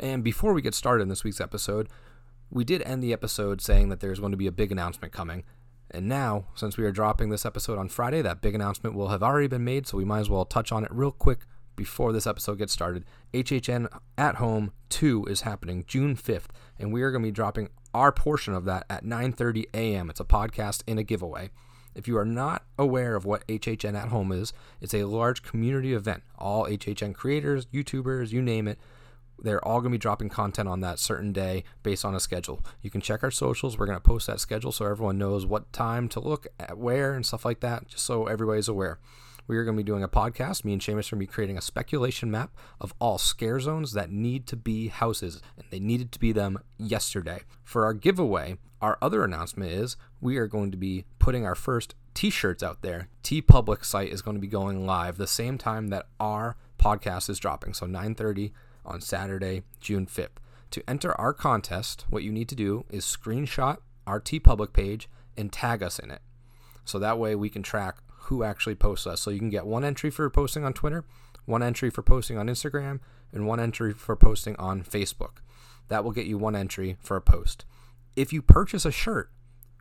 And 0.00 0.24
before 0.24 0.54
we 0.54 0.62
get 0.62 0.74
started 0.74 1.02
in 1.02 1.08
this 1.08 1.24
week's 1.24 1.40
episode, 1.40 1.88
we 2.50 2.64
did 2.64 2.82
end 2.82 3.02
the 3.02 3.12
episode 3.12 3.60
saying 3.60 3.90
that 3.90 4.00
there's 4.00 4.18
going 4.18 4.32
to 4.32 4.38
be 4.38 4.46
a 4.46 4.52
big 4.52 4.72
announcement 4.72 5.12
coming. 5.12 5.44
And 5.90 6.08
now, 6.08 6.46
since 6.54 6.76
we 6.76 6.84
are 6.84 6.92
dropping 6.92 7.28
this 7.28 7.44
episode 7.44 7.78
on 7.78 7.88
Friday, 7.88 8.22
that 8.22 8.40
big 8.40 8.54
announcement 8.54 8.96
will 8.96 9.08
have 9.08 9.22
already 9.22 9.46
been 9.46 9.64
made, 9.64 9.86
so 9.86 9.98
we 9.98 10.04
might 10.04 10.20
as 10.20 10.30
well 10.30 10.44
touch 10.44 10.72
on 10.72 10.84
it 10.84 10.90
real 10.92 11.10
quick 11.12 11.40
before 11.76 12.12
this 12.12 12.26
episode 12.26 12.58
gets 12.58 12.72
started. 12.72 13.04
HHN 13.34 13.88
at 14.16 14.36
Home 14.36 14.72
2 14.88 15.26
is 15.26 15.42
happening 15.42 15.84
June 15.86 16.16
5th, 16.16 16.46
and 16.78 16.92
we 16.92 17.02
are 17.02 17.10
going 17.10 17.22
to 17.22 17.28
be 17.28 17.32
dropping 17.32 17.68
our 17.92 18.10
portion 18.12 18.54
of 18.54 18.64
that 18.64 18.86
at 18.88 19.04
9:30 19.04 19.66
a.m. 19.74 20.08
It's 20.10 20.20
a 20.20 20.24
podcast 20.24 20.82
and 20.86 20.98
a 20.98 21.02
giveaway. 21.02 21.50
If 21.94 22.06
you 22.06 22.16
are 22.16 22.24
not 22.24 22.64
aware 22.78 23.16
of 23.16 23.24
what 23.24 23.46
HHN 23.48 24.00
at 24.00 24.08
Home 24.08 24.30
is, 24.30 24.52
it's 24.80 24.94
a 24.94 25.04
large 25.04 25.42
community 25.42 25.92
event. 25.92 26.22
All 26.38 26.66
HHN 26.66 27.14
creators, 27.14 27.66
YouTubers, 27.66 28.30
you 28.30 28.40
name 28.42 28.68
it, 28.68 28.78
they're 29.42 29.64
all 29.66 29.80
going 29.80 29.92
to 29.92 29.98
be 29.98 29.98
dropping 29.98 30.28
content 30.28 30.68
on 30.68 30.80
that 30.80 30.98
certain 30.98 31.32
day 31.32 31.64
based 31.82 32.04
on 32.04 32.14
a 32.14 32.20
schedule. 32.20 32.64
You 32.82 32.90
can 32.90 33.00
check 33.00 33.22
our 33.22 33.30
socials. 33.30 33.78
We're 33.78 33.86
going 33.86 33.96
to 33.96 34.02
post 34.02 34.26
that 34.26 34.40
schedule 34.40 34.72
so 34.72 34.86
everyone 34.86 35.18
knows 35.18 35.46
what 35.46 35.72
time 35.72 36.08
to 36.10 36.20
look 36.20 36.46
at 36.58 36.78
where 36.78 37.14
and 37.14 37.24
stuff 37.24 37.44
like 37.44 37.60
that, 37.60 37.88
just 37.88 38.04
so 38.04 38.26
everybody's 38.26 38.68
aware. 38.68 38.98
We 39.46 39.56
are 39.56 39.64
going 39.64 39.76
to 39.76 39.82
be 39.82 39.86
doing 39.86 40.04
a 40.04 40.08
podcast. 40.08 40.64
Me 40.64 40.72
and 40.72 40.80
Seamus 40.80 40.88
are 40.88 40.92
going 40.92 41.02
to 41.02 41.16
be 41.16 41.26
creating 41.26 41.58
a 41.58 41.62
speculation 41.62 42.30
map 42.30 42.54
of 42.80 42.94
all 43.00 43.18
scare 43.18 43.58
zones 43.58 43.94
that 43.94 44.10
need 44.10 44.46
to 44.46 44.56
be 44.56 44.88
houses, 44.88 45.42
and 45.56 45.66
they 45.70 45.80
needed 45.80 46.12
to 46.12 46.20
be 46.20 46.30
them 46.30 46.60
yesterday. 46.78 47.40
For 47.64 47.84
our 47.84 47.92
giveaway, 47.92 48.58
our 48.80 48.96
other 49.02 49.24
announcement 49.24 49.72
is 49.72 49.96
we 50.20 50.36
are 50.36 50.46
going 50.46 50.70
to 50.70 50.76
be 50.76 51.04
putting 51.18 51.44
our 51.44 51.56
first 51.56 51.96
t-shirts 52.14 52.62
out 52.62 52.82
there. 52.82 53.08
TeePublic 53.24 53.84
site 53.84 54.12
is 54.12 54.22
going 54.22 54.36
to 54.36 54.40
be 54.40 54.46
going 54.46 54.86
live 54.86 55.16
the 55.16 55.26
same 55.26 55.58
time 55.58 55.88
that 55.88 56.06
our 56.20 56.56
podcast 56.78 57.28
is 57.28 57.40
dropping, 57.40 57.74
so 57.74 57.86
9:30 57.86 58.52
on 58.84 59.00
Saturday, 59.00 59.62
June 59.80 60.06
5th. 60.06 60.38
To 60.72 60.82
enter 60.88 61.12
our 61.20 61.32
contest, 61.32 62.04
what 62.10 62.22
you 62.22 62.30
need 62.30 62.48
to 62.48 62.54
do 62.54 62.84
is 62.90 63.04
screenshot 63.04 63.78
our 64.06 64.20
TeePublic 64.20 64.72
page 64.72 65.08
and 65.36 65.52
tag 65.52 65.82
us 65.82 65.98
in 65.98 66.10
it. 66.10 66.22
So 66.84 66.98
that 66.98 67.18
way 67.18 67.34
we 67.34 67.48
can 67.48 67.62
track 67.62 67.98
who 68.24 68.42
actually 68.42 68.74
posts 68.74 69.06
us. 69.06 69.20
So 69.20 69.30
you 69.30 69.38
can 69.38 69.50
get 69.50 69.66
one 69.66 69.84
entry 69.84 70.10
for 70.10 70.28
posting 70.30 70.64
on 70.64 70.72
Twitter, 70.72 71.04
one 71.46 71.62
entry 71.62 71.90
for 71.90 72.02
posting 72.02 72.38
on 72.38 72.46
Instagram, 72.46 73.00
and 73.32 73.46
one 73.46 73.60
entry 73.60 73.92
for 73.92 74.16
posting 74.16 74.56
on 74.56 74.82
Facebook. 74.82 75.38
That 75.88 76.04
will 76.04 76.12
get 76.12 76.26
you 76.26 76.38
one 76.38 76.56
entry 76.56 76.96
for 77.00 77.16
a 77.16 77.20
post. 77.20 77.64
If 78.16 78.32
you 78.32 78.42
purchase 78.42 78.84
a 78.84 78.92
shirt, 78.92 79.30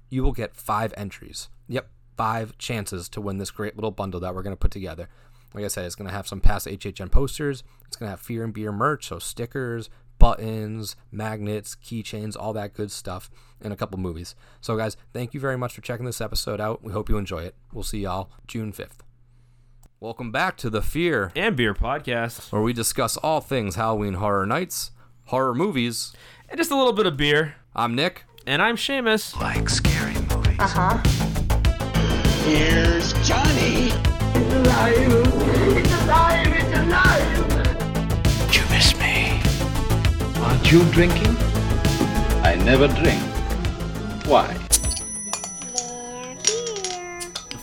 you 0.09 0.23
will 0.23 0.31
get 0.31 0.55
five 0.55 0.93
entries. 0.97 1.49
Yep, 1.67 1.89
five 2.17 2.57
chances 2.57 3.07
to 3.09 3.21
win 3.21 3.37
this 3.37 3.51
great 3.51 3.75
little 3.75 3.91
bundle 3.91 4.19
that 4.19 4.33
we're 4.33 4.43
going 4.43 4.55
to 4.55 4.59
put 4.59 4.71
together. 4.71 5.09
Like 5.53 5.65
I 5.65 5.67
said, 5.67 5.85
it's 5.85 5.95
going 5.95 6.07
to 6.07 6.13
have 6.13 6.27
some 6.27 6.41
past 6.41 6.67
HHN 6.67 7.11
posters. 7.11 7.63
It's 7.87 7.95
going 7.97 8.07
to 8.07 8.11
have 8.11 8.19
Fear 8.19 8.43
and 8.43 8.53
Beer 8.53 8.71
merch, 8.71 9.07
so 9.07 9.17
stickers, 9.19 9.89
buttons, 10.19 10.95
magnets, 11.11 11.75
keychains, 11.75 12.35
all 12.39 12.53
that 12.53 12.73
good 12.73 12.91
stuff, 12.91 13.31
and 13.61 13.73
a 13.73 13.75
couple 13.75 13.99
movies. 13.99 14.35
So, 14.61 14.77
guys, 14.77 14.95
thank 15.11 15.33
you 15.33 15.39
very 15.39 15.57
much 15.57 15.73
for 15.73 15.81
checking 15.81 16.05
this 16.05 16.21
episode 16.21 16.61
out. 16.61 16.83
We 16.83 16.93
hope 16.93 17.09
you 17.09 17.17
enjoy 17.17 17.43
it. 17.43 17.55
We'll 17.73 17.83
see 17.83 17.99
y'all 18.01 18.29
June 18.47 18.71
5th. 18.71 18.99
Welcome 19.99 20.31
back 20.31 20.55
to 20.57 20.69
the 20.69 20.81
Fear 20.81 21.31
and 21.35 21.55
Beer 21.57 21.73
podcast, 21.73 22.51
where 22.51 22.61
we 22.61 22.71
discuss 22.71 23.17
all 23.17 23.41
things 23.41 23.75
Halloween 23.75 24.13
Horror 24.13 24.45
Nights, 24.45 24.91
horror 25.25 25.53
movies, 25.53 26.13
and 26.47 26.57
just 26.57 26.71
a 26.71 26.75
little 26.75 26.93
bit 26.93 27.05
of 27.05 27.17
beer. 27.17 27.55
I'm 27.75 27.95
Nick. 27.95 28.23
And 28.47 28.61
I'm 28.61 28.77
Seamus. 28.77 29.37
Like 29.39 29.67
scary 29.67 30.13
movies. 30.13 30.57
Uh 30.59 30.67
huh. 30.67 32.43
Here's 32.45 33.11
Johnny. 33.27 33.91
It's 34.35 34.53
alive. 34.53 34.95
It's 35.77 35.93
alive. 36.03 36.53
It's 36.59 36.73
alive. 36.77 37.39
You 38.55 38.63
miss 38.69 38.89
me. 38.99 39.41
Aren't 40.41 40.71
you 40.71 40.83
drinking? 40.91 41.35
I 42.43 42.55
never 42.63 42.87
drink. 42.87 43.21
Why? 44.25 44.68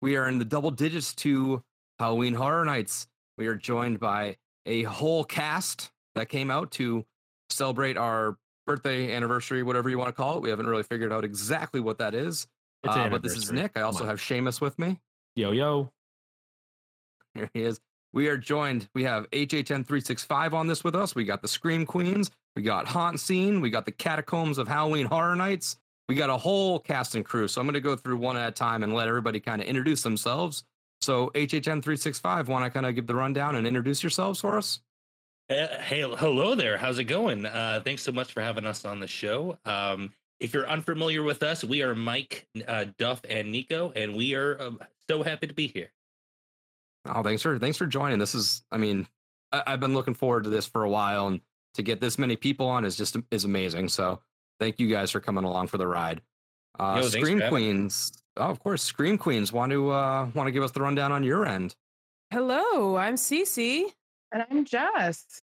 We 0.00 0.16
are 0.16 0.28
in 0.28 0.38
the 0.38 0.44
double 0.44 0.70
digits 0.70 1.14
to 1.16 1.62
Halloween 1.98 2.34
Horror 2.34 2.64
Nights. 2.64 3.08
We 3.36 3.46
are 3.46 3.54
joined 3.56 3.98
by 3.98 4.36
a 4.66 4.84
whole 4.84 5.24
cast 5.24 5.90
that 6.14 6.28
came 6.28 6.50
out 6.50 6.70
to 6.72 7.04
celebrate 7.50 7.96
our 7.96 8.36
birthday 8.66 9.14
anniversary, 9.14 9.62
whatever 9.62 9.88
you 9.88 9.98
want 9.98 10.08
to 10.08 10.12
call 10.12 10.36
it. 10.36 10.42
We 10.42 10.50
haven't 10.50 10.66
really 10.66 10.82
figured 10.82 11.12
out 11.12 11.24
exactly 11.24 11.80
what 11.80 11.98
that 11.98 12.14
is. 12.14 12.46
Uh, 12.86 13.08
but 13.08 13.22
this 13.22 13.36
is 13.36 13.50
Nick. 13.50 13.72
I 13.76 13.80
also 13.80 14.04
have 14.04 14.20
Seamus 14.20 14.60
with 14.60 14.78
me. 14.78 15.00
Yo, 15.34 15.50
yo. 15.50 15.90
Here 17.34 17.50
he 17.52 17.62
is. 17.62 17.80
We 18.12 18.28
are 18.28 18.36
joined. 18.36 18.88
We 18.94 19.04
have 19.04 19.28
HHN 19.30 19.66
365 19.66 20.54
on 20.54 20.66
this 20.66 20.84
with 20.84 20.94
us. 20.94 21.14
We 21.14 21.24
got 21.24 21.42
the 21.42 21.48
Scream 21.48 21.84
Queens. 21.84 22.30
We 22.56 22.62
got 22.62 22.86
Haunt 22.86 23.20
Scene. 23.20 23.60
We 23.60 23.70
got 23.70 23.84
the 23.84 23.92
Catacombs 23.92 24.58
of 24.58 24.68
Halloween 24.68 25.06
Horror 25.06 25.36
Nights. 25.36 25.76
We 26.08 26.14
got 26.14 26.30
a 26.30 26.36
whole 26.36 26.78
cast 26.78 27.14
and 27.14 27.24
crew. 27.24 27.48
So 27.48 27.60
I'm 27.60 27.66
going 27.66 27.74
to 27.74 27.80
go 27.80 27.94
through 27.94 28.16
one 28.16 28.36
at 28.36 28.48
a 28.48 28.52
time 28.52 28.82
and 28.82 28.94
let 28.94 29.08
everybody 29.08 29.40
kind 29.40 29.60
of 29.60 29.68
introduce 29.68 30.02
themselves. 30.02 30.64
So 31.00 31.30
HHN 31.34 31.82
365, 31.82 32.48
want 32.48 32.64
to 32.64 32.70
kind 32.70 32.86
of 32.86 32.94
give 32.94 33.06
the 33.06 33.14
rundown 33.14 33.56
and 33.56 33.66
introduce 33.66 34.02
yourselves 34.02 34.40
for 34.40 34.56
us? 34.56 34.80
Uh, 35.50 35.66
hey, 35.80 36.02
hello 36.02 36.54
there. 36.54 36.76
How's 36.76 36.98
it 36.98 37.04
going? 37.04 37.46
Uh, 37.46 37.80
thanks 37.84 38.02
so 38.02 38.12
much 38.12 38.32
for 38.32 38.42
having 38.42 38.66
us 38.66 38.84
on 38.84 39.00
the 39.00 39.06
show. 39.06 39.58
Um, 39.64 40.12
if 40.40 40.54
you're 40.54 40.68
unfamiliar 40.68 41.22
with 41.22 41.42
us, 41.42 41.64
we 41.64 41.82
are 41.82 41.94
Mike, 41.94 42.46
uh, 42.66 42.86
Duff, 42.98 43.20
and 43.28 43.50
Nico, 43.50 43.92
and 43.96 44.14
we 44.14 44.34
are 44.34 44.60
uh, 44.60 44.70
so 45.08 45.22
happy 45.22 45.46
to 45.46 45.54
be 45.54 45.66
here. 45.66 45.90
Oh, 47.06 47.22
thanks 47.22 47.42
for 47.42 47.58
thanks 47.58 47.78
for 47.78 47.86
joining. 47.86 48.18
This 48.18 48.34
is, 48.34 48.62
I 48.70 48.76
mean, 48.76 49.06
I, 49.50 49.62
have 49.66 49.80
been 49.80 49.94
looking 49.94 50.14
forward 50.14 50.44
to 50.44 50.50
this 50.50 50.66
for 50.66 50.84
a 50.84 50.90
while, 50.90 51.28
and 51.28 51.40
to 51.74 51.82
get 51.82 52.00
this 52.00 52.18
many 52.18 52.36
people 52.36 52.68
on 52.68 52.84
is 52.84 52.96
just 52.96 53.16
is 53.30 53.44
amazing. 53.44 53.88
So 53.88 54.20
thank 54.58 54.78
you 54.78 54.88
guys 54.88 55.10
for 55.10 55.20
coming 55.20 55.44
along 55.44 55.68
for 55.68 55.78
the 55.78 55.86
ride. 55.86 56.20
Uh, 56.78 57.00
Yo, 57.02 57.08
Scream 57.08 57.42
Queens, 57.48 58.12
oh, 58.36 58.44
of 58.44 58.60
course, 58.60 58.82
Scream 58.82 59.18
Queens. 59.18 59.52
Want 59.52 59.72
to 59.72 59.90
uh, 59.90 60.28
want 60.34 60.46
to 60.46 60.52
give 60.52 60.62
us 60.62 60.70
the 60.70 60.80
rundown 60.80 61.12
on 61.12 61.24
your 61.24 61.46
end? 61.46 61.74
Hello, 62.30 62.96
I'm 62.96 63.14
Cece. 63.14 63.84
And 64.32 64.44
I'm 64.50 64.64
Jess. 64.64 65.40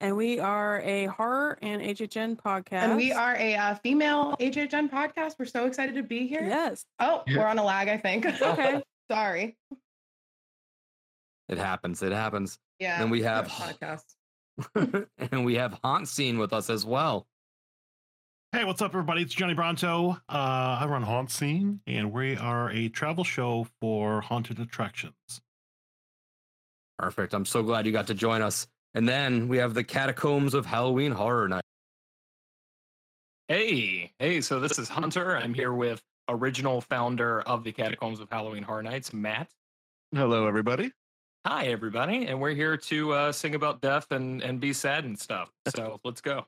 And 0.00 0.16
we 0.16 0.40
are 0.40 0.80
a 0.82 1.06
horror 1.06 1.58
and 1.62 1.80
HHN 1.80 2.36
podcast. 2.36 2.82
And 2.82 2.96
we 2.96 3.12
are 3.12 3.36
a 3.36 3.54
uh, 3.54 3.74
female 3.76 4.36
HHN 4.40 4.90
podcast. 4.90 5.36
We're 5.38 5.44
so 5.46 5.66
excited 5.66 5.94
to 5.94 6.02
be 6.02 6.26
here. 6.26 6.42
Yes. 6.42 6.84
Oh, 6.98 7.22
we're 7.28 7.46
on 7.46 7.58
a 7.58 7.64
lag, 7.64 7.88
I 7.88 7.96
think. 7.96 8.26
okay. 8.26 8.82
Sorry. 9.10 9.56
It 11.48 11.58
happens. 11.58 12.02
It 12.02 12.12
happens. 12.12 12.58
Yeah. 12.80 13.00
And 13.00 13.10
we 13.10 13.22
have 13.22 13.48
podcast. 13.48 14.04
and 15.30 15.44
we 15.44 15.54
have 15.54 15.78
Haunt 15.84 16.08
Scene 16.08 16.38
with 16.38 16.52
us 16.52 16.70
as 16.70 16.84
well. 16.84 17.26
Hey, 18.54 18.62
what's 18.62 18.80
up, 18.80 18.92
everybody? 18.92 19.22
It's 19.22 19.34
Johnny 19.34 19.54
Bronto. 19.54 20.12
Uh, 20.28 20.78
I 20.80 20.86
run 20.88 21.02
Haunt 21.02 21.28
Scene, 21.28 21.80
and 21.88 22.12
we 22.12 22.36
are 22.36 22.70
a 22.70 22.88
travel 22.88 23.24
show 23.24 23.66
for 23.80 24.20
haunted 24.20 24.60
attractions. 24.60 25.40
Perfect. 26.96 27.34
I'm 27.34 27.46
so 27.46 27.64
glad 27.64 27.84
you 27.84 27.90
got 27.90 28.06
to 28.06 28.14
join 28.14 28.42
us. 28.42 28.68
And 28.94 29.08
then 29.08 29.48
we 29.48 29.56
have 29.56 29.74
the 29.74 29.82
Catacombs 29.82 30.54
of 30.54 30.66
Halloween 30.66 31.10
Horror 31.10 31.48
Night. 31.48 31.64
Hey, 33.48 34.12
hey, 34.20 34.40
so 34.40 34.60
this 34.60 34.78
is 34.78 34.88
Hunter. 34.88 35.36
I'm 35.36 35.52
here 35.52 35.72
with 35.72 36.00
original 36.28 36.80
founder 36.80 37.40
of 37.40 37.64
the 37.64 37.72
Catacombs 37.72 38.20
of 38.20 38.28
Halloween 38.30 38.62
Horror 38.62 38.84
Nights, 38.84 39.12
Matt. 39.12 39.50
Hello, 40.14 40.46
everybody. 40.46 40.92
Hi, 41.44 41.66
everybody. 41.66 42.26
And 42.26 42.40
we're 42.40 42.54
here 42.54 42.76
to 42.76 43.12
uh, 43.14 43.32
sing 43.32 43.56
about 43.56 43.80
death 43.80 44.12
and, 44.12 44.40
and 44.42 44.60
be 44.60 44.72
sad 44.72 45.04
and 45.04 45.18
stuff. 45.18 45.50
So 45.74 45.98
let's 46.04 46.20
go. 46.20 46.46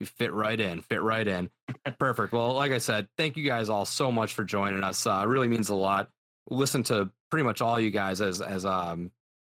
We 0.00 0.06
fit 0.06 0.32
right 0.32 0.58
in, 0.58 0.80
fit 0.80 1.02
right 1.02 1.26
in. 1.26 1.50
Perfect. 1.98 2.32
Well, 2.32 2.54
like 2.54 2.72
I 2.72 2.78
said, 2.78 3.08
thank 3.16 3.36
you 3.36 3.44
guys 3.44 3.68
all 3.68 3.84
so 3.84 4.12
much 4.12 4.34
for 4.34 4.44
joining 4.44 4.84
us. 4.84 5.06
Uh, 5.06 5.20
it 5.24 5.28
really 5.28 5.48
means 5.48 5.70
a 5.70 5.74
lot. 5.74 6.10
Listen 6.50 6.82
to 6.84 7.10
pretty 7.30 7.44
much 7.44 7.60
all 7.60 7.78
you 7.78 7.90
guys 7.90 8.20
as 8.20 8.40
as 8.40 8.64
um 8.64 9.10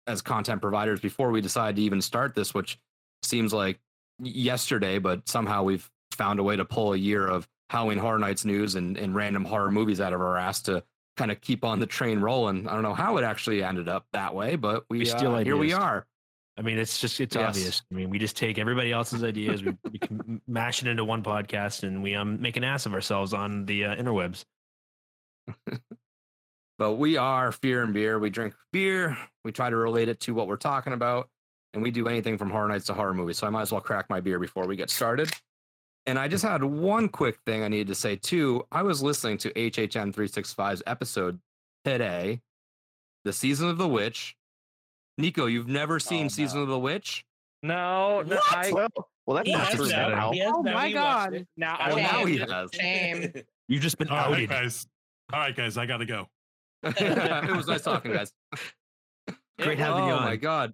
as 0.06 0.22
content 0.22 0.62
providers 0.62 1.00
before 1.00 1.31
we 1.31 1.42
decide 1.42 1.78
to 1.78 1.81
even 1.81 2.01
start 2.01 2.36
this, 2.36 2.54
which 2.54 2.78
seems 3.24 3.54
like 3.54 3.80
yesterday, 4.19 5.00
but 5.00 5.28
somehow 5.28 5.63
we've 5.63 5.90
found 6.12 6.40
a 6.40 6.44
way 6.44 6.56
to 6.56 6.66
pull 6.66 6.94
a 6.94 6.98
year 6.98 7.25
of 7.25 7.48
Halloween 7.69 7.98
Horror 7.98 8.19
Nights 8.19 8.45
news 8.45 8.75
and, 8.75 8.98
and 8.98 9.16
random 9.16 9.45
horror 9.45 9.72
movies 9.72 10.01
out 10.01 10.13
of 10.13 10.22
our 10.22 10.38
ass 10.38 10.62
to 10.63 10.84
kind 11.18 11.31
of 11.31 11.42
keep 11.42 11.63
on 11.63 11.80
the 11.80 11.86
train 11.86 12.19
rolling. 12.19 12.68
I 12.68 12.74
don't 12.74 12.84
know 12.84 12.94
how 12.94 13.18
it 13.18 13.24
actually 13.24 13.63
ended 13.63 13.88
up 13.88 14.06
that 14.13 14.36
way, 14.36 14.56
but 14.56 14.86
we, 14.90 15.00
we 15.00 15.12
uh, 15.12 15.38
here 15.44 15.57
we 15.57 15.74
are. 15.74 16.06
I 16.57 16.61
mean, 16.61 16.77
it's 16.77 17.00
just 17.01 17.19
it's 17.19 17.35
Yes. 17.35 17.50
obvious. 17.50 17.81
I 17.91 17.95
mean, 17.95 18.09
we 18.09 18.19
just 18.19 18.38
take 18.38 18.57
everybody 18.59 18.91
else's 18.91 19.23
ideas, 19.23 19.63
we, 19.63 19.75
we 19.91 19.97
can 20.00 20.41
mash 20.47 20.81
it 20.83 20.88
into 20.88 21.03
one 21.03 21.23
podcast, 21.23 21.83
and 21.83 22.03
we 22.03 22.15
um 22.15 22.41
make 22.41 22.57
an 22.57 22.63
ass 22.63 22.85
of 22.85 22.94
ourselves 22.94 23.33
on 23.33 23.65
the 23.65 23.85
uh, 23.85 23.95
interwebs. 23.95 24.45
But 26.79 26.94
we 26.94 27.17
are 27.17 27.51
Fear 27.51 27.83
and 27.83 27.94
Beer. 27.94 28.17
We 28.17 28.31
drink 28.31 28.55
beer. 28.71 29.15
We 29.45 29.51
try 29.51 29.69
to 29.69 29.75
relate 29.75 30.09
it 30.09 30.19
to 30.21 30.33
what 30.33 30.47
we're 30.47 30.57
talking 30.57 30.91
about. 30.91 31.29
And 31.73 31.83
we 31.83 31.91
do 31.91 32.07
anything 32.07 32.38
from 32.38 32.50
horror 32.50 32.67
nights 32.67 32.88
to 32.88 32.95
horror 32.95 33.13
movies. 33.13 33.38
So 33.38 33.45
I 33.47 33.51
might 33.51 33.61
as 33.61 33.71
well 33.71 33.79
crack 33.79 34.09
my 34.09 34.19
beer 34.19 34.39
before 34.39 34.65
we 34.65 34.75
get 34.75 34.89
started. 34.89 35.29
And 36.07 36.17
I 36.17 36.27
just 36.27 36.44
had 36.44 36.63
one 36.63 37.09
quick 37.09 37.38
thing 37.45 37.63
I 37.63 37.67
needed 37.67 37.88
to 37.88 37.95
say 37.95 38.15
too. 38.15 38.65
I 38.71 38.81
was 38.81 39.03
listening 39.03 39.38
to 39.39 39.51
HHN 39.51 40.13
365's 40.13 40.81
episode 40.88 41.39
today, 41.85 42.41
The 43.23 43.33
Season 43.33 43.69
of 43.69 43.77
the 43.77 43.88
Witch. 43.88 44.35
Nico, 45.18 45.45
you've 45.45 45.68
never 45.68 46.00
seen 46.00 46.25
Oh, 46.25 46.30
Season 46.30 46.62
of 46.62 46.68
the 46.68 46.80
Witch? 46.80 47.25
No, 47.62 48.21
no 48.21 48.36
What? 48.36 48.56
I, 48.56 48.71
Well, 48.71 48.88
well, 49.25 49.38
that's 49.38 49.48
He 49.48 49.54
not 49.54 49.68
has 49.68 49.75
true 49.75 49.89
now. 49.89 50.10
now. 50.10 50.31
He 50.31 50.39
has 50.39 50.54
Oh 50.56 50.63
my 50.63 50.88
He 50.88 50.94
God. 50.94 51.48
now 51.56 51.75
I 51.80 51.92
Oh, 51.92 51.95
now 51.95 52.25
he 52.25 52.36
it. 52.38 52.50
has. 52.50 52.69
Shame. 52.74 53.33
You've 53.68 53.81
just 53.81 53.98
been 53.98 54.10
All 54.10 54.18
right, 54.18 54.33
outed. 54.33 54.50
guys. 54.50 54.88
All 55.31 55.39
right, 55.39 55.56
guys. 55.56 55.77
I 55.77 55.86
gotta 55.86 56.06
go. 56.06 56.27
it 56.83 57.56
was 57.56 57.68
nice 57.68 57.83
talking, 57.83 58.12
guys. 58.12 58.33
Great 59.60 59.74
It 59.74 59.80
having 59.80 60.04
oh 60.04 60.07
you 60.07 60.13
on. 60.13 60.24
my 60.24 60.36
god. 60.36 60.74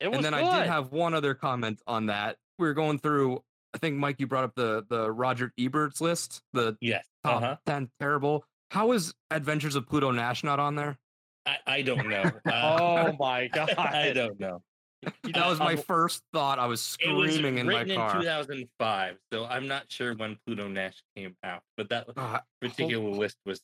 It 0.00 0.08
was 0.08 0.16
and 0.16 0.24
then 0.24 0.32
good. 0.34 0.44
I 0.44 0.60
did 0.60 0.66
have 0.68 0.92
one 0.92 1.14
other 1.14 1.34
comment 1.34 1.80
on 1.86 2.06
that. 2.06 2.36
We 2.58 2.66
were 2.66 2.74
going 2.74 2.98
through. 2.98 3.42
I 3.72 3.78
think 3.78 3.96
Mike, 3.96 4.16
you 4.18 4.26
brought 4.26 4.44
up 4.44 4.54
the 4.54 4.84
the 4.88 5.10
Roger 5.10 5.52
Ebert's 5.58 6.00
list, 6.00 6.42
the 6.52 6.76
Yes. 6.80 7.06
top 7.24 7.42
Uh-huh. 7.42 7.56
ten 7.64 7.90
terrible. 8.00 8.44
How 8.70 8.92
is 8.92 9.14
Adventures 9.30 9.76
of 9.76 9.86
Pluto 9.88 10.10
Nash 10.10 10.44
not 10.44 10.58
on 10.60 10.74
there? 10.74 10.98
I, 11.46 11.56
I 11.66 11.82
don't 11.82 12.08
know. 12.08 12.30
Uh, 12.46 12.78
oh 12.80 13.16
my 13.18 13.48
god. 13.48 13.70
I 13.78 14.12
don't 14.12 14.38
know. 14.40 14.62
That 15.32 15.46
was 15.46 15.58
my 15.58 15.72
Um, 15.72 15.78
first 15.78 16.22
thought. 16.32 16.58
I 16.58 16.66
was 16.66 16.96
It 17.00 17.10
was 17.10 17.32
screaming 17.34 17.58
in 17.58 17.66
my 17.66 17.78
written 17.80 17.92
in 17.92 18.12
2005, 18.22 19.16
so 19.32 19.46
I'm 19.46 19.66
not 19.66 19.90
sure 19.90 20.14
when 20.14 20.36
Pluto 20.46 20.68
Nash 20.68 21.02
came 21.16 21.36
out, 21.42 21.62
but 21.76 21.88
that 21.88 22.06
Ah, 22.16 22.42
particular 22.60 23.08
list 23.10 23.36
was 23.46 23.60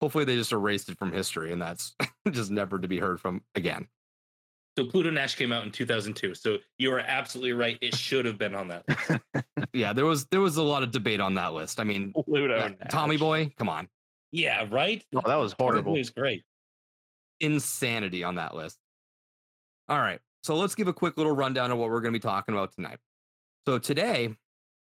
hopefully, 0.00 0.24
they 0.24 0.36
just 0.36 0.52
erased 0.52 0.88
it 0.88 0.98
from 0.98 1.12
history, 1.12 1.52
and 1.52 1.60
that's 1.60 1.94
just 2.30 2.50
never 2.50 2.78
to 2.78 2.88
be 2.88 2.98
heard 2.98 3.20
from 3.20 3.42
again. 3.54 3.86
so 4.78 4.86
Pluto 4.86 5.10
Nash 5.10 5.34
came 5.34 5.52
out 5.52 5.64
in 5.64 5.70
2002. 5.70 6.34
So 6.34 6.56
you 6.78 6.90
are 6.92 7.00
absolutely 7.00 7.52
right. 7.52 7.76
It 7.82 7.94
should 7.94 8.24
have 8.24 8.38
been 8.38 8.54
on 8.54 8.68
that. 8.68 8.84
list. 8.88 9.44
Yeah, 9.74 9.92
there 9.92 10.06
was 10.06 10.24
there 10.26 10.40
was 10.40 10.56
a 10.56 10.62
lot 10.62 10.82
of 10.82 10.90
debate 10.90 11.20
on 11.20 11.34
that 11.34 11.52
list. 11.52 11.80
I 11.80 11.84
mean, 11.84 12.12
Pluto 12.14 12.54
uh, 12.56 12.70
Tommy 12.88 13.18
Boy, 13.18 13.52
come 13.58 13.68
on, 13.68 13.88
Yeah, 14.32 14.66
right. 14.70 15.04
Oh, 15.14 15.22
that 15.26 15.36
was 15.36 15.54
horrible. 15.58 15.94
It 15.94 15.98
was 15.98 16.10
great. 16.10 16.44
insanity 17.40 18.22
on 18.24 18.36
that 18.36 18.54
list. 18.54 18.78
All 19.88 19.98
right. 19.98 20.20
So 20.42 20.54
let's 20.56 20.74
give 20.74 20.88
a 20.88 20.92
quick 20.92 21.16
little 21.16 21.32
rundown 21.34 21.70
of 21.70 21.78
what 21.78 21.90
we're 21.90 22.00
going 22.00 22.12
to 22.12 22.18
be 22.18 22.22
talking 22.22 22.54
about 22.54 22.72
tonight. 22.74 22.98
So 23.66 23.78
today, 23.78 24.36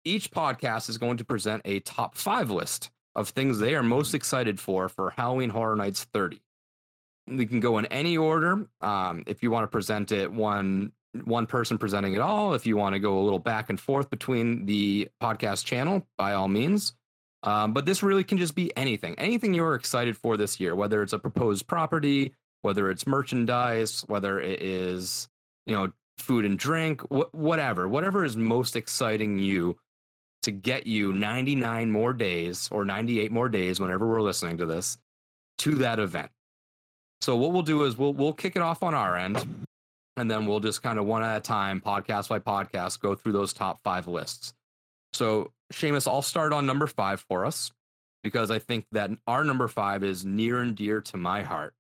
each 0.06 0.32
podcast 0.32 0.90
is 0.90 0.98
going 0.98 1.18
to 1.18 1.26
present 1.26 1.62
a 1.66 1.80
top 1.82 2.16
five 2.16 2.50
list 2.50 2.92
of 3.16 3.30
things 3.30 3.60
they 3.60 3.76
are 3.76 3.84
most 3.84 4.14
excited 4.14 4.60
for 4.60 4.90
for 4.90 5.12
Halloween 5.12 5.50
Horror 5.50 5.76
Nights 5.76 6.06
30. 6.14 6.42
We 7.28 7.46
can 7.46 7.60
go 7.60 7.78
in 7.78 7.86
any 7.88 8.18
order. 8.18 8.68
Um, 8.82 9.24
if 9.28 9.42
you 9.44 9.52
want 9.52 9.64
to 9.64 9.68
present 9.68 10.12
it 10.12 10.32
one 10.32 10.92
one 11.26 11.46
person 11.46 11.78
presenting 11.78 12.14
it 12.14 12.20
all, 12.20 12.54
if 12.56 12.66
you 12.66 12.76
want 12.76 12.94
to 12.94 13.00
go 13.00 13.20
a 13.20 13.24
little 13.24 13.38
back 13.40 13.70
and 13.70 13.80
forth 13.80 14.10
between 14.10 14.66
the 14.66 15.08
podcast 15.22 15.64
channel, 15.64 16.06
by 16.18 16.34
all 16.34 16.48
means. 16.48 16.94
Um, 17.44 17.74
but 17.74 17.86
this 17.86 18.02
really 18.02 18.24
can 18.24 18.38
just 18.38 18.56
be 18.56 18.76
anything, 18.78 19.16
anything 19.18 19.54
you're 19.54 19.76
excited 19.76 20.18
for 20.18 20.38
this 20.38 20.60
year, 20.60 20.76
whether 20.76 21.04
it's 21.04 21.14
a 21.14 21.20
proposed 21.20 21.68
property, 21.68 22.34
whether 22.62 22.90
it's 22.90 23.06
merchandise, 23.06 24.04
whether 24.08 24.40
it 24.40 24.62
is, 24.62 25.28
you 25.66 25.76
know, 25.76 25.92
food 26.18 26.46
and 26.46 26.58
drink, 26.58 27.02
wh- 27.12 27.34
whatever, 27.34 27.88
whatever 27.88 28.24
is 28.24 28.38
most 28.38 28.78
exciting 28.78 29.40
you 29.40 29.78
to 30.44 30.52
get 30.52 30.88
you 30.88 31.12
99 31.14 31.92
more 31.92 32.14
days 32.14 32.70
or 32.72 32.86
98 32.86 33.32
more 33.32 33.50
days, 33.50 33.80
whenever 33.80 34.08
we're 34.08 34.22
listening 34.22 34.58
to 34.58 34.66
this, 34.66 34.98
to 35.58 35.76
that 35.76 36.00
event. 36.00 36.30
So 37.22 37.36
what 37.36 37.54
we'll 37.54 37.62
do 37.62 37.84
is 37.84 37.98
we'll 37.98 38.14
we'll 38.14 38.34
kick 38.34 38.58
it 38.58 38.62
off 38.62 38.84
on 38.84 38.94
our 38.94 39.16
end, 39.16 39.66
and 40.18 40.30
then 40.30 40.46
we'll 40.46 40.60
just 40.60 40.84
kind 40.84 41.00
of 41.00 41.06
one 41.06 41.24
at 41.24 41.38
a 41.38 41.40
time, 41.40 41.80
podcast 41.80 42.28
by 42.28 42.40
podcast, 42.40 43.00
go 43.00 43.16
through 43.16 43.32
those 43.32 43.54
top 43.54 43.80
five 43.82 44.08
lists. 44.08 44.54
So 45.14 45.52
Seamus, 45.72 46.08
I'll 46.08 46.22
start 46.22 46.54
on 46.54 46.66
number 46.66 46.88
five 46.88 47.22
for 47.30 47.46
us 47.46 47.72
because 48.24 48.52
I 48.52 48.60
think 48.60 48.86
that 48.92 49.12
our 49.28 49.44
number 49.44 49.68
five 49.68 50.04
is 50.04 50.26
near 50.26 50.62
and 50.62 50.76
dear 50.76 51.02
to 51.02 51.18
my 51.18 51.42
heart. 51.44 51.74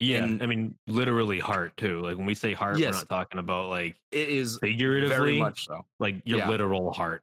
Yeah, 0.00 0.24
And- 0.24 0.42
I 0.42 0.46
mean, 0.46 0.76
literally 0.86 1.38
heart 1.40 1.76
too. 1.76 2.00
Like 2.00 2.16
when 2.16 2.26
we 2.26 2.34
say 2.34 2.52
heart, 2.52 2.78
Yes. 2.78 2.94
we're 2.94 2.98
not 3.00 3.08
talking 3.08 3.38
about 3.38 3.70
like 3.70 3.96
It 4.10 4.28
is 4.28 4.58
figuratively, 4.60 5.14
very 5.16 5.38
much 5.38 5.66
so. 5.66 5.84
like 5.98 6.16
your 6.24 6.38
Yeah. 6.38 6.48
literal 6.48 6.92
heart. 6.92 7.22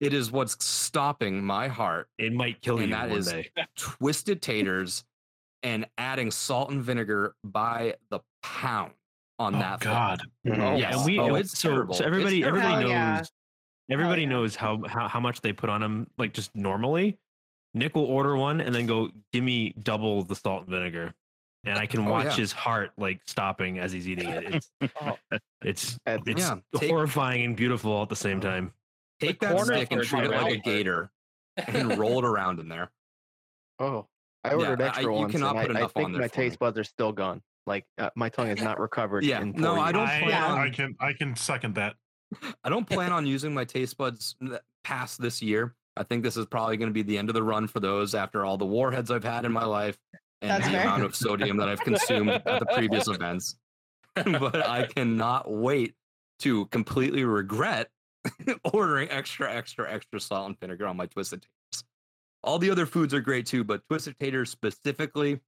It 0.00 0.12
is 0.12 0.30
what's 0.30 0.62
stopping 0.64 1.42
my 1.44 1.68
heart. 1.68 2.08
It 2.18 2.32
might 2.32 2.60
kill 2.60 2.78
And 2.78 2.88
you 2.90 2.94
that 2.94 3.08
one 3.08 3.18
is 3.18 3.26
day. 3.28 3.50
Twisted 3.76 4.42
taters 4.42 5.04
and 5.62 5.86
adding 5.96 6.30
salt 6.30 6.70
and 6.70 6.82
vinegar 6.82 7.34
by 7.44 7.94
the 8.10 8.20
pound 8.42 8.92
on 9.38 9.54
Oh, 9.54 9.58
that. 9.58 9.80
thing. 9.80 9.92
God. 9.92 10.20
Mhm. 10.46 10.78
Yes. 10.78 10.96
and 10.96 11.04
we 11.04 11.18
oh, 11.18 11.26
and 11.28 11.36
it's 11.38 11.58
so, 11.58 11.70
terrible. 11.70 11.94
so 11.94 12.00
It's 12.02 12.06
everybody 12.06 12.40
terrible. 12.40 12.58
everybody 12.60 12.84
knows. 12.84 12.90
yeah. 12.90 13.22
Knows 13.88 13.94
everybody 13.94 14.22
yeah. 14.22 14.28
knows 14.28 14.56
how, 14.56 14.82
how 14.86 15.08
how 15.08 15.20
much 15.20 15.40
they 15.40 15.52
put 15.52 15.70
on 15.70 15.80
them 15.80 16.08
like 16.18 16.32
just 16.32 16.54
normally 16.54 17.18
nick 17.74 17.94
will 17.94 18.04
order 18.04 18.36
one 18.36 18.60
and 18.60 18.74
then 18.74 18.86
go 18.86 19.10
give 19.32 19.44
me 19.44 19.74
double 19.82 20.22
the 20.22 20.34
salt 20.34 20.62
and 20.62 20.70
vinegar 20.70 21.12
and 21.64 21.78
i 21.78 21.86
can 21.86 22.00
Oh, 22.06 22.10
watch 22.10 22.26
yeah. 22.26 22.36
his 22.36 22.52
heart 22.52 22.90
like 22.96 23.20
stopping 23.26 23.78
as 23.78 23.92
he's 23.92 24.08
eating 24.08 24.28
it 24.28 24.54
it's 24.54 24.70
Oh. 25.00 25.16
it's 25.62 25.98
Uh, 26.06 26.18
it's 26.26 26.40
Yeah, 26.42 26.56
take- 26.78 26.90
horrifying 26.90 27.44
and 27.44 27.56
beautiful 27.56 27.92
all 27.92 28.02
at 28.02 28.08
the 28.08 28.16
same 28.16 28.40
time 28.40 28.72
Take 29.18 29.40
The 29.40 29.46
that 29.48 29.64
stick 29.64 29.88
and 29.92 30.00
are 30.02 30.04
treat 30.04 30.24
it 30.24 30.30
like 30.30 30.52
a 30.52 30.58
gator 30.58 31.10
and 31.56 31.96
roll 31.98 32.18
it 32.18 32.24
around 32.26 32.60
in 32.60 32.68
there. 32.68 32.90
Oh, 33.78 34.06
I 34.44 34.50
Yeah, 34.50 34.54
ordered 34.56 34.82
I- 34.82 34.86
extra 34.88 35.04
you 35.04 35.10
ones. 35.12 35.32
cannot 35.32 35.56
put 35.56 35.70
I, 35.74 35.78
enough 35.78 35.92
I 35.96 36.00
think 36.00 36.04
on 36.04 36.12
there 36.12 36.20
my 36.20 36.28
taste 36.28 36.58
buds 36.58 36.76
are 36.76 36.84
still 36.84 37.12
gone. 37.12 37.40
Like 37.66 37.86
uh, 37.96 38.10
my 38.14 38.28
tongue 38.28 38.48
is 38.48 38.60
not 38.62 38.78
recovered. 38.78 39.24
Yeah, 39.24 39.40
in 39.40 39.52
no, 39.52 39.74
four 39.76 39.84
I 39.84 39.90
don't 39.92 40.06
years. 40.06 40.22
plan 40.24 40.42
I, 40.42 40.64
I 40.64 40.68
can 40.70 40.96
I 41.00 41.12
can 41.14 41.34
second 41.34 41.76
that. 41.76 41.96
I 42.64 42.68
don't 42.68 42.88
plan 42.88 43.12
on 43.12 43.26
using 43.26 43.54
my 43.54 43.64
taste 43.64 43.96
buds 43.96 44.36
past 44.84 45.20
this 45.20 45.42
year. 45.42 45.74
I 45.96 46.02
think 46.02 46.22
this 46.22 46.36
is 46.36 46.46
probably 46.46 46.76
going 46.76 46.90
to 46.90 46.94
be 46.94 47.02
the 47.02 47.16
end 47.16 47.30
of 47.30 47.34
the 47.34 47.42
run 47.42 47.66
for 47.66 47.80
those 47.80 48.14
after 48.14 48.44
all 48.44 48.58
the 48.58 48.66
warheads 48.66 49.10
I've 49.10 49.24
had 49.24 49.44
in 49.44 49.52
my 49.52 49.64
life 49.64 49.98
and 50.42 50.50
That's 50.50 50.66
the 50.66 50.72
fair. 50.72 50.82
amount 50.82 51.02
of 51.04 51.16
sodium 51.16 51.56
that 51.56 51.68
I've 51.68 51.80
consumed 51.80 52.30
at 52.30 52.44
the 52.44 52.66
previous 52.66 53.08
events. 53.08 53.56
but 54.14 54.66
I 54.66 54.86
cannot 54.86 55.50
wait 55.50 55.94
to 56.40 56.66
completely 56.66 57.24
regret 57.24 57.88
ordering 58.72 59.10
extra, 59.10 59.52
extra, 59.52 59.90
extra 59.92 60.20
salt 60.20 60.48
and 60.48 60.60
vinegar 60.60 60.86
on 60.86 60.96
my 60.96 61.06
twisted 61.06 61.42
taters. 61.42 61.84
All 62.42 62.58
the 62.58 62.70
other 62.70 62.86
foods 62.86 63.12
are 63.14 63.20
great 63.20 63.46
too, 63.46 63.64
but 63.64 63.82
twisted 63.88 64.18
taters 64.18 64.50
specifically 64.50 65.40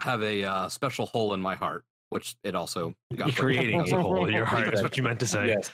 have 0.00 0.22
a 0.22 0.44
uh, 0.44 0.68
special 0.68 1.06
hole 1.06 1.34
in 1.34 1.40
my 1.40 1.54
heart, 1.54 1.84
which 2.10 2.36
it 2.44 2.54
also 2.54 2.94
got 3.16 3.28
You're 3.28 3.36
creating 3.36 3.80
a 3.80 4.02
hole 4.02 4.26
in 4.26 4.32
your 4.32 4.44
heart 4.44 4.74
is 4.74 4.82
what 4.82 4.96
you 4.96 5.02
meant 5.02 5.20
to 5.20 5.26
say 5.26 5.48
Yes. 5.48 5.70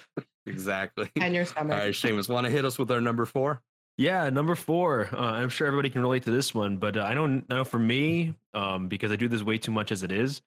Exactly. 0.47 1.11
And 1.21 1.35
your 1.35 1.43
All 1.43 1.47
stomach. 1.47 1.79
right, 1.79 1.93
Seamus, 1.93 2.29
want 2.29 2.47
to 2.47 2.51
hit 2.51 2.65
us 2.65 2.79
with 2.79 2.91
our 2.91 3.01
number 3.01 3.25
four? 3.27 3.63
Yeah, 3.97 4.31
number 4.31 4.55
four. 4.55 5.09
Uh, 5.13 5.19
I'm 5.19 5.51
sure 5.51 5.67
everybody 5.67 5.91
can 5.91 6.01
relate 6.01 6.23
to 6.25 6.31
this 6.31 6.55
one, 6.55 6.79
but 6.79 6.97
uh, 6.97 7.03
I 7.03 7.15
don't 7.15 7.49
know 7.51 7.65
for 7.65 7.79
me 7.79 8.35
um, 8.55 8.89
because 8.89 9.13
I 9.13 9.17
do 9.17 9.29
this 9.29 9.43
way 9.43 9.59
too 9.59 9.73
much 9.73 9.93
as 9.93 10.03
it 10.03 10.11
is. 10.13 10.41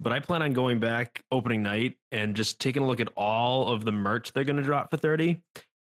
But 0.00 0.12
I 0.12 0.20
plan 0.20 0.42
on 0.42 0.52
going 0.52 0.78
back 0.78 1.22
opening 1.30 1.62
night 1.62 1.96
and 2.12 2.34
just 2.36 2.60
taking 2.60 2.82
a 2.82 2.86
look 2.86 3.00
at 3.00 3.08
all 3.16 3.72
of 3.72 3.84
the 3.84 3.92
merch 3.92 4.32
they're 4.32 4.44
going 4.44 4.56
to 4.56 4.62
drop 4.62 4.90
for 4.90 4.98
30 4.98 5.40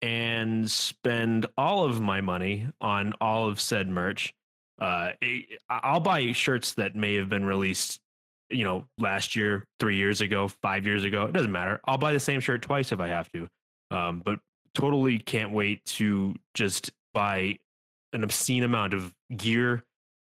and 0.01 0.69
spend 0.69 1.47
all 1.57 1.85
of 1.85 1.99
my 2.01 2.21
money 2.21 2.67
on 2.81 3.13
all 3.19 3.47
of 3.47 3.59
said 3.59 3.87
merch. 3.89 4.33
Uh, 4.79 5.11
I'll 5.69 6.01
buy 6.01 6.33
shirts 6.33 6.73
that 6.73 6.95
may 6.95 7.15
have 7.15 7.29
been 7.29 7.45
released, 7.45 7.99
you 8.49 8.63
know, 8.63 8.85
last 8.97 9.35
year, 9.35 9.65
three 9.79 9.95
years 9.97 10.21
ago, 10.21 10.47
five 10.61 10.85
years 10.85 11.03
ago. 11.03 11.25
It 11.25 11.33
doesn't 11.33 11.51
matter. 11.51 11.79
I'll 11.85 11.97
buy 11.97 12.13
the 12.13 12.19
same 12.19 12.39
shirt 12.39 12.61
twice 12.61 12.91
if 12.91 12.99
I 12.99 13.07
have 13.07 13.29
to. 13.33 13.47
Um, 13.91 14.21
but 14.23 14.39
totally 14.73 15.19
can't 15.19 15.51
wait 15.51 15.83
to 15.85 16.35
just 16.53 16.91
buy 17.13 17.57
an 18.13 18.23
obscene 18.23 18.63
amount 18.63 18.93
of 18.93 19.13
gear 19.35 19.83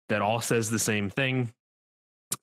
that 0.08 0.22
all 0.22 0.40
says 0.40 0.70
the 0.70 0.78
same 0.78 1.10
thing 1.10 1.52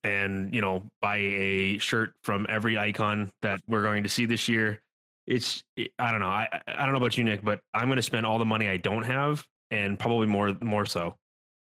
and 0.03 0.53
you 0.53 0.61
know 0.61 0.83
buy 1.01 1.17
a 1.17 1.77
shirt 1.77 2.13
from 2.23 2.45
every 2.49 2.77
icon 2.77 3.31
that 3.41 3.59
we're 3.67 3.83
going 3.83 4.01
to 4.03 4.09
see 4.09 4.25
this 4.25 4.47
year 4.49 4.81
it's 5.27 5.63
i 5.99 6.09
don't 6.11 6.19
know 6.19 6.27
i 6.27 6.47
I- 6.51 6.61
i 6.75 6.83
don't 6.83 6.91
know 6.91 6.97
about 6.97 7.17
you 7.17 7.23
nick 7.23 7.43
but 7.43 7.59
i'm 7.73 7.85
going 7.87 7.97
to 7.97 8.01
spend 8.03 8.25
all 8.25 8.39
the 8.39 8.45
money 8.45 8.67
i 8.67 8.77
don't 8.77 9.03
have 9.03 9.45
and 9.69 9.97
probably 9.99 10.25
more 10.27 10.55
more 10.61 10.85
so 10.85 11.15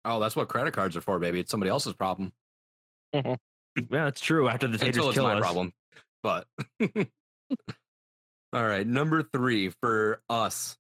Oh, 0.05 0.21
that's 0.21 0.37
what 0.37 0.49
credit 0.49 0.73
cards 0.73 0.97
are 0.97 1.03
for, 1.03 1.19
baby. 1.19 1.41
It's 1.41 1.51
somebody 1.51 1.69
else's 1.69 1.93
problem 1.93 2.33
yeah 3.91 4.07
it's 4.09 4.21
true 4.21 4.49
after 4.49 4.67
the 4.67 4.79
taters 4.79 4.97
until 4.97 5.09
it's 5.09 5.17
kill 5.17 5.25
my 5.25 5.35
us 5.35 5.41
problem. 5.41 5.73
But 6.23 6.47
all 8.53 8.67
right, 8.67 8.87
number 8.87 9.23
three 9.23 9.71
for 9.81 10.21
us. 10.29 10.77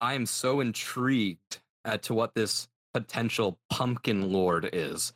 I 0.00 0.14
am 0.14 0.26
so 0.26 0.60
intrigued 0.60 1.60
at 1.84 2.04
to 2.04 2.14
what 2.14 2.34
this 2.34 2.68
potential 2.92 3.58
pumpkin 3.70 4.32
lord 4.32 4.68
is. 4.72 5.12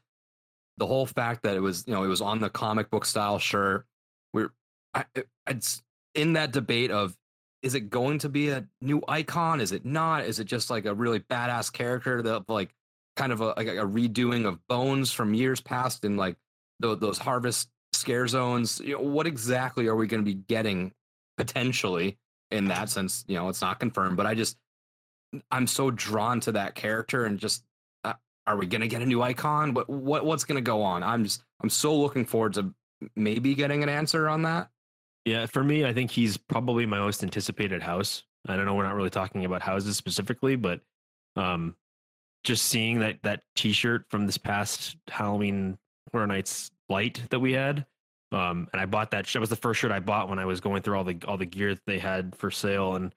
The 0.79 0.87
whole 0.87 1.07
fact 1.07 1.43
that 1.43 1.57
it 1.57 1.61
was, 1.61 1.85
you 1.87 1.93
know, 1.93 2.05
it 2.05 2.09
was 2.09 2.23
on 2.23 2.41
the 2.41 2.49
comic 2.49 2.91
book 2.91 3.05
style 3.05 3.39
shirt. 3.39 3.85
we're 4.33 4.53
I, 4.95 5.05
it's 5.47 5.83
in 6.15 6.33
that 6.35 6.53
debate 6.53 6.91
of 6.91 7.17
is 7.63 7.75
it 7.75 7.91
going 7.91 8.19
to 8.21 8.29
be 8.29 8.49
a 8.49 8.67
new 8.81 9.03
icon? 9.07 9.61
Is 9.61 9.73
it 9.73 9.85
not? 9.85 10.25
Is 10.25 10.41
it 10.41 10.45
just 10.45 10.71
like 10.71 10.87
a 10.87 10.95
really 10.95 11.21
badass 11.21 11.73
character 11.73 12.23
that 12.23 12.49
like 12.49 12.75
kind 13.17 13.33
of 13.33 13.41
a 13.41 13.49
like 13.57 13.69
a 13.69 13.87
redoing 13.87 14.47
of 14.47 14.67
Bones 14.67 15.13
from 15.13 15.35
years 15.35 15.61
past 15.61 16.05
in 16.05 16.17
like 16.17 16.37
those 16.81 17.19
harvest 17.19 17.69
scare 17.93 18.27
zones? 18.27 18.81
You 18.81 18.97
know, 18.97 19.03
what 19.03 19.27
exactly 19.27 19.87
are 19.87 19.97
we 19.97 20.07
going 20.07 20.25
to 20.25 20.29
be 20.29 20.35
getting 20.35 20.93
potentially 21.37 22.19
in 22.51 22.67
that 22.67 22.89
sense? 22.89 23.25
You 23.29 23.37
know, 23.37 23.49
it's 23.49 23.61
not 23.61 23.81
confirmed, 23.81 24.17
but 24.17 24.27
I 24.27 24.35
just 24.35 24.57
I'm 25.51 25.67
so 25.67 25.91
drawn 25.91 26.41
to 26.41 26.53
that 26.53 26.75
character 26.75 27.25
and 27.25 27.39
just 27.39 27.65
uh, 28.05 28.15
are 28.47 28.57
we 28.57 28.67
going 28.67 28.81
to 28.81 28.89
get 28.89 29.03
a 29.03 29.07
new 29.07 29.23
icon? 29.23 29.75
What 29.75 29.89
what 29.89 30.25
what's 30.25 30.45
going 30.45 30.57
to 30.57 30.63
go 30.63 30.83
on? 30.83 31.03
I'm 31.03 31.25
just 31.25 31.43
I'm 31.63 31.71
so 31.71 31.97
looking 31.97 32.25
forward 32.25 32.55
to 32.55 32.75
maybe 33.17 33.55
getting 33.55 33.83
an 33.83 33.89
answer 33.89 34.29
on 34.29 34.43
that. 34.43 34.69
Yeah, 35.25 35.47
for 35.47 35.63
me, 35.63 35.85
I 35.85 35.93
think 35.93 36.11
he's 36.11 36.37
probably 36.37 36.87
my 36.87 36.99
most 36.99 37.23
anticipated 37.23 37.83
house. 37.83 38.25
I 38.49 38.57
don't 38.57 38.65
know, 38.65 38.75
we're 38.75 38.85
not 38.85 38.95
really 38.95 39.11
talking 39.11 39.45
about 39.45 39.61
houses 39.61 39.97
specifically, 39.97 40.57
but 40.57 40.81
um, 41.37 41.77
just 42.43 42.67
seeing 42.67 43.01
that 43.01 43.19
that 43.23 43.43
T-shirt 43.55 44.07
from 44.11 44.27
this 44.27 44.39
past 44.39 44.97
Halloween 45.09 45.79
Horror 46.13 46.27
Nights 46.27 46.71
light 46.89 47.23
that 47.31 47.41
we 47.41 47.53
had, 47.53 47.87
um, 48.33 48.69
and 48.73 48.81
I 48.81 48.87
bought 48.87 49.11
that. 49.13 49.27
That 49.27 49.41
was 49.41 49.51
the 49.51 49.57
first 49.57 49.81
shirt 49.81 49.93
I 49.93 50.01
bought 50.01 50.29
when 50.29 50.39
I 50.39 50.45
was 50.45 50.61
going 50.61 50.83
through 50.83 50.97
all 50.97 51.05
the 51.05 51.19
all 51.27 51.37
the 51.37 51.47
gear 51.47 51.75
that 51.75 51.87
they 51.87 51.99
had 51.99 52.35
for 52.37 52.51
sale, 52.51 52.97
and 52.97 53.15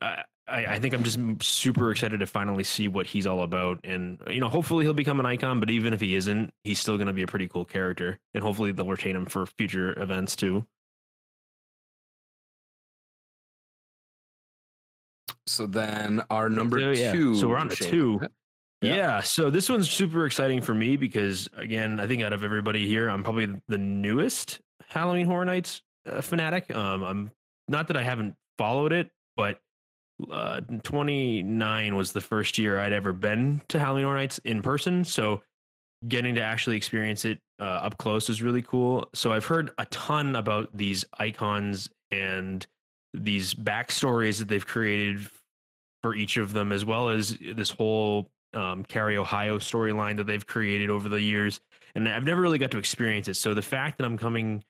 I 0.00 0.22
I, 0.48 0.66
I 0.66 0.78
think 0.78 0.94
I'm 0.94 1.02
just 1.02 1.18
super 1.42 1.90
excited 1.90 2.20
to 2.20 2.26
finally 2.26 2.64
see 2.64 2.86
what 2.88 3.06
he's 3.06 3.26
all 3.26 3.42
about, 3.42 3.80
and 3.84 4.18
you 4.28 4.40
know, 4.40 4.48
hopefully 4.48 4.84
he'll 4.84 4.94
become 4.94 5.18
an 5.18 5.26
icon. 5.26 5.58
But 5.60 5.70
even 5.70 5.92
if 5.92 6.00
he 6.00 6.14
isn't, 6.14 6.52
he's 6.62 6.78
still 6.78 6.96
going 6.96 7.08
to 7.08 7.12
be 7.12 7.22
a 7.22 7.26
pretty 7.26 7.48
cool 7.48 7.64
character, 7.64 8.18
and 8.32 8.42
hopefully 8.42 8.72
they'll 8.72 8.86
retain 8.86 9.16
him 9.16 9.26
for 9.26 9.46
future 9.46 10.00
events 10.00 10.36
too. 10.36 10.66
So 15.48 15.66
then 15.66 16.22
our 16.30 16.48
number 16.48 16.80
So, 16.80 17.00
yeah. 17.00 17.12
two. 17.12 17.36
So 17.36 17.48
we're 17.48 17.58
on 17.58 17.68
to 17.68 17.76
two. 17.76 18.20
Yeah. 18.82 18.96
Yeah. 18.96 19.20
So 19.20 19.50
this 19.50 19.68
one's 19.68 19.90
super 19.90 20.26
exciting 20.26 20.60
for 20.60 20.74
me 20.74 20.96
because, 20.96 21.48
again, 21.56 21.98
I 21.98 22.06
think 22.06 22.22
out 22.22 22.32
of 22.32 22.44
everybody 22.44 22.86
here, 22.86 23.08
I'm 23.08 23.22
probably 23.22 23.48
the 23.68 23.78
newest 23.78 24.60
Halloween 24.88 25.26
Horror 25.26 25.44
Nights 25.44 25.82
uh, 26.10 26.20
fanatic. 26.20 26.74
Um, 26.74 27.02
I'm 27.02 27.30
not 27.68 27.88
that 27.88 27.96
I 27.96 28.02
haven't 28.02 28.34
followed 28.58 28.92
it, 28.92 29.10
but 29.36 29.58
uh, 30.30 30.60
29 30.82 31.96
was 31.96 32.12
the 32.12 32.20
first 32.20 32.58
year 32.58 32.78
I'd 32.78 32.92
ever 32.92 33.12
been 33.12 33.62
to 33.68 33.78
Halloween 33.78 34.04
Horror 34.04 34.18
Nights 34.18 34.38
in 34.44 34.62
person. 34.62 35.04
So 35.04 35.42
getting 36.08 36.34
to 36.34 36.42
actually 36.42 36.76
experience 36.76 37.24
it 37.24 37.38
uh, 37.60 37.64
up 37.64 37.98
close 37.98 38.28
is 38.28 38.42
really 38.42 38.62
cool. 38.62 39.08
So 39.14 39.32
I've 39.32 39.46
heard 39.46 39.70
a 39.78 39.86
ton 39.86 40.36
about 40.36 40.68
these 40.76 41.04
icons 41.18 41.88
and 42.10 42.66
these 43.14 43.54
backstories 43.54 44.38
that 44.38 44.48
they've 44.48 44.66
created 44.66 45.28
for 46.02 46.14
each 46.14 46.36
of 46.36 46.52
them, 46.52 46.72
as 46.72 46.84
well 46.84 47.08
as 47.08 47.36
this 47.54 47.70
whole 47.70 48.30
um, 48.56 48.84
Carry 48.84 49.16
Ohio 49.16 49.58
storyline 49.58 50.16
that 50.16 50.26
they've 50.26 50.46
created 50.46 50.90
over 50.90 51.08
the 51.08 51.20
years. 51.20 51.60
And 51.94 52.08
I've 52.08 52.24
never 52.24 52.40
really 52.40 52.58
got 52.58 52.70
to 52.72 52.78
experience 52.78 53.28
it. 53.28 53.34
So 53.34 53.54
the 53.54 53.62
fact 53.62 53.98
that 53.98 54.04
I'm 54.04 54.18
coming 54.18 54.64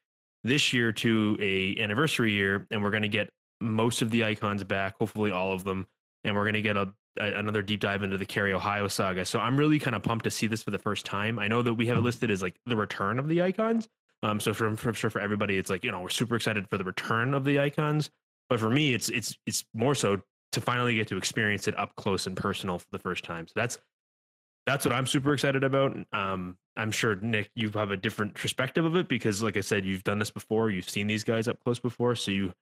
this 0.45 0.73
year 0.73 0.93
to 0.93 1.37
a 1.41 1.81
anniversary 1.81 2.33
year, 2.33 2.67
and 2.71 2.83
we're 2.83 2.91
going 2.91 3.03
to 3.03 3.09
get 3.09 3.31
most 3.61 4.03
of 4.03 4.11
the 4.11 4.25
icons 4.25 4.63
back, 4.65 4.97
hopefully 4.99 5.31
all 5.31 5.53
of 5.53 5.65
them, 5.65 5.87
and 6.25 6.35
we're 6.35 6.45
going 6.45 6.55
to 6.55 6.63
get 6.63 6.77
a, 6.77 6.93
a 7.19 7.33
another 7.35 7.63
deep 7.63 7.81
dive 7.81 8.03
into 8.03 8.19
the 8.19 8.27
Carry 8.27 8.53
Ohio 8.53 8.89
saga. 8.89 9.25
So 9.25 9.39
I'm 9.39 9.57
really 9.57 9.79
kind 9.79 9.97
of 9.97 10.03
pumped 10.03 10.25
to 10.25 10.31
see 10.31 10.47
this 10.47 10.63
for 10.63 10.71
the 10.71 10.79
first 10.79 11.07
time. 11.07 11.39
I 11.39 11.49
know 11.49 11.63
that 11.63 11.75
we 11.75 11.87
have 11.87 11.99
it 11.99 12.03
listed 12.03 12.31
as 12.31 12.43
like 12.43 12.57
the 12.67 12.77
return 12.77 13.19
of 13.19 13.29
the 13.29 13.43
icons. 13.43 13.89
Um, 14.23 14.41
so 14.41 14.55
for, 14.55 14.75
for 14.77 14.93
sure 14.95 15.11
for 15.11 15.21
everybody, 15.21 15.59
it's 15.59 15.71
like 15.71 15.85
you 15.85 15.91
know 15.91 16.01
we're 16.01 16.09
super 16.09 16.37
excited 16.37 16.69
for 16.69 16.79
the 16.79 16.85
return 16.85 17.35
of 17.35 17.45
the 17.45 17.61
icons. 17.61 18.11
But 18.49 18.61
for 18.61 18.71
me, 18.71 18.95
it's 18.95 19.09
it's 19.09 19.37
it's 19.47 19.65
more 19.75 19.95
so 19.95 20.21
to 20.57 20.61
finally 20.63 20.97
get 20.97 21.07
to 21.09 21.19
experience 21.19 21.69
it 21.69 21.79
up 21.79 21.95
close 21.97 22.27
and 22.27 22.35
personal 22.35 22.79
for 22.79 22.87
the 22.91 22.99
first 22.99 23.25
time. 23.25 23.47
So 23.47 23.53
that's 23.55 23.79
that's 24.67 24.87
what 24.87 24.95
I'm 24.95 25.07
super 25.07 25.35
excited 25.35 25.63
about. 25.63 25.95
Um, 26.13 26.57
I'm 26.77 26.91
sure 26.91 27.15
Nick, 27.17 27.51
you 27.55 27.71
have 27.71 27.91
a 27.91 27.97
different 27.97 28.35
perspective 28.35 28.85
of 28.87 28.97
it 28.97 29.07
because, 29.07 29.43
like 29.43 29.57
I 29.57 29.61
said, 29.61 29.85
you've 29.85 30.03
done 30.03 30.19
this 30.19 30.31
before. 30.31 30.71
You've 30.71 30.89
seen 30.89 31.07
these 31.07 31.25
guys 31.25 31.47
up 31.47 31.63
close 31.63 31.79
before, 31.79 32.17
so 32.17 32.31
you 32.31 32.55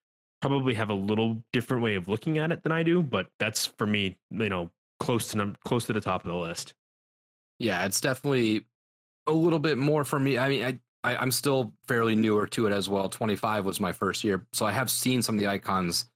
probably 0.43 0.75
have 0.75 0.91
a 0.91 0.95
little 0.95 1.43
different 1.53 1.85
way 1.85 1.95
of 1.95 2.09
looking 2.09 2.39
at 2.39 2.51
it 2.51 2.65
than 2.65 2.73
I 2.73 2.83
do. 2.83 3.01
But 3.01 3.29
that's 3.39 3.67
for 3.67 3.87
me, 3.87 4.19
you 4.31 4.49
know, 4.49 4.71
close 4.99 5.29
to 5.29 5.39
num- 5.39 5.57
close 5.65 5.87
to 5.87 5.93
the 5.93 6.01
top 6.01 6.25
of 6.25 6.33
the 6.33 6.37
list. 6.37 6.75
Yeah, 7.61 7.87
it's 7.87 8.01
definitely 8.01 8.67
a 9.29 9.33
little 9.33 9.61
bit 9.61 9.79
more 9.79 10.05
for 10.05 10.19
me. 10.19 10.37
I 10.37 10.49
mean, 10.49 10.65
I, 10.65 10.79
I 11.09 11.17
I'm 11.17 11.31
still 11.31 11.73
fairly 11.87 12.17
newer 12.17 12.49
to 12.49 12.67
it 12.67 12.73
as 12.73 12.89
well. 12.89 13.09
25 13.09 13.65
was 13.65 13.79
my 13.79 13.93
first 13.93 14.25
year, 14.25 14.45
so 14.53 14.67
I 14.67 14.73
have 14.73 14.91
seen 14.91 15.23
some 15.23 15.37
of 15.37 15.41
the 15.41 15.47
icons 15.47 16.07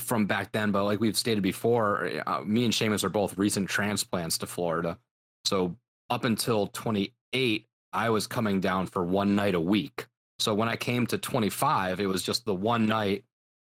from 0.00 0.26
back 0.26 0.52
then. 0.52 0.70
But 0.70 0.84
like 0.84 1.00
we've 1.00 1.16
stated 1.16 1.42
before, 1.42 2.10
uh, 2.26 2.40
me 2.44 2.64
and 2.64 2.72
Seamus 2.72 3.04
are 3.04 3.08
both 3.08 3.36
recent 3.36 3.68
transplants 3.68 4.38
to 4.38 4.46
Florida. 4.46 4.98
So 5.44 5.76
up 6.10 6.24
until 6.24 6.68
28, 6.68 7.66
I 7.92 8.10
was 8.10 8.26
coming 8.26 8.60
down 8.60 8.86
for 8.86 9.04
one 9.04 9.34
night 9.34 9.54
a 9.54 9.60
week. 9.60 10.06
So 10.38 10.54
when 10.54 10.68
I 10.68 10.76
came 10.76 11.06
to 11.08 11.18
25, 11.18 12.00
it 12.00 12.06
was 12.06 12.22
just 12.22 12.44
the 12.44 12.54
one 12.54 12.86
night. 12.86 13.24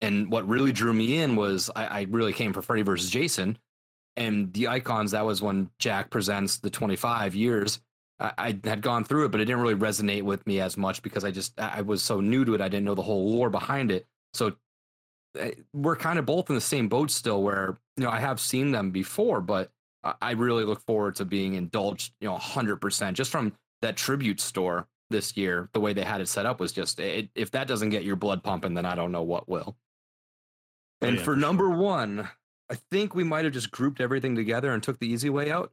And 0.00 0.30
what 0.30 0.49
really 0.49 0.73
drew 0.73 0.92
me 0.92 1.18
in 1.18 1.37
was 1.37 1.70
I, 1.75 1.87
I 1.87 2.06
really 2.11 2.32
came 2.32 2.52
for 2.52 2.62
Freddy 2.62 2.82
versus 2.82 3.11
Jason. 3.11 3.58
And 4.16 4.52
the 4.52 4.68
icons, 4.68 5.11
that 5.11 5.25
was 5.25 5.42
when 5.42 5.70
Jack 5.78 6.11
presents 6.11 6.58
the 6.58 6.70
25 6.70 7.35
years. 7.35 7.80
I, 8.18 8.32
I 8.38 8.58
had 8.64 8.80
gone 8.80 9.04
through 9.04 9.26
it, 9.26 9.28
but 9.30 9.40
it 9.40 9.44
didn't 9.44 9.62
really 9.62 9.75
resonate 9.75 10.23
with 10.23 10.46
me 10.46 10.61
as 10.61 10.76
much 10.76 11.02
because 11.02 11.25
I 11.25 11.30
just 11.30 11.58
I 11.61 11.82
was 11.82 12.02
so 12.02 12.20
new 12.20 12.44
to 12.44 12.54
it. 12.54 12.61
I 12.61 12.68
didn't 12.68 12.85
know 12.85 12.94
the 12.94 13.02
whole 13.02 13.30
lore 13.30 13.50
behind 13.50 13.90
it. 13.90 14.06
So 14.32 14.54
Eh, 15.38 15.52
we're 15.73 15.97
kind 15.97 16.19
of 16.19 16.26
both 16.26 16.49
in 16.49 16.55
the 16.55 16.61
same 16.61 16.88
boat 16.88 17.11
still, 17.11 17.43
where 17.43 17.78
you 17.97 18.05
know 18.05 18.11
I 18.11 18.21
have 18.21 18.40
seen 18.40 18.73
them 18.73 18.90
before, 18.90 19.40
but 19.40 19.71
I- 20.05 20.14
I 20.23 20.31
really 20.33 20.64
look 20.64 20.81
forward 20.87 21.16
to 21.16 21.25
being 21.25 21.55
indulged, 21.55 22.12
you 22.21 22.28
know, 22.28 22.37
100% 22.37 23.14
just 23.14 23.31
from 23.31 23.52
that 23.83 23.97
tribute 23.97 24.40
store 24.40 24.87
this 25.11 25.37
year. 25.37 25.69
The 25.73 25.81
way 25.81 25.93
they 25.93 26.05
had 26.05 26.21
it 26.21 26.28
set 26.28 26.47
up 26.47 26.61
was 26.61 26.73
just 26.73 27.00
eh, 27.00 27.05
it, 27.05 27.31
if 27.35 27.50
that 27.52 27.66
doesn't 27.69 27.90
get 27.90 28.05
your 28.05 28.16
blood 28.16 28.43
pumping, 28.43 28.75
then 28.75 28.87
I 28.87 28.95
don't 28.95 29.12
know 29.12 29.23
what 29.23 29.49
will. 29.49 29.76
Oh, 31.02 31.07
And 31.07 31.16
yeah, 31.16 31.23
for 31.23 31.35
for 31.35 31.37
number 31.37 31.69
one, 31.71 32.28
I 32.71 32.75
think 32.90 33.14
we 33.14 33.23
might 33.25 33.45
have 33.45 33.52
just 33.55 33.71
grouped 33.71 34.00
everything 34.00 34.35
together 34.35 34.73
and 34.73 34.83
took 34.83 34.99
the 34.99 35.07
easy 35.07 35.31
way 35.31 35.50
out. 35.50 35.73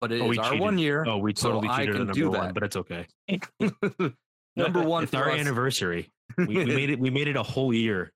But 0.00 0.12
it 0.12 0.16
is 0.16 0.22
Oh, 0.22 0.28
we 0.28 0.38
our 0.38 0.44
cheated. 0.50 0.60
one 0.60 0.78
year. 0.78 1.04
Oh, 1.06 1.18
we 1.18 1.32
so 1.34 1.48
totally 1.52 1.68
I 1.68 1.78
cheated 1.80 1.94
can 1.94 2.00
on 2.02 2.06
number 2.08 2.30
one, 2.30 2.46
that. 2.48 2.54
but 2.54 2.62
it's 2.62 2.76
okay. 2.76 3.06
number 4.56 4.82
one 4.82 5.04
it's 5.04 5.14
our 5.14 5.30
us. 5.30 5.40
anniversary. 5.40 6.10
We, 6.38 6.46
we 6.46 6.64
made 6.64 6.90
it. 6.94 6.98
We 6.98 7.10
made 7.10 7.28
it 7.28 7.36
a 7.36 7.42
whole 7.42 7.72
year. 7.74 8.12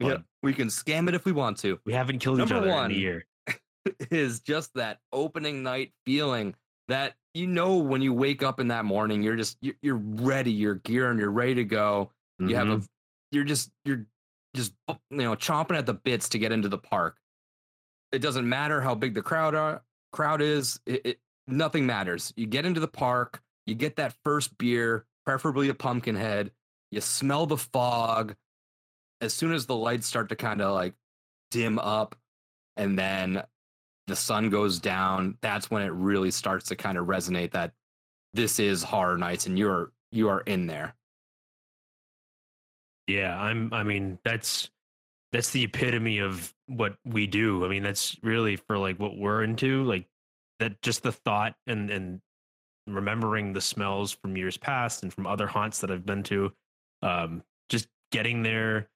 Yeah, 0.00 0.18
we 0.42 0.52
can 0.52 0.68
scam 0.68 1.08
it 1.08 1.14
if 1.14 1.24
we 1.24 1.32
want 1.32 1.58
to. 1.58 1.78
We 1.86 1.92
haven't 1.92 2.18
killed 2.18 2.40
each 2.40 2.50
other 2.52 2.68
one. 2.68 2.90
in 2.90 2.96
a 2.96 3.00
year. 3.00 3.26
is 4.10 4.40
just 4.40 4.72
that 4.74 4.98
opening 5.12 5.62
night 5.62 5.92
feeling 6.06 6.54
that 6.88 7.14
you 7.34 7.46
know 7.46 7.76
when 7.76 8.00
you 8.02 8.12
wake 8.14 8.42
up 8.42 8.58
in 8.58 8.68
that 8.68 8.84
morning 8.86 9.22
you're 9.22 9.36
just 9.36 9.58
you're, 9.60 9.74
you're 9.82 9.96
ready 10.02 10.50
you're 10.50 10.76
gearing 10.76 11.18
you're 11.18 11.30
ready 11.30 11.54
to 11.54 11.64
go 11.64 12.10
you 12.38 12.56
have 12.56 12.68
a 12.68 12.76
Mhm. 12.78 12.86
you're 13.30 13.44
just 13.44 13.70
you're 13.84 14.06
just 14.56 14.72
you 14.88 14.96
know 15.10 15.34
chomping 15.34 15.76
at 15.76 15.84
the 15.84 15.92
bits 15.92 16.30
to 16.30 16.38
get 16.38 16.50
into 16.50 16.68
the 16.70 16.78
park 16.78 17.18
it 18.10 18.20
doesn't 18.20 18.48
matter 18.48 18.80
how 18.80 18.94
big 18.94 19.12
the 19.12 19.20
crowd 19.22 19.54
are 19.54 19.82
crowd 20.12 20.40
is 20.40 20.80
it, 20.86 21.04
it 21.04 21.20
nothing 21.46 21.84
matters 21.84 22.32
you 22.36 22.46
get 22.46 22.64
into 22.64 22.80
the 22.80 22.88
park 22.88 23.42
you 23.66 23.74
get 23.74 23.96
that 23.96 24.14
first 24.24 24.56
beer 24.56 25.04
preferably 25.26 25.68
a 25.68 25.74
pumpkin 25.74 26.16
head 26.16 26.50
you 26.90 27.02
smell 27.02 27.44
the 27.44 27.58
fog 27.58 28.34
as 29.24 29.34
soon 29.34 29.52
as 29.52 29.66
the 29.66 29.76
lights 29.76 30.06
start 30.06 30.28
to 30.30 30.36
kind 30.36 30.60
of 30.62 30.74
like 30.74 30.94
dim 31.50 31.78
up 31.78 32.16
and 32.76 32.98
then 32.98 33.42
the 34.06 34.16
sun 34.16 34.50
goes 34.50 34.78
down 34.80 35.36
that's 35.42 35.70
when 35.70 35.82
it 35.82 35.92
really 35.92 36.30
starts 36.30 36.66
to 36.66 36.76
kind 36.76 36.98
of 36.98 37.06
resonate 37.06 37.52
that 37.52 37.72
this 38.34 38.58
is 38.60 38.82
horror 38.82 39.18
nights 39.18 39.46
and 39.46 39.58
you're 39.58 39.92
you 40.12 40.28
are 40.28 40.40
in 40.42 40.66
there 40.66 40.94
Yeah, 43.06 43.38
I'm. 43.38 43.72
I 43.72 43.82
mean, 43.84 44.18
that's 44.24 44.70
that's 45.32 45.50
the 45.50 45.64
epitome 45.64 46.18
of 46.20 46.54
what 46.66 46.96
we 47.04 47.26
do. 47.26 47.64
I 47.64 47.68
mean, 47.68 47.82
that's 47.82 48.16
really 48.22 48.56
for 48.56 48.78
like 48.78 48.98
what 48.98 49.16
we're 49.18 49.42
into. 49.44 49.84
Like 49.84 50.06
that, 50.60 50.80
just 50.82 51.02
the 51.02 51.12
thought 51.12 51.54
and 51.66 51.90
and 51.90 52.20
remembering 52.86 53.52
the 53.52 53.60
smells 53.60 54.12
from 54.12 54.36
years 54.36 54.56
past 54.56 55.02
and 55.02 55.12
from 55.12 55.26
other 55.26 55.46
haunts 55.46 55.80
that 55.80 55.90
I've 55.90 56.06
been 56.06 56.22
to. 56.24 56.52
Um, 57.02 57.42
just 57.68 57.88
getting 58.12 58.42
there, 58.42 58.88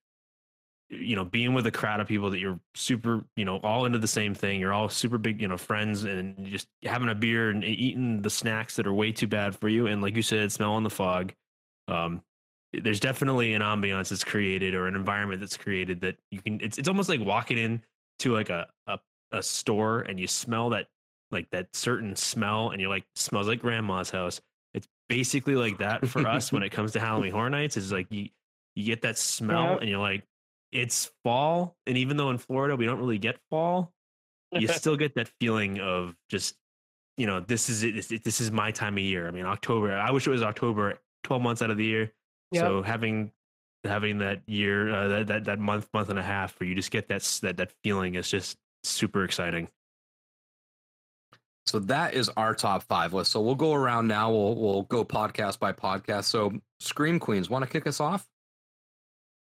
you 0.91 1.17
know, 1.17 1.25
being 1.25 1.53
with 1.55 1.67
a 1.67 1.71
crowd 1.71 2.01
of 2.01 2.09
people 2.09 2.31
that 2.31 2.39
you're 2.39 2.59
super, 2.75 3.25
you 3.37 3.45
know, 3.45 3.59
all 3.59 3.85
into 3.85 3.99
the 3.99 4.09
same 4.09 4.35
thing. 4.35 4.59
You're 4.61 4.73
all 4.73 4.89
super 4.89 5.19
big, 5.19 5.41
you 5.41 5.49
know, 5.49 5.59
friends, 5.59 6.05
and 6.05 6.47
just 6.47 6.67
having 6.83 7.09
a 7.09 7.15
beer 7.15 7.51
and 7.51 7.63
eating 7.65 8.23
the 8.23 8.31
snacks 8.31 8.77
that 8.77 8.87
are 8.87 8.93
way 8.95 9.13
too 9.13 9.27
bad 9.27 9.55
for 9.55 9.69
you. 9.69 9.87
And 9.87 10.01
like 10.03 10.17
you 10.17 10.23
said, 10.23 10.51
smelling 10.51 10.85
the 10.85 10.91
fog. 10.91 11.35
Um, 11.89 12.23
there's 12.73 13.01
definitely 13.01 13.55
an 13.55 13.63
ambiance 13.63 14.11
that's 14.11 14.25
created 14.25 14.75
or 14.75 14.87
an 14.87 14.95
environment 14.95 15.41
that's 15.41 15.57
created 15.57 16.03
that 16.03 16.17
you 16.31 16.43
can 16.43 16.61
it's 16.61 16.77
it's 16.77 16.89
almost 16.89 17.09
like 17.09 17.21
walking 17.21 17.57
in 17.57 17.83
to 18.19 18.35
like 18.35 18.51
a, 18.51 18.67
a 18.87 18.99
a 19.33 19.43
store 19.43 20.01
and 20.01 20.21
you 20.21 20.27
smell 20.27 20.69
that 20.71 20.89
like 21.31 21.49
that 21.51 21.75
certain 21.75 22.15
smell 22.15 22.69
and 22.71 22.79
you're 22.81 22.91
like 22.91 23.05
smells 23.15 23.49
like 23.49 23.61
grandma's 23.61 24.11
house 24.11 24.43
it's 24.75 24.87
basically 25.09 25.55
like 25.55 25.79
that 25.79 26.07
for 26.07 26.27
us 26.27 26.53
when 26.53 26.63
it 26.63 26.69
comes 26.73 26.93
to 26.93 27.01
halloween 27.01 27.33
horror 27.33 27.49
nights 27.49 27.79
is 27.79 27.91
like 27.91 28.07
you 28.11 28.29
you 28.75 28.85
get 28.85 29.01
that 29.03 29.17
smell, 29.19 29.71
Yep. 29.73 29.81
and 29.81 29.91
you're 29.91 29.99
like, 29.99 30.23
it's 30.73 31.11
fall. 31.25 31.77
And 31.87 31.97
even 31.97 32.17
though 32.17 32.31
in 32.31 32.39
Florida 32.39 32.77
we 32.77 32.87
don't 32.87 32.99
really 32.99 33.19
get 33.19 33.39
fall, 33.51 33.93
you 34.53 34.69
still 34.69 34.97
get 34.97 35.15
that 35.15 35.29
feeling 35.41 35.81
of 35.81 36.15
just, 36.29 36.55
you 37.17 37.27
know, 37.27 37.41
this 37.41 37.69
is 37.69 37.83
it. 37.83 37.95
This, 37.95 38.23
this 38.23 38.41
is 38.41 38.51
my 38.51 38.71
time 38.71 38.95
of 38.95 39.03
year. 39.03 39.27
I 39.27 39.31
mean, 39.31 39.47
October. 39.47 39.93
I 39.97 40.11
wish 40.11 40.27
it 40.27 40.31
was 40.31 40.43
October, 40.43 40.99
twelve 41.25 41.43
months 41.43 41.63
out 41.63 41.71
of 41.71 41.77
the 41.77 41.85
year. 41.85 42.13
So 42.55 42.83
having 42.83 43.33
having 43.85 44.19
that 44.19 44.43
year, 44.47 44.93
uh, 44.93 45.09
that, 45.09 45.27
that 45.27 45.45
that 45.45 45.59
month, 45.59 45.89
month 45.93 46.11
and 46.11 46.19
a 46.19 46.23
half, 46.23 46.59
where 46.59 46.69
you 46.69 46.75
just 46.75 46.91
get 46.91 47.09
that 47.09 47.23
that 47.43 47.57
that 47.57 47.73
feeling 47.83 48.15
is 48.15 48.31
just 48.31 48.57
super 48.85 49.25
exciting. 49.25 49.69
So 51.67 51.81
that 51.81 52.15
is 52.15 52.31
our 52.31 52.55
top 52.55 52.85
five 52.85 53.13
list. 53.13 53.31
So 53.31 53.43
we'll 53.43 53.55
go 53.55 53.75
around 53.75 54.09
now. 54.09 54.31
We'll 54.31 54.55
we'll 54.55 54.83
go 54.85 55.05
podcast 55.05 55.59
by 55.59 55.73
podcast. 55.73 56.25
So 56.25 56.53
Scream 56.81 57.19
Queens, 57.19 57.51
want 57.51 57.65
to 57.65 57.71
kick 57.71 57.87
us 57.87 58.01
off? 58.01 58.27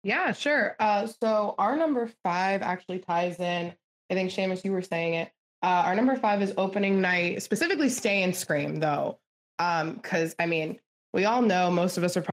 Yeah, 0.04 0.32
sure. 0.34 0.76
Uh, 0.80 1.08
so 1.08 1.56
our 1.58 1.76
number 1.76 2.10
five 2.24 2.62
actually 2.62 3.00
ties 3.00 3.40
in. 3.40 3.74
I 4.10 4.14
think 4.14 4.32
Seamus, 4.32 4.64
you 4.66 4.72
were 4.72 4.82
saying 4.82 5.14
it. 5.16 5.32
Uh, 5.64 5.84
our 5.86 5.96
number 5.96 6.16
five 6.16 6.42
is 6.42 6.54
opening 6.58 7.02
night, 7.02 7.44
specifically 7.44 7.88
Stay 7.90 8.24
and 8.24 8.36
Scream, 8.36 8.80
though, 8.80 9.20
because 9.58 10.36
I 10.40 10.48
mean, 10.48 10.80
we 11.14 11.26
all 11.26 11.42
know 11.44 11.70
most 11.70 11.98
of 11.98 12.04
us 12.04 12.18
are 12.18 12.26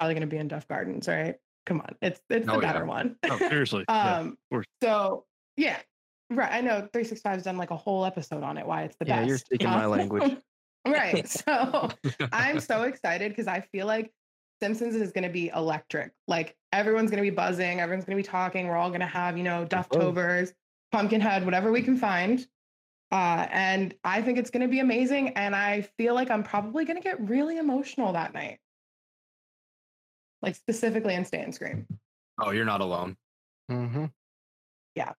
probably 0.00 0.14
going 0.14 0.20
to 0.22 0.26
be 0.26 0.36
in 0.38 0.48
Duff 0.48 0.66
Gardens, 0.66 1.06
right? 1.06 1.36
Come 1.66 1.80
on, 1.80 1.94
it's 2.02 2.20
it's 2.28 2.46
the 2.46 2.52
Oh, 2.52 2.60
yeah. 2.60 2.72
better 2.72 2.84
one. 2.86 3.16
Oh, 3.30 3.38
seriously. 3.38 3.84
Um, 3.88 4.36
course. 4.50 4.66
so 4.82 5.26
yeah, 5.56 5.78
right. 6.30 6.50
I 6.50 6.60
know 6.60 6.88
365's 6.92 7.44
done 7.44 7.56
like 7.56 7.70
a 7.70 7.76
whole 7.76 8.04
episode 8.04 8.42
on 8.42 8.58
it. 8.58 8.66
Why 8.66 8.82
it's 8.82 8.96
the 8.98 9.06
Yeah, 9.06 9.16
best. 9.16 9.22
Yeah, 9.24 9.28
you're 9.28 9.38
speaking 9.38 9.68
my 9.70 9.84
Um, 9.84 9.90
language. 9.90 10.36
right. 10.86 11.28
So 11.28 11.90
I'm 12.32 12.58
so 12.60 12.82
excited 12.82 13.30
because 13.30 13.46
I 13.46 13.60
feel 13.60 13.86
like 13.86 14.10
Simpsons 14.60 14.94
is 14.96 15.12
going 15.12 15.24
to 15.24 15.30
be 15.30 15.48
electric. 15.54 16.12
Like 16.26 16.56
everyone's 16.72 17.10
going 17.10 17.22
to 17.22 17.30
be 17.30 17.34
buzzing, 17.34 17.80
everyone's 17.80 18.04
going 18.04 18.16
to 18.16 18.22
be 18.22 18.28
talking. 18.28 18.66
We're 18.66 18.76
all 18.76 18.88
going 18.90 19.00
to 19.00 19.06
have, 19.06 19.36
you 19.36 19.44
know, 19.44 19.64
Dufftovers, 19.68 20.52
Pumpkinhead, 20.92 21.44
whatever 21.44 21.70
we 21.70 21.82
can 21.82 21.96
find. 21.96 22.46
Uh, 23.10 23.46
and 23.50 23.94
I 24.04 24.20
think 24.20 24.38
it's 24.38 24.50
going 24.50 24.62
to 24.62 24.68
be 24.68 24.80
amazing. 24.80 25.30
And 25.30 25.54
I 25.56 25.82
feel 25.96 26.14
like 26.14 26.30
I'm 26.30 26.42
probably 26.42 26.84
going 26.84 26.96
to 26.96 27.02
get 27.02 27.20
really 27.28 27.58
emotional 27.58 28.12
that 28.12 28.34
night. 28.34 28.58
Like 30.42 30.54
specifically 30.56 31.14
in 31.14 31.24
Stay 31.24 31.40
and 31.40 31.54
Scream. 31.54 31.86
Oh, 32.40 32.50
you're 32.50 32.64
not 32.64 32.80
alone. 32.80 33.16
Mm-hmm. 33.70 34.06
Yeah. 34.94 35.12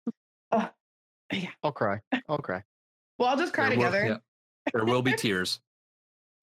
Uh, 0.52 0.68
yeah. 1.32 1.50
I'll 1.62 1.72
cry. 1.72 2.00
I'll 2.28 2.38
cry. 2.38 2.62
Well, 3.18 3.28
I'll 3.28 3.36
just 3.36 3.52
cry 3.52 3.70
There 3.70 3.78
will- 3.78 3.84
together. 3.86 4.06
yeah. 4.06 4.16
There 4.74 4.84
will 4.84 5.02
be 5.02 5.12
tears. 5.12 5.60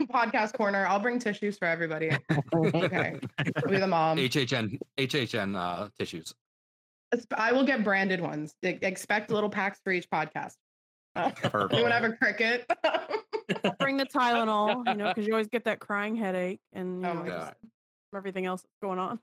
Podcast 0.03 0.53
corner. 0.53 0.85
I'll 0.87 0.99
bring 0.99 1.19
tissues 1.19 1.57
for 1.57 1.65
everybody. 1.65 2.11
okay. 2.53 3.19
I'll 3.39 3.69
be 3.69 3.77
the 3.77 3.87
mom. 3.87 4.17
HHN 4.17 4.77
HHN 4.97 5.55
uh, 5.55 5.89
tissues. 5.97 6.33
I 7.35 7.51
will 7.51 7.65
get 7.65 7.83
branded 7.83 8.19
ones. 8.19 8.55
Expect 8.61 9.31
little 9.31 9.49
packs 9.49 9.79
for 9.83 9.93
each 9.93 10.09
podcast. 10.09 10.55
Uh, 11.15 11.31
Perfect. 11.31 11.73
anyone 11.73 11.91
have 11.91 12.03
a 12.03 12.11
cricket? 12.13 12.69
Bring 13.79 13.97
the 13.97 14.05
Tylenol, 14.05 14.87
you 14.87 14.95
know, 14.95 15.09
because 15.09 15.25
you 15.25 15.33
always 15.33 15.47
get 15.47 15.63
that 15.65 15.79
crying 15.79 16.15
headache 16.15 16.59
and 16.73 17.01
you 17.01 17.07
Oh 17.07 17.13
know, 17.13 17.25
just 17.25 17.53
from 18.11 18.17
everything 18.17 18.45
else 18.45 18.61
that's 18.61 18.77
going 18.81 18.99
on. 18.99 19.19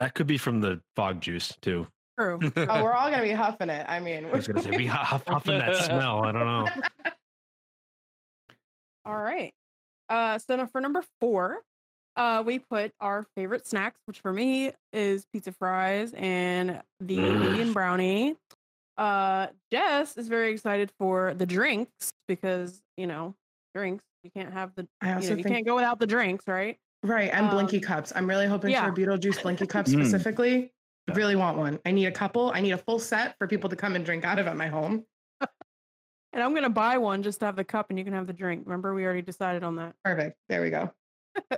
That 0.00 0.14
could 0.14 0.26
be 0.26 0.38
from 0.38 0.60
the 0.60 0.80
fog 0.96 1.20
juice 1.20 1.54
too. 1.62 1.86
True. 2.18 2.38
oh, 2.56 2.82
we're 2.82 2.92
all 2.92 3.10
gonna 3.10 3.22
be 3.22 3.30
huffing 3.30 3.70
it. 3.70 3.86
I 3.88 4.00
mean, 4.00 4.26
I 4.26 4.30
was 4.32 4.46
gonna 4.46 4.62
say 4.62 4.70
we 4.76 4.86
huff, 4.86 5.22
huffing 5.26 5.58
that 5.58 5.76
smell. 5.76 6.24
I 6.24 6.32
don't 6.32 6.46
know. 6.46 6.68
All 9.06 9.16
right. 9.16 9.54
Uh, 10.10 10.38
so 10.38 10.56
now 10.56 10.66
for 10.66 10.80
number 10.80 11.02
four, 11.20 11.60
uh, 12.16 12.42
we 12.44 12.58
put 12.58 12.92
our 13.00 13.24
favorite 13.36 13.66
snacks, 13.66 14.00
which 14.06 14.18
for 14.20 14.32
me 14.32 14.72
is 14.92 15.24
pizza 15.32 15.52
fries 15.52 16.12
and 16.16 16.82
the 16.98 17.16
Mm. 17.18 17.46
Indian 17.46 17.72
brownie. 17.72 18.36
Uh, 18.98 19.46
Jess 19.72 20.16
is 20.18 20.28
very 20.28 20.50
excited 20.52 20.90
for 20.98 21.32
the 21.34 21.46
drinks 21.46 22.12
because 22.28 22.82
you 22.98 23.06
know 23.06 23.34
drinks. 23.74 24.04
You 24.24 24.30
can't 24.30 24.52
have 24.52 24.74
the 24.74 24.86
I 25.00 25.10
you, 25.10 25.14
also 25.14 25.30
know, 25.30 25.36
you 25.36 25.42
think- 25.44 25.54
can't 25.54 25.66
go 25.66 25.74
without 25.76 25.98
the 25.98 26.06
drinks, 26.06 26.46
right? 26.46 26.76
right. 27.02 27.30
And 27.32 27.48
Blinky 27.48 27.78
Um, 27.78 27.82
cups. 27.82 28.12
I'm 28.14 28.28
really 28.28 28.46
hoping 28.46 28.72
yeah. 28.72 28.84
for 28.84 28.92
a 28.92 28.94
Beetlejuice 28.94 29.40
Blinky 29.42 29.66
cup 29.66 29.86
Mm. 29.86 29.92
specifically. 29.92 30.72
I 31.08 31.12
really 31.14 31.36
want 31.36 31.56
one. 31.56 31.78
I 31.86 31.92
need 31.92 32.04
a 32.06 32.12
couple. 32.12 32.52
I 32.54 32.60
need 32.60 32.72
a 32.72 32.78
full 32.78 32.98
set 32.98 33.38
for 33.38 33.46
people 33.48 33.70
to 33.70 33.76
come 33.76 33.94
and 33.96 34.04
drink 34.04 34.24
out 34.24 34.38
of 34.38 34.46
at 34.46 34.56
my 34.56 34.66
home. 34.66 35.06
And 36.32 36.42
I'm 36.42 36.54
gonna 36.54 36.70
buy 36.70 36.98
one 36.98 37.22
just 37.22 37.40
to 37.40 37.46
have 37.46 37.56
the 37.56 37.64
cup, 37.64 37.90
and 37.90 37.98
you 37.98 38.04
can 38.04 38.14
have 38.14 38.26
the 38.26 38.32
drink. 38.32 38.62
Remember, 38.66 38.94
we 38.94 39.04
already 39.04 39.22
decided 39.22 39.64
on 39.64 39.76
that. 39.76 39.94
Perfect. 40.04 40.36
There 40.48 40.62
we 40.62 40.70
go. 40.70 40.92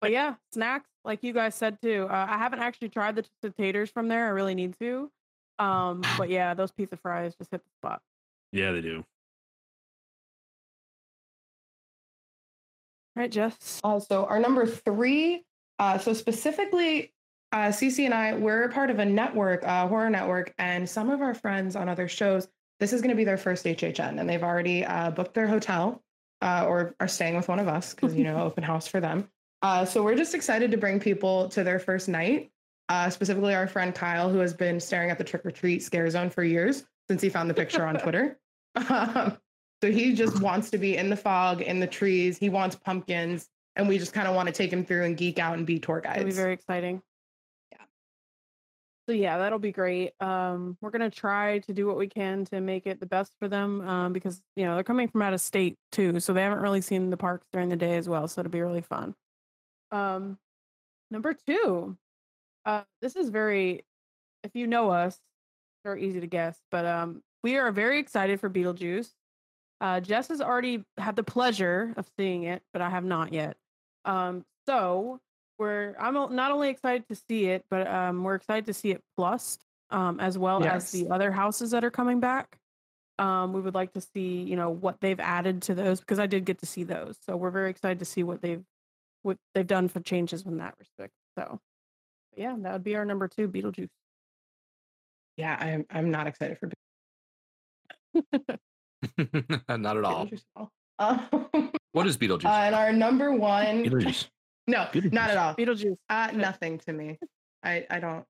But 0.00 0.12
yeah, 0.12 0.34
snacks, 0.52 0.88
like 1.04 1.22
you 1.22 1.32
guys 1.32 1.54
said 1.54 1.80
too. 1.82 2.06
Uh, 2.08 2.26
I 2.28 2.38
haven't 2.38 2.60
actually 2.60 2.88
tried 2.90 3.16
the 3.16 3.22
twisted 3.22 3.56
taters 3.56 3.90
from 3.90 4.08
there. 4.08 4.26
I 4.26 4.30
really 4.30 4.54
need 4.54 4.78
to. 4.78 5.10
Um, 5.58 6.02
but 6.18 6.28
yeah, 6.28 6.54
those 6.54 6.70
pizza 6.70 6.96
fries 6.96 7.34
just 7.36 7.50
hit 7.50 7.62
the 7.64 7.70
spot. 7.80 8.00
Yeah, 8.52 8.72
they 8.72 8.80
do. 8.80 9.04
Right, 13.16 13.30
Jess? 13.30 13.80
Uh, 13.82 13.98
so 13.98 14.26
our 14.26 14.38
number 14.38 14.66
three. 14.66 15.44
Uh, 15.80 15.98
so 15.98 16.12
specifically, 16.12 17.12
uh, 17.52 17.68
Cece 17.68 18.04
and 18.04 18.14
I, 18.14 18.34
we're 18.34 18.68
part 18.68 18.90
of 18.90 18.98
a 18.98 19.04
network, 19.04 19.64
uh, 19.64 19.86
horror 19.88 20.10
network, 20.10 20.52
and 20.58 20.88
some 20.88 21.10
of 21.10 21.20
our 21.20 21.34
friends 21.34 21.76
on 21.76 21.88
other 21.88 22.08
shows. 22.08 22.48
This 22.80 22.92
is 22.92 23.00
going 23.00 23.10
to 23.10 23.16
be 23.16 23.24
their 23.24 23.36
first 23.36 23.64
HHN, 23.64 24.20
and 24.20 24.28
they've 24.28 24.42
already 24.42 24.84
uh, 24.84 25.10
booked 25.10 25.34
their 25.34 25.48
hotel 25.48 26.02
uh, 26.42 26.64
or 26.68 26.94
are 27.00 27.08
staying 27.08 27.36
with 27.36 27.48
one 27.48 27.58
of 27.58 27.68
us 27.68 27.94
because 27.94 28.14
you 28.14 28.24
know 28.24 28.42
open 28.42 28.62
house 28.62 28.86
for 28.86 29.00
them. 29.00 29.28
Uh, 29.62 29.84
so 29.84 30.02
we're 30.02 30.14
just 30.14 30.34
excited 30.34 30.70
to 30.70 30.76
bring 30.76 31.00
people 31.00 31.48
to 31.48 31.64
their 31.64 31.78
first 31.78 32.08
night. 32.08 32.50
Uh, 32.88 33.10
specifically, 33.10 33.54
our 33.54 33.66
friend 33.66 33.94
Kyle, 33.94 34.30
who 34.30 34.38
has 34.38 34.54
been 34.54 34.80
staring 34.80 35.10
at 35.10 35.18
the 35.18 35.24
trick 35.24 35.44
or 35.44 35.50
treat 35.50 35.82
scare 35.82 36.08
zone 36.08 36.30
for 36.30 36.42
years 36.42 36.84
since 37.08 37.20
he 37.20 37.28
found 37.28 37.50
the 37.50 37.54
picture 37.54 37.84
on 37.86 37.98
Twitter. 37.98 38.38
Um, 38.76 39.36
so 39.82 39.90
he 39.90 40.12
just 40.12 40.40
wants 40.40 40.70
to 40.70 40.78
be 40.78 40.96
in 40.96 41.10
the 41.10 41.16
fog, 41.16 41.62
in 41.62 41.80
the 41.80 41.86
trees. 41.86 42.38
He 42.38 42.48
wants 42.48 42.76
pumpkins, 42.76 43.48
and 43.74 43.88
we 43.88 43.98
just 43.98 44.12
kind 44.12 44.28
of 44.28 44.34
want 44.36 44.46
to 44.46 44.52
take 44.52 44.72
him 44.72 44.84
through 44.84 45.04
and 45.04 45.16
geek 45.16 45.40
out 45.40 45.56
and 45.56 45.66
be 45.66 45.80
tour 45.80 46.00
guides. 46.00 46.18
It'll 46.18 46.28
be 46.28 46.32
very 46.32 46.52
exciting. 46.52 47.02
So 49.08 49.14
yeah, 49.14 49.38
that'll 49.38 49.58
be 49.58 49.72
great. 49.72 50.12
Um, 50.20 50.76
we're 50.82 50.90
gonna 50.90 51.08
try 51.08 51.60
to 51.60 51.72
do 51.72 51.86
what 51.86 51.96
we 51.96 52.08
can 52.08 52.44
to 52.46 52.60
make 52.60 52.86
it 52.86 53.00
the 53.00 53.06
best 53.06 53.32
for 53.38 53.48
them, 53.48 53.80
um, 53.88 54.12
because 54.12 54.42
you 54.54 54.66
know 54.66 54.74
they're 54.74 54.84
coming 54.84 55.08
from 55.08 55.22
out 55.22 55.32
of 55.32 55.40
state 55.40 55.78
too, 55.92 56.20
so 56.20 56.34
they 56.34 56.42
haven't 56.42 56.60
really 56.60 56.82
seen 56.82 57.08
the 57.08 57.16
parks 57.16 57.46
during 57.50 57.70
the 57.70 57.76
day 57.76 57.96
as 57.96 58.06
well. 58.06 58.28
So 58.28 58.42
it'll 58.42 58.50
be 58.50 58.60
really 58.60 58.82
fun. 58.82 59.14
Um, 59.90 60.36
number 61.10 61.34
two, 61.46 61.96
uh, 62.66 62.82
this 63.00 63.16
is 63.16 63.30
very, 63.30 63.86
if 64.44 64.50
you 64.54 64.66
know 64.66 64.90
us, 64.90 65.18
very 65.84 66.04
easy 66.04 66.20
to 66.20 66.26
guess, 66.26 66.58
but 66.70 66.84
um, 66.84 67.22
we 67.42 67.56
are 67.56 67.72
very 67.72 67.98
excited 68.00 68.38
for 68.40 68.50
Beetlejuice. 68.50 69.08
Uh, 69.80 70.00
Jess 70.00 70.28
has 70.28 70.42
already 70.42 70.84
had 70.98 71.16
the 71.16 71.22
pleasure 71.22 71.94
of 71.96 72.06
seeing 72.18 72.42
it, 72.42 72.62
but 72.74 72.82
I 72.82 72.90
have 72.90 73.04
not 73.04 73.32
yet. 73.32 73.56
Um, 74.04 74.44
so 74.66 75.18
we're 75.58 75.94
I'm 75.98 76.14
not 76.14 76.52
only 76.52 76.68
excited 76.70 77.08
to 77.08 77.14
see 77.14 77.46
it, 77.46 77.64
but 77.70 77.86
um, 77.86 78.22
we're 78.22 78.36
excited 78.36 78.66
to 78.66 78.74
see 78.74 78.90
it 78.90 79.02
plus, 79.16 79.58
um, 79.90 80.20
as 80.20 80.38
well 80.38 80.64
as 80.64 80.90
the 80.92 81.08
other 81.10 81.32
houses 81.32 81.72
that 81.72 81.84
are 81.84 81.90
coming 81.90 82.20
back. 82.20 82.58
Um, 83.18 83.52
we 83.52 83.60
would 83.60 83.74
like 83.74 83.92
to 83.94 84.00
see, 84.00 84.42
you 84.42 84.54
know, 84.54 84.70
what 84.70 85.00
they've 85.00 85.18
added 85.18 85.62
to 85.62 85.74
those 85.74 85.98
because 85.98 86.20
I 86.20 86.26
did 86.26 86.44
get 86.44 86.58
to 86.58 86.66
see 86.66 86.84
those, 86.84 87.16
so 87.26 87.36
we're 87.36 87.50
very 87.50 87.70
excited 87.70 87.98
to 87.98 88.04
see 88.04 88.22
what 88.22 88.40
they've 88.40 88.62
what 89.22 89.36
they've 89.54 89.66
done 89.66 89.88
for 89.88 90.00
changes 90.00 90.42
in 90.46 90.58
that 90.58 90.74
respect. 90.78 91.12
So, 91.36 91.58
yeah, 92.36 92.54
that 92.60 92.72
would 92.72 92.84
be 92.84 92.94
our 92.94 93.04
number 93.04 93.26
two, 93.26 93.48
Beetlejuice. 93.48 93.88
Yeah, 95.36 95.56
I'm 95.58 95.84
I'm 95.90 96.10
not 96.12 96.28
excited 96.28 96.58
for 96.58 96.70
Beetlejuice. 98.14 98.58
not 99.68 99.96
at 99.96 100.04
all. 100.04 100.26
Beetlejuice 100.26 100.32
at 100.34 100.42
all. 100.56 100.70
Um, 100.98 101.70
What 101.92 102.06
is 102.06 102.16
Beetlejuice? 102.18 102.44
uh, 102.44 102.48
and 102.48 102.74
our 102.74 102.92
number 102.92 103.32
one. 103.32 103.84
Beetlejuice. 103.84 104.28
No, 104.68 104.86
Beetlejuice. 104.92 105.12
not 105.12 105.30
at 105.30 105.36
all. 105.36 105.54
Beetlejuice. 105.54 105.96
Uh, 106.08 106.30
nothing 106.34 106.78
to 106.86 106.92
me. 106.92 107.18
I 107.64 107.86
I 107.90 107.98
don't. 107.98 108.24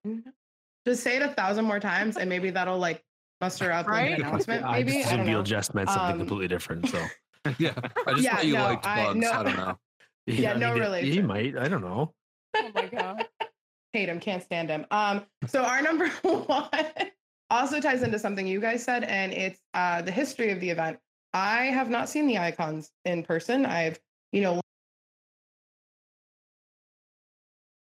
Just 0.87 1.03
say 1.03 1.17
it 1.17 1.23
a 1.23 1.29
thousand 1.29 1.65
more 1.67 1.81
times, 1.81 2.17
and 2.17 2.31
maybe 2.31 2.51
that'll 2.51 2.79
like 2.79 3.03
muster 3.41 3.71
up 3.71 3.87
like, 3.87 3.93
Right? 3.95 4.13
an 4.19 4.23
announcement. 4.25 4.65
I 4.65 4.73
Maybe 4.79 4.93
just 4.93 5.09
I 5.13 5.17
don't 5.17 5.21
assumed 5.29 5.33
know. 5.33 5.43
Beetlejuice 5.43 5.75
meant 5.75 5.91
something 5.91 6.13
Um, 6.13 6.19
completely 6.19 6.49
different. 6.49 6.89
So 6.89 6.99
yeah, 7.59 7.73
I 8.07 8.13
just 8.13 8.23
Yeah, 8.23 8.37
thought 8.37 8.47
you 8.47 8.55
no, 8.55 8.63
liked 8.65 8.87
I- 8.87 9.05
bugs. 9.05 9.19
no. 9.21 9.31
I 9.33 9.43
don't 9.43 9.57
know. 9.57 9.79
Yeah, 10.27 10.53
no 10.59 10.75
I 10.75 11.01
mean, 11.03 11.11
He 11.13 11.23
might. 11.23 11.57
I 11.57 11.69
don't 11.69 11.81
know. 11.81 12.13
Oh 12.55 12.71
my 12.75 12.87
god. 12.87 13.27
hate 13.95 14.09
him, 14.11 14.21
can't 14.21 14.43
stand 14.43 14.69
him. 14.69 14.85
Um, 14.91 15.25
so 15.47 15.63
our 15.65 15.81
number 15.83 16.09
one 16.23 16.69
also 17.51 17.81
ties 17.81 18.03
into 18.03 18.19
something 18.19 18.47
you 18.47 18.61
guys 18.61 18.85
said, 18.85 19.05
and 19.05 19.33
it's 19.33 19.59
uh 19.75 20.03
the 20.03 20.13
history 20.13 20.51
of 20.51 20.61
the 20.61 20.69
event. 20.71 20.99
I 21.33 21.65
have 21.67 21.89
not 21.91 22.09
seen 22.11 22.27
the 22.27 22.37
icons 22.39 22.91
in 23.07 23.23
person. 23.23 23.65
I've, 23.67 23.99
you 24.33 24.43
know, 24.43 24.61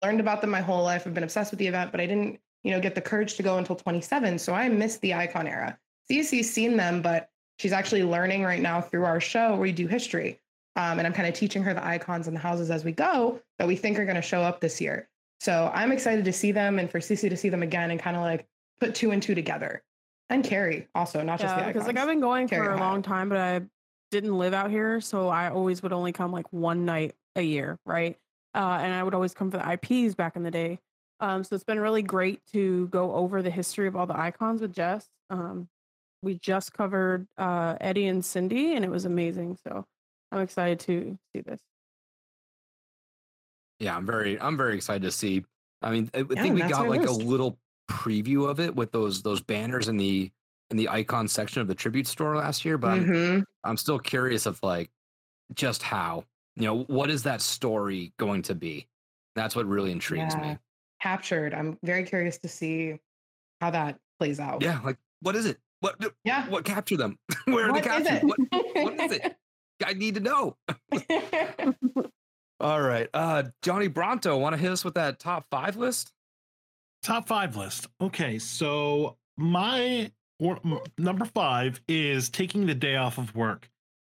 learned 0.04 0.20
about 0.20 0.42
them 0.42 0.50
my 0.50 0.62
whole 0.62 0.84
life. 0.84 1.06
I've 1.06 1.14
been 1.14 1.24
obsessed 1.24 1.52
with 1.52 1.60
the 1.60 1.68
event, 1.68 1.92
but 1.92 2.02
I 2.02 2.06
didn't, 2.06 2.40
you 2.64 2.72
know, 2.72 2.80
get 2.80 2.96
the 2.96 3.02
courage 3.02 3.36
to 3.36 3.44
go 3.44 3.58
until 3.58 3.76
27. 3.76 4.40
So 4.40 4.54
I 4.54 4.70
missed 4.70 5.02
the 5.02 5.14
icon 5.14 5.48
era. 5.48 5.78
Cece's 6.10 6.52
seen 6.52 6.78
them, 6.78 7.02
but 7.02 7.30
she's 7.60 7.72
actually 7.72 8.04
learning 8.04 8.44
right 8.44 8.62
now 8.62 8.82
through 8.82 9.06
our 9.06 9.20
show 9.20 9.52
where 9.52 9.60
we 9.60 9.72
do 9.72 9.88
history. 9.88 10.40
Um, 10.76 11.00
and 11.00 11.06
I'm 11.06 11.14
kind 11.14 11.28
of 11.28 11.34
teaching 11.34 11.64
her 11.64 11.74
the 11.74 11.86
icons 11.86 12.28
and 12.28 12.36
the 12.36 12.40
houses 12.40 12.72
as 12.72 12.86
we 12.86 12.92
go 12.92 13.42
that 13.60 13.68
we 13.68 13.76
think 13.76 14.00
are 14.00 14.06
going 14.06 14.16
to 14.16 14.22
show 14.22 14.42
up 14.42 14.62
this 14.62 14.80
year. 14.80 15.10
So 15.40 15.72
I'm 15.74 15.92
excited 15.92 16.24
to 16.26 16.34
see 16.34 16.52
them 16.52 16.80
and 16.80 16.90
for 16.90 17.00
Cece 17.00 17.30
to 17.30 17.38
see 17.38 17.50
them 17.50 17.64
again 17.64 17.92
and 17.92 18.00
kind 18.00 18.16
of 18.16 18.22
like 18.22 18.48
put 18.80 18.96
two 18.96 19.12
and 19.12 19.22
two 19.22 19.36
together. 19.36 19.84
And 20.30 20.44
Carrie 20.44 20.88
also, 20.96 21.22
not 21.24 21.40
just 21.40 21.56
the 21.56 21.62
icons. 21.62 21.74
because 21.74 21.88
like 21.88 21.98
I've 21.98 22.08
been 22.08 22.22
going 22.22 22.48
Carrie 22.48 22.68
for 22.68 22.74
a 22.74 22.80
long 22.80 23.02
time, 23.02 23.28
but 23.28 23.38
I 23.38 23.62
didn't 24.12 24.38
live 24.38 24.54
out 24.54 24.70
here, 24.72 25.02
so 25.02 25.28
I 25.28 25.50
always 25.50 25.84
would 25.84 25.92
only 25.92 26.14
come 26.14 26.32
like 26.32 26.52
one 26.54 26.86
night 26.86 27.16
a 27.36 27.42
year, 27.42 27.80
right? 27.86 28.18
Uh, 28.54 28.80
and 28.82 28.94
I 28.94 29.04
would 29.04 29.14
always 29.14 29.34
come 29.34 29.50
for 29.52 29.58
the 29.58 29.68
IPs 29.68 30.16
back 30.16 30.36
in 30.36 30.44
the 30.44 30.52
day. 30.52 30.80
Um, 31.20 31.44
so 31.44 31.56
it's 31.56 31.64
been 31.64 31.80
really 31.80 32.02
great 32.02 32.42
to 32.54 32.88
go 32.88 33.14
over 33.14 33.42
the 33.42 33.52
history 33.52 33.88
of 33.88 33.96
all 33.96 34.08
the 34.08 34.18
icons 34.20 34.62
with 34.62 34.74
Jess. 34.74 35.08
Um, 35.30 35.70
we 36.24 36.36
just 36.40 36.74
covered 36.74 37.28
uh, 37.38 37.78
Eddie 37.82 38.08
and 38.08 38.24
Cindy, 38.26 38.76
and 38.76 38.86
it 38.86 38.92
was 38.92 39.06
amazing. 39.06 39.58
So 39.68 39.86
I'm 40.32 40.42
excited 40.42 40.80
to 40.82 41.18
see 41.36 41.42
this. 41.42 41.60
Yeah, 43.80 43.96
I'm 43.96 44.06
very 44.06 44.40
I'm 44.40 44.58
very 44.58 44.76
excited 44.76 45.04
to 45.04 45.12
see. 45.12 45.46
I 45.82 45.92
mean, 45.92 46.10
I 46.14 46.24
Yeah, 46.34 46.42
think 46.42 46.54
we 46.54 46.64
got 46.64 46.88
like 46.88 47.06
a 47.06 47.12
little 47.12 47.60
preview 47.90 48.50
of 48.50 48.60
it 48.60 48.76
with 48.76 48.92
those 48.92 49.24
those 49.24 49.42
banners 49.42 49.88
in 49.88 49.98
the 49.98 50.32
in 50.70 50.78
the 50.78 50.90
icon 50.90 51.28
section 51.28 51.62
of 51.62 51.68
the 51.68 51.76
tribute 51.76 52.08
store 52.08 52.36
last 52.38 52.64
year, 52.64 52.78
but 52.78 52.92
I'm, 52.92 53.10
Mhm. 53.12 53.44
I'm 53.64 53.78
still 53.78 54.00
curious 54.00 54.46
of 54.46 54.62
like 54.64 54.92
just 55.54 55.84
how 55.84 56.26
you 56.56 56.64
know 56.64 56.84
what 56.84 57.10
is 57.10 57.24
that 57.24 57.42
story 57.42 58.14
going 58.18 58.42
to 58.44 58.56
be? 58.56 58.88
That's 59.36 59.56
what 59.56 59.66
really 59.66 59.92
intrigues 59.92 60.34
Yeah. 60.36 60.42
me. 60.54 60.58
Captured. 61.02 61.54
I'm 61.54 61.78
very 61.84 62.04
curious 62.04 62.38
to 62.40 62.48
see 62.48 63.00
how 63.60 63.72
that 63.72 63.98
plays 64.20 64.40
out. 64.40 64.62
Yeah, 64.62 64.80
like 64.84 64.98
what 65.22 65.36
is 65.36 65.46
it? 65.46 65.58
What 65.80 65.96
Yeah. 66.24 66.48
what 66.50 66.64
captured 66.66 66.98
them? 66.98 67.18
Where 67.46 67.66
are 67.66 67.72
What 67.72 67.84
they 67.84 67.90
is 67.90 68.08
captured? 68.08 68.18
it? 68.18 68.24
What 68.26 68.76
what 68.84 69.00
is 69.00 69.12
it? 69.14 69.36
I 69.86 69.94
need 69.94 70.14
to 70.16 70.22
know. 70.22 70.58
All 72.60 72.80
right, 72.82 73.10
uh, 73.16 73.44
Johnny 73.64 73.88
Bronto, 73.88 74.38
want 74.38 74.54
to 74.54 74.62
hit 74.62 74.72
us 74.72 74.86
with 74.86 74.94
that 74.94 75.18
top 75.18 75.48
five 75.50 75.76
list? 75.78 76.12
Top 77.02 77.28
five 77.28 77.56
list. 77.56 77.88
Okay, 78.00 78.38
so 78.38 79.18
my 79.38 80.12
or, 80.40 80.60
number 81.00 81.26
five 81.26 81.82
is 81.88 82.30
taking 82.30 82.68
the 82.68 82.76
day 82.76 82.96
off 82.98 83.18
of 83.18 83.34
work. 83.36 83.71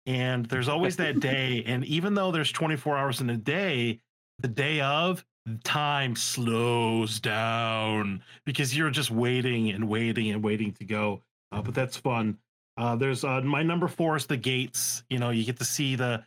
And 0.07 0.47
there's 0.47 0.69
always 0.69 0.97
that 0.97 1.21
day. 1.21 1.62
And 1.67 1.85
even 1.85 2.14
though 2.14 2.31
there's 2.31 2.53
24 2.53 2.97
hours 2.97 3.21
in 3.21 3.31
a 3.31 3.37
day, 3.37 4.01
the 4.40 4.49
day 4.49 4.81
of, 4.81 5.25
time 5.62 6.17
slows 6.17 7.21
down 7.21 8.23
because 8.47 8.77
you're 8.77 8.90
just 8.90 9.11
waiting 9.11 9.71
and 9.71 9.88
waiting 9.88 10.31
and 10.31 10.43
waiting 10.43 10.73
to 10.73 10.85
go. 10.85 11.23
Uh, 11.53 11.62
but 11.62 11.75
that's 11.75 11.97
fun. 11.97 12.38
Uh, 12.77 12.97
there's 12.97 13.25
uh, 13.25 13.40
my 13.43 13.62
number 13.62 13.87
four 13.87 14.17
is 14.17 14.27
the 14.27 14.37
gates. 14.37 15.05
You 15.09 15.19
know, 15.19 15.31
you 15.31 15.45
get 15.45 15.59
to 15.59 15.64
see 15.64 15.97
the. 15.97 16.25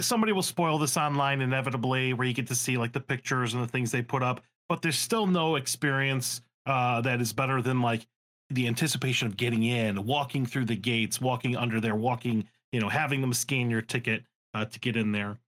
Somebody 0.00 0.32
will 0.32 0.42
spoil 0.42 0.78
this 0.78 0.96
online 0.96 1.40
inevitably, 1.40 2.12
where 2.12 2.26
you 2.26 2.34
get 2.34 2.48
to 2.48 2.54
see 2.54 2.76
like 2.76 2.92
the 2.92 3.00
pictures 3.00 3.54
and 3.54 3.62
the 3.62 3.68
things 3.68 3.90
they 3.92 4.02
put 4.02 4.22
up 4.22 4.40
but 4.70 4.82
there's 4.82 4.98
still 4.98 5.26
no 5.26 5.56
experience 5.56 6.42
uh, 6.64 7.00
that 7.00 7.20
is 7.20 7.32
better 7.32 7.60
than 7.60 7.82
like 7.82 8.06
the 8.50 8.68
anticipation 8.68 9.26
of 9.26 9.36
getting 9.36 9.64
in, 9.64 10.06
walking 10.06 10.46
through 10.46 10.64
the 10.64 10.76
gates, 10.76 11.20
walking 11.20 11.56
under 11.56 11.80
there, 11.80 11.96
walking, 11.96 12.46
you 12.72 12.80
know, 12.80 12.88
having 12.88 13.20
them 13.20 13.32
scan 13.32 13.70
your 13.70 13.82
ticket 13.82 14.24
uh, 14.54 14.64
to 14.64 14.80
get 14.80 14.96
in 14.96 15.12
there. 15.12 15.38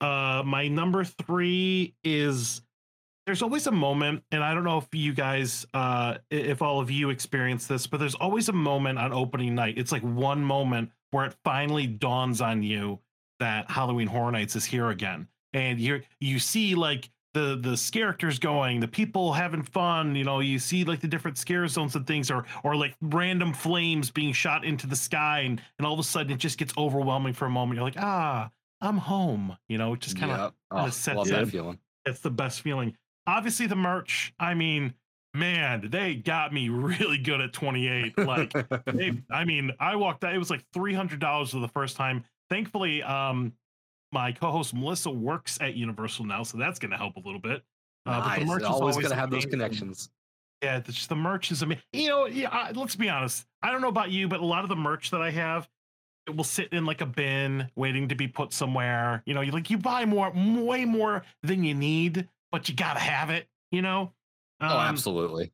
Uh, 0.00 0.42
my 0.44 0.68
number 0.68 1.04
three 1.04 1.94
is 2.04 2.60
there's 3.26 3.42
always 3.42 3.66
a 3.66 3.72
moment, 3.72 4.22
and 4.30 4.44
I 4.44 4.54
don't 4.54 4.64
know 4.64 4.78
if 4.78 4.86
you 4.92 5.12
guys, 5.12 5.66
uh, 5.74 6.18
if 6.30 6.62
all 6.62 6.80
of 6.80 6.90
you 6.90 7.10
experience 7.10 7.66
this, 7.66 7.86
but 7.86 7.98
there's 7.98 8.14
always 8.14 8.48
a 8.48 8.52
moment 8.52 8.98
on 8.98 9.12
opening 9.12 9.54
night. 9.54 9.78
It's 9.78 9.90
like 9.90 10.02
one 10.02 10.44
moment 10.44 10.90
where 11.10 11.26
it 11.26 11.34
finally 11.44 11.86
dawns 11.86 12.40
on 12.40 12.62
you 12.62 13.00
that 13.40 13.70
Halloween 13.70 14.06
Horror 14.06 14.30
Nights 14.30 14.54
is 14.54 14.64
here 14.64 14.90
again, 14.90 15.26
and 15.52 15.80
you 15.80 16.02
you 16.20 16.38
see 16.38 16.74
like 16.74 17.10
the 17.36 17.54
the 17.54 17.90
characters 17.92 18.38
going, 18.38 18.80
the 18.80 18.88
people 18.88 19.34
having 19.34 19.62
fun. 19.62 20.16
You 20.16 20.24
know, 20.24 20.40
you 20.40 20.58
see 20.58 20.84
like 20.84 21.00
the 21.00 21.06
different 21.06 21.36
scare 21.36 21.68
zones 21.68 21.94
and 21.94 22.06
things, 22.06 22.30
or 22.30 22.46
or 22.64 22.74
like 22.74 22.96
random 23.02 23.52
flames 23.52 24.10
being 24.10 24.32
shot 24.32 24.64
into 24.64 24.86
the 24.86 24.96
sky, 24.96 25.40
and 25.40 25.60
and 25.78 25.86
all 25.86 25.92
of 25.92 26.00
a 26.00 26.02
sudden 26.02 26.32
it 26.32 26.38
just 26.38 26.56
gets 26.56 26.72
overwhelming 26.78 27.34
for 27.34 27.44
a 27.44 27.50
moment. 27.50 27.76
You're 27.76 27.84
like, 27.84 27.98
ah, 27.98 28.50
I'm 28.80 28.96
home. 28.96 29.56
You 29.68 29.76
know, 29.76 29.92
it 29.92 30.00
just 30.00 30.18
kind 30.18 30.32
of. 30.32 30.54
Oh, 30.70 30.88
sets 30.88 31.16
love 31.16 31.28
that 31.28 31.42
in. 31.42 31.50
feeling. 31.50 31.78
It's 32.06 32.20
the 32.20 32.30
best 32.30 32.62
feeling. 32.62 32.96
Obviously, 33.26 33.66
the 33.66 33.76
merch. 33.76 34.32
I 34.40 34.54
mean, 34.54 34.94
man, 35.34 35.88
they 35.90 36.14
got 36.14 36.54
me 36.54 36.70
really 36.70 37.18
good 37.18 37.42
at 37.42 37.52
28. 37.52 38.16
Like, 38.18 38.52
they, 38.86 39.12
I 39.30 39.44
mean, 39.44 39.72
I 39.78 39.96
walked 39.96 40.24
out. 40.24 40.34
It 40.34 40.38
was 40.38 40.50
like 40.50 40.64
three 40.72 40.94
hundred 40.94 41.20
dollars 41.20 41.50
for 41.50 41.58
the 41.58 41.68
first 41.68 41.96
time. 41.96 42.24
Thankfully, 42.48 43.02
um, 43.02 43.52
my 44.16 44.32
co-host 44.32 44.72
Melissa 44.72 45.10
works 45.10 45.58
at 45.60 45.74
Universal 45.74 46.24
now, 46.24 46.42
so 46.42 46.56
that's 46.56 46.78
going 46.78 46.90
to 46.90 46.96
help 46.96 47.16
a 47.16 47.20
little 47.20 47.38
bit. 47.38 47.62
Uh, 48.06 48.20
but 48.22 48.38
the 48.38 48.44
merch 48.46 48.62
is 48.62 48.68
Always 48.68 48.96
going 48.96 49.10
to 49.10 49.14
have 49.14 49.30
those 49.30 49.44
connections. 49.44 50.08
Yeah, 50.62 50.80
just 50.80 51.10
the 51.10 51.16
merch 51.16 51.50
is 51.52 51.60
amazing. 51.60 51.82
You 51.92 52.08
know, 52.08 52.26
yeah. 52.26 52.48
I, 52.48 52.70
let's 52.70 52.96
be 52.96 53.10
honest. 53.10 53.44
I 53.62 53.70
don't 53.70 53.82
know 53.82 53.88
about 53.88 54.10
you, 54.10 54.26
but 54.26 54.40
a 54.40 54.44
lot 54.44 54.62
of 54.62 54.70
the 54.70 54.76
merch 54.76 55.10
that 55.10 55.20
I 55.20 55.30
have, 55.32 55.68
it 56.26 56.34
will 56.34 56.44
sit 56.44 56.72
in 56.72 56.86
like 56.86 57.02
a 57.02 57.06
bin, 57.06 57.70
waiting 57.76 58.08
to 58.08 58.14
be 58.14 58.26
put 58.26 58.54
somewhere. 58.54 59.22
You 59.26 59.34
know, 59.34 59.42
you 59.42 59.52
like 59.52 59.68
you 59.68 59.76
buy 59.76 60.06
more, 60.06 60.32
way 60.34 60.86
more 60.86 61.22
than 61.42 61.62
you 61.62 61.74
need, 61.74 62.26
but 62.50 62.70
you 62.70 62.74
gotta 62.74 63.00
have 63.00 63.28
it. 63.28 63.46
You 63.70 63.82
know. 63.82 64.14
oh, 64.62 64.66
Um, 64.66 64.72
absolutely. 64.80 65.52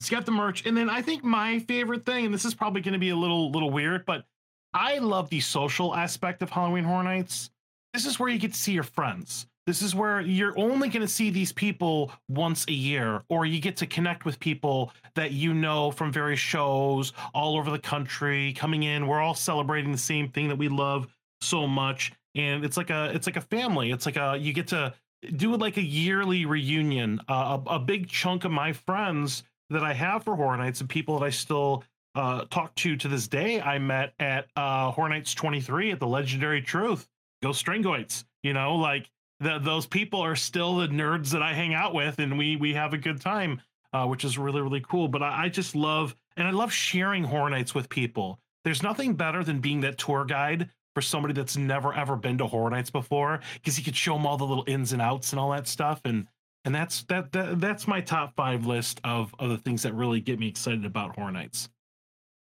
it's 0.00 0.10
got 0.10 0.26
the 0.26 0.32
merch, 0.32 0.66
and 0.66 0.76
then 0.76 0.90
I 0.90 1.00
think 1.00 1.24
my 1.24 1.60
favorite 1.60 2.04
thing, 2.04 2.26
and 2.26 2.34
this 2.34 2.44
is 2.44 2.52
probably 2.54 2.82
going 2.82 2.92
to 2.92 2.98
be 2.98 3.08
a 3.08 3.16
little 3.16 3.50
little 3.50 3.70
weird, 3.70 4.04
but 4.04 4.26
I 4.74 4.98
love 4.98 5.30
the 5.30 5.40
social 5.40 5.94
aspect 5.94 6.42
of 6.42 6.50
Halloween 6.50 6.84
Horror 6.84 7.04
Nights. 7.04 7.48
This 7.94 8.06
is 8.06 8.18
where 8.18 8.28
you 8.28 8.40
get 8.40 8.52
to 8.52 8.58
see 8.58 8.72
your 8.72 8.82
friends. 8.82 9.46
This 9.68 9.80
is 9.80 9.94
where 9.94 10.20
you're 10.20 10.58
only 10.58 10.88
going 10.88 11.02
to 11.02 11.08
see 11.08 11.30
these 11.30 11.52
people 11.52 12.10
once 12.28 12.66
a 12.68 12.72
year, 12.72 13.22
or 13.28 13.46
you 13.46 13.60
get 13.60 13.76
to 13.78 13.86
connect 13.86 14.24
with 14.24 14.40
people 14.40 14.92
that 15.14 15.30
you 15.30 15.54
know 15.54 15.92
from 15.92 16.12
various 16.12 16.40
shows 16.40 17.12
all 17.32 17.56
over 17.56 17.70
the 17.70 17.78
country 17.78 18.52
coming 18.54 18.82
in. 18.82 19.06
We're 19.06 19.20
all 19.20 19.34
celebrating 19.34 19.92
the 19.92 19.96
same 19.96 20.28
thing 20.28 20.48
that 20.48 20.58
we 20.58 20.68
love 20.68 21.06
so 21.40 21.68
much, 21.68 22.12
and 22.34 22.64
it's 22.64 22.76
like 22.76 22.90
a 22.90 23.12
it's 23.14 23.28
like 23.28 23.36
a 23.36 23.40
family. 23.40 23.92
It's 23.92 24.06
like 24.06 24.16
a 24.16 24.36
you 24.36 24.52
get 24.52 24.66
to 24.68 24.92
do 25.36 25.56
like 25.56 25.76
a 25.76 25.82
yearly 25.82 26.46
reunion. 26.46 27.20
Uh, 27.28 27.60
a, 27.64 27.76
a 27.76 27.78
big 27.78 28.08
chunk 28.08 28.44
of 28.44 28.50
my 28.50 28.72
friends 28.72 29.44
that 29.70 29.84
I 29.84 29.92
have 29.92 30.24
for 30.24 30.34
Horror 30.34 30.56
Nights 30.56 30.80
and 30.80 30.90
people 30.90 31.20
that 31.20 31.24
I 31.24 31.30
still 31.30 31.84
uh, 32.16 32.44
talk 32.50 32.74
to 32.76 32.96
to 32.96 33.08
this 33.08 33.28
day, 33.28 33.60
I 33.60 33.78
met 33.78 34.14
at 34.18 34.48
uh, 34.56 34.90
Horror 34.90 35.08
Nights 35.08 35.32
23 35.32 35.92
at 35.92 36.00
the 36.00 36.06
Legendary 36.06 36.60
Truth. 36.60 37.08
Go 37.44 37.50
Stringoids. 37.50 38.24
You 38.42 38.54
know, 38.54 38.76
like 38.76 39.10
the, 39.40 39.58
those 39.58 39.86
people 39.86 40.20
are 40.20 40.34
still 40.34 40.76
the 40.76 40.88
nerds 40.88 41.30
that 41.30 41.42
I 41.42 41.52
hang 41.52 41.74
out 41.74 41.92
with, 41.92 42.18
and 42.18 42.38
we 42.38 42.56
we 42.56 42.72
have 42.72 42.94
a 42.94 42.98
good 42.98 43.20
time, 43.20 43.60
uh, 43.92 44.06
which 44.06 44.24
is 44.24 44.38
really 44.38 44.62
really 44.62 44.80
cool. 44.80 45.08
But 45.08 45.22
I, 45.22 45.44
I 45.44 45.48
just 45.50 45.76
love 45.76 46.16
and 46.36 46.48
I 46.48 46.50
love 46.50 46.72
sharing 46.72 47.22
Horror 47.22 47.50
Nights 47.50 47.74
with 47.74 47.88
people. 47.88 48.40
There's 48.64 48.82
nothing 48.82 49.14
better 49.14 49.44
than 49.44 49.60
being 49.60 49.82
that 49.82 49.98
tour 49.98 50.24
guide 50.24 50.70
for 50.94 51.02
somebody 51.02 51.34
that's 51.34 51.56
never 51.56 51.92
ever 51.92 52.16
been 52.16 52.38
to 52.38 52.46
Horror 52.46 52.70
Nights 52.70 52.90
before, 52.90 53.40
because 53.54 53.78
you 53.78 53.84
could 53.84 53.96
show 53.96 54.14
them 54.14 54.26
all 54.26 54.38
the 54.38 54.46
little 54.46 54.64
ins 54.66 54.92
and 54.92 55.02
outs 55.02 55.32
and 55.32 55.38
all 55.38 55.50
that 55.50 55.68
stuff. 55.68 56.00
And 56.06 56.26
and 56.64 56.74
that's 56.74 57.02
that, 57.04 57.30
that 57.32 57.60
that's 57.60 57.86
my 57.86 58.00
top 58.00 58.34
five 58.36 58.64
list 58.64 59.00
of 59.04 59.34
of 59.38 59.50
the 59.50 59.58
things 59.58 59.82
that 59.82 59.92
really 59.92 60.20
get 60.20 60.38
me 60.38 60.48
excited 60.48 60.86
about 60.86 61.14
Horror 61.14 61.32
Nights. 61.32 61.68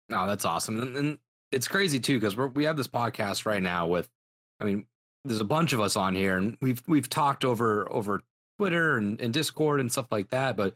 No, 0.09 0.27
that's 0.27 0.45
awesome, 0.45 0.79
and, 0.79 0.95
and 0.95 1.17
it's 1.51 1.67
crazy 1.67 1.99
too 1.99 2.19
because 2.19 2.37
we 2.37 2.65
have 2.65 2.77
this 2.77 2.87
podcast 2.87 3.45
right 3.45 3.63
now 3.63 3.87
with, 3.87 4.07
I 4.59 4.65
mean, 4.65 4.85
there's 5.25 5.39
a 5.41 5.45
bunch 5.45 5.73
of 5.73 5.79
us 5.79 5.95
on 5.95 6.15
here, 6.15 6.37
and 6.37 6.57
we've 6.61 6.81
we've 6.87 7.09
talked 7.09 7.45
over 7.45 7.91
over 7.91 8.21
Twitter 8.57 8.97
and, 8.97 9.19
and 9.21 9.33
Discord 9.33 9.79
and 9.79 9.91
stuff 9.91 10.07
like 10.11 10.29
that. 10.29 10.55
But 10.57 10.75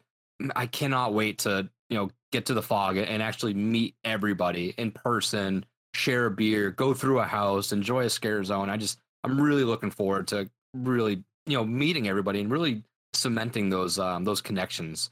I 0.55 0.67
cannot 0.67 1.13
wait 1.13 1.39
to 1.39 1.69
you 1.89 1.97
know 1.97 2.09
get 2.31 2.45
to 2.47 2.53
the 2.53 2.61
fog 2.61 2.97
and 2.97 3.23
actually 3.23 3.53
meet 3.53 3.95
everybody 4.03 4.73
in 4.77 4.91
person, 4.91 5.65
share 5.93 6.25
a 6.27 6.31
beer, 6.31 6.71
go 6.71 6.93
through 6.93 7.19
a 7.19 7.25
house, 7.25 7.71
enjoy 7.71 8.05
a 8.05 8.09
scare 8.09 8.43
zone. 8.43 8.69
I 8.69 8.77
just 8.77 8.99
I'm 9.23 9.39
really 9.39 9.63
looking 9.63 9.91
forward 9.91 10.27
to 10.29 10.49
really 10.73 11.23
you 11.47 11.57
know 11.57 11.63
meeting 11.65 12.07
everybody 12.07 12.41
and 12.41 12.51
really 12.51 12.83
cementing 13.13 13.69
those 13.69 13.97
um 13.97 14.23
those 14.25 14.41
connections. 14.41 15.09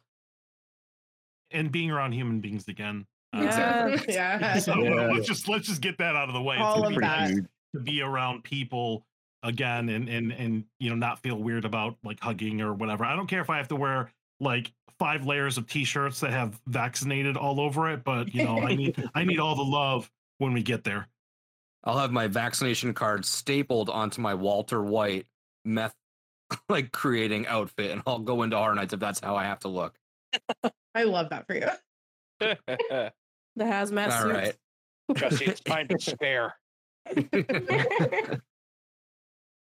And 1.52 1.72
being 1.72 1.91
around 1.91 2.13
human 2.13 2.39
beings 2.39 2.67
again. 2.67 3.06
Uh, 3.32 3.98
Yeah. 4.08 4.58
So 4.60 4.78
Yeah. 4.84 5.08
let's 5.12 5.28
just 5.28 5.48
let's 5.48 5.67
just 5.67 5.82
get 5.82 5.98
that 6.00 6.15
out 6.15 6.28
of 6.28 6.34
the 6.34 6.41
way. 6.41 6.56
It's 6.56 6.63
All 6.63 6.82
gonna 6.82 6.96
of 6.96 7.02
be 7.02 7.08
that. 7.08 7.48
to 7.76 7.80
be 7.82 8.02
around 8.02 8.43
people 8.43 9.06
again 9.43 9.89
and 9.89 10.10
and 10.10 10.32
and 10.32 10.63
you 10.79 10.89
know 10.89 10.95
not 10.95 11.19
feel 11.19 11.36
weird 11.36 11.65
about 11.65 11.97
like 12.03 12.19
hugging 12.19 12.62
or 12.62 12.73
whatever. 12.73 13.06
I 13.06 13.15
don't 13.15 13.27
care 13.27 13.41
if 13.41 13.49
I 13.49 13.58
have 13.58 13.67
to 13.69 13.75
wear 13.75 14.12
like 14.39 14.71
five 14.99 15.25
layers 15.25 15.58
of 15.58 15.67
t-shirts 15.67 16.19
that 16.21 16.32
have 16.32 16.60
vaccinated 16.67 17.38
all 17.38 17.60
over 17.60 17.91
it, 17.91 18.03
but 18.03 18.34
you 18.34 18.43
know 18.43 18.60
I 18.60 18.75
need 18.75 19.03
I 19.15 19.23
need 19.23 19.39
all 19.39 19.56
the 19.56 19.63
love 19.63 20.10
when 20.38 20.53
we 20.53 20.63
get 20.63 20.84
there. 20.84 21.08
I'll 21.84 21.97
have 21.97 22.12
my 22.12 22.27
vaccination 22.27 22.93
card 22.93 23.25
stapled 23.25 23.89
onto 23.89 24.21
my 24.21 24.34
Walter 24.34 24.82
White 24.82 25.27
meth 25.65 25.95
like 26.69 26.91
creating 26.91 27.47
outfit, 27.47 27.91
and 27.91 28.01
I'll 28.08 28.19
go 28.19 28.43
into 28.43 28.58
Horror 28.58 28.75
Nights 28.75 28.93
if 28.93 28.99
that's 28.99 29.19
how 29.19 29.36
I 29.36 29.43
have 29.43 29.60
to 29.60 29.67
look. 29.67 29.95
I 30.95 31.03
love 31.03 31.29
that 31.29 31.45
for 31.47 31.56
you. 31.56 31.67
The 32.39 33.63
hazmat 33.65 34.12
All 34.12 34.21
suits. 34.21 34.34
right. 34.34 34.56
Jesse, 35.15 35.45
it's 35.45 35.62
time 35.62 35.88
to 35.89 35.99
spare. 35.99 36.56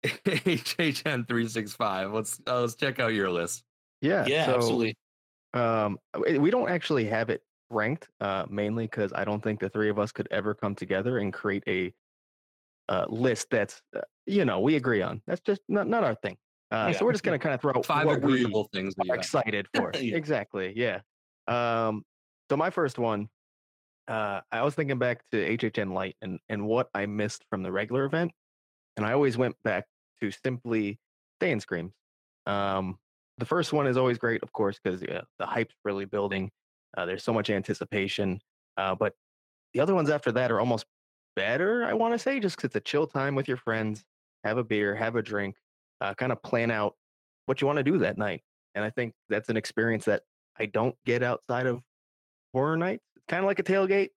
HHN 0.05 1.29
three 1.29 1.49
six 1.49 1.73
five. 1.73 2.13
Let's 2.13 2.41
uh, 2.47 2.61
let's 2.61 2.75
check 2.75 2.99
out 2.99 3.15
your 3.15 3.31
list. 3.31 3.63
Yeah. 4.01 4.27
Yeah, 4.27 4.47
so, 4.47 4.57
absolutely. 4.57 4.97
Um, 5.55 5.99
we 6.19 6.39
we 6.39 6.51
don't 6.51 6.69
actually 6.69 7.05
have 7.07 7.31
it 7.31 7.43
ranked, 7.71 8.09
uh, 8.21 8.47
mainly 8.51 8.85
because 8.85 9.13
I 9.15 9.25
don't 9.25 9.43
think 9.43 9.61
the 9.61 9.69
three 9.69 9.89
of 9.89 9.99
us 9.99 10.13
could 10.13 10.29
ever 10.31 10.55
come 10.55 10.75
together 10.75 11.19
and 11.19 11.33
create 11.33 11.63
a 11.67 11.93
uh, 12.89 13.07
list 13.09 13.49
that's, 13.51 13.81
uh, 13.97 14.01
you 14.27 14.45
know, 14.45 14.61
we 14.61 14.77
agree 14.77 15.03
on. 15.03 15.23
That's 15.27 15.41
just 15.41 15.61
not 15.69 15.89
not 15.89 16.05
our 16.05 16.15
thing. 16.17 16.37
Uh, 16.71 16.89
Yeah. 16.91 16.99
So 16.99 17.05
we're 17.05 17.13
just 17.13 17.25
gonna 17.25 17.39
kind 17.39 17.55
of 17.55 17.61
throw 17.61 17.81
Five 17.83 18.07
what 18.07 18.23
we 18.23 18.35
agreeable 18.35 18.69
things 18.73 18.95
that 18.97 19.07
you 19.07 19.13
are 19.13 19.17
excited 19.17 19.67
for. 19.77 19.93
Yeah. 19.95 20.17
Exactly. 20.17 20.73
Yeah. 20.77 21.01
Um, 21.47 22.05
so 22.51 22.57
my 22.57 22.71
first 22.71 22.99
one, 22.99 23.29
uh, 24.09 24.41
I 24.51 24.63
was 24.63 24.75
thinking 24.75 24.99
back 24.99 25.23
to 25.31 25.37
HHN 25.57 25.93
Light 25.93 26.17
and 26.23 26.39
and 26.49 26.67
what 26.67 26.89
I 26.95 27.07
missed 27.07 27.45
from 27.51 27.63
the 27.63 27.71
regular 27.71 28.05
event, 28.05 28.33
and 28.97 29.07
I 29.07 29.13
always 29.13 29.37
went 29.37 29.55
back 29.65 29.85
to 30.23 30.31
simply 30.31 30.99
Stay 31.39 31.53
and 31.53 31.61
Screams. 31.61 31.93
Um, 32.47 32.99
the 33.39 33.45
first 33.45 33.73
one 33.73 33.87
is 33.89 33.97
always 33.97 34.19
great, 34.19 34.43
of 34.43 34.53
course, 34.53 34.79
because 34.83 35.03
yeah, 35.03 35.23
the 35.39 35.47
hype's 35.47 35.75
really 35.85 36.05
building. 36.05 36.51
Uh, 36.97 37.07
there's 37.07 37.25
so 37.25 37.33
much 37.33 37.51
anticipation, 37.51 38.41
uh, 38.77 38.95
but 38.95 39.15
the 39.75 39.81
other 39.81 39.95
ones 39.95 40.11
after 40.11 40.31
that 40.33 40.53
are 40.53 40.61
almost 40.61 40.87
better. 41.35 41.85
I 41.85 41.95
want 41.95 42.15
to 42.15 42.19
say 42.19 42.39
just 42.39 42.57
because 42.57 42.69
it's 42.69 42.77
a 42.77 42.81
chill 42.81 43.07
time 43.07 43.35
with 43.35 43.49
your 43.49 43.57
friends, 43.57 44.05
have 44.45 44.59
a 44.59 44.65
beer, 44.65 44.95
have 44.95 45.17
a 45.17 45.23
drink, 45.23 45.57
uh, 46.01 46.15
kind 46.15 46.31
of 46.31 46.43
plan 46.43 46.71
out 46.71 46.95
what 47.47 47.61
you 47.61 47.67
want 47.67 47.79
to 47.79 47.83
do 47.83 47.99
that 47.99 48.19
night. 48.19 48.43
And 48.75 48.85
I 48.85 48.91
think 48.91 49.15
that's 49.29 49.49
an 49.49 49.57
experience 49.57 50.05
that 50.05 50.23
I 50.59 50.67
don't 50.67 50.95
get 51.05 51.23
outside 51.23 51.67
of 51.67 51.81
horror 52.53 52.77
nights. 52.77 53.03
It's 53.17 53.25
kind 53.29 53.43
of 53.43 53.47
like 53.47 53.59
a 53.59 53.65
tailgate, 53.65 54.11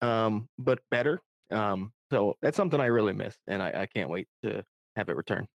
um, 0.00 0.48
but 0.58 0.80
better. 0.90 1.20
Um, 1.50 1.92
so 2.10 2.36
that's 2.42 2.56
something 2.56 2.80
I 2.80 2.86
really 2.86 3.12
miss, 3.12 3.36
and 3.46 3.62
I, 3.62 3.82
I 3.82 3.86
can't 3.86 4.10
wait 4.10 4.26
to 4.42 4.64
have 4.96 5.08
it 5.08 5.16
return. 5.16 5.46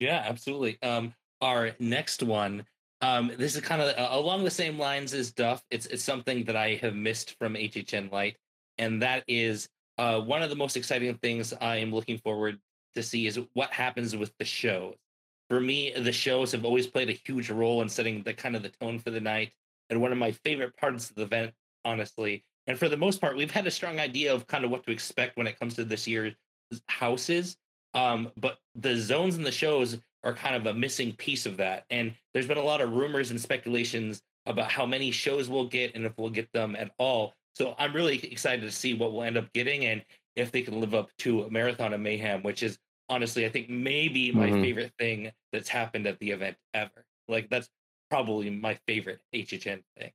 Yeah, 0.00 0.22
absolutely. 0.26 0.78
Um, 0.82 1.14
our 1.40 1.72
next 1.78 2.22
one, 2.22 2.66
um, 3.00 3.32
this 3.38 3.54
is 3.54 3.60
kind 3.62 3.82
of 3.82 3.96
uh, 3.96 4.08
along 4.18 4.44
the 4.44 4.50
same 4.50 4.78
lines 4.78 5.14
as 5.14 5.32
Duff. 5.32 5.62
It's 5.70 5.86
it's 5.86 6.02
something 6.02 6.44
that 6.44 6.56
I 6.56 6.74
have 6.76 6.94
missed 6.94 7.36
from 7.38 7.54
HHN 7.54 8.10
Light, 8.10 8.36
and 8.78 9.02
that 9.02 9.24
is 9.28 9.68
uh, 9.98 10.20
one 10.20 10.42
of 10.42 10.50
the 10.50 10.56
most 10.56 10.76
exciting 10.76 11.14
things 11.18 11.52
I 11.60 11.76
am 11.76 11.92
looking 11.92 12.18
forward 12.18 12.58
to 12.94 13.02
see 13.02 13.26
is 13.26 13.38
what 13.52 13.72
happens 13.72 14.16
with 14.16 14.32
the 14.38 14.44
shows. 14.44 14.94
For 15.50 15.60
me, 15.60 15.92
the 15.96 16.12
shows 16.12 16.52
have 16.52 16.64
always 16.64 16.86
played 16.86 17.10
a 17.10 17.20
huge 17.24 17.50
role 17.50 17.82
in 17.82 17.88
setting 17.88 18.22
the 18.22 18.32
kind 18.32 18.56
of 18.56 18.62
the 18.62 18.70
tone 18.70 18.98
for 18.98 19.10
the 19.10 19.20
night, 19.20 19.52
and 19.90 20.00
one 20.00 20.12
of 20.12 20.18
my 20.18 20.32
favorite 20.32 20.76
parts 20.76 21.10
of 21.10 21.16
the 21.16 21.22
event, 21.22 21.52
honestly. 21.84 22.44
And 22.66 22.78
for 22.78 22.88
the 22.88 22.96
most 22.96 23.20
part, 23.20 23.36
we've 23.36 23.50
had 23.50 23.66
a 23.66 23.70
strong 23.70 24.00
idea 24.00 24.34
of 24.34 24.46
kind 24.46 24.64
of 24.64 24.70
what 24.70 24.84
to 24.84 24.92
expect 24.92 25.36
when 25.36 25.46
it 25.46 25.58
comes 25.58 25.74
to 25.74 25.84
this 25.84 26.06
year's 26.06 26.34
houses. 26.88 27.56
Um, 27.94 28.32
but 28.36 28.58
the 28.74 28.96
zones 28.96 29.36
and 29.36 29.46
the 29.46 29.52
shows 29.52 29.98
are 30.24 30.34
kind 30.34 30.56
of 30.56 30.66
a 30.66 30.74
missing 30.74 31.12
piece 31.12 31.46
of 31.46 31.58
that. 31.58 31.84
And 31.90 32.14
there's 32.32 32.46
been 32.48 32.58
a 32.58 32.62
lot 32.62 32.80
of 32.80 32.92
rumors 32.92 33.30
and 33.30 33.40
speculations 33.40 34.22
about 34.46 34.70
how 34.70 34.84
many 34.86 35.10
shows 35.10 35.48
we'll 35.48 35.68
get 35.68 35.94
and 35.94 36.04
if 36.04 36.12
we'll 36.18 36.30
get 36.30 36.50
them 36.52 36.74
at 36.76 36.90
all. 36.98 37.34
So 37.54 37.74
I'm 37.78 37.92
really 37.94 38.18
excited 38.32 38.62
to 38.62 38.70
see 38.70 38.94
what 38.94 39.12
we'll 39.12 39.22
end 39.22 39.36
up 39.36 39.52
getting 39.52 39.84
and 39.86 40.04
if 40.34 40.50
they 40.50 40.62
can 40.62 40.80
live 40.80 40.94
up 40.94 41.10
to 41.18 41.48
Marathon 41.50 41.92
of 41.94 42.00
Mayhem, 42.00 42.42
which 42.42 42.62
is 42.62 42.78
honestly, 43.08 43.46
I 43.46 43.48
think 43.50 43.68
maybe 43.70 44.32
my 44.32 44.48
Mhm. 44.50 44.60
favorite 44.62 44.92
thing 44.98 45.30
that's 45.52 45.68
happened 45.68 46.06
at 46.06 46.18
the 46.18 46.30
event 46.32 46.56
ever. 46.72 47.04
Like 47.28 47.48
that's 47.48 47.68
probably 48.10 48.50
my 48.50 48.74
favorite 48.86 49.20
HHN 49.32 49.84
thing. 49.98 50.12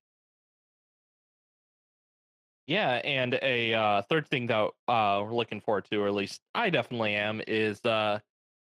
Yeah, 2.70 3.02
and 3.04 3.34
a 3.42 3.74
uh, 3.74 4.04
third 4.04 4.28
thing 4.28 4.46
that 4.46 4.70
uh, 4.88 5.24
we're 5.26 5.34
looking 5.34 5.60
forward 5.60 5.86
to, 5.90 6.04
or 6.04 6.08
at 6.08 6.14
least 6.14 6.40
I 6.54 6.70
definitely 6.70 7.16
am, 7.16 7.42
is 7.48 7.84
uh, 7.84 8.20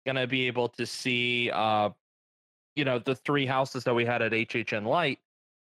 gonna 0.04 0.26
be 0.26 0.48
able 0.48 0.70
to 0.70 0.86
see, 0.86 1.52
uh, 1.52 1.90
you 2.74 2.84
know, 2.84 2.98
the 2.98 3.14
three 3.14 3.46
houses 3.46 3.84
that 3.84 3.94
we 3.94 4.04
had 4.04 4.20
at 4.20 4.32
HHN 4.32 4.86
Light, 4.86 5.20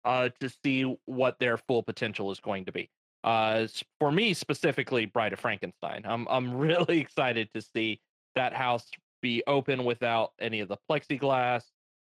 uh, 0.04 0.28
to 0.42 0.50
see 0.66 0.98
what 1.06 1.40
their 1.40 1.56
full 1.56 1.82
potential 1.82 2.30
is 2.30 2.42
going 2.42 2.66
to 2.66 2.74
be. 2.74 2.90
Uh, 3.24 3.68
for 4.02 4.12
me 4.12 4.34
specifically, 4.34 5.06
Bride 5.06 5.32
of 5.32 5.40
Frankenstein, 5.40 6.02
I'm 6.04 6.28
I'm 6.30 6.54
really 6.58 7.00
excited 7.00 7.48
to 7.54 7.62
see 7.62 8.02
that 8.36 8.52
house 8.52 8.86
be 9.22 9.44
open 9.48 9.86
without 9.86 10.34
any 10.42 10.60
of 10.60 10.68
the 10.68 10.78
plexiglass 10.92 11.64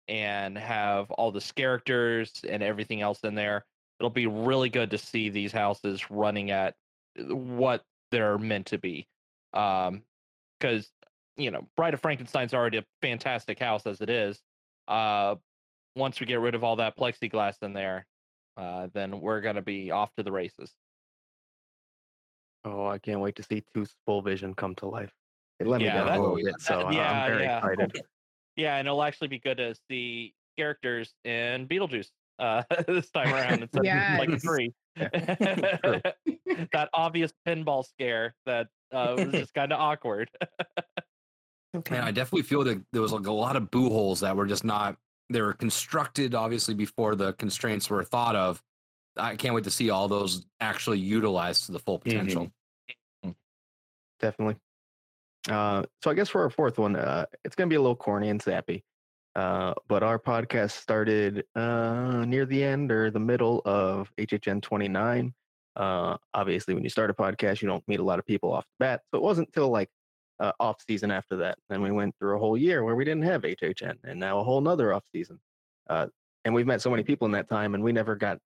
and 0.09 0.57
have 0.57 1.09
all 1.11 1.31
the 1.31 1.49
characters 1.55 2.41
and 2.49 2.61
everything 2.61 2.99
else 2.99 3.21
in 3.23 3.35
there 3.35 3.63
it'll 3.99 4.09
be 4.09 4.27
really 4.27 4.69
good 4.69 4.91
to 4.91 4.97
see 4.97 5.29
these 5.29 5.51
houses 5.51 6.09
running 6.09 6.51
at 6.51 6.75
uh, 7.19 7.35
what 7.35 7.83
they're 8.11 8.37
meant 8.37 8.67
to 8.67 8.77
be 8.77 9.07
um 9.53 10.01
because 10.59 10.89
you 11.37 11.51
know 11.51 11.67
bride 11.75 11.93
of 11.93 12.01
frankenstein's 12.01 12.53
already 12.53 12.77
a 12.77 12.85
fantastic 13.01 13.59
house 13.59 13.85
as 13.85 14.01
it 14.01 14.09
is 14.09 14.41
uh 14.87 15.35
once 15.95 16.19
we 16.19 16.25
get 16.25 16.39
rid 16.39 16.55
of 16.55 16.63
all 16.63 16.75
that 16.77 16.97
plexiglass 16.97 17.61
in 17.61 17.73
there 17.73 18.05
uh 18.57 18.87
then 18.93 19.19
we're 19.21 19.41
gonna 19.41 19.61
be 19.61 19.91
off 19.91 20.13
to 20.15 20.23
the 20.23 20.31
races 20.31 20.73
Oh, 22.65 22.87
I 22.87 22.97
can't 22.97 23.21
wait 23.21 23.37
to 23.37 23.43
see 23.43 23.63
Tooth's 23.73 23.95
full 24.05 24.21
vision 24.21 24.53
come 24.53 24.75
to 24.75 24.85
life. 24.85 25.13
It 25.61 25.67
let 25.67 25.79
Yeah, 25.79 25.93
me 25.93 26.09
down 26.09 26.19
a 26.19 26.21
little 26.21 26.35
bit, 26.35 26.55
so 26.59 26.81
I- 26.81 26.91
yeah, 26.91 27.11
I'm 27.25 27.31
very 27.31 27.43
yeah. 27.45 27.57
excited. 27.69 28.01
yeah 28.57 28.75
and 28.75 28.85
it'll 28.87 29.01
actually 29.01 29.29
be 29.29 29.39
good 29.39 29.57
to 29.57 29.73
see 29.89 30.33
characters 30.57 31.13
in 31.23 31.69
beetlejuice 31.69 32.09
uh 32.39 32.63
this 32.87 33.09
time 33.11 33.33
around 33.33 33.61
instead 33.61 33.85
of 33.85 34.19
like 34.19 34.29
Yes. 34.29 34.41
three 34.41 34.73
that 34.95 36.89
obvious 36.93 37.31
pinball 37.47 37.85
scare 37.85 38.35
that 38.45 38.67
uh, 38.91 39.15
was 39.17 39.31
just 39.31 39.53
kind 39.53 39.71
of 39.71 39.79
awkward 39.79 40.29
okay. 41.75 41.95
Man, 41.95 42.03
I 42.03 42.11
definitely 42.11 42.43
feel 42.43 42.63
that 42.63 42.81
there 42.91 43.01
was 43.01 43.13
like 43.13 43.27
a 43.27 43.31
lot 43.31 43.55
of 43.55 43.69
boo 43.71 43.89
holes 43.89 44.21
that 44.21 44.35
were 44.35 44.47
just 44.47 44.63
not. 44.63 44.97
They 45.29 45.41
were 45.41 45.53
constructed 45.53 46.33
obviously 46.33 46.73
before 46.73 47.15
the 47.15 47.33
constraints 47.33 47.89
were 47.89 48.03
thought 48.03 48.35
of. 48.35 48.61
I 49.17 49.35
can't 49.35 49.53
wait 49.53 49.65
to 49.65 49.71
see 49.71 49.89
all 49.89 50.07
those 50.07 50.45
actually 50.59 50.99
utilized 50.99 51.65
to 51.67 51.71
the 51.71 51.79
full 51.79 51.99
potential. 51.99 52.51
Definitely. 54.19 54.57
Uh, 55.49 55.83
so 56.03 56.11
I 56.11 56.13
guess 56.13 56.29
for 56.29 56.41
our 56.41 56.49
fourth 56.49 56.77
one, 56.77 56.95
uh, 56.95 57.25
it's 57.43 57.55
going 57.55 57.67
to 57.67 57.71
be 57.71 57.77
a 57.77 57.81
little 57.81 57.95
corny 57.95 58.29
and 58.29 58.41
sappy. 58.41 58.83
Uh, 59.35 59.73
but 59.87 60.03
our 60.03 60.19
podcast 60.19 60.71
started 60.71 61.45
uh, 61.55 62.25
near 62.25 62.45
the 62.45 62.63
end 62.63 62.91
or 62.91 63.11
the 63.11 63.19
middle 63.19 63.61
of 63.65 64.11
HHN 64.17 64.61
29. 64.61 65.33
Uh, 65.75 66.17
obviously, 66.33 66.73
when 66.73 66.83
you 66.83 66.89
start 66.89 67.09
a 67.09 67.13
podcast, 67.13 67.61
you 67.61 67.67
don't 67.67 67.87
meet 67.87 67.99
a 67.99 68.03
lot 68.03 68.19
of 68.19 68.25
people 68.25 68.51
off 68.51 68.65
the 68.65 68.85
bat. 68.85 69.01
So 69.11 69.17
it 69.17 69.23
wasn't 69.23 69.51
till 69.53 69.69
like 69.69 69.89
uh, 70.39 70.51
off 70.59 70.77
season 70.87 71.11
after 71.11 71.37
that. 71.37 71.57
Then 71.69 71.81
we 71.81 71.91
went 71.91 72.15
through 72.19 72.35
a 72.35 72.39
whole 72.39 72.57
year 72.57 72.83
where 72.83 72.95
we 72.95 73.05
didn't 73.05 73.23
have 73.23 73.43
HHN, 73.43 73.95
and 74.03 74.19
now 74.19 74.39
a 74.39 74.43
whole 74.43 74.61
nother 74.61 74.93
off 74.93 75.03
season. 75.13 75.39
Uh, 75.89 76.07
and 76.45 76.53
we've 76.53 76.67
met 76.67 76.81
so 76.81 76.89
many 76.89 77.03
people 77.03 77.25
in 77.25 77.31
that 77.33 77.49
time, 77.49 77.75
and 77.75 77.83
we 77.83 77.91
never 77.91 78.15
got 78.15 78.39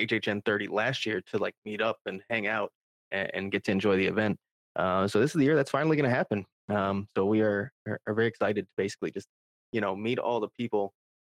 HHN 0.00 0.44
30 0.44 0.68
last 0.68 1.06
year 1.06 1.22
to 1.32 1.38
like 1.38 1.54
meet 1.64 1.80
up 1.80 1.98
and 2.06 2.22
hang 2.28 2.46
out 2.46 2.70
and, 3.10 3.30
and 3.34 3.52
get 3.52 3.64
to 3.64 3.70
enjoy 3.70 3.96
the 3.96 4.06
event. 4.06 4.38
Uh, 4.74 5.08
so 5.08 5.20
this 5.20 5.30
is 5.30 5.38
the 5.38 5.44
year 5.44 5.56
that's 5.56 5.70
finally 5.70 5.96
going 5.96 6.08
to 6.08 6.14
happen. 6.14 6.44
Um, 6.68 7.08
so 7.16 7.24
we 7.24 7.40
are, 7.40 7.72
are 7.86 8.00
are 8.06 8.14
very 8.14 8.26
excited 8.26 8.64
to 8.64 8.70
basically 8.76 9.10
just 9.10 9.28
you 9.72 9.80
know 9.80 9.94
meet 9.94 10.18
all 10.18 10.40
the 10.40 10.48
people 10.58 10.92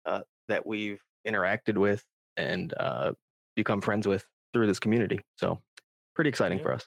uh, 0.06 0.20
that 0.48 0.66
we've 0.66 1.00
interacted 1.26 1.76
with 1.76 2.04
and 2.36 2.74
uh, 2.78 3.12
become 3.56 3.80
friends 3.80 4.06
with 4.06 4.24
through 4.52 4.66
this 4.66 4.80
community. 4.80 5.20
So 5.36 5.60
pretty 6.14 6.28
exciting 6.28 6.58
Yeah. 6.58 6.64
for 6.64 6.72
us. 6.72 6.86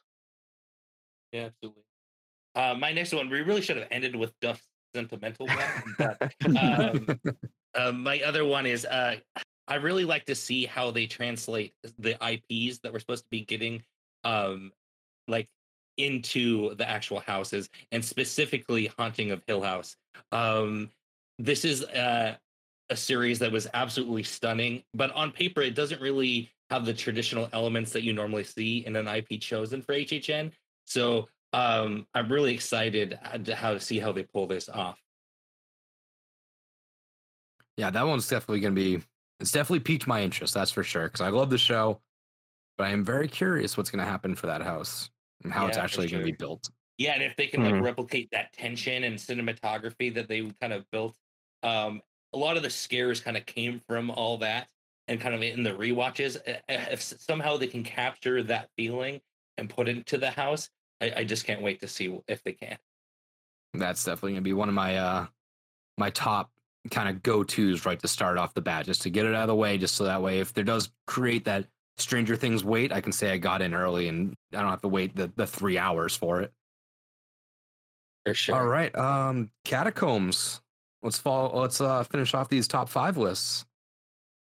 Yeah, 1.32 1.46
absolutely. 1.46 1.84
Uh, 2.56 2.76
my 2.76 2.92
next 2.92 3.14
one, 3.14 3.30
we 3.30 3.42
really 3.42 3.62
should 3.62 3.78
have 3.78 3.88
ended 3.90 4.16
with 4.16 4.34
Duff's 4.40 4.68
sentimental 4.94 5.48
one, 5.48 5.96
but 5.98 6.34
um, 6.56 7.08
uh, 7.76 7.92
my 7.92 8.22
other 8.22 8.46
one 8.46 8.66
is 8.68 8.86
uh, 8.86 9.16
I 9.68 9.76
really 9.76 10.06
like 10.06 10.26
to 10.26 10.36
see 10.36 10.66
how 10.66 10.92
they 10.92 11.08
translate 11.08 11.74
the 11.98 12.12
IPs 12.12 12.80
that 12.80 12.94
we're 12.94 13.00
supposed 13.00 13.24
to 13.24 13.30
be 13.32 13.42
getting, 13.42 13.84
um, 14.24 14.72
like 15.28 15.48
into 15.98 16.76
the 16.76 16.88
actual 16.88 17.22
houses, 17.22 17.70
and 17.92 18.04
specifically 18.06 18.92
Haunting 19.00 19.32
of 19.32 19.42
Hill 19.48 19.62
House. 19.62 19.96
Um, 20.32 20.92
this 21.40 21.66
is 21.66 21.84
uh, 21.84 22.36
a 22.90 22.96
series 22.96 23.40
that 23.40 23.52
was 23.52 23.68
absolutely 23.74 24.24
stunning, 24.24 24.84
but 24.94 25.12
on 25.12 25.32
paper 25.32 25.62
it 25.62 25.76
doesn't 25.76 26.02
really 26.02 26.52
have 26.70 26.86
the 26.86 26.94
traditional 26.94 27.50
elements 27.54 27.92
that 27.92 28.04
you 28.04 28.14
normally 28.14 28.44
see 28.44 28.86
in 28.86 28.96
an 28.96 29.08
IP 29.08 29.40
chosen 29.40 29.82
for 29.82 29.94
HHN. 29.94 30.52
So 30.86 31.28
um, 31.54 32.08
I'm 32.14 32.32
really 32.32 32.54
excited 32.54 33.20
uh, 33.24 33.38
to 33.38 33.56
how 33.56 33.74
to 33.74 33.80
see 33.80 34.00
how 34.00 34.12
they 34.12 34.24
pull 34.24 34.48
this 34.48 34.70
off. 34.70 35.00
Yeah, 37.78 37.90
that 37.90 38.06
one's 38.06 38.28
definitely 38.28 38.60
going 38.60 38.76
to 38.76 38.82
be. 39.00 39.04
It's 39.40 39.52
definitely 39.52 39.80
piqued 39.82 40.08
my 40.08 40.22
interest. 40.22 40.54
That's 40.54 40.72
for 40.72 40.84
sure. 40.84 41.06
Because 41.06 41.22
I 41.22 41.30
love 41.30 41.50
the 41.50 41.58
show, 41.58 42.02
but 42.78 42.88
I 42.88 42.92
am 42.92 43.04
very 43.04 43.28
curious 43.28 43.78
what's 43.78 43.90
going 43.90 44.04
to 44.04 44.10
happen 44.10 44.36
for 44.36 44.48
that 44.48 44.62
house 44.62 45.10
and 45.44 45.52
how 45.52 45.68
it's 45.68 45.78
Yeah, 45.78 45.82
for 45.82 45.86
actually 45.86 46.08
going 46.10 46.24
to 46.24 46.32
be 46.32 46.38
built. 46.38 46.70
Yeah, 46.98 47.14
and 47.14 47.24
if 47.24 47.36
they 47.36 47.48
can 47.48 47.62
like 47.64 47.74
Mhm. 47.74 47.84
replicate 47.84 48.30
that 48.32 48.54
tension 48.54 49.04
and 49.04 49.18
cinematography 49.18 50.14
that 50.14 50.28
they 50.28 50.50
kind 50.62 50.74
of 50.74 50.90
built, 50.92 51.18
um, 51.64 52.02
a 52.34 52.38
lot 52.38 52.58
of 52.58 52.64
the 52.64 52.70
scares 52.70 53.22
kind 53.22 53.38
of 53.38 53.46
came 53.46 53.82
from 53.88 54.12
all 54.12 54.38
that, 54.38 54.68
and 55.08 55.20
kind 55.20 55.36
of 55.36 55.42
in 55.42 55.64
the 55.64 55.72
rewatches. 55.72 56.38
uh, 56.48 56.60
uh, 56.70 56.86
If 56.92 57.02
somehow 57.02 57.58
they 57.58 57.68
can 57.68 57.84
capture 57.84 58.44
that 58.44 58.70
feeling 58.78 59.22
and 59.58 59.70
put 59.70 59.88
it 59.88 59.98
into 59.98 60.18
the 60.18 60.32
house, 60.32 60.70
I, 61.02 61.14
I 61.18 61.24
just 61.24 61.46
can't 61.46 61.62
wait 61.62 61.82
to 61.82 61.88
see 61.88 62.20
if 62.28 62.44
they 62.44 62.54
can. 62.54 62.78
That's 63.74 64.04
definitely 64.04 64.34
gonna 64.34 64.42
be 64.42 64.54
one 64.54 64.70
of 64.70 64.76
my 64.76 64.98
uh 64.98 65.28
my 65.98 66.10
top 66.10 66.52
kind 66.92 67.08
of 67.10 67.22
go 67.22 67.44
tos 67.44 67.86
right 67.86 68.00
to 68.00 68.08
start 68.08 68.38
off 68.38 68.54
the 68.54 68.62
bat, 68.62 68.86
just 68.86 69.02
to 69.04 69.10
get 69.10 69.26
it 69.26 69.36
out 69.36 69.44
of 69.44 69.48
the 69.48 69.56
way, 69.56 69.78
just 69.78 69.96
so 69.96 70.04
that 70.06 70.22
way 70.22 70.40
if 70.40 70.54
there 70.54 70.64
does 70.64 70.92
create 71.08 71.46
that 71.46 71.68
Stranger 71.98 72.36
Things 72.36 72.64
wait, 72.64 72.92
I 72.92 73.02
can 73.02 73.12
say 73.12 73.32
I 73.32 73.38
got 73.38 73.62
in 73.62 73.76
early 73.76 74.08
and 74.08 74.36
I 74.52 74.62
don't 74.62 74.72
have 74.72 74.82
to 74.82 74.88
wait 74.88 75.16
the, 75.16 75.32
the 75.36 75.46
three 75.46 75.78
hours 75.78 76.16
for 76.16 76.42
it. 76.42 76.52
For 78.26 78.34
sure. 78.34 78.56
All 78.56 78.66
right. 78.66 78.96
Um 78.96 79.52
catacombs. 79.64 80.62
Let's 81.04 81.20
fall 81.20 81.52
let's 81.54 81.82
uh 81.82 82.04
finish 82.04 82.34
off 82.34 82.50
these 82.50 82.68
top 82.68 82.90
five 82.90 83.18
lists. 83.18 83.66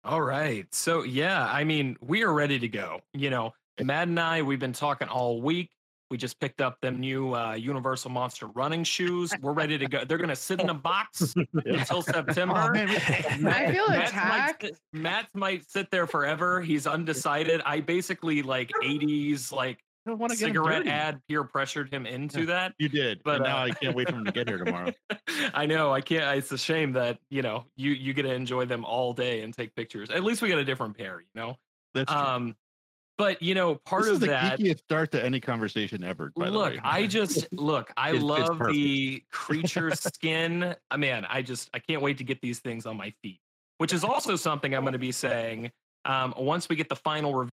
All 0.03 0.21
right. 0.21 0.65
So 0.73 1.03
yeah, 1.03 1.45
I 1.45 1.63
mean, 1.63 1.97
we 2.01 2.23
are 2.23 2.33
ready 2.33 2.59
to 2.59 2.67
go. 2.67 3.01
You 3.13 3.29
know, 3.29 3.53
Matt 3.81 4.07
and 4.07 4.19
I, 4.19 4.41
we've 4.41 4.59
been 4.59 4.73
talking 4.73 5.07
all 5.07 5.41
week. 5.41 5.69
We 6.09 6.17
just 6.17 6.39
picked 6.39 6.61
up 6.61 6.79
them 6.79 7.01
new 7.01 7.35
uh, 7.35 7.55
Universal 7.55 8.11
Monster 8.11 8.47
running 8.47 8.85
shoes. 8.85 9.33
We're 9.41 9.51
ready 9.51 9.77
to 9.77 9.87
go. 9.87 10.05
They're 10.05 10.17
gonna 10.17 10.37
sit 10.37 10.61
in 10.61 10.69
a 10.69 10.73
box 10.73 11.35
until 11.53 12.01
September. 12.01 12.55
I 12.75 13.71
feel 13.71 13.89
Matt 13.89 14.07
attacked. 14.07 14.63
Might, 14.63 15.01
Matt 15.01 15.27
might 15.33 15.69
sit 15.69 15.91
there 15.91 16.07
forever. 16.07 16.61
He's 16.61 16.87
undecided. 16.87 17.61
I 17.65 17.81
basically 17.81 18.41
like 18.41 18.71
80s 18.81 19.51
like 19.51 19.83
wanna 20.15 20.35
get 20.35 20.43
'em 20.49 20.55
cigarette 20.55 20.79
dirty. 20.79 20.89
ad 20.89 21.21
peer 21.27 21.43
pressured 21.43 21.91
him 21.93 22.05
into 22.05 22.45
that. 22.47 22.73
You 22.79 22.89
did, 22.89 23.21
But, 23.23 23.39
but 23.39 23.43
now 23.47 23.57
uh, 23.57 23.65
I 23.65 23.69
can't 23.71 23.95
wait 23.95 24.09
for 24.09 24.15
him 24.15 24.25
to 24.25 24.31
get 24.31 24.47
here 24.47 24.57
tomorrow. 24.63 24.91
I 25.53 25.65
know. 25.65 25.91
I 25.93 26.01
can't. 26.01 26.37
It's 26.37 26.51
a 26.51 26.57
shame 26.57 26.93
that 26.93 27.19
you 27.29 27.41
know 27.41 27.65
you 27.75 27.91
you 27.91 28.13
get 28.13 28.23
to 28.23 28.33
enjoy 28.33 28.65
them 28.65 28.85
all 28.85 29.13
day 29.13 29.41
and 29.41 29.53
take 29.53 29.75
pictures. 29.75 30.09
At 30.09 30.23
least 30.23 30.41
we 30.41 30.49
got 30.49 30.59
a 30.59 30.65
different 30.65 30.97
pair. 30.97 31.19
You 31.21 31.27
know. 31.41 31.55
That's 31.93 32.11
true. 32.11 32.21
Um, 32.21 32.55
but 33.17 33.41
you 33.41 33.55
know, 33.55 33.75
part 33.75 34.03
this 34.03 34.09
of 34.09 34.13
is 34.15 34.19
the 34.21 34.27
that. 34.27 34.59
geekiest 34.59 34.79
start 34.81 35.11
to 35.13 35.23
any 35.25 35.39
conversation 35.39 36.03
ever. 36.03 36.31
By 36.35 36.49
Look, 36.49 36.73
the 36.73 36.77
way. 36.77 36.81
I 36.83 37.07
just 37.07 37.47
look. 37.51 37.91
I 37.97 38.09
It's- 38.09 38.21
it's 38.21 38.23
love 38.23 38.57
perfect. 38.59 38.73
the 38.73 39.23
creature 39.31 39.91
skin. 39.95 40.75
Uh, 40.91 40.97
man, 40.97 41.25
I 41.27 41.41
just 41.41 41.69
I 41.73 41.79
can't 41.79 42.01
wait 42.01 42.19
to 42.19 42.23
get 42.23 42.41
these 42.41 42.59
things 42.59 42.85
on 42.85 42.95
my 42.97 43.11
feet. 43.23 43.39
Which 43.79 43.93
is 43.93 44.03
also 44.03 44.35
something 44.35 44.73
I'm 44.75 44.81
going 44.81 44.93
to 44.93 44.99
be 44.99 45.11
saying 45.11 45.71
um, 46.05 46.33
once 46.37 46.67
we 46.69 46.75
get 46.75 46.89
the 46.89 46.95
final 46.95 47.49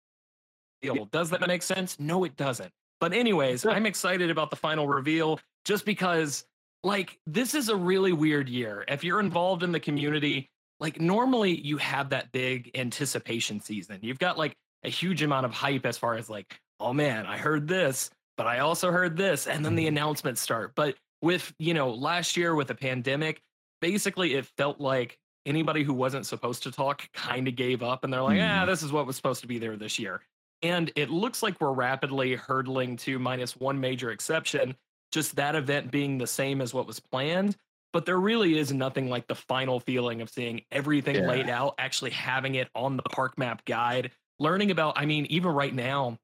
reveal. 0.83 1.07
Does 1.07 1.31
that 1.31 1.47
make 1.47 1.63
sense? 1.63 1.99
No, 1.99 2.25
it 2.25 2.37
doesn't. 2.37 2.71
But 3.01 3.13
anyways, 3.13 3.67
I'm 3.67 3.87
excited 3.87 4.31
about 4.31 4.51
the 4.51 4.57
final 4.57 4.87
reveal 4.87 5.41
just 5.65 5.85
because 5.85 6.45
like 6.85 7.19
this 7.27 7.55
is 7.55 7.69
a 7.69 7.77
really 7.77 8.13
weird 8.13 8.49
year. 8.49 8.85
If 8.89 9.05
you're 9.05 9.21
involved 9.21 9.63
in 9.63 9.73
the 9.73 9.81
community, 9.81 10.51
like 10.81 11.01
normally 11.01 11.61
you 11.61 11.79
have 11.79 12.11
that 12.11 12.33
big 12.33 12.71
anticipation 12.75 13.61
season. 13.61 13.99
You've 14.03 14.19
got 14.19 14.39
like 14.39 14.55
a 14.85 14.89
huge 14.89 15.23
amount 15.23 15.47
of 15.47 15.53
hype 15.53 15.87
as 15.87 15.97
far 15.99 16.15
as 16.15 16.29
like, 16.29 16.59
oh 16.81 16.93
man, 16.93 17.27
I 17.27 17.39
heard 17.39 17.69
this, 17.69 18.11
but 18.37 18.47
I 18.47 18.61
also 18.61 18.91
heard 18.91 19.17
this, 19.17 19.47
and 19.47 19.65
then 19.65 19.75
the 19.75 19.87
announcements 19.87 20.41
start. 20.41 20.73
But 20.75 20.97
with 21.21 21.53
you 21.59 21.75
know 21.75 21.91
last 21.91 22.37
year 22.37 22.55
with 22.55 22.69
the 22.69 22.75
pandemic, 22.75 23.41
basically 23.81 24.35
it 24.35 24.47
felt 24.57 24.81
like 24.81 25.19
anybody 25.45 25.83
who 25.83 25.95
wasn't 25.95 26.27
supposed 26.27 26.63
to 26.65 26.71
talk 26.71 27.09
kind 27.13 27.49
of 27.49 27.57
gave 27.57 27.83
up, 27.83 28.05
and 28.05 28.13
they're 28.13 28.23
like, 28.23 28.41
ah, 28.41 28.65
this 28.65 28.83
is 28.83 28.93
what 28.93 29.07
was 29.07 29.17
supposed 29.17 29.41
to 29.43 29.47
be 29.47 29.59
there 29.59 29.77
this 29.77 29.99
year. 29.99 30.21
And 30.63 30.93
it 30.95 31.11
looks 31.11 31.43
like 31.43 31.61
we're 31.61 31.73
rapidly 31.73 32.35
hurdling 32.37 32.97
to 32.99 33.19
minus 33.19 33.57
one 33.57 33.81
major 33.81 34.11
exception, 34.11 34.77
just 35.11 35.35
that 35.37 35.57
event 35.57 35.91
being 35.91 36.19
the 36.19 36.27
same 36.27 36.61
as 36.61 36.73
what 36.73 36.87
was 36.87 37.01
planned. 37.01 37.57
But 37.93 38.07
there 38.07 38.21
really 38.21 38.57
is 38.57 38.73
nothing 38.73 39.11
like 39.11 39.27
the 39.27 39.35
final 39.35 39.81
feeling 39.81 40.23
of 40.23 40.31
seeing 40.31 40.65
everything 40.71 41.17
Yeah. 41.17 41.27
laid 41.29 41.51
out, 41.51 41.75
actually 41.79 42.11
having 42.11 42.55
it 42.55 42.71
on 42.75 42.97
the 42.97 43.03
park 43.03 43.37
map 43.37 43.65
guide, 43.65 44.13
learning 44.39 44.71
about, 44.71 44.99
I 44.99 45.05
mean, 45.05 45.27
even 45.27 45.51
right 45.53 45.75
now, 45.75 46.19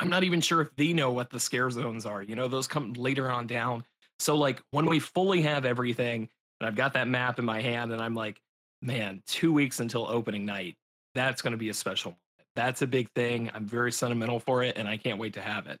I'm 0.00 0.08
not 0.08 0.24
even 0.24 0.40
sure 0.40 0.60
if 0.60 0.74
they 0.74 0.92
know 0.92 1.12
what 1.12 1.30
the 1.30 1.38
scare 1.38 1.70
zones 1.70 2.04
are. 2.04 2.22
You 2.22 2.34
know, 2.34 2.48
those 2.48 2.66
come 2.66 2.94
later 2.94 3.30
on 3.30 3.46
down. 3.46 3.84
So, 4.18 4.34
like, 4.36 4.60
when 4.70 4.86
we 4.86 4.98
fully 4.98 5.42
have 5.42 5.64
everything, 5.64 6.28
and 6.60 6.66
I've 6.66 6.74
got 6.74 6.94
that 6.94 7.06
map 7.06 7.38
in 7.38 7.44
my 7.44 7.60
hand, 7.60 7.92
and 7.92 8.02
I'm 8.02 8.14
like, 8.14 8.40
man, 8.82 9.22
two 9.26 9.52
weeks 9.52 9.78
until 9.78 10.06
opening 10.08 10.44
night, 10.44 10.76
that's 11.14 11.42
going 11.42 11.52
to 11.52 11.56
be 11.58 11.68
a 11.68 11.74
special. 11.74 12.16
That's 12.56 12.82
a 12.82 12.86
big 12.86 13.08
thing. 13.14 13.50
I'm 13.54 13.66
very 13.66 13.92
sentimental 13.92 14.38
for 14.38 14.62
it, 14.62 14.76
and 14.78 14.88
I 14.88 14.96
can't 14.96 15.18
wait 15.18 15.34
to 15.34 15.40
have 15.40 15.66
it. 15.66 15.78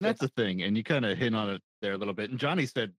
That's 0.00 0.20
the 0.20 0.28
thing, 0.28 0.62
and 0.62 0.76
you 0.76 0.84
kind 0.84 1.04
of 1.04 1.18
hit 1.18 1.34
on 1.34 1.50
it 1.50 1.62
there 1.82 1.92
a 1.92 1.96
little 1.96 2.14
bit. 2.14 2.30
And 2.30 2.38
Johnny 2.38 2.66
said 2.66 2.92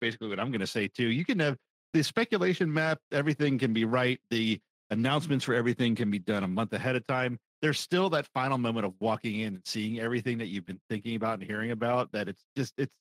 basically 0.00 0.28
what 0.28 0.40
I'm 0.40 0.50
going 0.50 0.60
to 0.60 0.66
say 0.66 0.88
too. 0.88 1.08
You 1.08 1.24
can 1.24 1.38
have 1.40 1.56
the 1.92 2.02
speculation 2.02 2.72
map; 2.72 2.98
everything 3.12 3.58
can 3.58 3.72
be 3.72 3.84
right. 3.84 4.18
The 4.30 4.60
announcements 4.90 5.44
for 5.44 5.54
everything 5.54 5.94
can 5.94 6.10
be 6.10 6.18
done 6.18 6.44
a 6.44 6.48
month 6.48 6.72
ahead 6.72 6.96
of 6.96 7.06
time. 7.06 7.38
There's 7.60 7.78
still 7.78 8.08
that 8.10 8.26
final 8.32 8.56
moment 8.56 8.86
of 8.86 8.94
walking 9.00 9.40
in 9.40 9.54
and 9.54 9.62
seeing 9.66 9.98
everything 10.00 10.38
that 10.38 10.46
you've 10.46 10.66
been 10.66 10.80
thinking 10.88 11.16
about 11.16 11.40
and 11.40 11.48
hearing 11.48 11.70
about. 11.70 12.12
That 12.12 12.28
it's 12.28 12.44
just 12.56 12.74
it's 12.78 12.94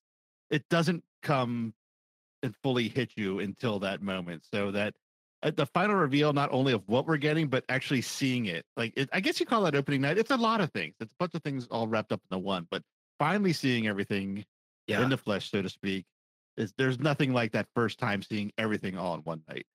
it 0.49 0.63
doesn't 0.69 1.03
come 1.23 1.73
and 2.43 2.55
fully 2.63 2.87
hit 2.89 3.11
you 3.15 3.39
until 3.39 3.79
that 3.79 4.01
moment. 4.01 4.43
So 4.51 4.71
that 4.71 4.87
at 4.87 4.93
the 5.43 5.65
final 5.67 5.95
reveal, 5.95 6.33
not 6.33 6.51
only 6.51 6.73
of 6.73 6.83
what 6.87 7.05
we're 7.07 7.17
getting, 7.17 7.47
but 7.47 7.63
actually 7.69 8.01
seeing 8.01 8.47
it. 8.47 8.65
Like 8.75 8.93
it, 8.95 9.09
I 9.13 9.19
guess 9.19 9.39
you 9.39 9.45
call 9.45 9.63
that 9.63 9.75
opening 9.75 10.01
night. 10.01 10.17
It's 10.17 10.31
a 10.31 10.37
lot 10.37 10.61
of 10.61 10.71
things. 10.71 10.95
It's 10.99 11.11
a 11.11 11.15
bunch 11.19 11.35
of 11.35 11.43
things 11.43 11.67
all 11.69 11.87
wrapped 11.87 12.11
up 12.11 12.21
in 12.29 12.35
the 12.35 12.39
one. 12.39 12.67
But 12.71 12.81
finally 13.19 13.53
seeing 13.53 13.87
everything 13.87 14.45
Yeah. 14.87 15.01
in 15.03 15.09
the 15.09 15.17
flesh, 15.17 15.51
so 15.51 15.61
to 15.61 15.69
speak, 15.69 16.05
is 16.57 16.73
there's 16.77 16.99
nothing 16.99 17.33
like 17.33 17.51
that 17.51 17.67
first 17.75 17.99
time 17.99 18.21
seeing 18.23 18.51
everything 18.57 18.97
all 18.97 19.13
in 19.15 19.21
one 19.21 19.43
night. 19.47 19.65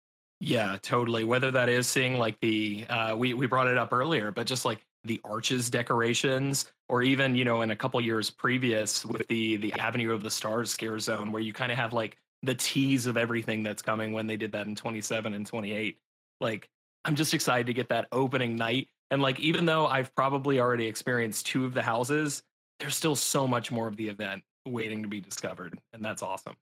Yeah, 0.40 0.76
totally. 0.82 1.22
Whether 1.22 1.52
that 1.52 1.68
is 1.68 1.86
seeing 1.86 2.18
like 2.18 2.40
the 2.40 2.84
uh 2.88 3.14
we 3.16 3.32
we 3.34 3.46
brought 3.46 3.68
it 3.68 3.78
up 3.78 3.92
earlier, 3.92 4.32
but 4.32 4.46
just 4.46 4.64
like 4.64 4.84
the 5.04 5.20
arches 5.24 5.70
decorations 5.70 6.72
or 6.88 7.02
even, 7.02 7.34
you 7.36 7.44
know, 7.44 7.62
in 7.62 7.70
a 7.70 7.76
couple 7.76 8.00
years 8.00 8.30
previous 8.30 9.04
with 9.06 9.26
the 9.28 9.56
the 9.58 9.72
Avenue 9.74 10.12
of 10.12 10.22
the 10.24 10.30
Stars 10.30 10.70
scare 10.72 10.98
zone 10.98 11.30
where 11.30 11.42
you 11.42 11.52
kind 11.52 11.70
of 11.70 11.78
have 11.78 11.92
like 11.92 12.16
the 12.42 12.54
tease 12.54 13.06
of 13.06 13.16
everything 13.16 13.62
that's 13.62 13.82
coming 13.82 14.12
when 14.12 14.26
they 14.26 14.36
did 14.36 14.52
that 14.52 14.66
in 14.66 14.74
27 14.74 15.34
and 15.34 15.46
28. 15.46 15.98
Like 16.40 16.68
I'm 17.04 17.14
just 17.14 17.34
excited 17.34 17.66
to 17.66 17.74
get 17.74 17.88
that 17.90 18.08
opening 18.12 18.56
night 18.56 18.88
and 19.10 19.22
like 19.22 19.38
even 19.40 19.64
though 19.64 19.86
I've 19.86 20.14
probably 20.14 20.60
already 20.60 20.86
experienced 20.86 21.46
two 21.46 21.64
of 21.64 21.74
the 21.74 21.82
houses, 21.82 22.42
there's 22.80 22.96
still 22.96 23.16
so 23.16 23.46
much 23.46 23.70
more 23.70 23.86
of 23.86 23.96
the 23.96 24.08
event 24.08 24.42
waiting 24.66 25.02
to 25.02 25.08
be 25.08 25.20
discovered 25.20 25.78
and 25.92 26.04
that's 26.04 26.22
awesome. 26.22 26.54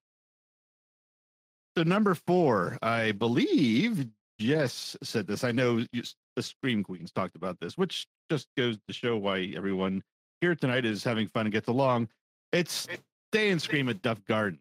So 1.77 1.85
number 1.85 2.15
four, 2.15 2.77
I 2.83 3.13
believe 3.13 4.07
Jess 4.39 4.97
said 5.03 5.27
this. 5.27 5.45
I 5.45 5.53
know 5.53 5.85
you, 5.93 6.03
the 6.37 6.43
Scream 6.43 6.83
Queens 6.83 7.13
talked 7.13 7.37
about 7.37 7.59
this, 7.61 7.79
which 7.79 8.07
just 8.31 8.49
goes 8.57 8.77
to 8.89 8.93
show 8.93 9.17
why 9.17 9.53
everyone 9.57 10.03
here 10.41 10.55
tonight 10.55 10.85
is 10.85 11.05
having 11.05 11.29
fun 11.29 11.47
and 11.47 11.53
gets 11.53 11.69
along. 11.69 12.09
It's 12.53 12.89
Stay 13.33 13.51
and 13.51 13.63
Scream 13.63 13.89
at 13.89 14.03
Duff 14.03 14.25
Garden. 14.25 14.59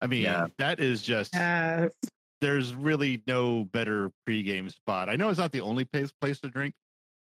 I 0.00 0.06
mean, 0.06 0.22
Yeah. 0.22 0.46
that 0.58 0.80
is 0.80 1.02
just 1.02 1.34
Yes. 1.34 1.90
there's 2.40 2.74
really 2.74 3.22
no 3.26 3.64
better 3.64 4.10
pregame 4.28 4.70
spot. 4.72 5.08
I 5.08 5.16
know 5.16 5.28
it's 5.28 5.38
not 5.38 5.52
the 5.52 5.60
only 5.60 5.84
place 5.84 6.12
place 6.20 6.40
to 6.40 6.48
drink, 6.48 6.74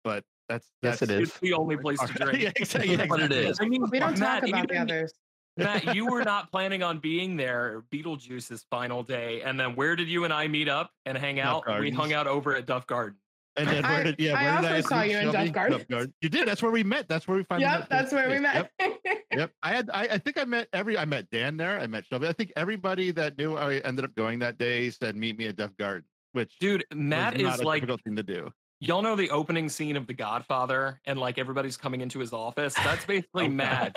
but 0.03 0.23
that's 0.47 0.67
Yes, 0.81 0.99
that's 0.99 1.11
it 1.11 1.21
is. 1.21 1.29
It's 1.29 1.39
the 1.39 1.53
only 1.53 1.77
place 1.77 1.99
to 1.99 2.07
drink. 2.13 2.41
yeah, 2.43 2.51
exactly. 2.55 2.95
But 2.97 3.19
it 3.19 3.31
exactly. 3.31 3.37
is. 3.45 3.57
I 3.61 3.65
mean, 3.65 3.89
We 3.89 3.99
don't 3.99 4.17
Matt, 4.19 4.41
talk 4.41 4.49
about 4.49 4.67
the 4.69 4.77
others. 4.77 5.13
Matt, 5.57 5.95
you 5.95 6.05
were 6.05 6.23
not 6.23 6.49
planning 6.51 6.81
on 6.81 6.99
being 6.99 7.35
there 7.35 7.83
Beetlejuice's 7.91 8.65
final 8.69 9.03
day. 9.03 9.41
And 9.41 9.59
then 9.59 9.75
where 9.75 9.95
did 9.97 10.07
you 10.07 10.23
and 10.23 10.33
I 10.33 10.47
meet 10.47 10.69
up 10.69 10.91
and 11.05 11.17
hang 11.17 11.35
Duff 11.35 11.63
out? 11.67 11.79
We 11.79 11.91
hung 11.91 12.13
out 12.13 12.27
over 12.27 12.55
at 12.55 12.65
Duff 12.65 12.87
Garden. 12.87 13.17
And 13.57 13.67
then 13.67 13.83
where 13.83 13.91
I- 13.99 14.03
did 14.03 14.15
yeah? 14.19 14.33
I 14.33 14.43
Where 14.43 14.61
did 14.61 14.71
also 14.71 14.75
I 14.75 14.81
saw 14.81 15.01
meet 15.01 15.11
you 15.11 15.17
in 15.17 15.23
Shelby? 15.31 15.37
Duff 15.45 15.53
Garden. 15.53 15.85
Garden. 15.89 16.13
You 16.21 16.29
did. 16.29 16.47
That's 16.47 16.61
where 16.61 16.71
we 16.71 16.83
met. 16.83 17.07
That's 17.09 17.27
where 17.27 17.37
we 17.37 17.43
finally 17.43 17.69
Yep, 17.69 17.79
met. 17.81 17.89
that's 17.89 18.11
where 18.13 18.29
we 18.29 18.39
met. 18.39 18.71
Yep. 18.79 18.97
Yep. 19.33 19.51
I 19.63 19.69
had. 19.73 19.89
I, 19.93 20.01
I 20.03 20.17
think 20.17 20.37
I 20.37 20.43
met 20.43 20.67
every. 20.73 20.97
I 20.97 21.05
met 21.05 21.29
Dan 21.29 21.55
there. 21.55 21.79
I 21.79 21.87
met 21.87 22.05
Shelby. 22.05 22.27
I 22.27 22.33
think 22.33 22.51
everybody 22.57 23.11
that 23.11 23.37
knew 23.37 23.55
I 23.55 23.75
ended 23.77 24.03
up 24.03 24.13
going 24.15 24.39
that 24.39 24.57
day 24.57 24.89
said 24.89 25.15
meet 25.15 25.37
me 25.37 25.47
at 25.47 25.55
Duff 25.55 25.71
Garden, 25.77 26.03
which 26.33 26.53
Dude, 26.59 26.83
was 26.89 26.97
Matt 26.99 27.37
not 27.39 27.53
is 27.55 27.59
a 27.61 27.63
like, 27.63 27.81
difficult 27.81 28.01
thing 28.03 28.17
to 28.17 28.23
do. 28.23 28.51
y'all 28.81 29.01
know 29.01 29.15
the 29.15 29.29
opening 29.29 29.69
scene 29.69 29.95
of 29.95 30.05
The 30.05 30.13
Godfather 30.13 30.99
and 31.05 31.17
like 31.17 31.37
everybody's 31.37 31.77
coming 31.77 32.01
into 32.01 32.19
his 32.19 32.33
office. 32.33 32.73
That's 32.73 33.05
basically 33.05 33.47
Matt 33.49 33.95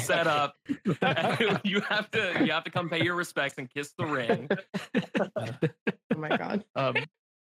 set 0.00 0.26
up. 0.26 0.54
you 1.64 1.80
have 1.88 2.10
to 2.10 2.42
you 2.44 2.52
have 2.52 2.64
to 2.64 2.70
come 2.70 2.90
pay 2.90 3.02
your 3.02 3.14
respects 3.14 3.54
and 3.56 3.70
kiss 3.72 3.94
the 3.96 4.04
ring. 4.04 4.48
Oh 6.14 6.18
my 6.18 6.28
god. 6.36 6.64
Um, 6.76 6.96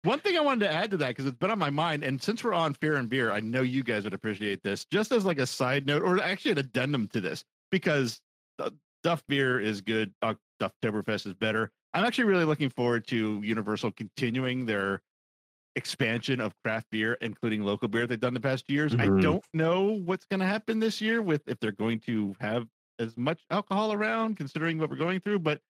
one 0.06 0.20
thing 0.20 0.38
I 0.38 0.42
wanted 0.42 0.66
to 0.66 0.72
add 0.72 0.92
to 0.92 0.98
that 0.98 1.10
because 1.10 1.26
it's 1.26 1.38
been 1.38 1.52
on 1.52 1.60
my 1.60 1.70
mind, 1.70 2.04
and 2.04 2.22
since 2.22 2.44
we're 2.44 2.54
on 2.54 2.74
Fear 2.76 2.96
and 2.96 3.10
Beer, 3.10 3.32
I 3.32 3.40
know 3.40 3.62
you 3.62 3.84
guys 3.84 4.04
would 4.04 4.14
appreciate 4.14 4.64
this. 4.64 4.86
Just 4.86 5.12
as 5.12 5.26
like 5.26 5.40
a 5.40 5.48
side 5.48 5.86
note, 5.86 6.02
or 6.04 6.22
actually 6.22 6.52
an 6.52 6.60
addendum 6.60 7.08
to 7.10 7.22
this, 7.22 7.44
because 7.72 8.22
Duff 9.04 9.24
Beer 9.28 9.60
is 9.60 9.82
good, 9.82 10.14
uh, 10.22 10.36
Dufftoberfest 10.62 11.28
is 11.28 11.34
better. 11.34 11.72
I'm 11.94 12.04
actually 12.06 12.26
really 12.26 12.46
looking 12.46 12.70
forward 12.70 13.08
to 13.08 13.42
Universal 13.44 13.92
continuing 13.92 14.66
their 14.66 15.02
expansion 15.76 16.40
of 16.40 16.54
craft 16.64 16.88
beer, 16.90 17.14
including 17.22 17.62
local 17.64 17.88
beer 17.88 18.08
they've 18.08 18.20
done 18.20 18.34
the 18.34 18.40
past 18.40 18.70
years. 18.70 18.94
I 18.96 19.08
Mhm. 19.08 19.22
don't 19.22 19.46
know 19.54 19.84
what's 19.84 20.26
going 20.26 20.40
to 20.40 20.46
happen 20.46 20.80
this 20.80 21.02
year 21.02 21.22
with 21.22 21.48
if 21.48 21.60
they're 21.60 21.72
going 21.74 22.00
to 22.02 22.36
have 22.40 22.68
as 22.98 23.18
much 23.18 23.44
alcohol 23.50 23.92
around, 23.92 24.38
considering 24.38 24.78
what 24.78 24.90
we're 24.90 24.96
going 24.96 25.20
through, 25.20 25.40
but 25.40 25.62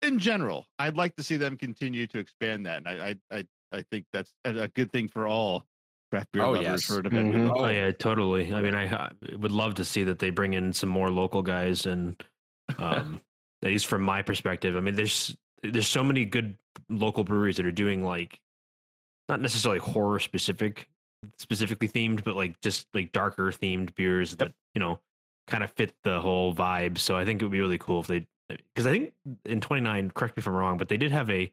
in 0.00 0.18
general, 0.18 0.66
I'd 0.78 0.96
like 0.96 1.16
to 1.16 1.22
see 1.24 1.36
them 1.36 1.56
continue 1.56 2.06
to 2.08 2.18
expand 2.18 2.66
that, 2.66 2.78
and 2.78 2.88
I 2.88 3.08
I 3.30 3.38
I, 3.38 3.46
I 3.72 3.82
think 3.90 4.06
that's 4.12 4.32
a, 4.44 4.50
a 4.62 4.68
good 4.68 4.92
thing 4.92 5.08
for 5.08 5.26
all 5.26 5.64
craft 6.10 6.32
beer 6.32 6.42
Oh, 6.42 6.50
lovers 6.52 6.62
yes. 6.64 6.84
for 6.84 7.00
an 7.00 7.06
event. 7.06 7.34
Mhm. 7.34 7.42
with 7.44 7.52
Oh 7.60 7.68
yeah, 7.68 7.90
totally. 7.92 8.52
I 8.52 8.60
mean, 8.60 8.74
I, 8.74 8.84
I 8.94 9.10
would 9.36 9.52
love 9.52 9.74
to 9.76 9.84
see 9.84 10.04
that 10.04 10.18
they 10.18 10.30
bring 10.30 10.54
in 10.54 10.72
some 10.72 10.88
more 10.90 11.10
local 11.10 11.42
guys 11.42 11.86
and 11.86 12.22
um, 12.78 13.20
at 13.62 13.68
least 13.70 13.86
from 13.86 14.02
my 14.02 14.22
perspective. 14.22 14.76
I 14.76 14.80
mean, 14.80 14.94
there's 14.94 15.36
there's 15.62 15.88
so 15.88 16.02
many 16.04 16.24
good 16.24 16.56
local 16.88 17.24
breweries 17.24 17.56
that 17.56 17.66
are 17.66 17.70
doing 17.72 18.04
like 18.04 18.40
not 19.28 19.40
necessarily 19.40 19.78
horror 19.78 20.18
specific 20.18 20.88
specifically 21.38 21.88
themed, 21.88 22.24
but 22.24 22.34
like 22.36 22.60
just 22.60 22.88
like 22.94 23.12
darker 23.12 23.52
themed 23.52 23.94
beers 23.94 24.34
that, 24.36 24.52
you 24.74 24.80
know, 24.80 24.98
kind 25.46 25.62
of 25.62 25.70
fit 25.72 25.94
the 26.02 26.20
whole 26.20 26.52
vibe. 26.54 26.98
So 26.98 27.16
I 27.16 27.24
think 27.24 27.40
it 27.40 27.44
would 27.44 27.52
be 27.52 27.60
really 27.60 27.78
cool 27.78 28.00
if 28.00 28.06
they 28.08 28.26
because 28.74 28.86
I 28.86 28.90
think 28.92 29.12
in 29.46 29.60
29, 29.60 30.10
correct 30.10 30.36
me 30.36 30.40
if 30.40 30.46
I'm 30.46 30.52
wrong, 30.52 30.76
but 30.76 30.88
they 30.88 30.96
did 30.98 31.12
have 31.12 31.30
a 31.30 31.50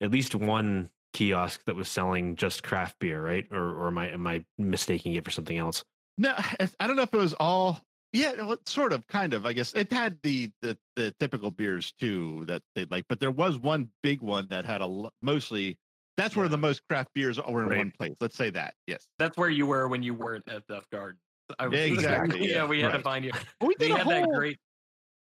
at 0.00 0.10
least 0.10 0.34
one 0.34 0.88
kiosk 1.14 1.64
that 1.64 1.74
was 1.74 1.88
selling 1.88 2.36
just 2.36 2.62
craft 2.62 2.96
beer, 2.98 3.22
right? 3.24 3.46
Or 3.50 3.70
or 3.74 3.86
am 3.88 3.96
I 3.98 4.10
am 4.10 4.26
I 4.26 4.44
mistaking 4.58 5.14
it 5.14 5.24
for 5.24 5.30
something 5.30 5.56
else? 5.56 5.82
No, 6.18 6.34
I 6.78 6.86
don't 6.86 6.96
know 6.96 7.02
if 7.02 7.14
it 7.14 7.18
was 7.18 7.32
all. 7.40 7.80
Yeah, 8.12 8.32
well, 8.44 8.58
sort 8.66 8.92
of, 8.92 9.04
kind 9.08 9.34
of. 9.34 9.44
I 9.44 9.52
guess 9.52 9.72
it 9.74 9.92
had 9.92 10.18
the 10.22 10.50
the, 10.62 10.76
the 10.94 11.12
typical 11.18 11.50
beers 11.50 11.92
too 11.98 12.44
that 12.46 12.62
they 12.76 12.84
like, 12.90 13.06
but 13.08 13.18
there 13.18 13.30
was 13.32 13.56
one 13.58 13.88
big 14.02 14.20
one 14.20 14.46
that 14.50 14.66
had 14.66 14.82
a 14.82 15.08
mostly. 15.22 15.78
That's 16.16 16.36
where 16.36 16.46
the 16.46 16.56
most 16.58 16.80
craft 16.88 17.08
beers 17.12 17.40
were 17.42 17.64
in 17.64 17.68
Right. 17.70 17.78
one 17.78 17.92
place. 17.98 18.14
Let's 18.20 18.36
say 18.36 18.50
that. 18.50 18.74
Yes. 18.86 19.04
That's 19.18 19.36
where 19.36 19.50
you 19.50 19.66
were 19.66 19.88
when 19.88 20.00
you 20.04 20.14
weren't 20.14 20.44
at 20.48 20.64
Duff 20.68 20.88
Garden. 20.92 21.18
I 21.58 21.66
was- 21.66 21.76
Yeah, 21.78 21.84
exactly, 21.86 22.46
yeah, 22.48 22.54
yeah, 22.58 22.66
we 22.66 22.80
had 22.80 22.92
to 22.92 23.00
find 23.00 23.24
you. 23.24 23.32
We 23.60 23.74
did 23.74 23.90
a 23.90 23.96
had 23.98 24.06
that 24.06 24.28
great. 24.30 24.58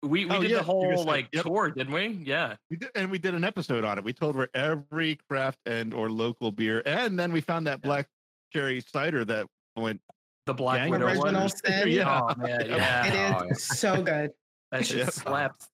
We 0.03 0.25
we 0.25 0.31
Oh, 0.31 0.41
did 0.41 0.49
yeah, 0.51 0.61
the 0.61 0.63
you 0.65 0.73
were 0.73 0.83
gonna 0.83 0.95
whole 0.95 0.97
say- 1.03 1.09
like 1.09 1.27
yep. 1.31 1.45
tour, 1.45 1.69
didn't 1.69 1.93
we? 1.93 2.07
Yeah. 2.25 2.55
We 2.69 2.77
did, 2.77 2.89
and 2.95 3.11
we 3.11 3.19
did 3.19 3.35
an 3.35 3.43
episode 3.43 3.83
on 3.85 3.97
it. 3.97 4.03
We 4.03 4.13
told 4.13 4.35
where 4.35 4.49
every 4.55 5.17
craft 5.29 5.59
and 5.65 5.93
or 5.93 6.09
local 6.09 6.51
beer, 6.51 6.81
and 6.85 7.19
then 7.19 7.31
we 7.31 7.41
found 7.41 7.67
that 7.67 7.81
black 7.81 8.07
cherry 8.51 8.81
cider 8.81 9.23
that 9.25 9.45
went 9.75 10.01
the 10.47 10.53
black 10.55 10.89
Widow 10.89 11.05
Original 11.07 11.49
sin. 11.49 11.87
yeah, 11.89 12.21
Oh 12.21 12.33
man, 12.41 12.65
yeah. 12.67 13.05
It 13.05 13.13
is 13.13 13.35
Oh, 13.41 13.45
yeah. 13.47 13.53
so 13.53 14.01
good. 14.01 14.31
That 14.71 14.85
shit 14.85 14.99
Yeah. 14.99 15.09
slaps. 15.09 15.67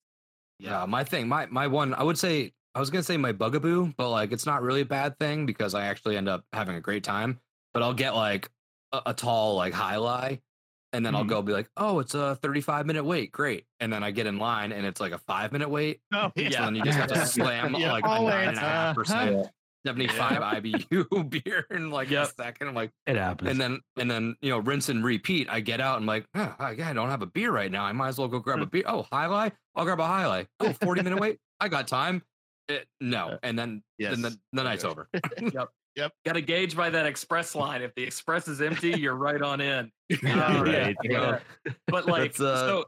Yeah, 0.59 0.85
my 0.87 1.03
thing, 1.03 1.27
my 1.27 1.45
my 1.45 1.67
one, 1.67 1.93
I 1.93 2.01
would 2.03 2.17
say 2.17 2.51
I 2.75 2.79
was 2.79 2.89
gonna 2.89 3.03
say 3.03 3.15
my 3.15 3.31
bugaboo, 3.31 3.93
but 3.95 4.09
like 4.09 4.31
it's 4.31 4.45
not 4.45 4.61
really 4.63 4.81
a 4.81 4.85
bad 4.85 5.17
thing 5.19 5.45
because 5.45 5.73
I 5.75 5.85
actually 5.85 6.17
end 6.17 6.27
up 6.27 6.43
having 6.51 6.75
a 6.75 6.81
great 6.81 7.03
time. 7.03 7.39
But 7.73 7.83
I'll 7.83 7.93
get 7.93 8.15
like 8.15 8.49
a, 8.91 9.01
a 9.07 9.13
tall 9.13 9.55
like 9.55 9.73
high 9.73 9.97
lie, 9.97 10.41
and 10.93 11.05
then 11.05 11.15
I'll 11.15 11.23
Mhm. 11.25 11.29
go 11.29 11.41
be 11.41 11.53
like, 11.53 11.69
oh, 11.77 11.99
it's 11.99 12.13
a 12.13 12.35
35 12.35 12.85
minute 12.85 13.03
wait, 13.03 13.31
great. 13.31 13.65
And 13.79 13.91
then 13.91 14.03
I 14.03 14.11
get 14.11 14.25
in 14.27 14.37
line 14.39 14.71
and 14.71 14.85
it's 14.85 14.99
like 15.01 15.11
a 15.11 15.17
five 15.19 15.51
minute 15.51 15.69
wait. 15.69 16.01
Oh, 16.13 16.31
So 16.37 16.43
yeah. 16.43 16.65
then 16.65 16.75
you 16.75 16.81
just 16.85 16.97
have 16.97 17.09
to 17.09 17.25
slam 17.25 17.75
Yeah. 17.75 17.91
like 17.91 18.05
a 18.05 18.07
Always. 18.09 18.33
nine 18.33 18.47
and 18.49 18.57
a 18.57 18.61
half 18.61 18.71
uh-huh. 18.71 18.93
percent, 18.93 19.47
75 19.85 20.41
IBU 20.41 21.29
beer 21.43 21.65
in 21.71 21.91
like 21.91 22.09
Yep. 22.09 22.27
a 22.27 22.33
second. 22.33 22.67
I'm 22.69 22.75
like, 22.75 22.91
It 23.05 23.15
happens. 23.15 23.49
and 23.51 23.59
then 23.61 23.79
and 23.97 24.09
then 24.09 24.35
you 24.41 24.49
know 24.49 24.59
rinse 24.59 24.89
and 24.89 25.03
repeat. 25.03 25.47
I 25.49 25.59
get 25.59 25.79
out. 25.81 25.97
I'm 25.97 26.05
like, 26.05 26.25
oh, 26.35 26.55
I 26.59 26.71
I 26.83 26.93
don't 26.93 27.09
have 27.09 27.21
a 27.21 27.27
beer 27.27 27.51
right 27.51 27.71
now. 27.71 27.83
I 27.83 27.91
might 27.91 28.09
as 28.09 28.17
well 28.17 28.27
go 28.27 28.39
grab 28.39 28.59
a 28.61 28.65
mm. 28.65 28.71
beer. 28.71 28.83
Oh, 28.85 29.05
highlight. 29.11 29.53
I'll 29.75 29.85
grab 29.85 29.99
a 29.99 30.05
highlight. 30.07 30.47
Oh, 30.59 30.73
40 30.73 31.03
minute 31.03 31.19
wait. 31.21 31.37
I 31.59 31.67
got 31.69 31.87
time. 31.87 32.23
It, 32.69 32.85
no, 32.99 33.29
uh, 33.29 33.37
and 33.43 33.57
then 33.57 33.81
Yes. 33.97 34.11
then 34.11 34.21
the, 34.23 34.39
the 34.51 34.63
night's 34.63 34.83
over. 34.83 35.07
Got 36.25 36.33
to 36.33 36.41
gauge 36.41 36.75
by 36.75 36.89
that 36.89 37.05
express 37.05 37.55
line. 37.55 37.81
If 37.81 37.93
the 37.95 38.03
express 38.03 38.47
is 38.47 38.61
empty, 38.61 38.91
you're 38.99 39.15
right 39.15 39.41
on 39.41 39.61
in. 39.61 39.91
Yeah, 40.23 40.61
right. 40.61 40.95
yeah. 41.03 41.39
But 41.87 42.05
like, 42.07 42.31
uh, 42.39 42.55
so 42.67 42.85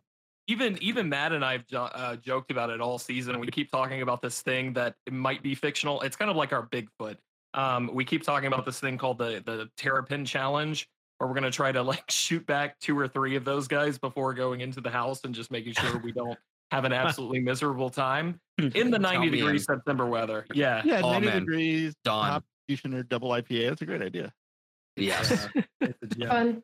even 0.48 0.78
even 0.82 1.10
Matt 1.10 1.32
and 1.34 1.44
I've 1.44 1.66
jo- 1.68 1.84
uh, 1.94 2.16
joked 2.16 2.50
about 2.52 2.70
it 2.70 2.80
all 2.82 2.98
season. 2.98 3.40
We 3.40 3.48
keep 3.48 3.70
talking 3.72 4.02
about 4.02 4.22
this 4.22 4.42
thing 4.42 4.74
that 4.74 4.96
it 5.06 5.14
might 5.14 5.44
be 5.44 5.54
fictional. 5.56 6.02
It's 6.02 6.16
kind 6.16 6.32
of 6.32 6.38
like 6.38 6.54
our 6.54 6.68
Bigfoot. 6.68 7.18
Um, 7.54 7.90
we 7.94 8.06
keep 8.06 8.24
talking 8.24 8.48
about 8.48 8.66
this 8.66 8.80
thing 8.80 8.98
called 8.98 9.18
the 9.18 9.42
the 9.46 9.70
Terrapin 9.76 10.24
Challenge, 10.26 10.88
where 11.18 11.28
we're 11.28 11.34
gonna 11.34 11.52
try 11.52 11.72
to 11.72 11.82
like 11.84 12.10
shoot 12.10 12.46
back 12.46 12.80
two 12.80 12.98
or 12.98 13.08
three 13.08 13.36
of 13.36 13.44
those 13.44 13.68
guys 13.68 13.98
before 13.98 14.34
going 14.34 14.62
into 14.62 14.80
the 14.82 14.90
house 14.92 15.22
and 15.26 15.36
just 15.36 15.52
making 15.52 15.74
sure 15.74 15.98
we 16.00 16.12
don't 16.14 16.38
have 16.72 16.86
an 16.86 16.94
absolutely 16.94 17.40
miserable 17.42 17.90
time 17.90 18.40
in 18.60 18.92
the 18.92 19.00
90 19.00 19.30
degree 19.32 19.54
in. 19.54 19.60
September 19.60 20.06
weather. 20.06 20.46
Yeah. 20.54 20.82
Yeah, 20.86 21.02
Oh, 21.04 21.12
90 21.14 21.28
man. 21.28 21.40
degrees, 21.42 21.96
Done. 22.06 22.26
hop 22.32 22.46
fusion 22.70 22.94
or 22.94 23.04
double 23.04 23.30
IPA. 23.30 23.70
That's 23.70 23.82
a 23.82 23.86
great 23.86 24.02
idea. 24.02 24.32
Yes. 24.96 25.48
Fun. 26.28 26.64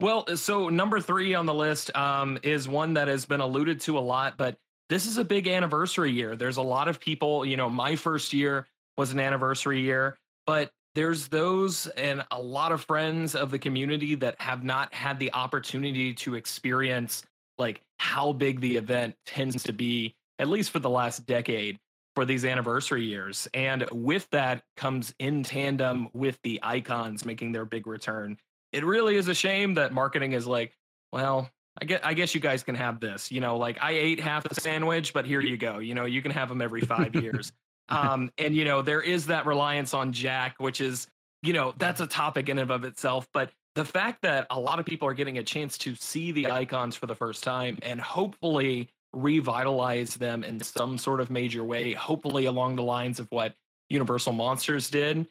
Well, 0.00 0.24
uh, 0.28 0.36
so 0.36 0.68
number 0.68 1.00
three 1.00 1.34
on 1.34 1.46
the 1.46 1.54
list 1.54 1.94
um, 1.96 2.38
is 2.42 2.68
one 2.68 2.94
that 2.94 3.08
has 3.08 3.24
been 3.24 3.40
alluded 3.40 3.80
to 3.82 3.98
a 3.98 4.00
lot, 4.00 4.36
but 4.36 4.56
this 4.90 5.06
is 5.06 5.16
a 5.16 5.24
big 5.24 5.48
anniversary 5.48 6.12
year. 6.12 6.36
There's 6.36 6.58
a 6.58 6.62
lot 6.62 6.88
of 6.88 7.00
people, 7.00 7.46
you 7.46 7.56
know, 7.56 7.70
my 7.70 7.96
first 7.96 8.32
year 8.32 8.66
was 8.98 9.12
an 9.12 9.20
anniversary 9.20 9.80
year, 9.80 10.18
but 10.46 10.70
there's 10.94 11.28
those 11.28 11.86
and 11.86 12.22
a 12.30 12.40
lot 12.40 12.72
of 12.72 12.84
friends 12.84 13.34
of 13.34 13.50
the 13.50 13.58
community 13.58 14.14
that 14.16 14.38
have 14.40 14.62
not 14.62 14.92
had 14.92 15.18
the 15.18 15.32
opportunity 15.32 16.12
to 16.14 16.34
experience 16.34 17.22
like 17.56 17.80
how 17.98 18.32
big 18.32 18.60
the 18.60 18.76
event 18.76 19.14
tends 19.24 19.62
to 19.62 19.72
be, 19.72 20.14
at 20.38 20.48
least 20.48 20.70
for 20.70 20.80
the 20.80 20.90
last 20.90 21.24
decade 21.24 21.78
for 22.14 22.24
these 22.24 22.44
anniversary 22.44 23.04
years. 23.04 23.48
And 23.54 23.86
with 23.90 24.28
that 24.30 24.62
comes 24.76 25.14
in 25.18 25.42
tandem 25.42 26.08
with 26.12 26.38
the 26.42 26.60
icons 26.62 27.24
making 27.24 27.52
their 27.52 27.64
big 27.64 27.86
return 27.86 28.36
it 28.72 28.84
really 28.84 29.16
is 29.16 29.28
a 29.28 29.34
shame 29.34 29.74
that 29.74 29.92
marketing 29.92 30.32
is 30.32 30.46
like, 30.46 30.76
well, 31.12 31.50
I 31.80 31.84
guess, 31.84 32.00
I 32.02 32.14
guess 32.14 32.34
you 32.34 32.40
guys 32.40 32.62
can 32.62 32.74
have 32.74 33.00
this. 33.00 33.30
You 33.30 33.40
know, 33.40 33.56
like 33.56 33.78
I 33.80 33.92
ate 33.92 34.18
half 34.18 34.48
the 34.48 34.54
sandwich, 34.60 35.12
but 35.12 35.26
here 35.26 35.40
you 35.40 35.56
go. 35.56 35.78
You 35.78 35.94
know, 35.94 36.06
you 36.06 36.22
can 36.22 36.30
have 36.32 36.48
them 36.48 36.60
every 36.62 36.80
five 36.80 37.14
years. 37.14 37.52
Um, 37.88 38.30
and 38.38 38.54
you 38.54 38.64
know, 38.64 38.80
there 38.80 39.02
is 39.02 39.26
that 39.26 39.44
reliance 39.44 39.92
on 39.92 40.12
Jack, 40.12 40.54
which 40.58 40.80
is, 40.80 41.06
you 41.42 41.52
know, 41.52 41.74
that's 41.76 42.00
a 42.00 42.06
topic 42.06 42.48
in 42.48 42.58
and 42.58 42.70
of 42.70 42.84
itself. 42.84 43.28
But 43.34 43.50
the 43.74 43.84
fact 43.84 44.22
that 44.22 44.46
a 44.48 44.58
lot 44.58 44.78
of 44.78 44.86
people 44.86 45.08
are 45.08 45.14
getting 45.14 45.36
a 45.36 45.42
chance 45.42 45.76
to 45.78 45.94
see 45.94 46.32
the 46.32 46.50
icons 46.50 46.96
for 46.96 47.06
the 47.06 47.14
first 47.14 47.42
time 47.42 47.78
and 47.82 48.00
hopefully 48.00 48.88
revitalize 49.12 50.14
them 50.14 50.44
in 50.44 50.60
some 50.60 50.98
sort 50.98 51.20
of 51.20 51.30
major 51.30 51.64
way, 51.64 51.92
hopefully 51.92 52.46
along 52.46 52.76
the 52.76 52.82
lines 52.82 53.20
of 53.20 53.26
what 53.30 53.54
Universal 53.90 54.32
Monsters 54.32 54.90
did. 54.90 55.26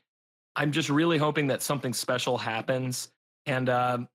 I'm 0.55 0.71
just 0.71 0.89
really 0.89 1.17
hoping 1.17 1.47
that 1.47 1.61
something 1.61 1.93
special 1.93 2.37
happens 2.37 3.09
and 3.45 3.69
um, 3.69 4.07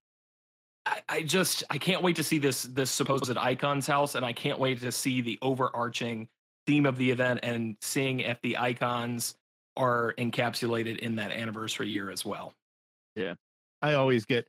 I, 0.85 1.01
I 1.09 1.23
just 1.23 1.65
I 1.71 1.79
can't 1.79 2.03
wait 2.03 2.17
to 2.17 2.23
see 2.23 2.39
this 2.39 2.63
this 2.63 2.91
supposed 2.91 3.37
icons 3.37 3.87
house, 3.87 4.15
and 4.15 4.25
I 4.25 4.33
can't 4.33 4.59
wait 4.59 4.81
to 4.81 4.93
see 4.93 5.21
the 5.21 5.39
overarching 5.43 6.29
theme 6.67 6.87
of 6.87 6.97
the 6.97 7.11
event 7.11 7.41
and 7.43 7.77
seeing 7.81 8.21
if 8.21 8.41
the 8.43 8.57
icons 8.59 9.37
are 9.77 10.15
encapsulated 10.19 10.99
in 10.99 11.17
that 11.17 11.31
anniversary 11.31 11.89
year 11.89 12.11
as 12.11 12.25
well. 12.25 12.55
Yeah. 13.15 13.35
I 13.83 13.95
always 13.95 14.25
get. 14.25 14.47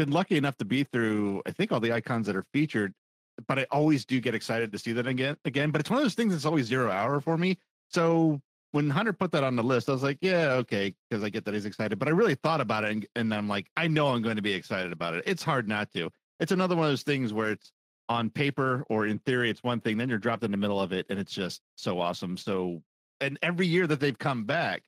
Been 0.00 0.12
lucky 0.12 0.38
enough 0.38 0.56
to 0.56 0.64
be 0.64 0.84
through. 0.84 1.42
I 1.44 1.50
think 1.50 1.72
all 1.72 1.78
the 1.78 1.92
icons 1.92 2.26
that 2.26 2.34
are 2.34 2.46
featured, 2.54 2.94
but 3.46 3.58
I 3.58 3.66
always 3.70 4.06
do 4.06 4.18
get 4.18 4.34
excited 4.34 4.72
to 4.72 4.78
see 4.78 4.94
that 4.94 5.06
again. 5.06 5.36
Again, 5.44 5.70
but 5.70 5.78
it's 5.78 5.90
one 5.90 5.98
of 5.98 6.04
those 6.06 6.14
things 6.14 6.32
that's 6.32 6.46
always 6.46 6.64
zero 6.64 6.90
hour 6.90 7.20
for 7.20 7.36
me. 7.36 7.58
So 7.88 8.40
when 8.72 8.88
Hunter 8.88 9.12
put 9.12 9.30
that 9.32 9.44
on 9.44 9.56
the 9.56 9.62
list, 9.62 9.90
I 9.90 9.92
was 9.92 10.02
like, 10.02 10.16
yeah, 10.22 10.52
okay, 10.52 10.94
because 11.10 11.22
I 11.22 11.28
get 11.28 11.44
that 11.44 11.52
he's 11.52 11.66
excited. 11.66 11.98
But 11.98 12.08
I 12.08 12.12
really 12.12 12.34
thought 12.34 12.62
about 12.62 12.84
it, 12.84 12.92
and, 12.92 13.06
and 13.14 13.34
I'm 13.34 13.46
like, 13.46 13.66
I 13.76 13.88
know 13.88 14.08
I'm 14.08 14.22
going 14.22 14.36
to 14.36 14.42
be 14.42 14.54
excited 14.54 14.90
about 14.90 15.12
it. 15.12 15.24
It's 15.26 15.42
hard 15.42 15.68
not 15.68 15.92
to. 15.92 16.08
It's 16.38 16.52
another 16.52 16.76
one 16.76 16.86
of 16.86 16.92
those 16.92 17.02
things 17.02 17.34
where 17.34 17.50
it's 17.50 17.70
on 18.08 18.30
paper 18.30 18.86
or 18.88 19.06
in 19.06 19.18
theory, 19.18 19.50
it's 19.50 19.62
one 19.62 19.82
thing. 19.82 19.98
Then 19.98 20.08
you're 20.08 20.16
dropped 20.16 20.44
in 20.44 20.50
the 20.50 20.56
middle 20.56 20.80
of 20.80 20.94
it, 20.94 21.04
and 21.10 21.18
it's 21.18 21.34
just 21.34 21.60
so 21.76 22.00
awesome. 22.00 22.38
So, 22.38 22.82
and 23.20 23.38
every 23.42 23.66
year 23.66 23.86
that 23.86 24.00
they've 24.00 24.18
come 24.18 24.44
back, 24.44 24.82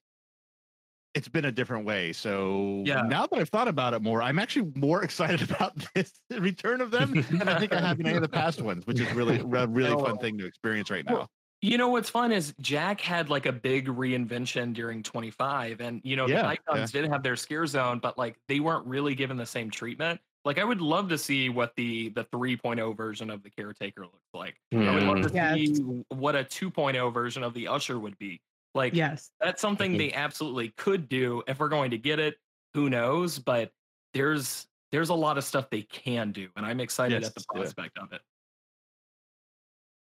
it's 1.14 1.28
been 1.28 1.44
a 1.44 1.52
different 1.52 1.84
way. 1.84 2.12
So 2.12 2.82
Yeah. 2.86 3.02
now 3.02 3.26
that 3.26 3.38
I've 3.38 3.48
thought 3.48 3.68
about 3.68 3.94
it 3.94 4.02
more, 4.02 4.22
I'm 4.22 4.38
actually 4.38 4.72
more 4.74 5.02
excited 5.04 5.50
about 5.50 5.72
this 5.94 6.20
return 6.30 6.80
of 6.80 6.90
them 6.90 7.12
than 7.30 7.48
I 7.48 7.58
think 7.58 7.72
I 7.72 7.80
have 7.80 8.00
in 8.00 8.06
any 8.06 8.16
of 8.16 8.22
the 8.22 8.28
past 8.28 8.62
ones, 8.62 8.86
which 8.86 9.00
is 9.00 9.12
really 9.12 9.38
a 9.38 9.66
really 9.66 9.94
fun 10.02 10.18
thing 10.18 10.38
to 10.38 10.46
experience 10.46 10.90
right 10.90 11.04
now. 11.04 11.28
You 11.64 11.78
know 11.78 11.90
what's 11.90 12.10
fun 12.10 12.32
is 12.32 12.54
Jack 12.60 13.00
had 13.00 13.30
like 13.30 13.46
a 13.46 13.52
big 13.52 13.86
reinvention 13.86 14.74
during 14.74 15.00
25, 15.00 15.80
and 15.80 16.00
you 16.02 16.16
know 16.16 16.26
Yeah, 16.26 16.42
the 16.42 16.48
icons 16.48 16.90
did 16.90 17.08
have 17.08 17.22
their 17.22 17.36
scare 17.36 17.66
zone, 17.66 18.00
but 18.00 18.18
like 18.18 18.36
they 18.48 18.58
weren't 18.58 18.84
really 18.84 19.14
given 19.14 19.36
the 19.36 19.46
same 19.46 19.70
treatment. 19.70 20.20
Like 20.44 20.58
I 20.58 20.64
would 20.64 20.80
love 20.80 21.08
to 21.10 21.18
see 21.18 21.50
what 21.50 21.72
the 21.76 22.08
the 22.08 22.24
3.0 22.24 22.96
version 22.96 23.30
of 23.30 23.44
the 23.44 23.50
caretaker 23.50 24.02
looks 24.02 24.34
like. 24.34 24.56
I 24.72 24.92
would 24.92 25.04
love 25.04 25.18
hmm. 25.18 25.22
to 25.28 25.34
Yes. 25.34 25.54
see 25.54 25.82
what 26.08 26.34
a 26.34 26.42
2.0 26.42 27.14
version 27.14 27.44
of 27.44 27.54
the 27.54 27.68
usher 27.68 27.96
would 28.00 28.18
be. 28.18 28.40
Like 28.74 28.94
Yes. 28.94 29.30
that's 29.40 29.60
something 29.60 29.96
they 29.96 30.08
mm-hmm. 30.08 30.18
absolutely 30.18 30.68
could 30.76 31.08
do 31.08 31.42
if 31.46 31.58
we're 31.58 31.68
going 31.68 31.90
to 31.90 31.98
get 31.98 32.18
it. 32.18 32.36
Who 32.74 32.88
knows? 32.88 33.38
But 33.38 33.70
there's 34.14 34.66
there's 34.90 35.10
a 35.10 35.14
lot 35.14 35.38
of 35.38 35.44
stuff 35.44 35.70
they 35.70 35.82
can 35.82 36.32
do, 36.32 36.48
and 36.56 36.66
I'm 36.66 36.80
excited 36.80 37.22
Yes, 37.22 37.28
at 37.28 37.34
the 37.34 37.44
yeah. 37.54 37.60
prospect 37.60 37.98
of 37.98 38.12
it. 38.12 38.20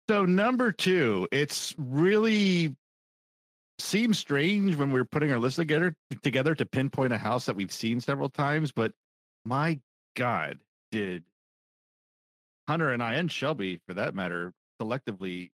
So 0.10 0.26
number 0.26 0.72
two, 0.72 1.28
it's 1.32 1.74
really 1.78 2.76
seems 3.80 4.18
strange 4.18 4.76
when 4.76 4.92
we're 4.92 5.06
putting 5.06 5.32
our 5.32 5.40
list 5.40 5.58
together 5.58 5.96
together 6.24 6.56
to 6.56 6.66
pinpoint 6.66 7.12
a 7.12 7.18
house 7.18 7.46
that 7.46 7.56
we've 7.56 7.72
seen 7.72 8.00
several 8.00 8.30
times, 8.30 8.72
but 8.72 8.92
my 9.46 9.80
God, 10.16 10.60
did 10.92 11.24
Hunter 12.68 12.92
and 12.92 13.04
I 13.04 13.16
and 13.16 13.32
Shelby, 13.32 13.80
for 13.88 13.94
that 13.94 14.16
matter, 14.16 14.54
collectively, 14.80 15.52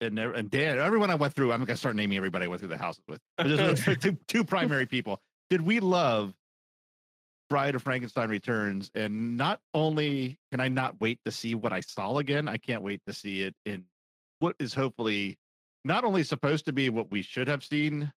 and 0.00 0.18
and 0.18 0.50
Dan, 0.50 0.78
everyone 0.78 1.10
I 1.10 1.14
went 1.14 1.34
through, 1.34 1.52
I'm 1.52 1.64
gonna 1.64 1.76
start 1.76 1.96
naming 1.96 2.16
everybody 2.16 2.44
I 2.44 2.48
went 2.48 2.60
through 2.60 2.70
the 2.70 2.78
houses 2.78 3.02
with. 3.08 3.20
Just 3.44 4.00
two, 4.00 4.16
two 4.26 4.44
primary 4.44 4.86
people. 4.86 5.20
Did 5.50 5.62
we 5.62 5.80
love 5.80 6.34
Bride 7.48 7.74
of 7.74 7.82
Frankenstein 7.82 8.28
returns, 8.28 8.90
and 8.94 9.36
not 9.36 9.60
only 9.74 10.38
can 10.50 10.60
I 10.60 10.68
not 10.68 11.00
wait 11.00 11.18
to 11.24 11.32
see 11.32 11.54
what 11.54 11.72
I 11.72 11.80
saw 11.80 12.18
again, 12.18 12.48
I 12.48 12.58
can't 12.58 12.82
wait 12.82 13.00
to 13.06 13.14
see 13.14 13.42
it 13.42 13.54
in 13.64 13.84
what 14.40 14.54
is 14.58 14.74
hopefully 14.74 15.38
not 15.84 16.04
only 16.04 16.22
supposed 16.22 16.66
to 16.66 16.72
be 16.72 16.90
what 16.90 17.10
we 17.10 17.22
should 17.22 17.48
have 17.48 17.64
seen 17.64 18.12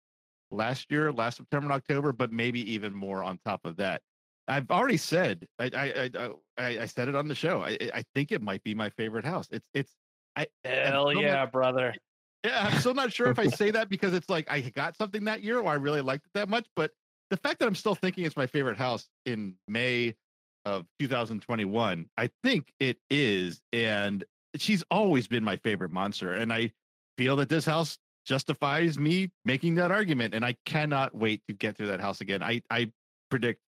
last 0.51 0.91
year, 0.91 1.11
last 1.11 1.37
September 1.37 1.65
and 1.65 1.73
October, 1.73 2.11
but 2.11 2.31
maybe 2.31 2.71
even 2.71 2.93
more 2.93 3.23
on 3.23 3.39
top 3.45 3.61
of 3.65 3.77
that. 3.77 4.01
I've 4.47 4.69
already 4.71 4.97
said 4.97 5.45
I 5.59 5.69
I 5.75 6.09
I, 6.15 6.29
I, 6.57 6.79
I 6.81 6.85
said 6.85 7.07
it 7.07 7.15
on 7.15 7.27
the 7.27 7.35
show. 7.35 7.61
I 7.61 7.77
I 7.93 8.03
think 8.15 8.31
it 8.31 8.41
might 8.41 8.63
be 8.63 8.73
my 8.73 8.89
favorite 8.89 9.25
house. 9.25 9.47
It's 9.51 9.67
it's 9.73 9.93
I 10.35 10.47
Hell 10.63 11.09
still 11.09 11.21
not- 11.21 11.23
yeah, 11.23 11.45
brother. 11.45 11.95
yeah, 12.45 12.67
I'm 12.71 12.79
still 12.79 12.93
not 12.93 13.11
sure 13.13 13.27
if 13.29 13.39
I 13.39 13.47
say 13.61 13.71
that 13.71 13.89
because 13.89 14.13
it's 14.13 14.29
like 14.29 14.49
I 14.49 14.61
got 14.61 14.95
something 14.97 15.25
that 15.25 15.43
year 15.43 15.59
or 15.59 15.67
I 15.67 15.75
really 15.75 16.01
liked 16.01 16.25
it 16.25 16.31
that 16.33 16.49
much. 16.49 16.65
But 16.75 16.91
the 17.29 17.37
fact 17.37 17.59
that 17.59 17.67
I'm 17.67 17.75
still 17.75 17.95
thinking 17.95 18.25
it's 18.25 18.37
my 18.37 18.47
favorite 18.47 18.77
house 18.77 19.07
in 19.25 19.55
May 19.67 20.15
of 20.65 20.85
2021, 20.99 22.05
I 22.17 22.29
think 22.43 22.73
it 22.79 22.97
is. 23.09 23.61
And 23.71 24.23
she's 24.55 24.83
always 24.91 25.27
been 25.27 25.43
my 25.43 25.57
favorite 25.57 25.91
monster. 25.91 26.33
And 26.33 26.51
I 26.51 26.71
feel 27.17 27.35
that 27.37 27.49
this 27.49 27.65
house 27.65 27.97
justifies 28.25 28.97
me 28.99 29.29
making 29.45 29.75
that 29.75 29.91
argument. 29.91 30.33
And 30.33 30.43
I 30.45 30.55
cannot 30.65 31.15
wait 31.15 31.41
to 31.47 31.53
get 31.53 31.77
through 31.77 31.87
that 31.87 32.01
house 32.01 32.21
again. 32.21 32.41
I, 32.43 32.61
I 32.69 32.91
predict. 33.29 33.61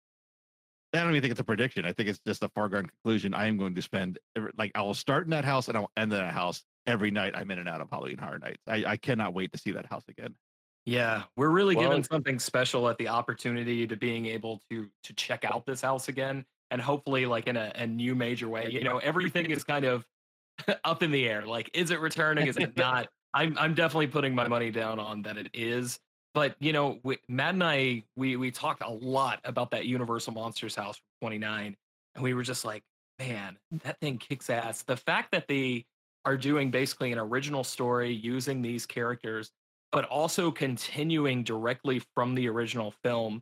I 0.94 1.00
don't 1.00 1.12
even 1.12 1.22
think 1.22 1.32
it's 1.32 1.40
a 1.40 1.44
prediction. 1.44 1.86
I 1.86 1.94
think 1.94 2.10
it's 2.10 2.20
just 2.26 2.42
a 2.44 2.50
foregone 2.50 2.88
conclusion. 2.88 3.34
I 3.34 3.48
am 3.48 3.58
going 3.58 3.76
to 3.76 3.82
spend 3.82 4.18
like 4.58 4.72
I 4.76 4.82
will 4.82 4.94
start 4.94 5.26
in 5.26 5.32
that 5.32 5.46
house 5.46 5.68
and 5.68 5.78
I'll 5.78 5.92
end 5.96 6.12
in 6.12 6.20
that 6.20 6.34
house 6.34 6.64
every 6.88 7.12
night 7.12 7.34
I'm 7.36 7.52
in 7.52 7.60
and 7.60 7.70
out 7.70 7.82
of 7.82 7.90
Halloween 7.92 8.18
Horror 8.18 8.40
Nights. 8.40 8.62
I, 8.68 8.84
I 8.86 8.98
cannot 8.98 9.34
wait 9.34 9.52
to 9.52 9.60
see 9.60 9.72
that 9.72 9.86
house 9.86 10.04
again. 10.10 10.36
Yeah, 10.86 11.24
we're 11.36 11.50
really 11.50 11.76
Well- 11.76 11.90
given 11.90 12.04
something 12.04 12.40
special 12.40 12.90
at 12.90 12.98
the 12.98 13.10
opportunity 13.10 13.86
to 13.86 13.96
being 13.96 14.26
able 14.26 14.62
to 14.72 14.90
to 15.04 15.14
check 15.14 15.46
out 15.46 15.66
this 15.66 15.82
house 15.82 16.08
again, 16.08 16.46
and 16.72 16.82
hopefully, 16.82 17.26
like 17.28 17.48
in 17.48 17.58
a, 17.58 17.72
a 17.76 17.86
new 17.86 18.16
major 18.16 18.50
way. 18.50 18.70
You 18.72 18.84
know, 18.84 18.98
everything 18.98 19.52
is 19.52 19.64
kind 19.64 19.86
of 19.86 20.06
up 20.84 21.04
in 21.04 21.12
the 21.12 21.28
air. 21.28 21.46
Like, 21.46 21.70
is 21.74 21.92
it 21.92 22.00
returning? 22.00 22.48
Is 22.48 22.58
it 22.58 22.76
not? 22.76 23.08
I'm 23.34 23.56
I'm 23.60 23.76
definitely 23.76 24.08
putting 24.08 24.34
my 24.34 24.48
money 24.48 24.72
down 24.72 25.00
on 25.00 25.22
that 25.24 25.38
it 25.38 25.52
is. 25.54 26.00
But 26.34 26.56
you 26.60 26.74
know, 26.74 27.00
we, 27.04 27.18
Matt 27.28 27.56
and 27.56 27.64
I, 27.64 28.04
we 28.16 28.36
we 28.36 28.52
talked 28.52 28.84
a 28.84 28.90
lot 28.90 29.40
about 29.44 29.72
that 29.72 29.86
Universal 29.86 30.34
Monsters 30.34 30.76
house 30.76 30.98
from 30.98 31.30
29, 31.30 31.76
and 32.16 32.24
we 32.24 32.34
were 32.34 32.44
just 32.44 32.66
like, 32.66 32.84
man, 33.18 33.58
that 33.84 34.00
thing 34.00 34.18
kicks 34.18 34.50
ass. 34.50 34.84
The 34.84 34.98
fact 34.98 35.32
that 35.32 35.48
they 35.48 35.86
are 36.26 36.38
doing 36.38 36.70
basically 36.70 37.12
an 37.12 37.20
original 37.20 37.64
story 37.64 38.12
using 38.12 38.62
these 38.62 38.86
characters 38.86 39.52
but 39.92 40.06
also 40.06 40.52
continuing 40.52 41.44
directly 41.44 42.02
from 42.14 42.36
the 42.36 42.48
original 42.48 42.94
film 43.04 43.42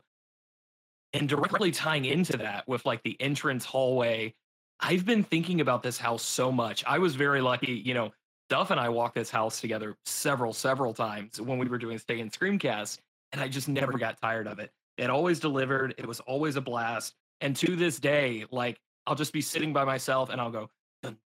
and 1.12 1.28
directly 1.28 1.70
tying 1.70 2.04
into 2.04 2.36
that 2.36 2.66
with 2.66 2.84
like 2.86 3.02
the 3.02 3.16
entrance 3.20 3.64
hallway. 3.64 4.34
I've 4.80 5.04
been 5.04 5.24
thinking 5.24 5.60
about 5.60 5.82
this 5.82 5.98
house 5.98 6.22
so 6.22 6.52
much. 6.52 6.84
I 6.86 6.98
was 6.98 7.16
very 7.16 7.40
lucky, 7.40 7.72
you 7.84 7.94
know, 7.94 8.12
Duff 8.48 8.70
and 8.70 8.80
I 8.80 8.88
walked 8.88 9.14
this 9.14 9.30
house 9.30 9.60
together 9.60 9.96
several, 10.06 10.52
several 10.52 10.94
times 10.94 11.40
when 11.40 11.58
we 11.58 11.66
were 11.68 11.78
doing 11.78 11.98
Stay 11.98 12.20
and 12.20 12.32
Screamcast, 12.32 12.98
and 13.32 13.40
I 13.42 13.48
just 13.48 13.68
never 13.68 13.98
got 13.98 14.20
tired 14.20 14.46
of 14.46 14.58
it. 14.58 14.72
It 14.96 15.10
always 15.10 15.38
delivered, 15.38 15.94
it 15.98 16.06
was 16.06 16.20
always 16.20 16.56
a 16.56 16.60
blast. 16.60 17.14
And 17.40 17.54
to 17.56 17.76
this 17.76 18.00
day, 18.00 18.46
like 18.50 18.80
I'll 19.06 19.14
just 19.14 19.32
be 19.32 19.40
sitting 19.42 19.72
by 19.72 19.84
myself 19.84 20.30
and 20.30 20.40
I'll 20.40 20.50
go, 20.50 20.70
dun, 21.02 21.18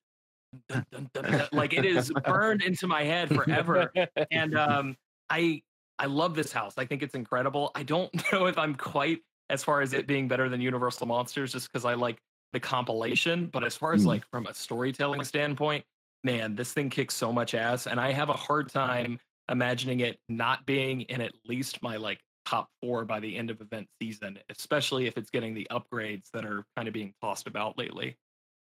dun, 0.68 1.10
dun, 1.14 1.48
like 1.52 1.72
it 1.72 1.84
is 1.84 2.12
burned 2.26 2.62
into 2.62 2.86
my 2.86 3.04
head 3.04 3.28
forever. 3.28 3.90
And 4.30 4.56
um, 4.56 4.96
I 5.30 5.62
I 5.98 6.06
love 6.06 6.34
this 6.34 6.52
house. 6.52 6.74
I 6.76 6.84
think 6.86 7.02
it's 7.02 7.14
incredible. 7.14 7.70
I 7.74 7.82
don't 7.84 8.12
know 8.32 8.46
if 8.46 8.58
I'm 8.58 8.74
quite 8.74 9.22
as 9.48 9.62
far 9.62 9.80
as 9.80 9.92
it 9.92 10.06
being 10.06 10.28
better 10.28 10.48
than 10.48 10.60
Universal 10.60 11.06
Monsters, 11.06 11.52
just 11.52 11.70
because 11.70 11.84
I 11.84 11.94
like 11.94 12.20
the 12.52 12.60
compilation. 12.60 13.46
But 13.46 13.64
as 13.64 13.76
far 13.76 13.92
as 13.94 14.02
Mm. 14.02 14.06
like 14.08 14.28
from 14.30 14.46
a 14.46 14.54
storytelling 14.54 15.24
standpoint, 15.24 15.84
man, 16.24 16.54
this 16.54 16.72
thing 16.72 16.90
kicks 16.90 17.14
so 17.14 17.32
much 17.32 17.54
ass, 17.54 17.86
and 17.86 18.00
I 18.00 18.12
have 18.12 18.28
a 18.28 18.34
hard 18.34 18.70
time 18.70 19.18
imagining 19.50 20.00
it 20.00 20.18
not 20.28 20.64
being 20.66 21.02
in 21.02 21.20
at 21.20 21.32
least 21.46 21.82
my 21.82 21.96
like 21.96 22.20
top 22.46 22.68
four 22.80 23.04
by 23.04 23.20
the 23.20 23.36
end 23.36 23.50
of 23.50 23.60
event 23.60 23.88
season, 24.00 24.38
especially 24.50 25.06
if 25.06 25.16
it's 25.16 25.30
getting 25.30 25.54
the 25.54 25.66
upgrades 25.70 26.30
that 26.32 26.44
are 26.44 26.64
kind 26.76 26.88
of 26.88 26.94
being 26.94 27.12
tossed 27.20 27.46
about 27.46 27.78
lately. 27.78 28.16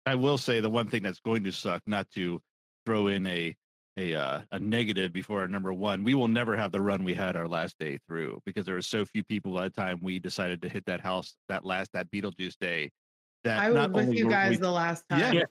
I 0.05 0.15
will 0.15 0.37
say 0.37 0.59
the 0.59 0.69
one 0.69 0.87
thing 0.87 1.03
that's 1.03 1.19
going 1.19 1.43
to 1.43 1.51
suck, 1.51 1.81
not 1.85 2.09
to 2.15 2.41
throw 2.85 3.07
in 3.07 3.27
a 3.27 3.55
a 3.97 4.15
uh, 4.15 4.41
a 4.51 4.59
negative 4.59 5.11
before 5.11 5.41
our 5.41 5.47
number 5.47 5.73
one, 5.73 6.03
we 6.03 6.13
will 6.13 6.29
never 6.29 6.55
have 6.55 6.71
the 6.71 6.81
run 6.81 7.03
we 7.03 7.13
had 7.13 7.35
our 7.35 7.47
last 7.47 7.75
day 7.77 7.99
through 8.07 8.39
because 8.45 8.65
there 8.65 8.75
were 8.75 8.81
so 8.81 9.03
few 9.05 9.23
people 9.23 9.59
at 9.59 9.75
the 9.75 9.81
time 9.81 9.99
we 10.01 10.17
decided 10.17 10.61
to 10.61 10.69
hit 10.69 10.85
that 10.85 11.01
house 11.01 11.35
that 11.49 11.65
last 11.65 11.91
that 11.93 12.09
Beetlejuice 12.09 12.55
day. 12.59 12.89
That 13.43 13.59
I 13.59 13.69
was 13.69 13.75
not 13.75 13.91
with 13.91 14.05
only 14.05 14.17
you 14.17 14.29
guys 14.29 14.51
we- 14.51 14.57
the 14.57 14.71
last 14.71 15.03
time. 15.09 15.33
yeah, 15.33 15.43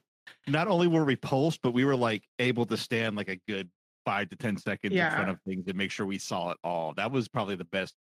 not 0.47 0.69
only 0.69 0.87
were 0.87 1.05
we 1.05 1.17
pulsed, 1.17 1.61
but 1.63 1.73
we 1.73 1.85
were 1.85 1.97
like 1.97 2.23
able 2.39 2.67
to 2.67 2.77
stand 2.77 3.17
like 3.17 3.29
a 3.29 3.37
good 3.49 3.69
five 4.05 4.29
to 4.31 4.37
ten 4.37 4.57
seconds 4.57 4.95
in 4.95 5.11
front 5.11 5.31
of 5.31 5.39
things 5.47 5.65
and 5.69 5.77
make 5.77 5.91
sure 5.91 6.07
we 6.07 6.19
saw 6.19 6.51
it 6.51 6.59
all. 6.65 6.95
That 6.95 7.11
was 7.13 7.29
probably 7.29 7.57
the 7.57 7.65
best 7.65 7.95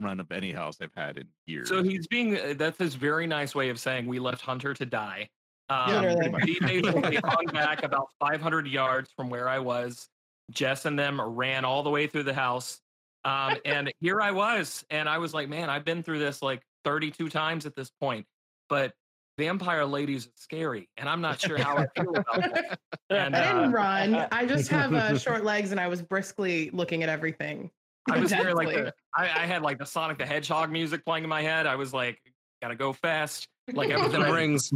run 0.00 0.20
of 0.20 0.30
any 0.30 0.52
house 0.52 0.76
I've 0.80 0.94
had 0.94 1.16
in 1.16 1.26
years. 1.46 1.68
So 1.68 1.82
he's 1.82 2.06
being 2.06 2.36
uh, 2.36 2.54
that's 2.56 2.78
his 2.78 2.94
very 2.94 3.26
nice 3.26 3.54
way 3.54 3.70
of 3.70 3.78
saying 3.78 4.06
we 4.06 4.18
left 4.18 4.42
Hunter 4.42 4.74
to 4.74 4.86
die. 4.86 5.28
Um, 5.68 5.90
Yeah, 5.90 6.14
pretty 6.14 6.30
much. 6.30 6.44
he 6.44 6.60
basically 6.60 7.16
hung 7.24 7.46
back 7.46 7.82
about 7.82 8.08
500 8.20 8.66
yards 8.66 9.10
from 9.16 9.30
where 9.30 9.48
I 9.48 9.58
was. 9.58 10.08
Jess 10.50 10.84
and 10.84 10.98
them 10.98 11.20
ran 11.20 11.64
all 11.64 11.82
the 11.82 11.90
way 11.90 12.06
through 12.06 12.22
the 12.24 12.34
house. 12.34 12.80
Um, 13.24 13.56
and 13.64 13.92
here 14.00 14.20
I 14.20 14.30
was, 14.30 14.84
and 14.90 15.08
I 15.08 15.18
was 15.18 15.34
like, 15.34 15.48
man, 15.48 15.68
I've 15.68 15.84
been 15.84 16.04
through 16.04 16.20
this 16.20 16.40
like 16.42 16.62
32 16.84 17.28
times 17.28 17.66
at 17.66 17.74
this 17.74 17.90
point, 18.00 18.24
but 18.68 18.92
vampire 19.38 19.84
ladies 19.84 20.26
are 20.26 20.32
scary, 20.36 20.88
and 20.96 21.08
I'm 21.08 21.20
not 21.20 21.40
sure 21.40 21.58
how 21.58 21.76
I 21.76 21.86
feel 21.96 22.10
about 22.16 22.54
that. 22.54 22.78
And, 23.10 23.36
I 23.36 23.46
didn't 23.46 23.70
uh, 23.70 23.70
run. 23.70 24.26
I 24.32 24.46
just 24.46 24.70
have 24.70 24.92
uh, 24.94 25.18
short 25.18 25.44
legs, 25.44 25.72
and 25.72 25.80
I 25.80 25.88
was 25.88 26.02
briskly 26.02 26.70
looking 26.70 27.02
at 27.02 27.08
everything. 27.08 27.70
I 28.10 28.20
was 28.20 28.30
very 28.30 28.54
like 28.54 28.68
the, 28.68 28.94
I, 29.14 29.24
I 29.24 29.46
had 29.46 29.62
like 29.62 29.78
the 29.78 29.86
Sonic 29.86 30.18
the 30.18 30.26
Hedgehog 30.26 30.70
music 30.70 31.04
playing 31.04 31.24
in 31.24 31.30
my 31.30 31.42
head. 31.42 31.66
I 31.66 31.74
was 31.74 31.92
like, 31.92 32.20
gotta 32.62 32.76
go 32.76 32.92
fast. 32.92 33.48
Like 33.72 33.90
everything 33.90 34.22
I- 34.22 34.30
rings. 34.30 34.72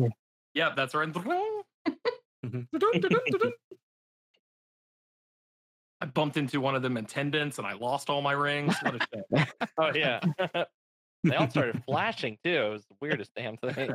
Yep, 0.54 0.74
that's 0.74 0.94
right. 0.94 1.08
I 6.02 6.06
bumped 6.06 6.36
into 6.36 6.60
one 6.60 6.74
of 6.74 6.82
them 6.82 6.96
attendants 6.96 7.58
and 7.58 7.66
I 7.66 7.74
lost 7.74 8.10
all 8.10 8.22
my 8.22 8.32
rings. 8.32 8.74
What 8.82 8.94
a 8.96 9.06
shame. 9.12 9.46
Oh 9.78 9.92
yeah. 9.94 10.20
They 11.24 11.36
all 11.36 11.50
started 11.50 11.82
flashing 11.86 12.38
too. 12.44 12.50
It 12.50 12.70
was 12.70 12.86
the 12.86 12.96
weirdest 13.00 13.32
damn 13.34 13.56
thing. 13.56 13.92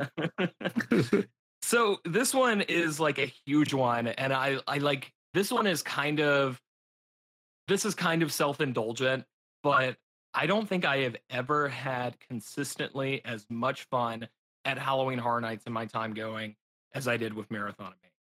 so 1.62 1.98
this 2.04 2.34
one 2.34 2.60
is 2.62 3.00
like 3.00 3.18
a 3.18 3.32
huge 3.46 3.74
one, 3.74 4.08
and 4.08 4.32
I 4.32 4.58
I 4.66 4.78
like 4.78 5.12
this 5.34 5.50
one 5.50 5.66
is 5.66 5.82
kind 5.82 6.20
of 6.20 6.60
this 7.68 7.84
is 7.84 7.94
kind 7.94 8.22
of 8.22 8.32
self-indulgent, 8.32 9.24
but 9.62 9.96
I 10.32 10.46
don't 10.46 10.68
think 10.68 10.84
I 10.84 10.98
have 10.98 11.16
ever 11.30 11.68
had 11.68 12.18
consistently 12.20 13.24
as 13.24 13.46
much 13.50 13.84
fun 13.84 14.28
at 14.64 14.78
Halloween 14.78 15.18
Horror 15.18 15.40
Nights 15.40 15.64
in 15.66 15.72
my 15.72 15.86
time 15.86 16.12
going 16.12 16.54
as 16.94 17.08
I 17.08 17.16
did 17.16 17.34
with 17.34 17.50
Marathon 17.50 17.88
of 17.88 17.94
Mayhem. 18.02 18.12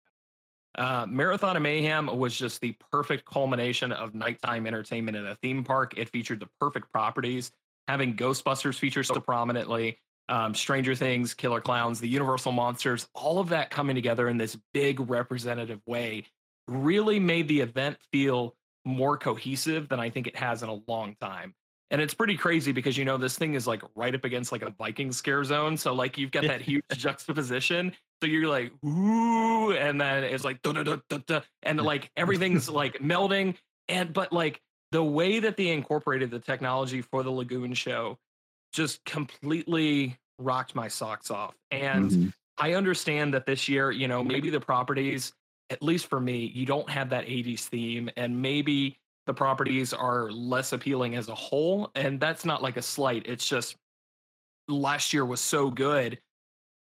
Uh, 0.77 1.05
Marathon 1.07 1.55
of 1.55 1.61
Mayhem 1.61 2.07
was 2.17 2.35
just 2.35 2.61
the 2.61 2.75
perfect 2.91 3.25
culmination 3.25 3.91
of 3.91 4.13
nighttime 4.15 4.67
entertainment 4.67 5.15
in 5.15 5.25
a 5.27 5.35
theme 5.35 5.63
park. 5.63 5.93
It 5.97 6.09
featured 6.09 6.39
the 6.39 6.49
perfect 6.59 6.91
properties, 6.91 7.51
having 7.87 8.15
Ghostbusters 8.15 8.77
feature 8.77 9.03
so 9.03 9.19
prominently, 9.19 9.99
um, 10.29 10.55
Stranger 10.55 10.95
Things, 10.95 11.33
Killer 11.33 11.61
Clowns, 11.61 11.99
the 11.99 12.07
Universal 12.07 12.51
Monsters, 12.51 13.07
all 13.13 13.39
of 13.39 13.49
that 13.49 13.69
coming 13.69 13.95
together 13.95 14.27
in 14.27 14.37
this 14.37 14.57
big 14.73 14.99
representative 15.09 15.81
way 15.85 16.25
really 16.67 17.19
made 17.19 17.47
the 17.47 17.61
event 17.61 17.97
feel 18.11 18.55
more 18.85 19.17
cohesive 19.17 19.87
than 19.87 19.99
I 19.99 20.09
think 20.09 20.27
it 20.27 20.35
has 20.35 20.63
in 20.63 20.69
a 20.69 20.79
long 20.87 21.15
time. 21.19 21.53
And 21.91 22.01
it's 22.01 22.13
pretty 22.13 22.35
crazy 22.35 22.71
because 22.71 22.97
you 22.97 23.05
know 23.05 23.17
this 23.17 23.37
thing 23.37 23.53
is 23.53 23.67
like 23.67 23.83
right 23.95 24.13
up 24.13 24.25
against 24.25 24.51
like 24.51 24.63
a 24.63 24.71
Viking 24.71 25.11
scare 25.11 25.43
zone. 25.43 25.77
So 25.77 25.93
like 25.93 26.17
you've 26.17 26.31
got 26.31 26.43
that 26.43 26.61
huge 26.61 26.83
juxtaposition. 26.91 27.93
So 28.21 28.27
you're 28.27 28.49
like, 28.49 28.71
ooh, 28.83 29.71
and 29.71 30.01
then 30.01 30.23
it's 30.23 30.43
like 30.43 30.61
da 30.63 30.73
da 30.73 30.97
da, 31.07 31.41
and 31.63 31.81
like 31.81 32.09
everything's 32.17 32.69
like 32.69 32.99
melding. 32.99 33.55
And 33.87 34.11
but 34.13 34.33
like 34.33 34.61
the 34.91 35.03
way 35.03 35.39
that 35.39 35.57
they 35.57 35.69
incorporated 35.69 36.31
the 36.31 36.39
technology 36.39 37.01
for 37.01 37.23
the 37.23 37.31
Lagoon 37.31 37.73
show 37.73 38.17
just 38.73 39.03
completely 39.05 40.17
rocked 40.39 40.75
my 40.75 40.87
socks 40.87 41.31
off. 41.31 41.55
And 41.71 42.11
mm-hmm. 42.11 42.27
I 42.57 42.73
understand 42.73 43.33
that 43.33 43.45
this 43.45 43.67
year, 43.67 43.91
you 43.91 44.07
know, 44.07 44.23
maybe 44.23 44.49
the 44.49 44.59
properties, 44.59 45.33
at 45.69 45.81
least 45.81 46.07
for 46.07 46.19
me, 46.19 46.51
you 46.53 46.65
don't 46.65 46.89
have 46.89 47.09
that 47.09 47.25
80s 47.25 47.61
theme, 47.61 48.09
and 48.17 48.41
maybe 48.41 48.97
the 49.25 49.33
properties 49.33 49.93
are 49.93 50.31
less 50.31 50.71
appealing 50.71 51.15
as 51.15 51.29
a 51.29 51.35
whole. 51.35 51.89
And 51.95 52.19
that's 52.19 52.45
not 52.45 52.61
like 52.61 52.77
a 52.77 52.81
slight. 52.81 53.23
It's 53.25 53.47
just 53.47 53.75
last 54.67 55.13
year 55.13 55.25
was 55.25 55.41
so 55.41 55.69
good. 55.69 56.19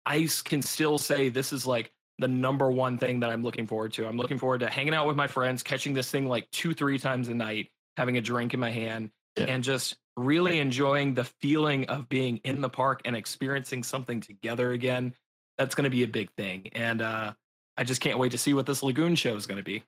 I 0.05 0.27
can 0.43 0.61
still 0.61 0.97
say 0.97 1.29
this 1.29 1.51
is 1.51 1.65
like 1.65 1.91
the 2.19 2.27
number 2.27 2.69
one 2.71 2.97
thing 2.97 3.19
that 3.21 3.29
I'm 3.29 3.43
looking 3.43 3.67
forward 3.67 3.93
to. 3.93 4.07
I'm 4.07 4.17
looking 4.17 4.37
forward 4.37 4.59
to 4.59 4.69
hanging 4.69 4.93
out 4.93 5.07
with 5.07 5.15
my 5.15 5.27
friends, 5.27 5.63
catching 5.63 5.93
this 5.93 6.11
thing 6.11 6.27
like 6.27 6.49
two, 6.51 6.73
three 6.73 6.99
times 6.99 7.29
a 7.29 7.33
night, 7.33 7.69
having 7.99 8.17
a 8.17 8.21
drink 8.21 8.53
in 8.55 8.59
my 8.59 8.71
hand, 8.71 9.11
and 9.37 9.63
just 9.63 9.95
really 10.17 10.59
enjoying 10.59 11.13
the 11.13 11.23
feeling 11.23 11.85
of 11.89 12.09
being 12.09 12.37
in 12.43 12.61
the 12.61 12.69
park 12.69 13.01
and 13.05 13.15
experiencing 13.15 13.83
something 13.83 14.19
together 14.21 14.71
again. 14.71 15.13
That's 15.57 15.75
going 15.75 15.83
to 15.83 15.89
be 15.89 16.03
a 16.03 16.07
big 16.07 16.31
thing, 16.37 16.69
and 16.73 17.01
uh, 17.01 17.33
I 17.77 17.83
just 17.83 18.01
can't 18.01 18.17
wait 18.17 18.31
to 18.31 18.37
see 18.37 18.53
what 18.53 18.65
this 18.65 18.81
lagoon 18.81 19.15
show 19.15 19.35
is 19.35 19.45
going 19.45 19.57
to 19.57 19.63
be. 19.63 19.83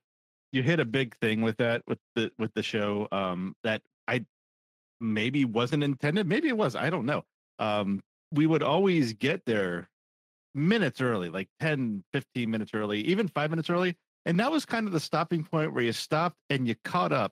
you 0.51 0.62
hit 0.64 0.80
a 0.80 0.86
big 0.86 1.16
thing 1.22 1.41
with 1.41 1.57
that 1.57 1.82
with 1.88 1.99
the 2.16 2.30
with 2.38 2.51
the 2.55 2.64
show 2.64 3.07
um 3.12 3.55
that 3.64 3.82
i 4.07 4.24
maybe 4.99 5.45
wasn't 5.45 5.82
intended 5.84 6.28
maybe 6.28 6.49
it 6.49 6.57
was 6.57 6.76
i 6.76 6.89
don't 6.89 7.05
know 7.05 7.24
um 7.59 8.01
we 8.34 8.45
would 8.45 8.62
always 8.64 9.14
get 9.14 9.41
there 9.45 9.89
minutes 10.53 10.99
early 10.99 11.30
like 11.30 11.47
10 11.62 12.03
15 12.12 12.51
minutes 12.51 12.72
early 12.74 12.99
even 13.01 13.28
five 13.30 13.49
minutes 13.49 13.70
early 13.70 13.95
and 14.26 14.39
that 14.39 14.51
was 14.51 14.66
kind 14.66 14.88
of 14.88 14.93
the 14.93 14.99
stopping 14.99 15.43
point 15.43 15.74
where 15.74 15.84
you 15.84 15.93
stopped 15.93 16.36
and 16.49 16.68
you 16.68 16.76
caught 16.84 17.14
up 17.14 17.32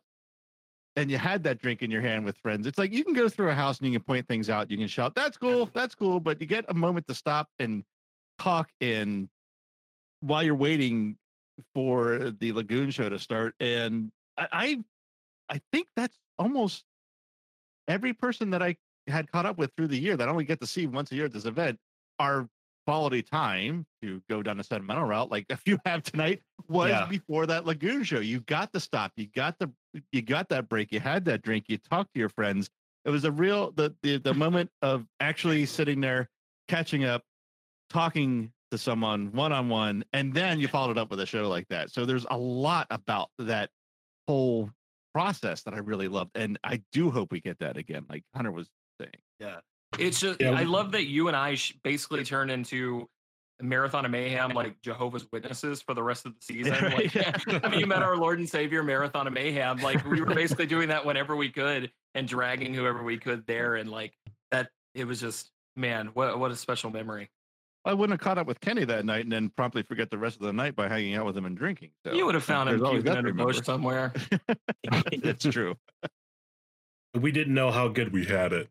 and 0.99 1.09
you 1.09 1.17
had 1.17 1.43
that 1.43 1.61
drink 1.61 1.81
in 1.81 1.89
your 1.89 2.01
hand 2.01 2.25
with 2.25 2.37
friends 2.37 2.67
it's 2.67 2.77
like 2.77 2.91
you 2.91 3.03
can 3.03 3.13
go 3.13 3.29
through 3.29 3.49
a 3.49 3.53
house 3.53 3.79
and 3.79 3.87
you 3.87 3.93
can 3.97 4.03
point 4.03 4.27
things 4.27 4.49
out 4.49 4.69
you 4.69 4.77
can 4.77 4.87
shout 4.87 5.15
that's 5.15 5.37
cool 5.37 5.69
that's 5.73 5.95
cool 5.95 6.19
but 6.19 6.39
you 6.41 6.47
get 6.47 6.65
a 6.67 6.73
moment 6.73 7.07
to 7.07 7.13
stop 7.13 7.47
and 7.59 7.83
talk 8.37 8.69
and 8.81 9.29
while 10.19 10.43
you're 10.43 10.55
waiting 10.55 11.15
for 11.73 12.31
the 12.39 12.51
lagoon 12.51 12.91
show 12.91 13.07
to 13.09 13.17
start 13.17 13.55
and 13.59 14.11
I, 14.37 14.47
I 14.51 14.83
i 15.55 15.61
think 15.71 15.87
that's 15.95 16.17
almost 16.37 16.83
every 17.87 18.13
person 18.13 18.49
that 18.51 18.61
i 18.61 18.75
had 19.07 19.31
caught 19.31 19.45
up 19.45 19.57
with 19.57 19.71
through 19.75 19.87
the 19.87 19.97
year 19.97 20.15
that 20.17 20.27
I 20.27 20.31
only 20.31 20.43
get 20.43 20.59
to 20.59 20.67
see 20.67 20.85
once 20.85 21.11
a 21.11 21.15
year 21.15 21.25
at 21.25 21.33
this 21.33 21.45
event 21.45 21.79
our 22.19 22.47
quality 22.85 23.21
time 23.21 23.85
to 24.01 24.21
go 24.29 24.41
down 24.41 24.59
a 24.59 24.63
sentimental 24.63 25.05
route 25.05 25.29
like 25.31 25.45
if 25.49 25.61
you 25.65 25.77
have 25.85 26.01
tonight 26.03 26.41
was 26.67 26.89
Yeah. 26.89 27.05
before 27.07 27.45
that 27.47 27.65
lagoon 27.65 28.03
show 28.03 28.19
you 28.19 28.39
got 28.41 28.71
the 28.71 28.79
stop 28.79 29.11
you 29.15 29.27
got 29.27 29.57
the 29.59 29.71
you 30.11 30.21
got 30.21 30.49
that 30.49 30.67
break 30.69 30.91
you 30.91 30.99
had 30.99 31.25
that 31.25 31.41
drink 31.41 31.65
you 31.67 31.77
talked 31.77 32.13
to 32.13 32.19
your 32.19 32.29
friends 32.29 32.69
it 33.05 33.09
was 33.11 33.25
a 33.25 33.31
real 33.31 33.71
the 33.71 33.93
the, 34.03 34.17
the 34.17 34.33
moment 34.33 34.69
of 34.81 35.05
actually 35.19 35.65
sitting 35.65 36.01
there 36.01 36.29
catching 36.67 37.03
up 37.05 37.23
talking 37.89 38.51
to 38.71 38.77
someone 38.77 39.31
one 39.31 39.51
on 39.51 39.67
one, 39.67 40.03
and 40.13 40.31
then 40.31 40.59
you 40.59 40.67
followed 40.67 40.91
it 40.91 40.97
up 40.99 41.09
with 41.09 41.19
a 41.21 41.25
show 41.25 41.49
like 41.49 41.67
that. 41.69 41.89
So 41.89 42.05
there's 42.05 42.27
a 42.29 42.37
lot 42.37 42.85
about 42.91 43.29
that 43.39 43.71
whole 44.27 44.69
process 45.11 45.63
that 45.63 45.73
I 45.73 45.79
really 45.79 46.07
loved, 46.07 46.31
and 46.35 46.59
I 46.63 46.83
do 46.91 47.09
hope 47.09 47.31
we 47.31 47.41
get 47.41 47.57
that 47.59 47.77
again. 47.77 48.05
Like 48.07 48.23
Hunter 48.35 48.51
was 48.51 48.67
saying, 49.01 49.11
Yeah. 49.39 49.59
It's 49.97 50.19
just 50.19 50.39
Yeah, 50.41 50.51
I 50.51 50.61
we- 50.61 50.65
love 50.67 50.91
that 50.91 51.05
you 51.05 51.27
and 51.27 51.35
I 51.37 51.55
sh- 51.55 51.73
basically 51.83 52.23
turned 52.23 52.51
into 52.51 53.09
marathon 53.61 54.05
of 54.05 54.11
mayhem 54.11 54.51
like 54.51 54.81
Jehovah's 54.81 55.25
Witnesses 55.33 55.81
for 55.81 55.93
the 55.93 56.03
rest 56.03 56.25
of 56.25 56.33
the 56.33 56.41
season. 56.41 56.73
Like, 56.91 57.11
have 57.63 57.73
you 57.73 57.85
met 57.87 58.01
our 58.03 58.15
Lord 58.15 58.39
and 58.39 58.47
Savior 58.49 58.83
marathon 58.83 59.27
of 59.27 59.33
mayhem? 59.33 59.77
Like 59.79 60.05
we 60.05 60.21
were 60.21 60.33
basically 60.33 60.65
doing 60.67 60.89
that 60.89 61.05
whenever 61.05 61.35
we 61.35 61.49
could 61.49 61.91
and 62.15 62.27
dragging 62.27 62.73
whoever 62.73 63.03
we 63.03 63.17
could 63.17 63.45
there 63.47 63.75
and 63.75 63.89
like 63.89 64.13
that 64.51 64.69
it 64.95 65.05
was 65.05 65.19
just 65.19 65.49
man, 65.75 66.07
what 66.13 66.37
what 66.39 66.51
a 66.51 66.55
special 66.55 66.89
memory. 66.91 67.29
I 67.85 67.93
wouldn't 67.93 68.11
have 68.19 68.23
caught 68.23 68.37
up 68.37 68.45
with 68.45 68.59
Kenny 68.59 68.83
that 68.85 69.05
night, 69.05 69.21
and 69.23 69.31
then 69.31 69.49
promptly 69.49 69.83
forget 69.83 70.09
the 70.11 70.17
rest 70.17 70.35
of 70.35 70.41
the 70.43 70.51
night 70.51 70.75
by 70.75 70.89
hanging 70.89 71.15
out 71.15 71.25
with 71.25 71.35
him 71.37 71.45
and 71.45 71.57
drinking. 71.57 71.91
So 72.05 72.11
you 72.13 72.25
would 72.25 72.35
have 72.35 72.43
found 72.43 72.67
him 72.69 72.77
there's 72.77 72.87
always 72.87 73.03
puking 73.03 73.13
to 73.23 73.29
under 73.29 73.33
bush 73.33 73.61
remember. 73.61 73.63
somewhere. 73.63 74.13
That's 75.23 75.45
true. 75.45 75.75
We 77.15 77.31
didn't 77.31 77.53
know 77.53 77.71
how 77.71 77.87
good 77.87 78.11
we 78.11 78.25
had 78.25 78.51
it. 78.53 78.69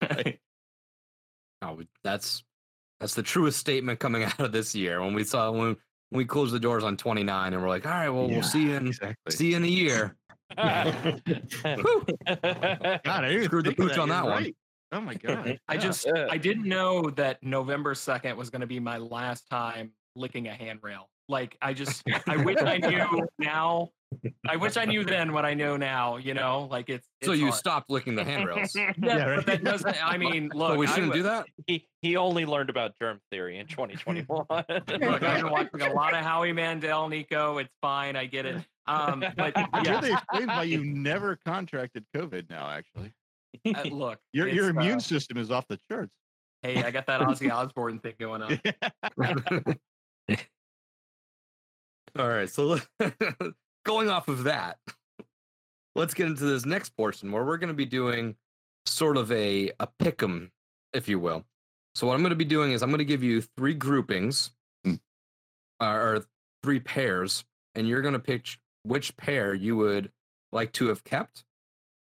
Oh, 1.62 1.74
we- 1.74 1.88
that's 2.02 2.42
that's 3.00 3.14
the 3.14 3.22
truest 3.22 3.58
statement 3.58 3.98
coming 4.00 4.24
out 4.24 4.40
of 4.40 4.52
this 4.52 4.74
year. 4.74 5.00
When 5.02 5.12
we 5.14 5.24
saw 5.24 5.50
when 5.50 5.76
we 6.10 6.24
closed 6.24 6.54
the 6.54 6.60
doors 6.60 6.82
on 6.84 6.96
29, 6.96 7.52
and 7.52 7.62
we're 7.62 7.68
like, 7.68 7.84
all 7.86 7.92
right, 7.92 8.08
well, 8.08 8.26
Yeah, 8.28 8.34
we'll 8.36 8.42
see 8.42 8.62
you 8.64 8.74
in 8.76 8.92
see 9.28 9.50
you 9.50 9.56
in 9.56 9.64
a 9.64 9.66
year. 9.66 10.16
God, 10.56 11.22
I 13.06 13.42
Screwed 13.44 13.66
the 13.66 13.74
pooch 13.76 13.98
on 13.98 14.08
You're 14.08 14.16
that 14.16 14.24
one. 14.26 14.52
Oh 14.92 15.00
my 15.00 15.14
god! 15.14 15.58
I 15.68 15.74
Yeah. 15.74 15.80
just 15.80 16.08
I 16.12 16.36
didn't 16.36 16.64
know 16.66 17.10
that 17.10 17.42
November 17.42 17.94
2nd 17.94 18.34
was 18.36 18.50
going 18.50 18.62
to 18.62 18.66
be 18.66 18.80
my 18.80 18.98
last 18.98 19.48
time 19.48 19.92
licking 20.16 20.48
a 20.48 20.52
handrail. 20.54 21.08
Like 21.30 21.56
I 21.62 21.72
just 21.72 22.02
I 22.26 22.36
wish 22.36 22.58
I 22.60 22.78
knew 22.78 23.26
now. 23.38 23.90
I 24.48 24.56
wish 24.56 24.76
I 24.76 24.84
knew 24.86 25.04
then 25.04 25.32
what 25.32 25.44
I 25.44 25.54
know 25.54 25.76
now, 25.76 26.16
you 26.16 26.34
know? 26.34 26.66
Like 26.68 26.88
it's, 26.90 27.06
So 27.22 27.30
it's 27.30 27.38
you 27.40 27.46
hard. 27.46 27.58
stopped 27.58 27.90
licking 27.90 28.16
the 28.16 28.24
handrails. 28.24 28.72
Yeah, 28.76 28.92
Yeah, 29.00 29.36
but 29.36 29.46
that 29.46 29.62
doesn't 29.62 30.04
I 30.04 30.18
mean, 30.18 30.50
look, 30.52 30.72
so 30.72 30.76
we 30.78 30.88
shouldn't 30.88 31.12
w- 31.12 31.22
do 31.22 31.28
that. 31.28 31.46
He 31.68 31.86
he 32.02 32.16
only 32.16 32.44
learned 32.44 32.70
about 32.70 32.98
germ 33.00 33.20
theory 33.30 33.58
in 33.58 33.68
2021. 33.68 34.46
Look, 34.48 34.60
I've 34.88 35.20
been 35.20 35.50
watching 35.50 35.82
a 35.82 35.92
lot 35.92 36.12
of 36.14 36.24
Howie 36.24 36.52
Mandel, 36.52 37.08
Nico. 37.08 37.58
It's 37.58 37.70
fine, 37.80 38.16
I 38.16 38.26
get 38.26 38.46
it. 38.46 38.56
Um, 38.88 39.20
but 39.36 39.52
It 39.56 39.66
yeah, 39.84 40.00
really 40.00 40.12
explains 40.12 40.48
why 40.48 40.64
you 40.64 40.84
never 40.84 41.38
contracted 41.46 42.04
COVID. 42.16 42.50
Now, 42.50 42.68
actually, 42.68 43.12
uh, 43.72 43.82
look, 43.94 44.18
your 44.32 44.48
your 44.48 44.70
immune 44.70 44.96
uh, 44.96 45.00
system 45.00 45.36
is 45.38 45.52
off 45.52 45.66
the 45.68 45.78
charts. 45.88 46.10
hey, 46.62 46.82
I 46.82 46.90
got 46.90 47.06
that 47.06 47.20
Ozzy 47.20 47.48
Osbourne 47.52 48.00
thing 48.00 48.14
going 48.18 48.42
on. 48.42 48.60
All 52.18 52.28
right, 52.28 52.48
so 52.48 52.78
going 53.84 54.08
off 54.08 54.28
of 54.28 54.44
that, 54.44 54.78
let's 55.94 56.14
get 56.14 56.26
into 56.26 56.44
this 56.44 56.66
next 56.66 56.90
portion 56.96 57.30
where 57.32 57.44
we're 57.44 57.58
going 57.58 57.68
to 57.68 57.74
be 57.74 57.84
doing 57.84 58.36
sort 58.86 59.16
of 59.16 59.30
a 59.32 59.70
a 59.80 59.88
pick'em, 60.00 60.50
if 60.92 61.08
you 61.08 61.18
will. 61.18 61.44
So 61.94 62.06
what 62.06 62.14
I'm 62.14 62.20
going 62.20 62.30
to 62.30 62.36
be 62.36 62.44
doing 62.44 62.72
is 62.72 62.82
I'm 62.82 62.90
going 62.90 62.98
to 62.98 63.04
give 63.04 63.22
you 63.22 63.42
three 63.56 63.74
groupings, 63.74 64.50
uh, 64.86 64.90
or 65.80 66.24
three 66.62 66.80
pairs, 66.80 67.44
and 67.74 67.88
you're 67.88 68.02
going 68.02 68.14
to 68.14 68.18
pick 68.20 68.46
which 68.84 69.16
pair 69.16 69.54
you 69.54 69.76
would 69.76 70.10
like 70.52 70.72
to 70.72 70.88
have 70.88 71.04
kept, 71.04 71.44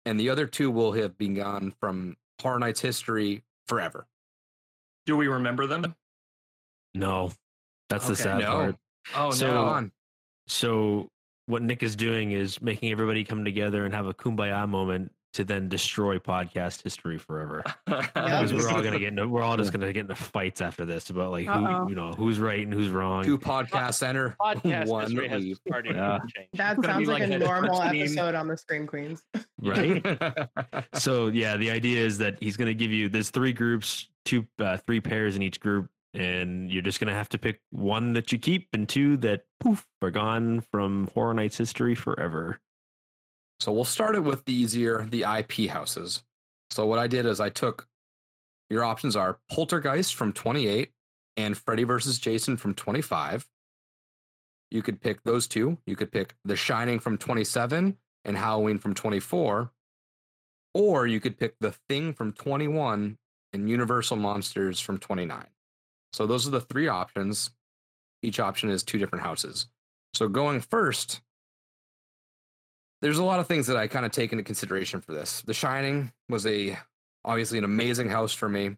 and 0.07 0.18
the 0.20 0.28
other 0.30 0.47
two 0.47 0.70
will 0.70 0.93
have 0.93 1.16
been 1.18 1.34
gone 1.34 1.72
from 1.80 2.16
Horror 2.41 2.59
Nights 2.59 2.80
history 2.80 3.43
forever. 3.66 4.07
Do 5.07 5.16
we 5.16 5.28
remember 5.28 5.66
them? 5.66 5.95
No, 6.95 7.32
that's 7.88 8.07
the 8.09 8.16
sad 8.16 8.41
No. 8.41 8.53
part. 8.53 8.76
Oh 9.15 9.31
So- 9.31 9.47
no. 9.53 9.65
on. 9.65 9.93
So 10.47 11.09
what 11.47 11.63
Nick 11.63 11.83
is 11.83 11.97
doing 11.97 12.33
is 12.33 12.61
making 12.63 12.91
everybody 12.93 13.25
come 13.25 13.45
together 13.45 13.85
and 13.85 13.95
have 13.95 14.07
a 14.07 14.15
kumbaya 14.15 14.69
moment 14.69 15.13
to 15.33 15.45
then 15.45 15.69
destroy 15.69 16.19
podcast 16.19 16.83
history 16.83 17.17
forever. 17.17 17.63
Because 17.87 18.53
we're 18.53 18.69
all 18.69 18.83
gonna 18.83 18.99
get 18.99 19.09
into, 19.09 19.29
we're 19.29 19.43
all 19.43 19.57
just 19.57 19.73
gonna 19.73 19.93
get 19.93 20.01
into 20.01 20.17
fights 20.17 20.61
after 20.61 20.85
this 20.85 21.09
about 21.11 21.31
like 21.31 21.49
Uh-oh. 21.49 21.85
who 21.85 21.89
you 21.91 21.95
know 21.95 22.13
who's 22.13 22.41
right 22.41 22.65
and 22.65 22.75
who's 22.75 22.89
wrong. 22.89 23.23
Two 23.25 23.39
podcast 23.39 23.95
center, 23.95 24.37
Podcast 24.41 24.87
one 24.89 25.05
history 25.05 25.29
has 25.29 25.59
started 25.69 25.95
Yeah. 25.95 26.19
That 26.55 26.85
sounds 26.85 27.07
like, 27.09 27.21
like 27.23 27.31
a 27.31 27.39
normal 27.39 27.81
episode 27.81 28.35
on 28.35 28.49
the 28.49 28.57
Scream 28.57 28.89
Queens. 28.89 29.23
right? 29.63 30.05
so 30.95 31.29
yeah, 31.29 31.57
the 31.57 31.71
idea 31.71 32.05
is 32.05 32.19
that 32.19 32.37
he's 32.41 32.57
gonna 32.57 32.75
give 32.75 32.91
you 32.91 33.09
there's 33.09 33.31
three 33.31 33.53
groups, 33.53 34.09
two 34.25 34.47
uh, 34.59 34.79
three 34.79 35.01
pairs 35.01 35.37
in 35.37 35.43
each 35.43 35.61
group, 35.61 35.89
and 36.15 36.71
you're 36.71 36.83
just 36.83 37.01
gonna 37.01 37.15
have 37.15 37.29
to 37.31 37.39
pick 37.39 37.61
one 37.71 38.13
that 38.15 38.33
you 38.33 38.39
keep 38.39 38.69
and 38.73 38.89
two 38.89 39.17
that 39.19 39.43
poof 39.61 39.87
are 40.03 40.11
gone 40.11 40.63
from 40.71 41.09
Horror 41.15 41.35
Nights 41.35 41.57
history 41.57 41.95
forever. 41.95 42.61
So 43.61 43.73
we'll 43.73 43.85
start 43.85 44.17
it 44.17 44.25
with 44.25 44.45
the 44.47 44.55
easier, 44.55 45.07
the 45.11 45.25
IP 45.25 45.69
houses. 45.69 46.23
So 46.71 46.87
what 46.87 46.99
I 46.99 47.07
did 47.07 47.27
is 47.27 47.41
I 47.41 47.51
took 47.51 47.87
your 48.71 48.85
options 48.85 49.17
are 49.17 49.39
Poltergeist 49.51 50.15
from 50.15 50.33
28 50.33 50.93
and 51.37 51.59
Freddy 51.59 51.85
versus 51.85 52.19
Jason 52.19 52.57
from 52.57 52.75
25. 52.75 53.47
You 54.71 54.83
could 54.83 55.01
pick 55.01 55.23
those 55.25 55.49
two. 55.49 55.79
You 55.85 55.97
could 55.97 56.13
pick 56.13 56.35
The 56.45 56.55
Shining 56.55 57.01
from 57.01 57.19
27 57.19 57.97
and 58.25 58.37
Halloween 58.37 58.79
from 58.79 58.95
24. 58.95 59.73
Or 60.73 61.07
you 61.07 61.19
could 61.19 61.37
pick 61.37 61.57
The 61.59 61.73
Thing 61.89 62.13
from 62.13 62.33
21 62.33 63.19
and 63.53 63.69
Universal 63.69 64.19
Monsters 64.19 64.79
from 64.79 64.99
29. 64.99 65.45
So 66.13 66.27
those 66.27 66.47
are 66.47 66.51
the 66.51 66.61
three 66.61 66.89
options. 66.89 67.51
Each 68.23 68.41
option 68.41 68.71
is 68.71 68.83
two 68.83 68.99
different 68.99 69.25
houses. 69.25 69.67
So 70.15 70.29
going 70.29 70.61
first, 70.61 71.21
there's 73.03 73.19
a 73.19 73.25
lot 73.25 73.41
of 73.41 73.47
things 73.47 73.67
that 73.69 73.77
I 73.77 73.87
kind 73.87 74.05
of 74.05 74.13
take 74.13 74.33
into 74.33 74.45
consideration 74.45 75.01
for 75.01 75.13
this. 75.13 75.43
The 75.43 75.55
Shining 75.55 76.13
was 76.29 76.47
a 76.47 76.77
obviously 77.25 77.59
an 77.59 77.65
amazing 77.65 78.09
house 78.11 78.33
for 78.33 78.49
me. 78.49 78.77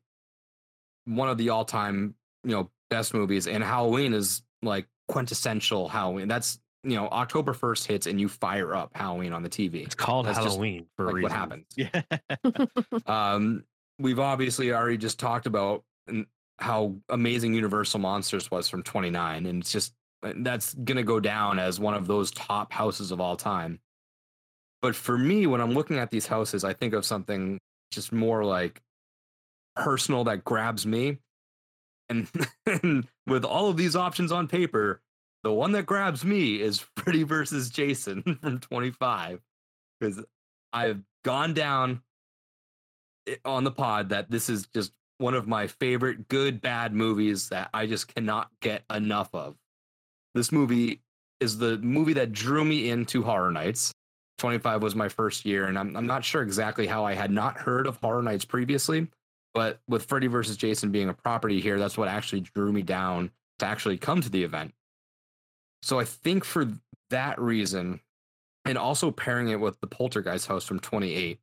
One 1.06 1.28
of 1.28 1.38
the 1.38 1.48
all-time, 1.50 2.14
you 2.44 2.52
know, 2.52 2.70
best 2.90 3.14
movies 3.14 3.48
and 3.48 3.64
Halloween 3.64 4.12
is 4.14 4.42
like 4.62 4.86
quintessential 5.08 5.88
Halloween. 5.88 6.28
That's, 6.28 6.60
you 6.84 6.94
know, 6.94 7.08
October 7.08 7.52
1st 7.54 7.86
hits 7.86 8.06
and 8.06 8.20
you 8.20 8.28
fire 8.28 8.74
up 8.74 8.90
Halloween 8.94 9.32
on 9.32 9.42
the 9.42 9.48
TV. 9.48 9.84
It's 9.84 9.94
called 9.94 10.26
That's 10.26 10.38
Halloween 10.38 10.86
for 10.96 11.04
a 11.04 11.06
like 11.06 11.14
reason. 11.16 11.22
what 11.22 11.32
happens. 11.32 11.66
Yeah. 11.76 12.02
Um, 13.06 13.64
we've 13.98 14.18
obviously 14.20 14.72
already 14.72 14.98
just 14.98 15.18
talked 15.18 15.46
about 15.46 15.82
n- 16.08 16.26
how 16.62 16.94
amazing 17.08 17.54
Universal 17.54 18.00
Monsters 18.00 18.50
was 18.50 18.68
from 18.68 18.82
29, 18.82 19.46
and 19.46 19.62
it's 19.62 19.72
just 19.72 19.92
uh, 20.22 20.32
that's 20.36 20.74
gonna 20.74 21.02
go 21.02 21.20
down 21.20 21.58
as 21.58 21.80
one 21.80 21.94
of 21.94 22.06
those 22.06 22.30
top 22.30 22.72
houses 22.72 23.10
of 23.10 23.20
all 23.20 23.36
time. 23.36 23.80
But 24.80 24.96
for 24.96 25.18
me, 25.18 25.46
when 25.46 25.60
I'm 25.60 25.72
looking 25.72 25.98
at 25.98 26.10
these 26.10 26.26
houses, 26.26 26.64
I 26.64 26.72
think 26.72 26.94
of 26.94 27.04
something 27.04 27.58
just 27.92 28.12
more 28.12 28.44
like 28.44 28.80
personal 29.76 30.24
that 30.24 30.44
grabs 30.44 30.86
me. 30.86 31.18
And, 32.08 32.28
and 32.66 33.06
with 33.26 33.44
all 33.44 33.68
of 33.68 33.76
these 33.76 33.94
options 33.94 34.32
on 34.32 34.48
paper, 34.48 35.00
the 35.44 35.52
one 35.52 35.72
that 35.72 35.86
grabs 35.86 36.24
me 36.24 36.60
is 36.60 36.84
Freddy 36.96 37.22
versus 37.22 37.70
Jason 37.70 38.22
from 38.42 38.58
25. 38.58 39.40
Because 40.00 40.24
I've 40.72 41.02
gone 41.24 41.54
down 41.54 42.02
on 43.44 43.62
the 43.62 43.70
pod 43.70 44.08
that 44.08 44.30
this 44.30 44.48
is 44.48 44.66
just 44.74 44.92
one 45.22 45.34
of 45.34 45.48
my 45.48 45.68
favorite 45.68 46.28
good 46.28 46.60
bad 46.60 46.92
movies 46.92 47.48
that 47.48 47.70
I 47.72 47.86
just 47.86 48.14
cannot 48.14 48.50
get 48.60 48.82
enough 48.92 49.34
of. 49.34 49.56
This 50.34 50.52
movie 50.52 51.00
is 51.40 51.58
the 51.58 51.78
movie 51.78 52.14
that 52.14 52.32
drew 52.32 52.64
me 52.64 52.90
into 52.90 53.22
Horror 53.22 53.52
Nights. 53.52 53.94
25 54.38 54.82
was 54.82 54.94
my 54.94 55.08
first 55.08 55.44
year, 55.44 55.66
and 55.66 55.78
I'm, 55.78 55.96
I'm 55.96 56.06
not 56.06 56.24
sure 56.24 56.42
exactly 56.42 56.86
how 56.86 57.04
I 57.04 57.14
had 57.14 57.30
not 57.30 57.56
heard 57.56 57.86
of 57.86 57.96
Horror 57.96 58.22
Nights 58.22 58.44
previously, 58.44 59.08
but 59.54 59.80
with 59.88 60.04
Freddy 60.06 60.26
vs. 60.26 60.56
Jason 60.56 60.90
being 60.90 61.08
a 61.08 61.14
property 61.14 61.60
here, 61.60 61.78
that's 61.78 61.96
what 61.96 62.08
actually 62.08 62.40
drew 62.40 62.72
me 62.72 62.82
down 62.82 63.30
to 63.60 63.66
actually 63.66 63.98
come 63.98 64.20
to 64.20 64.30
the 64.30 64.42
event. 64.42 64.74
So 65.82 66.00
I 66.00 66.04
think 66.04 66.44
for 66.44 66.66
that 67.10 67.40
reason, 67.40 68.00
and 68.64 68.78
also 68.78 69.10
pairing 69.10 69.48
it 69.48 69.60
with 69.60 69.80
the 69.80 69.86
Poltergeist 69.86 70.48
house 70.48 70.64
from 70.64 70.80
28, 70.80 71.38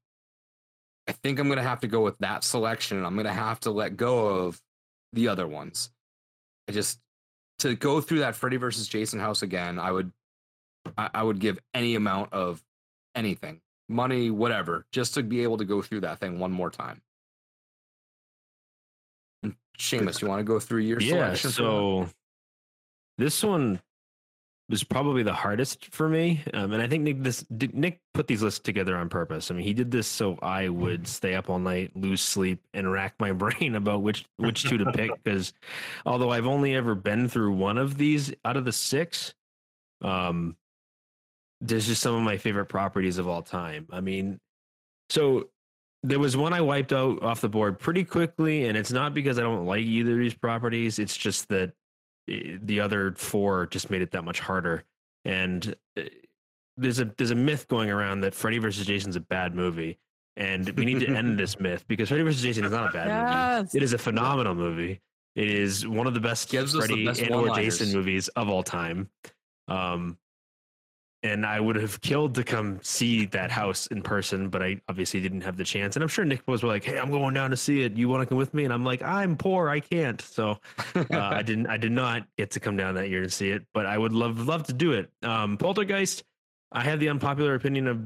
I 1.10 1.12
think 1.12 1.40
I'm 1.40 1.48
going 1.48 1.58
to 1.58 1.64
have 1.64 1.80
to 1.80 1.88
go 1.88 2.02
with 2.02 2.20
that 2.20 2.44
selection. 2.44 2.98
and 2.98 3.06
I'm 3.06 3.16
going 3.16 3.26
to 3.26 3.34
have 3.34 3.60
to 3.62 3.72
let 3.72 3.98
go 3.98 4.28
of 4.28 4.62
the 5.12 5.30
other 5.30 5.48
ones. 5.48 5.90
I 6.68 6.72
just, 6.72 7.00
to 7.60 7.76
go 7.76 8.00
through 8.00 8.20
that 8.20 8.36
Freddy 8.36 8.58
versus 8.58 8.88
Jason 8.88 9.20
house 9.20 9.42
again, 9.42 9.80
I 9.80 9.92
would, 9.92 10.12
I, 10.96 11.10
I 11.16 11.24
would 11.24 11.40
give 11.40 11.58
any 11.74 11.96
amount 11.96 12.32
of 12.34 12.64
anything, 13.16 13.60
money, 13.90 14.30
whatever, 14.30 14.86
just 14.92 15.16
to 15.16 15.24
be 15.24 15.42
able 15.42 15.58
to 15.58 15.66
go 15.66 15.82
through 15.82 16.02
that 16.02 16.20
thing 16.20 16.38
one 16.38 16.52
more 16.52 16.70
time. 16.70 17.02
And 19.42 19.56
Seamus, 19.80 20.22
you 20.22 20.28
want 20.28 20.42
to 20.42 20.44
go 20.44 20.60
through 20.60 20.82
your 20.82 21.02
yeah. 21.02 21.34
selection? 21.34 21.50
So 21.50 22.10
this 23.18 23.44
one 23.44 23.82
was 24.70 24.84
probably 24.84 25.24
the 25.24 25.34
hardest 25.34 25.94
for 25.94 26.08
me, 26.08 26.44
um, 26.54 26.74
and 26.74 26.82
I 26.82 26.88
think 26.88 27.04
Nick 27.04 27.24
this 27.24 27.44
Nick 27.50 28.02
put 28.14 28.28
these 28.28 28.44
lists 28.44 28.60
together 28.60 28.96
on 28.96 29.10
purpose. 29.10 29.50
I 29.50 29.56
mean, 29.56 29.66
he 29.66 29.74
did 29.74 29.90
this 29.90 30.08
so 30.08 30.38
I 30.44 30.70
would 30.70 31.08
stay 31.08 31.34
up 31.34 31.50
all 31.50 31.58
night, 31.58 31.96
lose 31.96 32.22
sleep, 32.22 32.62
and 32.74 32.92
rack 32.92 33.16
my 33.20 33.32
brain 33.34 33.76
about 33.76 34.04
which 34.04 34.26
which 34.38 34.64
two 34.64 34.78
to 34.78 34.92
pick. 34.92 35.12
Because 35.24 35.54
although 36.06 36.32
I've 36.32 36.48
only 36.48 36.76
ever 36.76 36.96
been 36.96 37.28
through 37.28 37.54
one 37.54 37.78
of 37.78 37.98
these 37.98 38.32
out 38.46 38.58
of 38.58 38.66
the 38.66 38.72
six, 38.72 39.34
um, 40.02 40.56
there's 41.62 41.88
just 41.88 42.02
some 42.02 42.16
of 42.16 42.22
my 42.22 42.38
favorite 42.38 42.68
properties 42.68 43.18
of 43.18 43.28
all 43.28 43.42
time. 43.42 43.88
I 43.92 44.02
mean, 44.02 44.40
so 45.10 45.50
there 46.04 46.20
was 46.20 46.38
one 46.38 46.54
I 46.54 46.62
wiped 46.62 46.94
out 46.94 47.22
off 47.24 47.42
the 47.42 47.50
board 47.50 47.80
pretty 47.80 48.04
quickly, 48.04 48.66
and 48.66 48.78
it's 48.78 48.92
not 48.92 49.14
because 49.14 49.40
I 49.40 49.42
don't 49.42 49.66
like 49.66 49.82
either 49.82 50.14
of 50.14 50.20
these 50.20 50.34
properties. 50.34 51.00
It's 51.00 51.18
just 51.18 51.50
that 51.50 51.74
the 52.62 52.80
other 52.80 53.14
four 53.18 53.66
just 53.68 53.90
made 53.90 54.02
it 54.02 54.12
that 54.12 54.24
much 54.24 54.40
harder. 54.40 54.84
And 55.26 55.76
eh, 55.98 56.10
there's 56.78 57.00
a 57.00 57.06
there's 57.18 57.32
a 57.32 57.36
myth 57.36 57.68
going 57.68 57.90
around 57.90 58.22
that 58.22 58.34
Freddy 58.34 58.58
versus 58.58 58.86
Jason's 58.86 59.16
a 59.16 59.20
bad 59.20 59.54
movie, 59.56 60.00
and 60.38 60.70
we 60.72 60.86
need 60.86 61.00
to 61.02 61.08
end 61.08 61.38
this 61.38 61.60
myth 61.60 61.84
because 61.88 62.10
Freddy 62.10 62.24
versus 62.24 62.42
Jason 62.42 62.64
is 62.66 62.72
not 62.72 62.90
a 62.90 62.94
bad 62.94 63.08
Yes. 63.08 63.74
movie. 63.74 63.78
It 63.78 63.84
is 63.84 63.94
a 63.94 63.98
phenomenal 63.98 64.56
movie. 64.56 65.02
It 65.36 65.50
is 65.50 65.88
one 65.88 66.08
of 66.08 66.14
the 66.14 66.20
best 66.20 66.50
Gives 66.50 66.76
us 66.76 66.84
the 66.84 66.88
Freddy 66.88 67.06
best 67.06 67.22
and 67.22 67.34
or. 67.36 67.50
Jason 67.56 67.92
movies 67.94 68.28
of 68.30 68.50
all 68.50 68.64
time. 68.64 69.10
Um, 69.68 70.18
and 71.24 71.46
I 71.46 71.60
would 71.60 71.76
have 71.76 72.00
killed 72.02 72.36
to 72.36 72.44
come 72.44 72.80
see 72.82 73.26
that 73.28 73.52
house 73.52 73.88
in 73.88 74.02
person, 74.02 74.50
but 74.50 74.64
I 74.64 74.80
obviously 74.88 75.20
didn't 75.20 75.42
have 75.42 75.58
the 75.58 75.64
chance. 75.64 75.96
And 75.96 76.04
I'm 76.04 76.10
sure 76.10 76.24
Nick 76.24 76.42
was 76.48 76.64
like, 76.64 76.84
"Hey, 76.84 76.98
I'm 76.98 77.12
going 77.12 77.34
down 77.34 77.50
to 77.50 77.58
see 77.58 77.82
it. 77.82 77.94
You 77.94 78.08
want 78.08 78.22
to 78.22 78.26
come 78.26 78.38
with 78.38 78.54
me?" 78.54 78.64
And 78.64 78.74
I'm 78.74 78.86
like, 78.86 79.02
"I'm 79.02 79.36
poor, 79.36 79.70
I 79.70 79.80
can't." 79.82 80.22
So 80.22 80.60
uh, 80.96 81.06
I 81.12 81.42
didn't. 81.42 81.68
I 81.68 81.78
did 81.78 81.92
not 81.92 82.26
get 82.38 82.52
to 82.52 82.60
come 82.60 82.78
down 82.78 82.96
that 82.96 83.10
year 83.10 83.22
to 83.22 83.30
see 83.30 83.50
it, 83.50 83.64
but 83.74 83.86
I 83.86 83.98
would 83.98 84.14
love 84.14 84.48
love 84.48 84.64
to 84.68 84.74
do 84.74 84.94
it. 84.94 85.10
Um, 85.24 85.58
Poltergeist. 85.58 86.24
I 86.72 86.84
have 86.84 87.00
the 87.00 87.10
unpopular 87.10 87.56
opinion 87.56 87.88
of 87.88 88.00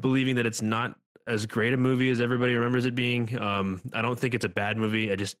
believing 0.00 0.36
that 0.36 0.46
it's 0.46 0.62
not 0.62 0.96
as 1.26 1.44
great 1.44 1.74
a 1.74 1.76
movie 1.76 2.10
as 2.10 2.20
everybody 2.20 2.54
remembers 2.54 2.86
it 2.86 2.94
being. 2.94 3.38
Um, 3.38 3.80
I 3.92 4.00
don't 4.00 4.18
think 4.18 4.34
it's 4.34 4.44
a 4.44 4.48
bad 4.48 4.78
movie. 4.78 5.12
I 5.12 5.16
just 5.16 5.36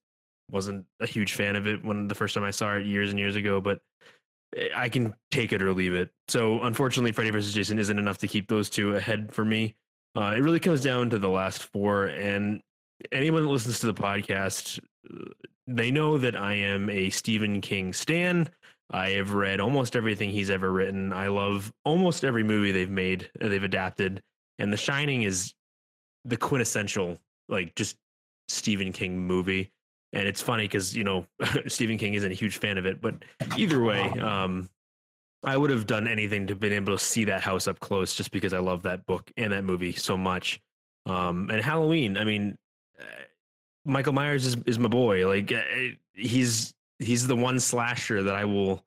wasn't 0.50 0.84
a 1.00 1.06
huge 1.06 1.32
fan 1.32 1.56
of 1.56 1.66
it 1.66 1.84
when 1.84 2.06
the 2.06 2.14
first 2.14 2.34
time 2.34 2.44
I 2.44 2.50
saw 2.50 2.74
it 2.74 2.86
years 2.86 3.10
and 3.10 3.18
years 3.18 3.36
ago, 3.36 3.60
but 3.60 3.80
I 4.74 4.88
can 4.88 5.14
take 5.30 5.52
it 5.52 5.62
or 5.62 5.72
leave 5.72 5.94
it. 5.94 6.10
So 6.28 6.62
unfortunately, 6.62 7.12
Freddy 7.12 7.30
vs. 7.30 7.52
Jason 7.54 7.78
isn't 7.78 7.98
enough 7.98 8.18
to 8.18 8.28
keep 8.28 8.48
those 8.48 8.70
two 8.70 8.96
ahead 8.96 9.32
for 9.32 9.44
me. 9.44 9.74
Uh, 10.16 10.34
it 10.36 10.40
really 10.40 10.60
comes 10.60 10.82
down 10.82 11.10
to 11.10 11.18
the 11.18 11.28
last 11.28 11.62
four, 11.64 12.06
and 12.06 12.62
anyone 13.12 13.42
that 13.42 13.50
listens 13.50 13.80
to 13.80 13.86
the 13.86 13.94
podcast, 13.94 14.80
uh, 15.12 15.24
they 15.66 15.90
know 15.90 16.16
that 16.16 16.34
I 16.36 16.54
am 16.54 16.88
a 16.88 17.10
Stephen 17.10 17.60
King 17.60 17.92
stan. 17.92 18.48
I 18.90 19.10
have 19.10 19.34
read 19.34 19.60
almost 19.60 19.94
everything 19.94 20.30
he's 20.30 20.48
ever 20.48 20.72
written. 20.72 21.12
I 21.12 21.26
love 21.26 21.72
almost 21.84 22.24
every 22.24 22.44
movie 22.44 22.72
they've 22.72 22.88
made, 22.88 23.30
uh, 23.42 23.48
they've 23.48 23.62
adapted, 23.62 24.22
and 24.58 24.72
The 24.72 24.78
Shining 24.78 25.22
is 25.22 25.52
the 26.24 26.36
quintessential, 26.36 27.18
like 27.48 27.74
just 27.74 27.96
Stephen 28.48 28.92
King 28.92 29.18
movie. 29.18 29.70
And 30.16 30.26
it's 30.26 30.40
funny 30.40 30.64
because 30.64 30.96
you 30.96 31.04
know 31.04 31.26
Stephen 31.66 31.98
King 31.98 32.14
isn't 32.14 32.30
a 32.30 32.34
huge 32.34 32.56
fan 32.56 32.78
of 32.78 32.86
it, 32.86 33.00
but 33.02 33.16
either 33.56 33.82
way, 33.82 34.00
um, 34.18 34.68
I 35.44 35.56
would 35.56 35.70
have 35.70 35.86
done 35.86 36.08
anything 36.08 36.46
to 36.46 36.56
been 36.56 36.72
able 36.72 36.96
to 36.96 37.04
see 37.04 37.24
that 37.24 37.42
house 37.42 37.68
up 37.68 37.78
close 37.80 38.14
just 38.14 38.30
because 38.32 38.54
I 38.54 38.58
love 38.58 38.82
that 38.82 39.04
book 39.04 39.30
and 39.36 39.52
that 39.52 39.64
movie 39.64 39.92
so 39.92 40.16
much. 40.16 40.60
Um, 41.04 41.50
and 41.50 41.62
Halloween, 41.62 42.16
I 42.16 42.24
mean, 42.24 42.56
uh, 42.98 43.04
Michael 43.84 44.14
Myers 44.14 44.46
is, 44.46 44.56
is 44.64 44.78
my 44.78 44.88
boy. 44.88 45.28
Like 45.28 45.52
uh, 45.52 45.60
he's 46.14 46.72
he's 46.98 47.26
the 47.26 47.36
one 47.36 47.60
slasher 47.60 48.22
that 48.22 48.34
I 48.34 48.46
will 48.46 48.82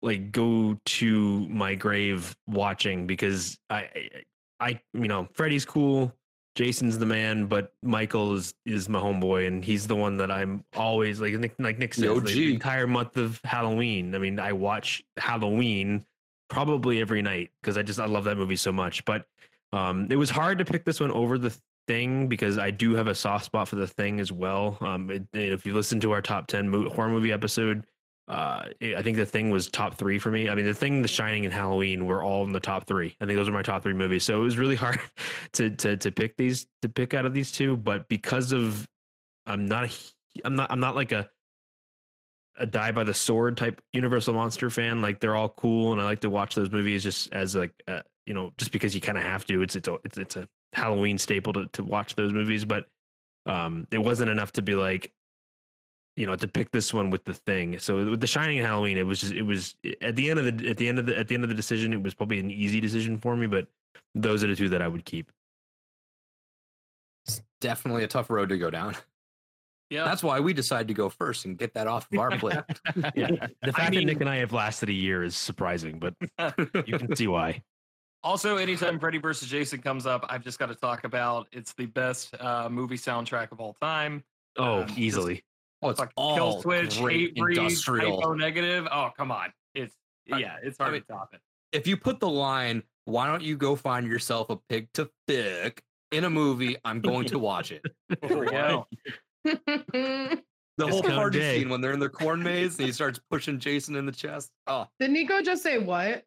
like 0.00 0.32
go 0.32 0.78
to 0.86 1.48
my 1.48 1.74
grave 1.74 2.34
watching 2.46 3.06
because 3.06 3.58
I 3.68 3.76
I, 3.78 4.10
I 4.58 4.80
you 4.94 5.08
know 5.08 5.28
Freddy's 5.34 5.66
cool, 5.66 6.14
Jason's 6.56 6.98
the 6.98 7.06
man, 7.06 7.46
but 7.46 7.74
Michael 7.82 8.34
is 8.34 8.54
is 8.64 8.88
my 8.88 8.98
homeboy, 8.98 9.46
and 9.46 9.62
he's 9.62 9.86
the 9.86 9.94
one 9.94 10.16
that 10.16 10.30
I'm 10.30 10.64
always 10.74 11.20
like 11.20 11.34
Nick 11.34 11.54
like 11.58 11.78
Nick 11.78 11.94
The 11.94 12.12
like, 12.12 12.24
the 12.24 12.54
entire 12.54 12.86
month 12.86 13.18
of 13.18 13.38
Halloween. 13.44 14.14
I 14.14 14.18
mean, 14.18 14.40
I 14.40 14.52
watch 14.52 15.04
Halloween 15.18 16.06
probably 16.48 17.00
every 17.02 17.20
night 17.20 17.50
because 17.60 17.76
I 17.76 17.82
just 17.82 18.00
I 18.00 18.06
love 18.06 18.24
that 18.24 18.38
movie 18.38 18.56
so 18.56 18.72
much. 18.72 19.04
But 19.04 19.26
um, 19.74 20.08
it 20.10 20.16
was 20.16 20.30
hard 20.30 20.56
to 20.58 20.64
pick 20.64 20.86
this 20.86 20.98
one 20.98 21.12
over 21.12 21.36
the 21.36 21.54
thing 21.86 22.26
because 22.26 22.56
I 22.56 22.70
do 22.70 22.94
have 22.94 23.06
a 23.06 23.14
soft 23.14 23.44
spot 23.44 23.68
for 23.68 23.76
the 23.76 23.86
thing 23.86 24.18
as 24.18 24.32
well. 24.32 24.78
Um, 24.80 25.10
it, 25.10 25.24
if 25.34 25.66
you 25.66 25.74
listen 25.74 26.00
to 26.00 26.12
our 26.12 26.22
top 26.22 26.46
ten 26.46 26.70
mo- 26.70 26.88
horror 26.88 27.10
movie 27.10 27.32
episode, 27.32 27.84
uh, 28.28 28.64
I 28.82 29.02
think 29.02 29.16
the 29.16 29.26
thing 29.26 29.50
was 29.50 29.68
top 29.68 29.96
three 29.96 30.18
for 30.18 30.30
me. 30.30 30.48
I 30.48 30.54
mean, 30.56 30.66
the 30.66 30.74
thing, 30.74 31.00
The 31.00 31.08
Shining, 31.08 31.44
and 31.44 31.54
Halloween 31.54 32.06
were 32.06 32.24
all 32.24 32.44
in 32.44 32.52
the 32.52 32.60
top 32.60 32.86
three. 32.86 33.16
I 33.20 33.26
think 33.26 33.36
those 33.36 33.48
are 33.48 33.52
my 33.52 33.62
top 33.62 33.84
three 33.84 33.94
movies. 33.94 34.24
So 34.24 34.40
it 34.40 34.44
was 34.44 34.58
really 34.58 34.76
hard 34.84 35.00
to 35.52 35.70
to 35.70 35.96
to 35.96 36.10
pick 36.10 36.36
these 36.36 36.66
to 36.82 36.88
pick 36.88 37.14
out 37.14 37.24
of 37.24 37.34
these 37.34 37.52
two. 37.52 37.76
But 37.76 38.08
because 38.08 38.52
of 38.52 38.86
I'm 39.46 39.66
not 39.66 39.84
a, 39.84 39.90
I'm 40.44 40.56
not 40.56 40.72
I'm 40.72 40.80
not 40.80 40.96
like 40.96 41.12
a 41.12 41.30
a 42.58 42.66
die 42.66 42.90
by 42.90 43.04
the 43.04 43.14
sword 43.14 43.56
type 43.56 43.80
Universal 43.92 44.34
monster 44.34 44.70
fan. 44.70 45.00
Like 45.00 45.20
they're 45.20 45.36
all 45.36 45.50
cool, 45.50 45.92
and 45.92 46.00
I 46.00 46.04
like 46.04 46.20
to 46.20 46.30
watch 46.30 46.56
those 46.56 46.70
movies 46.70 47.04
just 47.04 47.32
as 47.32 47.54
like 47.54 47.72
uh, 47.86 48.00
you 48.26 48.34
know 48.34 48.52
just 48.58 48.72
because 48.72 48.92
you 48.92 49.00
kind 49.00 49.18
of 49.18 49.24
have 49.24 49.44
to. 49.46 49.62
It's 49.62 49.76
it's 49.76 49.86
a 49.86 49.98
it's 50.04 50.18
it's 50.18 50.36
a 50.36 50.48
Halloween 50.72 51.18
staple 51.18 51.52
to 51.52 51.66
to 51.74 51.84
watch 51.84 52.16
those 52.16 52.32
movies, 52.32 52.64
but 52.64 52.86
um, 53.46 53.86
it 53.92 53.98
wasn't 53.98 54.30
enough 54.30 54.50
to 54.52 54.62
be 54.62 54.74
like 54.74 55.12
you 56.16 56.26
know 56.26 56.34
to 56.36 56.48
pick 56.48 56.70
this 56.70 56.92
one 56.94 57.10
with 57.10 57.24
the 57.24 57.34
thing. 57.34 57.78
So 57.78 58.10
with 58.10 58.20
The 58.20 58.26
Shining 58.26 58.58
and 58.58 58.66
Halloween, 58.66 58.98
it 58.98 59.06
was 59.06 59.20
just 59.20 59.32
it 59.32 59.42
was 59.42 59.76
at 60.00 60.16
the 60.16 60.30
end 60.30 60.38
of 60.40 60.58
the 60.58 60.68
at 60.70 60.76
the 60.76 60.88
end 60.88 60.98
of 60.98 61.06
the 61.06 61.16
at 61.18 61.28
the 61.28 61.34
end 61.34 61.44
of 61.44 61.48
the 61.48 61.54
decision, 61.54 61.92
it 61.92 62.02
was 62.02 62.14
probably 62.14 62.38
an 62.40 62.50
easy 62.50 62.80
decision 62.80 63.18
for 63.18 63.36
me. 63.36 63.46
But 63.46 63.66
those 64.14 64.42
are 64.42 64.46
the 64.48 64.56
two 64.56 64.68
that 64.70 64.82
I 64.82 64.88
would 64.88 65.04
keep. 65.04 65.30
It's 67.26 67.42
definitely 67.60 68.04
a 68.04 68.08
tough 68.08 68.30
road 68.30 68.48
to 68.50 68.58
go 68.58 68.70
down. 68.70 68.94
Yeah. 69.90 70.04
That's 70.04 70.22
why 70.22 70.40
we 70.40 70.52
decided 70.52 70.88
to 70.88 70.94
go 70.94 71.08
first 71.08 71.44
and 71.44 71.56
get 71.56 71.74
that 71.74 71.86
off 71.86 72.08
of 72.12 72.18
our 72.18 72.36
plate. 72.38 72.58
Yeah, 73.14 73.46
the 73.62 73.72
fact 73.72 73.92
mean- 73.92 74.00
that 74.00 74.14
Nick 74.14 74.20
and 74.20 74.28
I 74.28 74.36
have 74.38 74.52
lasted 74.52 74.88
a 74.88 74.92
year 74.92 75.22
is 75.22 75.36
surprising, 75.36 76.00
but 76.00 76.14
you 76.86 76.98
can 76.98 77.14
see 77.14 77.28
why. 77.28 77.62
Also, 78.24 78.56
anytime 78.56 78.98
Freddy 78.98 79.18
versus 79.18 79.48
Jason 79.48 79.80
comes 79.80 80.04
up, 80.04 80.26
I've 80.28 80.42
just 80.42 80.58
got 80.58 80.66
to 80.66 80.74
talk 80.74 81.04
about 81.04 81.46
it's 81.52 81.72
the 81.74 81.86
best 81.86 82.34
uh, 82.40 82.68
movie 82.68 82.96
soundtrack 82.98 83.52
of 83.52 83.60
all 83.60 83.74
time. 83.74 84.24
Oh, 84.56 84.80
Um, 84.80 84.86
just 84.88 84.98
easily. 84.98 85.44
Oh, 85.82 85.90
it's 85.90 86.00
Fuck, 86.00 86.12
all 86.16 86.62
Killswitch, 86.62 87.00
great 87.00 87.34
Hatebreed, 87.36 87.56
industrial. 87.58 88.16
Type 88.20 88.26
O 88.26 88.32
Negative. 88.34 88.88
Oh, 88.90 89.10
come 89.16 89.30
on. 89.30 89.52
It's 89.74 89.94
yeah, 90.26 90.56
it's 90.62 90.78
hard 90.78 90.90
I 90.90 90.92
mean- 90.94 91.02
to 91.02 91.06
top 91.08 91.30
it. 91.34 91.40
if 91.72 91.86
you 91.86 91.96
put 91.96 92.18
the 92.20 92.28
line, 92.28 92.82
why 93.04 93.26
don't 93.26 93.42
you 93.42 93.56
go 93.56 93.76
find 93.76 94.06
yourself 94.06 94.50
a 94.50 94.56
pig 94.68 94.88
to 94.94 95.08
thick 95.28 95.82
in 96.12 96.24
a 96.24 96.30
movie, 96.30 96.76
I'm 96.84 97.00
going 97.00 97.26
to 97.26 97.38
watch 97.38 97.72
it. 97.72 97.82
There 98.22 98.38
we 98.38 98.46
go. 98.50 98.86
The 100.78 100.86
whole 100.86 101.00
Discount 101.00 101.14
party 101.14 101.38
day. 101.38 101.58
scene 101.60 101.70
when 101.70 101.80
they're 101.80 101.94
in 101.94 102.00
their 102.00 102.10
corn 102.10 102.42
maze 102.42 102.76
and 102.78 102.84
he 102.84 102.92
starts 102.92 103.18
pushing 103.30 103.58
Jason 103.58 103.96
in 103.96 104.04
the 104.04 104.12
chest. 104.12 104.50
Oh, 104.66 104.86
Did 105.00 105.10
Nico 105.10 105.40
just 105.40 105.62
say 105.62 105.78
what? 105.78 106.22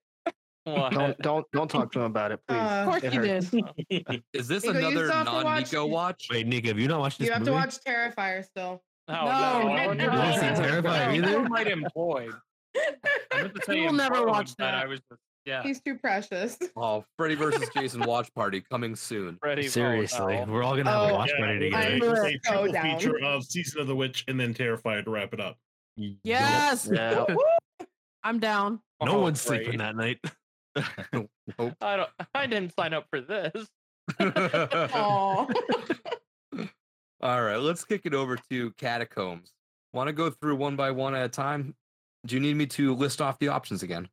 Don't 0.65 1.15
don't 1.19 1.45
don't 1.51 1.67
talk 1.69 1.91
to 1.91 1.99
him 1.99 2.05
about 2.05 2.31
it, 2.31 2.39
please. 2.47 2.55
Uh, 2.57 2.59
Of 2.59 2.87
course 2.87 3.03
It 3.03 3.13
you 3.13 3.19
hurts. 3.21 3.49
did. 3.51 4.23
is 4.33 4.47
this 4.47 4.63
Nico, 4.63 4.77
another 4.79 5.05
still 5.05 5.11
have 5.17 5.25
to 5.27 5.33
watch- 5.33 5.43
non-Nico 5.45 5.85
watch? 5.85 6.27
Wait, 6.31 6.47
Nico, 6.47 6.67
have 6.69 6.79
you 6.79 6.87
not 6.87 6.99
watched 6.99 7.19
this 7.19 7.27
You 7.27 7.33
have 7.33 7.43
to 7.43 7.51
movie? 7.51 7.61
watch 7.61 7.77
Terrifier 7.85 8.43
still. 8.43 8.81
Oh, 9.09 9.13
No, 9.13 9.61
no, 9.63 9.67
no, 9.67 9.93
no, 9.93 9.93
no. 9.93 10.03
You 10.03 10.09
haven't 10.09 10.55
seen 10.55 10.65
either? 11.25 11.39
I 11.39 11.47
might 11.47 11.67
employed. 11.67 12.33
I 12.77 13.41
meant 13.41 13.55
to 13.55 13.61
We 13.69 13.81
will 13.85 13.93
never 13.93 14.25
watch 14.25 14.55
that. 14.57 14.75
I 14.75 14.85
was 14.85 14.99
just 15.09 15.21
Yeah. 15.45 15.63
He's 15.63 15.81
too 15.81 15.95
precious. 15.97 16.57
Oh, 16.77 17.03
Freddy 17.17 17.35
versus 17.35 17.67
Jason 17.75 18.01
watch 18.01 18.33
party 18.35 18.61
coming 18.61 18.95
soon. 18.95 19.37
Freddy 19.41 19.67
Seriously, 19.67 20.19
Voltaire. 20.19 20.45
we're 20.47 20.63
all 20.63 20.77
gonna 20.77 20.91
have 20.91 21.09
a 21.09 21.11
Oh, 21.11 21.15
watch 21.15 21.31
Yeah, 21.37 21.45
party 21.45 21.59
together. 21.59 21.85
I'm 21.87 22.01
a- 22.01 22.05
so 22.05 22.23
it's 22.25 22.35
a 22.47 22.51
triple 22.51 22.71
down. 22.71 22.99
feature 22.99 23.19
of 23.23 23.43
Season 23.43 23.81
of 23.81 23.87
the 23.87 23.95
Witch 23.95 24.23
and 24.27 24.39
then 24.39 24.53
Terrifier 24.53 25.03
to 25.03 25.09
wrap 25.09 25.33
it 25.33 25.39
up. 25.41 25.57
Yes. 25.97 26.87
Yeah. 26.91 27.25
I'm 28.23 28.39
down. 28.39 28.79
No 29.03 29.13
Oh, 29.13 29.21
one's 29.21 29.41
sleeping 29.41 29.77
that 29.79 29.95
night. 29.95 30.19
nope. 31.13 31.29
I 31.81 31.95
don't. 31.97 32.09
I 32.35 32.45
didn't 32.47 32.73
sign 32.75 32.93
up 32.93 33.07
for 33.09 33.21
this. 33.21 33.67
Aw. 34.19 35.47
All 37.21 37.41
right, 37.43 37.57
let's 37.57 37.83
kick 37.83 38.01
it 38.05 38.13
over 38.13 38.37
to 38.49 38.71
catacombs. 38.71 39.51
Want 39.93 40.07
to 40.07 40.13
go 40.13 40.29
through 40.29 40.55
one 40.55 40.75
by 40.75 40.91
one 40.91 41.15
at 41.15 41.25
a 41.25 41.29
time? 41.29 41.75
Do 42.25 42.35
you 42.35 42.41
need 42.41 42.55
me 42.55 42.65
to 42.67 42.93
list 42.95 43.21
off 43.21 43.39
the 43.39 43.49
options 43.49 43.83
again? 43.83 44.07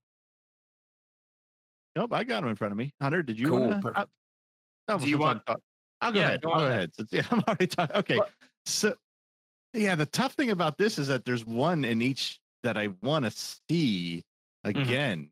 Nope, 1.95 2.13
I 2.13 2.25
got 2.25 2.41
them 2.41 2.51
in 2.51 2.57
front 2.57 2.73
of 2.73 2.79
me. 2.79 2.93
Hunter, 3.01 3.23
did 3.23 3.39
you 3.39 3.49
Cool, 3.49 3.69
to? 3.71 3.79
perfect. 3.81 4.09
Oh, 4.89 4.99
Do 4.99 5.09
you 5.09 5.19
want- 5.19 5.45
talk- 5.47 5.61
I'll 6.01 6.13
go 6.13 6.21
Yeah, 6.21 6.27
ahead. 6.27 6.43
go 6.43 6.51
I'll 6.51 6.61
go 6.61 6.67
ahead. 6.67 6.91
ahead. 6.99 7.09
Yeah, 7.13 7.23
I'm 7.31 7.41
already 7.49 7.67
talking. 7.67 7.97
Okay, 7.97 8.17
What- 8.19 8.33
so 8.67 8.95
yeah, 9.73 9.95
the 9.95 10.07
tough 10.07 10.35
thing 10.35 10.51
about 10.51 10.79
this 10.79 10.99
is 10.99 11.09
that 11.09 11.25
there's 11.25 11.45
one 11.45 11.85
in 11.85 12.03
each 12.03 12.41
that 12.63 12.77
I 12.77 12.89
want 13.03 13.25
to 13.25 13.31
see 13.31 14.25
Mm-hmm. 14.67 14.81
again. 14.81 15.31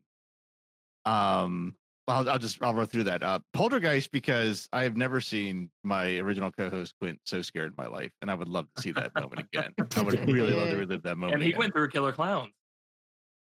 Um, 1.03 1.75
I'll, 2.07 2.29
I'll 2.29 2.37
just 2.39 2.61
I'll 2.61 2.73
run 2.73 2.87
through 2.87 3.05
that. 3.05 3.23
Uh, 3.23 3.39
Poltergeist 3.53 4.11
because 4.11 4.69
I 4.71 4.83
have 4.83 4.95
never 4.95 5.19
seen 5.19 5.69
my 5.83 6.17
original 6.17 6.51
co-host 6.51 6.93
Quint 7.01 7.19
so 7.25 7.41
scared 7.41 7.73
in 7.77 7.83
my 7.83 7.87
life, 7.87 8.11
and 8.21 8.29
I 8.29 8.35
would 8.35 8.47
love 8.47 8.67
to 8.75 8.81
see 8.81 8.91
that 8.91 9.13
moment 9.15 9.39
again. 9.51 9.73
I 9.95 10.01
would 10.01 10.27
really 10.29 10.53
love 10.53 10.69
to 10.69 10.77
relive 10.77 11.01
that 11.03 11.17
moment. 11.17 11.33
And 11.35 11.43
he 11.43 11.49
again. 11.49 11.59
went 11.59 11.73
through 11.73 11.89
Killer 11.89 12.11
Clowns. 12.11 12.51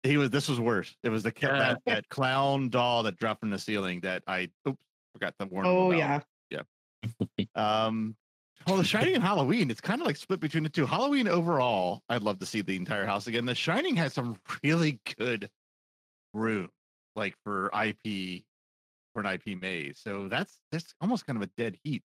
He 0.05 0.17
was. 0.17 0.31
This 0.31 0.49
was 0.49 0.61
worse. 0.61 0.95
It 1.03 1.09
was 1.09 1.23
the 1.25 1.33
Yeah. 1.41 1.59
that, 1.59 1.83
that 1.87 2.09
clown 2.09 2.69
doll 2.69 3.03
that 3.05 3.17
dropped 3.17 3.41
from 3.41 3.51
the 3.51 3.59
ceiling 3.59 4.01
that 4.01 4.23
I 4.27 4.49
oops 4.69 4.79
forgot 5.13 5.35
to 5.41 5.47
warn. 5.47 5.67
him 5.67 5.73
oh 5.73 5.93
about. 5.93 6.25
yeah. 6.51 6.63
Um, 7.57 8.17
well, 8.67 8.77
The 8.77 8.85
Shining 8.85 9.17
and 9.17 9.25
Halloween, 9.25 9.73
it's 9.73 9.81
kind 9.81 10.01
of 10.01 10.07
like 10.07 10.15
split 10.17 10.39
between 10.39 10.63
the 10.63 10.69
two. 10.69 10.87
Halloween 10.87 11.27
overall, 11.27 12.01
I'd 12.09 12.23
love 12.23 12.39
to 12.39 12.47
see 12.47 12.63
the 12.63 12.77
entire 12.77 13.05
house 13.05 13.27
again. 13.27 13.45
The 13.45 13.57
Shining 13.57 13.97
has 13.97 14.13
some 14.15 14.37
really 14.63 15.01
good 15.19 15.51
room, 16.33 16.69
like 17.17 17.35
for 17.45 17.71
IP 17.75 18.45
for 19.13 19.21
an 19.21 19.27
IP 19.27 19.61
maze. 19.61 20.01
So 20.03 20.29
that's 20.29 20.59
that's 20.71 20.95
almost 21.01 21.27
kind 21.27 21.37
of 21.37 21.43
a 21.43 21.51
dead 21.57 21.77
heat. 21.83 22.03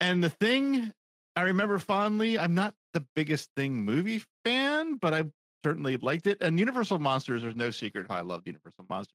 And 0.00 0.22
the 0.24 0.30
thing 0.30 0.92
I 1.36 1.42
remember 1.42 1.78
fondly, 1.78 2.38
I'm 2.38 2.54
not 2.54 2.74
the 2.94 3.04
biggest 3.14 3.50
thing 3.56 3.84
movie 3.84 4.22
fan, 4.44 4.96
but 4.96 5.14
I 5.14 5.24
certainly 5.64 5.96
liked 5.98 6.26
it. 6.26 6.38
And 6.40 6.58
Universal 6.58 6.98
Monsters, 6.98 7.42
there's 7.42 7.56
no 7.56 7.70
secret 7.70 8.06
how 8.08 8.16
I 8.16 8.22
love 8.22 8.42
Universal 8.46 8.86
Monsters. 8.88 9.14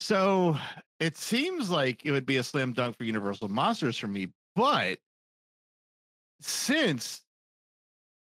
So 0.00 0.58
it 1.00 1.16
seems 1.16 1.70
like 1.70 2.04
it 2.04 2.12
would 2.12 2.26
be 2.26 2.36
a 2.36 2.42
slam 2.42 2.72
dunk 2.72 2.96
for 2.98 3.04
Universal 3.04 3.48
Monsters 3.48 3.96
for 3.96 4.06
me, 4.06 4.28
but 4.54 4.98
since 6.40 7.22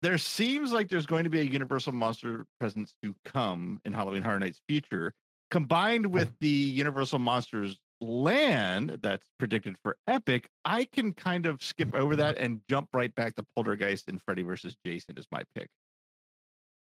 there 0.01 0.17
seems 0.17 0.71
like 0.71 0.87
there's 0.87 1.05
going 1.05 1.23
to 1.23 1.29
be 1.29 1.39
a 1.39 1.43
Universal 1.43 1.93
Monster 1.93 2.45
presence 2.59 2.93
to 3.03 3.15
come 3.25 3.81
in 3.85 3.93
Halloween 3.93 4.21
Horror 4.21 4.39
Nights 4.39 4.61
future, 4.69 5.13
combined 5.51 6.05
hmm. 6.05 6.11
with 6.11 6.29
the 6.39 6.47
Universal 6.47 7.19
Monsters 7.19 7.77
land 8.05 8.99
that's 9.01 9.27
predicted 9.37 9.75
for 9.81 9.97
Epic, 10.07 10.47
I 10.63 10.85
can 10.85 11.13
kind 11.13 11.45
of 11.45 11.61
skip 11.61 11.93
over 11.93 12.15
that 12.15 12.37
and 12.37 12.61
jump 12.69 12.89
right 12.93 13.13
back 13.15 13.35
to 13.35 13.45
Poltergeist 13.55 14.07
and 14.07 14.21
Freddy 14.23 14.43
versus 14.43 14.75
Jason 14.85 15.17
is 15.17 15.25
my 15.31 15.43
pick. 15.55 15.67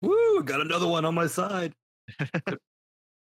Woo! 0.02 0.42
Got 0.42 0.60
another 0.60 0.86
one 0.86 1.04
on 1.04 1.14
my 1.14 1.26
side. 1.26 1.72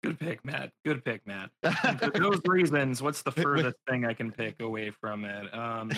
Good 0.02 0.20
pick, 0.20 0.44
Matt. 0.44 0.70
Good 0.84 1.04
pick, 1.04 1.26
Matt. 1.26 1.50
For 1.98 2.10
those 2.10 2.40
reasons, 2.46 3.02
what's 3.02 3.22
the 3.22 3.32
furthest 3.32 3.76
thing 3.88 4.04
I 4.04 4.12
can 4.12 4.30
pick 4.30 4.60
away 4.60 4.90
from 4.90 5.24
it? 5.24 5.52
Um, 5.52 5.90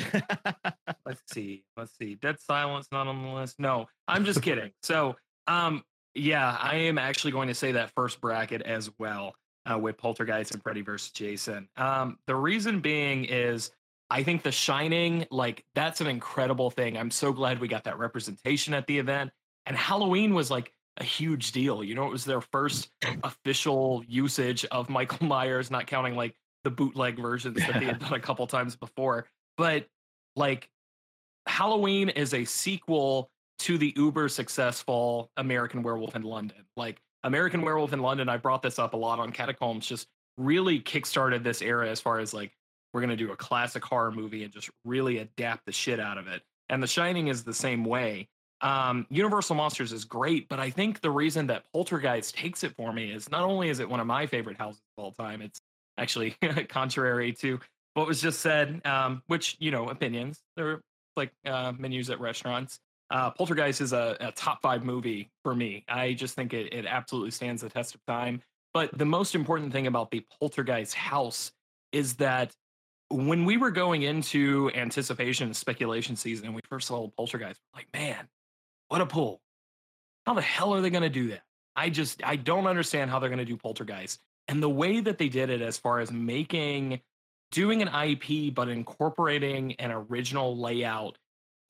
let's 1.07 1.22
see. 1.26 1.64
Let's 1.76 1.92
see. 1.99 2.14
Dead 2.14 2.40
Silence 2.40 2.88
not 2.92 3.07
on 3.07 3.22
the 3.22 3.28
list. 3.28 3.59
No, 3.59 3.86
I'm 4.07 4.24
just 4.24 4.40
kidding. 4.40 4.70
So, 4.82 5.16
um, 5.46 5.82
yeah, 6.14 6.57
I 6.59 6.76
am 6.76 6.96
actually 6.96 7.32
going 7.32 7.49
to 7.49 7.55
say 7.55 7.72
that 7.72 7.90
first 7.90 8.20
bracket 8.20 8.62
as 8.62 8.88
well 8.99 9.34
uh, 9.71 9.79
with 9.79 9.99
Poltergeist 9.99 10.53
and 10.53 10.62
Freddy 10.62 10.83
versus 10.83 11.11
Jason. 11.11 11.69
Um, 11.77 12.19
the 12.27 12.35
reason 12.35 12.81
being 12.81 13.25
is 13.25 13.71
I 14.11 14.23
think 14.23 14.43
The 14.43 14.53
Shining, 14.53 15.27
like 15.31 15.64
that's 15.75 16.01
an 16.01 16.07
incredible 16.07 16.71
thing. 16.71 16.97
I'm 16.97 17.11
so 17.11 17.33
glad 17.33 17.61
we 17.61 17.69
got 17.69 17.85
that 17.85 17.99
representation 17.99 18.75
at 18.75 18.87
the 18.87 18.99
event. 18.99 19.31
And 19.66 19.77
Halloween 19.77 20.35
was 20.35 20.51
like 20.51 20.73
a 20.97 21.05
huge 21.05 21.53
deal. 21.53 21.85
You 21.85 21.95
know, 21.95 22.07
it 22.07 22.12
was 22.12 22.25
their 22.25 22.41
first 22.41 22.91
official 23.23 24.03
usage 24.09 24.64
of 24.66 24.89
Michael 24.89 25.27
Myers, 25.27 25.71
not 25.71 25.87
counting 25.87 26.16
like 26.16 26.35
the 26.64 26.71
bootleg 26.71 27.21
versions 27.21 27.57
that 27.57 27.79
they 27.79 27.87
had 27.87 27.99
done 28.01 28.14
a 28.14 28.21
couple 28.21 28.47
times 28.47 28.77
before. 28.77 29.27
But 29.57 29.87
like 30.37 30.71
Halloween 31.47 32.09
is 32.09 32.33
a 32.33 32.45
sequel 32.45 33.31
to 33.61 33.77
the 33.77 33.93
uber 33.97 34.29
successful 34.29 35.31
American 35.37 35.83
Werewolf 35.83 36.16
in 36.16 36.23
London. 36.23 36.64
Like 36.77 37.01
American 37.25 37.62
Werewolf 37.62 37.93
in 37.93 38.01
London, 38.01 38.29
I 38.29 38.37
brought 38.37 38.62
this 38.62 38.79
up 38.79 38.95
a 38.95 38.97
lot 38.97 39.19
on 39.19 39.33
Catacombs, 39.33 39.87
just 39.87 40.07
really 40.37 40.81
kickstarted 40.81 41.43
this 41.43 41.62
era 41.62 41.89
as 41.89 42.01
far 42.01 42.21
as 42.21 42.33
like 42.33 42.53
we're 42.93 43.01
going 43.01 43.11
to 43.11 43.16
do 43.16 43.33
a 43.33 43.37
classic 43.37 43.85
horror 43.85 44.12
movie 44.12 44.45
and 44.45 44.53
just 44.53 44.71
really 44.85 45.19
adapt 45.19 45.66
the 45.66 45.73
shit 45.73 46.01
out 46.01 46.16
of 46.16 46.27
it. 46.27 46.43
And 46.69 46.83
The 46.83 46.87
Shining 46.87 47.29
is 47.29 47.45
the 47.45 47.55
same 47.55 47.85
way. 47.85 48.29
Um, 48.61 49.07
Universal 49.11 49.57
Monsters 49.57 49.93
is 49.93 50.05
great, 50.05 50.49
but 50.49 50.59
I 50.59 50.71
think 50.71 51.01
the 51.01 51.11
reason 51.11 51.47
that 51.49 51.64
Poltergeist 51.73 52.35
takes 52.35 52.64
it 52.64 52.75
for 52.77 52.93
me 52.93 53.12
is 53.12 53.31
not 53.31 53.45
only 53.45 53.69
is 53.69 53.79
it 53.79 53.89
one 53.89 54.01
of 54.01 54.07
my 54.07 54.27
favorite 54.27 54.59
houses 54.59 54.81
of 54.97 55.05
all 55.05 55.12
time, 55.12 55.43
it's 55.43 55.61
actually 55.97 56.31
contrary 56.69 57.33
to 57.35 57.61
what 57.95 58.07
was 58.07 58.21
just 58.21 58.41
said, 58.41 58.81
um, 58.85 59.23
which, 59.27 59.57
you 59.61 59.71
know, 59.71 59.89
opinions. 59.89 60.41
They're 60.57 60.81
like 61.16 61.33
uh, 61.45 61.73
menus 61.79 62.11
at 62.11 62.21
restaurants. 62.21 62.81
Uh, 63.11 63.31
Poltergeist 63.31 63.81
is 63.81 63.93
a, 63.93 64.17
a 64.21 64.33
top 64.33 64.61
five 64.61 64.85
movie 64.85 65.31
for 65.43 65.55
me. 65.55 65.85
I 65.89 66.13
just 66.13 66.35
think 66.35 66.53
it, 66.53 66.73
it 66.73 66.85
absolutely 66.87 67.31
stands 67.31 67.63
the 67.63 67.71
test 67.71 67.95
of 67.95 68.05
time. 68.07 68.43
But 68.75 68.97
the 68.97 69.07
most 69.07 69.35
important 69.35 69.73
thing 69.73 69.87
about 69.87 70.11
the 70.11 70.25
Poltergeist 70.39 70.95
house 70.95 71.53
is 71.93 72.15
that 72.17 72.55
when 73.11 73.47
we 73.47 73.57
were 73.57 73.71
going 73.71 74.03
into 74.03 74.71
anticipation 74.75 75.47
and 75.47 75.57
speculation 75.57 76.17
season 76.17 76.47
and 76.47 76.55
we 76.55 76.61
first 76.69 76.89
saw 76.89 77.09
Poltergeist, 77.17 77.61
like, 77.75 77.87
man, 77.95 78.29
what 78.89 79.01
a 79.01 79.07
pull. 79.07 79.41
How 80.27 80.35
the 80.35 80.43
hell 80.43 80.75
are 80.75 80.83
they 80.83 80.91
going 80.91 81.03
to 81.03 81.09
do 81.09 81.29
that? 81.29 81.43
I 81.75 81.89
just, 81.89 82.23
I 82.25 82.37
don't 82.37 82.67
understand 82.67 83.11
how 83.11 83.19
they're 83.19 83.31
going 83.31 83.39
to 83.39 83.45
do 83.47 83.57
Poltergeist. 83.57 84.21
And 84.49 84.63
the 84.63 84.69
way 84.69 85.01
that 85.01 85.17
they 85.17 85.29
did 85.29 85.49
it, 85.49 85.63
as 85.63 85.79
far 85.79 86.01
as 86.01 86.13
making, 86.13 87.01
doing 87.51 87.81
an 87.83 87.89
IP, 87.89 88.55
but 88.55 88.69
incorporating 88.69 89.75
an 89.75 89.91
original 89.93 90.59
layout 90.59 91.17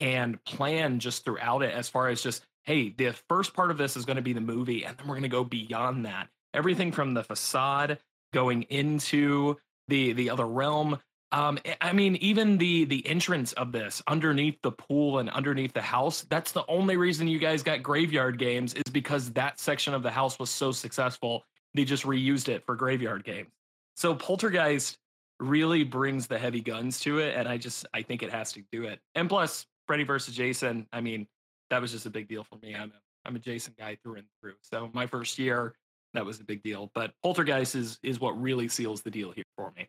and 0.01 0.43
plan 0.45 0.99
just 1.01 1.25
throughout 1.25 1.63
it, 1.63 1.73
as 1.75 1.89
far 1.89 2.09
as 2.09 2.23
just, 2.23 2.43
hey, 2.65 2.95
the 2.97 3.15
first 3.29 3.55
part 3.55 3.71
of 3.71 3.79
this 3.79 3.97
is 3.97 4.05
going 4.05 4.17
to 4.17 4.23
be 4.23 4.33
the 4.33 4.41
movie, 4.41 4.85
and 4.85 4.97
then 4.97 5.07
we're 5.07 5.15
going 5.15 5.23
to 5.23 5.29
go 5.29 5.45
beyond 5.45 6.07
that. 6.07 6.29
Everything 6.55 6.93
from 6.93 7.15
the 7.15 7.25
facade 7.25 7.99
going 8.33 8.63
into 8.65 9.57
the 9.89 10.13
the 10.13 10.31
other 10.31 10.47
realm. 10.47 10.99
Um, 11.31 11.59
I- 11.83 11.93
mean, 11.93 12.17
even 12.17 12.57
the 12.59 12.85
the 12.85 13.07
entrance 13.07 13.53
of 13.55 13.73
this 13.73 14.03
underneath 14.07 14.59
the 14.63 14.73
pool 14.73 15.19
and 15.19 15.29
underneath 15.31 15.75
the 15.75 15.83
house. 15.83 16.23
That's 16.31 16.53
the 16.53 16.65
only 16.69 16.97
reason 16.97 17.29
you 17.29 17.39
guys 17.39 17.63
got 17.63 17.83
graveyard 17.83 18.39
games 18.39 18.75
is 18.75 18.85
because 18.93 19.31
that 19.33 19.61
section 19.61 19.93
of 19.95 20.03
the 20.03 20.11
house 20.11 20.39
was 20.39 20.51
so 20.51 20.73
successful. 20.73 21.45
They 21.75 21.85
just 21.85 22.05
reused 22.05 22.49
it 22.49 22.65
for 22.65 22.77
graveyard 22.77 23.25
games. 23.25 23.49
So 23.97 24.15
Poltergeist 24.15 24.97
really 25.41 25.85
brings 25.85 26.27
the 26.27 26.39
heavy 26.39 26.61
guns 26.61 27.01
to 27.01 27.19
it, 27.19 27.37
and 27.37 27.47
I 27.47 27.59
just 27.59 27.87
I 27.93 28.03
think 28.03 28.23
it 28.23 28.31
has 28.31 28.53
to 28.53 28.63
do 28.73 28.85
it. 28.85 29.01
And 29.15 29.29
plus, 29.29 29.67
Freddy 29.89 30.05
versus 30.05 30.35
Jason. 30.35 30.87
I 30.93 31.01
mean, 31.01 31.27
that 31.71 31.81
was 31.81 31.91
just 31.91 32.07
a 32.07 32.11
big 32.11 32.29
deal 32.29 32.45
for 32.45 32.57
me. 32.63 32.77
I'm 32.77 32.91
a, 32.91 33.29
I'm 33.29 33.35
a 33.35 33.39
Jason 33.41 33.75
guy 33.77 33.97
through 34.03 34.17
and 34.17 34.27
through. 34.41 34.55
So 34.63 34.91
my 34.93 35.07
first 35.07 35.39
year, 35.39 35.75
that 36.15 36.25
was 36.25 36.39
a 36.39 36.45
big 36.45 36.63
deal. 36.63 36.93
But 36.95 37.13
Poltergeist 37.23 37.75
is 37.75 37.99
is 38.03 38.21
what 38.21 38.41
really 38.41 38.69
seals 38.69 39.03
the 39.03 39.11
deal 39.11 39.33
here 39.33 39.45
for 39.57 39.73
me. 39.77 39.89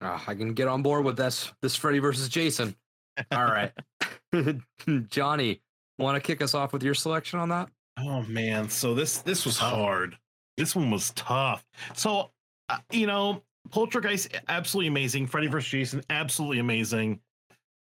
Ah, 0.00 0.22
I 0.26 0.34
can 0.34 0.54
get 0.54 0.68
on 0.68 0.82
board 0.82 1.04
with 1.04 1.16
this. 1.16 1.52
This 1.62 1.74
Freddy 1.74 1.98
versus 1.98 2.28
Jason. 2.28 2.76
All 3.32 3.44
right, 3.44 3.72
Johnny, 5.08 5.60
want 5.98 6.16
to 6.16 6.20
kick 6.20 6.42
us 6.42 6.54
off 6.54 6.72
with 6.72 6.82
your 6.82 6.94
selection 6.94 7.40
on 7.40 7.48
that? 7.48 7.68
Oh 7.98 8.22
man, 8.22 8.68
so 8.68 8.94
this 8.94 9.18
this 9.18 9.44
was 9.44 9.58
hard. 9.58 10.16
This 10.56 10.76
one 10.76 10.90
was 10.90 11.10
tough. 11.12 11.64
So 11.94 12.30
uh, 12.68 12.78
you 12.90 13.06
know, 13.06 13.42
Poltergeist 13.70 14.28
absolutely 14.48 14.88
amazing. 14.88 15.26
Freddy 15.26 15.46
vs. 15.46 15.70
Jason 15.70 16.02
absolutely 16.10 16.58
amazing. 16.58 17.20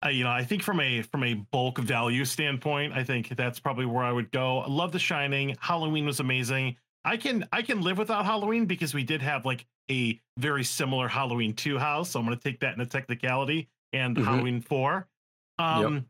Uh, 0.03 0.09
you 0.09 0.23
know, 0.23 0.29
I 0.29 0.43
think 0.45 0.63
from 0.63 0.79
a 0.79 1.01
from 1.01 1.23
a 1.23 1.33
bulk 1.33 1.77
value 1.79 2.23
standpoint, 2.25 2.93
I 2.93 3.03
think 3.03 3.29
that's 3.35 3.59
probably 3.59 3.85
where 3.85 4.03
I 4.03 4.11
would 4.11 4.31
go. 4.31 4.59
I 4.59 4.67
love 4.67 4.91
The 4.91 4.99
Shining. 4.99 5.55
Halloween 5.59 6.05
was 6.05 6.19
amazing. 6.19 6.77
I 7.03 7.17
can 7.17 7.45
I 7.51 7.61
can 7.61 7.81
live 7.81 7.97
without 7.97 8.25
Halloween 8.25 8.65
because 8.65 8.93
we 8.93 9.03
did 9.03 9.21
have 9.21 9.45
like 9.45 9.65
a 9.91 10.19
very 10.37 10.63
similar 10.63 11.07
Halloween 11.07 11.53
2 11.53 11.77
house. 11.77 12.11
So 12.11 12.19
I'm 12.19 12.25
going 12.25 12.37
to 12.37 12.43
take 12.43 12.59
that 12.61 12.75
in 12.75 12.81
a 12.81 12.85
technicality 12.85 13.69
and 13.91 14.15
Mhm. 14.15 14.23
Halloween 14.23 14.61
4. 14.61 15.07
Um 15.57 16.05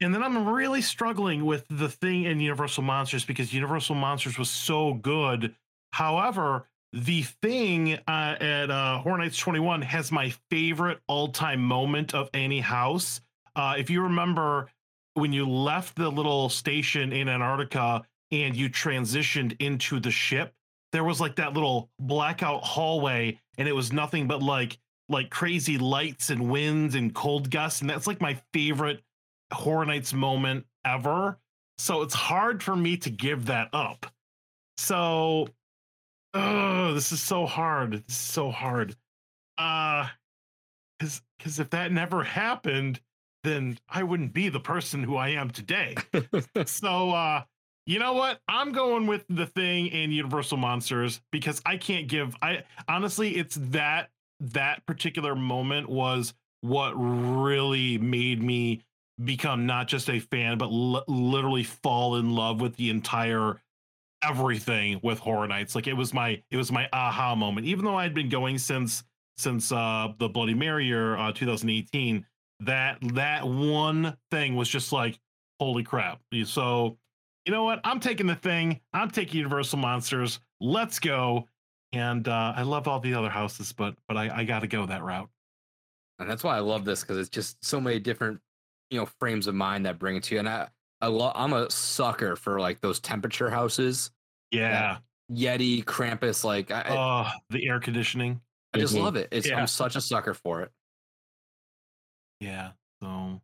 and 0.00 0.14
then 0.14 0.22
I'm 0.22 0.46
really 0.46 0.82
struggling 0.82 1.44
with 1.46 1.64
the 1.70 1.88
thing 1.88 2.24
in 2.24 2.38
Universal 2.38 2.82
Monsters 2.82 3.24
because 3.24 3.54
Universal 3.54 3.94
Monsters 3.94 4.38
was 4.38 4.50
so 4.50 4.92
good. 4.92 5.54
However, 5.92 6.68
the 6.92 7.22
thing 7.22 7.94
uh, 8.06 8.36
at 8.38 8.70
uh, 8.70 8.98
Horror 8.98 9.16
Nights 9.18 9.38
21 9.38 9.80
has 9.82 10.12
my 10.12 10.34
favorite 10.50 11.00
all 11.06 11.28
time 11.28 11.62
moment 11.62 12.14
of 12.14 12.28
any 12.34 12.60
house. 12.60 13.22
Uh, 13.56 13.74
if 13.78 13.90
you 13.90 14.02
remember 14.02 14.70
when 15.14 15.32
you 15.32 15.48
left 15.48 15.96
the 15.96 16.08
little 16.08 16.48
station 16.50 17.12
in 17.12 17.28
Antarctica 17.28 18.02
and 18.30 18.54
you 18.54 18.68
transitioned 18.68 19.56
into 19.60 19.98
the 19.98 20.10
ship, 20.10 20.52
there 20.92 21.04
was 21.04 21.20
like 21.20 21.36
that 21.36 21.54
little 21.54 21.90
blackout 21.98 22.62
hallway, 22.62 23.40
and 23.58 23.66
it 23.66 23.72
was 23.72 23.92
nothing 23.92 24.28
but 24.28 24.42
like 24.42 24.78
like 25.08 25.30
crazy 25.30 25.78
lights 25.78 26.30
and 26.30 26.50
winds 26.50 26.94
and 26.94 27.14
cold 27.14 27.50
gusts, 27.50 27.80
and 27.80 27.88
that's 27.88 28.06
like 28.06 28.20
my 28.20 28.40
favorite 28.52 29.00
Horror 29.52 29.86
Nights 29.86 30.12
moment 30.12 30.66
ever. 30.84 31.38
So 31.78 32.02
it's 32.02 32.14
hard 32.14 32.62
for 32.62 32.76
me 32.76 32.96
to 32.98 33.10
give 33.10 33.46
that 33.46 33.68
up. 33.72 34.06
So, 34.76 35.48
oh, 36.34 36.94
this 36.94 37.12
is 37.12 37.22
so 37.22 37.46
hard. 37.46 37.92
This 37.92 38.16
is 38.16 38.16
so 38.16 38.50
hard. 38.50 38.94
Uh, 39.56 40.08
because 40.98 41.22
because 41.38 41.60
if 41.60 41.70
that 41.70 41.92
never 41.92 42.22
happened, 42.22 43.00
then 43.46 43.78
I 43.88 44.02
wouldn't 44.02 44.32
be 44.32 44.48
the 44.48 44.60
person 44.60 45.02
who 45.02 45.16
I 45.16 45.30
am 45.30 45.50
today. 45.50 45.94
so, 46.66 47.10
uh, 47.10 47.42
you 47.86 47.98
know 47.98 48.14
what? 48.14 48.40
I'm 48.48 48.72
going 48.72 49.06
with 49.06 49.24
the 49.28 49.46
thing 49.46 49.86
in 49.86 50.10
Universal 50.10 50.58
Monsters 50.58 51.20
because 51.30 51.62
I 51.64 51.76
can't 51.76 52.08
give. 52.08 52.34
I 52.42 52.64
honestly, 52.88 53.36
it's 53.36 53.56
that 53.70 54.10
that 54.40 54.84
particular 54.86 55.34
moment 55.34 55.88
was 55.88 56.34
what 56.60 56.92
really 56.92 57.96
made 57.98 58.42
me 58.42 58.82
become 59.24 59.66
not 59.66 59.88
just 59.88 60.10
a 60.10 60.18
fan, 60.18 60.58
but 60.58 60.66
li- 60.66 61.02
literally 61.06 61.62
fall 61.62 62.16
in 62.16 62.34
love 62.34 62.60
with 62.60 62.76
the 62.76 62.90
entire 62.90 63.60
everything 64.22 64.98
with 65.02 65.18
Horror 65.20 65.46
Nights. 65.46 65.74
Like 65.74 65.86
it 65.86 65.94
was 65.94 66.12
my 66.12 66.42
it 66.50 66.56
was 66.56 66.72
my 66.72 66.88
aha 66.92 67.34
moment. 67.34 67.66
Even 67.66 67.84
though 67.84 67.96
I'd 67.96 68.14
been 68.14 68.28
going 68.28 68.58
since 68.58 69.04
since 69.36 69.70
uh 69.70 70.08
the 70.18 70.28
Bloody 70.28 70.54
Mary 70.54 70.86
year, 70.86 71.16
uh 71.16 71.32
2018, 71.32 72.26
that 72.60 72.98
that 73.14 73.46
one 73.46 74.16
thing 74.30 74.56
was 74.56 74.68
just 74.68 74.92
like 74.92 75.18
holy 75.60 75.82
crap. 75.82 76.20
So 76.44 76.98
you 77.44 77.52
know 77.52 77.64
what? 77.64 77.80
I'm 77.84 78.00
taking 78.00 78.26
the 78.26 78.34
thing. 78.34 78.80
I'm 78.92 79.10
taking 79.10 79.36
Universal 79.38 79.78
Monsters. 79.78 80.40
Let's 80.60 80.98
go. 80.98 81.48
And 81.92 82.26
uh, 82.28 82.52
I 82.56 82.62
love 82.62 82.88
all 82.88 82.98
the 83.00 83.14
other 83.14 83.30
houses, 83.30 83.72
but 83.72 83.94
but 84.08 84.16
I, 84.16 84.38
I 84.38 84.44
got 84.44 84.60
to 84.60 84.66
go 84.66 84.84
that 84.86 85.02
route. 85.02 85.28
and 86.18 86.28
that's 86.28 86.42
why 86.42 86.56
I 86.56 86.60
love 86.60 86.84
this 86.84 87.02
because 87.02 87.18
it's 87.18 87.28
just 87.28 87.64
so 87.64 87.80
many 87.80 88.00
different, 88.00 88.40
you 88.90 88.98
know, 88.98 89.06
frames 89.20 89.46
of 89.46 89.54
mind 89.54 89.86
that 89.86 89.98
bring 89.98 90.16
it 90.16 90.22
to 90.24 90.34
you. 90.34 90.40
And 90.40 90.48
I, 90.48 90.68
I 91.00 91.06
love, 91.08 91.32
I'm 91.36 91.52
a 91.52 91.70
sucker 91.70 92.36
for 92.36 92.58
like 92.58 92.80
those 92.80 93.00
temperature 93.00 93.50
houses. 93.50 94.10
Yeah. 94.50 94.98
Yeti, 95.30 95.84
Krampus, 95.84 96.42
like 96.42 96.70
I, 96.70 96.80
I- 96.82 96.96
Oh, 97.28 97.30
the 97.50 97.68
air 97.68 97.78
conditioning. 97.80 98.40
I 98.74 98.78
just 98.78 98.94
Mhm. 98.94 99.02
love 99.02 99.16
it. 99.16 99.28
It's 99.30 99.46
Yeah. 99.46 99.60
I'm 99.60 99.66
such 99.66 99.94
a 99.96 100.00
sucker 100.00 100.34
for 100.34 100.62
it. 100.62 100.70
Yeah. 102.40 102.70
So 103.00 103.40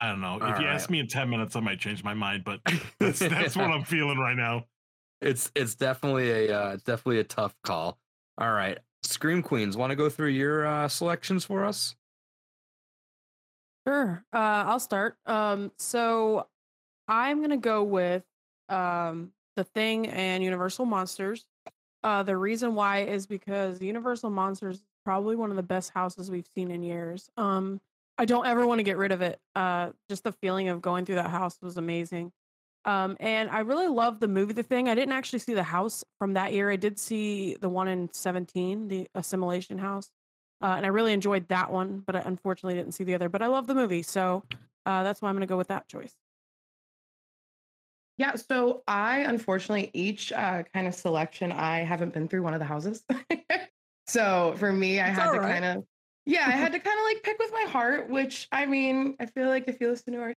I 0.00 0.08
don't 0.08 0.20
know. 0.20 0.38
All 0.40 0.50
if 0.50 0.58
you 0.58 0.66
right. 0.66 0.74
ask 0.74 0.88
me 0.90 0.98
in 0.98 1.06
10 1.06 1.28
minutes, 1.28 1.56
I 1.56 1.60
might 1.60 1.78
change 1.78 2.02
my 2.02 2.14
mind, 2.14 2.44
but 2.44 2.60
that's 2.98 3.18
that's 3.18 3.56
what 3.56 3.70
I'm 3.70 3.84
feeling 3.84 4.18
right 4.18 4.36
now. 4.36 4.64
It's 5.20 5.50
it's 5.54 5.74
definitely 5.74 6.30
a 6.30 6.58
uh, 6.58 6.72
it's 6.72 6.82
definitely 6.82 7.20
a 7.20 7.24
tough 7.24 7.54
call. 7.62 7.98
All 8.38 8.52
right, 8.52 8.78
Scream 9.02 9.42
Queens, 9.42 9.76
want 9.76 9.90
to 9.90 9.96
go 9.96 10.08
through 10.08 10.30
your 10.30 10.66
uh, 10.66 10.88
selections 10.88 11.44
for 11.44 11.64
us? 11.66 11.94
Sure. 13.86 14.24
Uh, 14.32 14.64
I'll 14.66 14.80
start. 14.80 15.16
Um, 15.26 15.72
so 15.78 16.46
I'm 17.06 17.42
gonna 17.42 17.58
go 17.58 17.82
with 17.82 18.24
um, 18.70 19.32
the 19.56 19.64
Thing 19.64 20.08
and 20.08 20.42
Universal 20.42 20.86
Monsters. 20.86 21.44
Uh, 22.02 22.22
the 22.22 22.36
reason 22.36 22.74
why 22.74 23.00
is 23.00 23.26
because 23.26 23.82
Universal 23.82 24.30
Monsters 24.30 24.76
is 24.76 24.82
probably 25.04 25.36
one 25.36 25.50
of 25.50 25.56
the 25.56 25.62
best 25.62 25.90
houses 25.90 26.30
we've 26.30 26.48
seen 26.54 26.70
in 26.70 26.82
years. 26.82 27.28
Um, 27.36 27.80
I 28.20 28.26
don't 28.26 28.46
ever 28.46 28.66
want 28.66 28.80
to 28.80 28.82
get 28.82 28.98
rid 28.98 29.12
of 29.12 29.22
it. 29.22 29.40
Uh, 29.56 29.92
just 30.10 30.24
the 30.24 30.32
feeling 30.32 30.68
of 30.68 30.82
going 30.82 31.06
through 31.06 31.14
that 31.14 31.30
house 31.30 31.56
was 31.62 31.78
amazing. 31.78 32.32
Um, 32.84 33.16
and 33.18 33.48
I 33.48 33.60
really 33.60 33.88
love 33.88 34.20
the 34.20 34.28
movie 34.28 34.52
The 34.52 34.62
Thing. 34.62 34.90
I 34.90 34.94
didn't 34.94 35.12
actually 35.14 35.38
see 35.38 35.54
the 35.54 35.62
house 35.62 36.04
from 36.18 36.34
that 36.34 36.52
year. 36.52 36.70
I 36.70 36.76
did 36.76 36.98
see 36.98 37.56
the 37.58 37.70
one 37.70 37.88
in 37.88 38.12
17, 38.12 38.88
the 38.88 39.08
Assimilation 39.14 39.78
House. 39.78 40.10
Uh, 40.60 40.74
and 40.76 40.84
I 40.84 40.90
really 40.90 41.14
enjoyed 41.14 41.48
that 41.48 41.72
one, 41.72 42.02
but 42.06 42.14
I 42.14 42.20
unfortunately 42.20 42.74
didn't 42.74 42.92
see 42.92 43.04
the 43.04 43.14
other. 43.14 43.30
But 43.30 43.40
I 43.40 43.46
love 43.46 43.66
the 43.66 43.74
movie, 43.74 44.02
so 44.02 44.44
uh, 44.84 45.02
that's 45.02 45.22
why 45.22 45.30
I'm 45.30 45.34
going 45.34 45.40
to 45.40 45.50
go 45.50 45.56
with 45.56 45.68
that 45.68 45.88
choice. 45.88 46.12
Yeah, 48.18 48.34
so 48.34 48.82
I 48.86 49.20
unfortunately 49.20 49.90
each 49.94 50.30
uh, 50.30 50.64
kind 50.74 50.86
of 50.86 50.94
selection 50.94 51.52
I 51.52 51.78
haven't 51.84 52.12
been 52.12 52.28
through 52.28 52.42
one 52.42 52.52
of 52.52 52.60
the 52.60 52.66
houses. 52.66 53.02
so 54.06 54.54
for 54.58 54.70
me, 54.70 55.00
I 55.00 55.08
It's 55.08 55.18
had 55.18 55.32
to 55.32 55.40
right. 55.40 55.52
kind 55.52 55.64
of 55.64 55.84
yeah, 56.26 56.44
I 56.46 56.52
had 56.52 56.72
to 56.72 56.78
kind 56.78 56.98
of 56.98 57.04
like 57.04 57.22
pick 57.22 57.38
with 57.38 57.52
my 57.52 57.64
heart, 57.68 58.08
which 58.08 58.48
I 58.52 58.66
mean, 58.66 59.16
I 59.20 59.26
feel 59.26 59.48
like 59.48 59.64
if 59.68 59.80
you 59.80 59.88
listen 59.90 60.12
to 60.14 60.20
our 60.20 60.34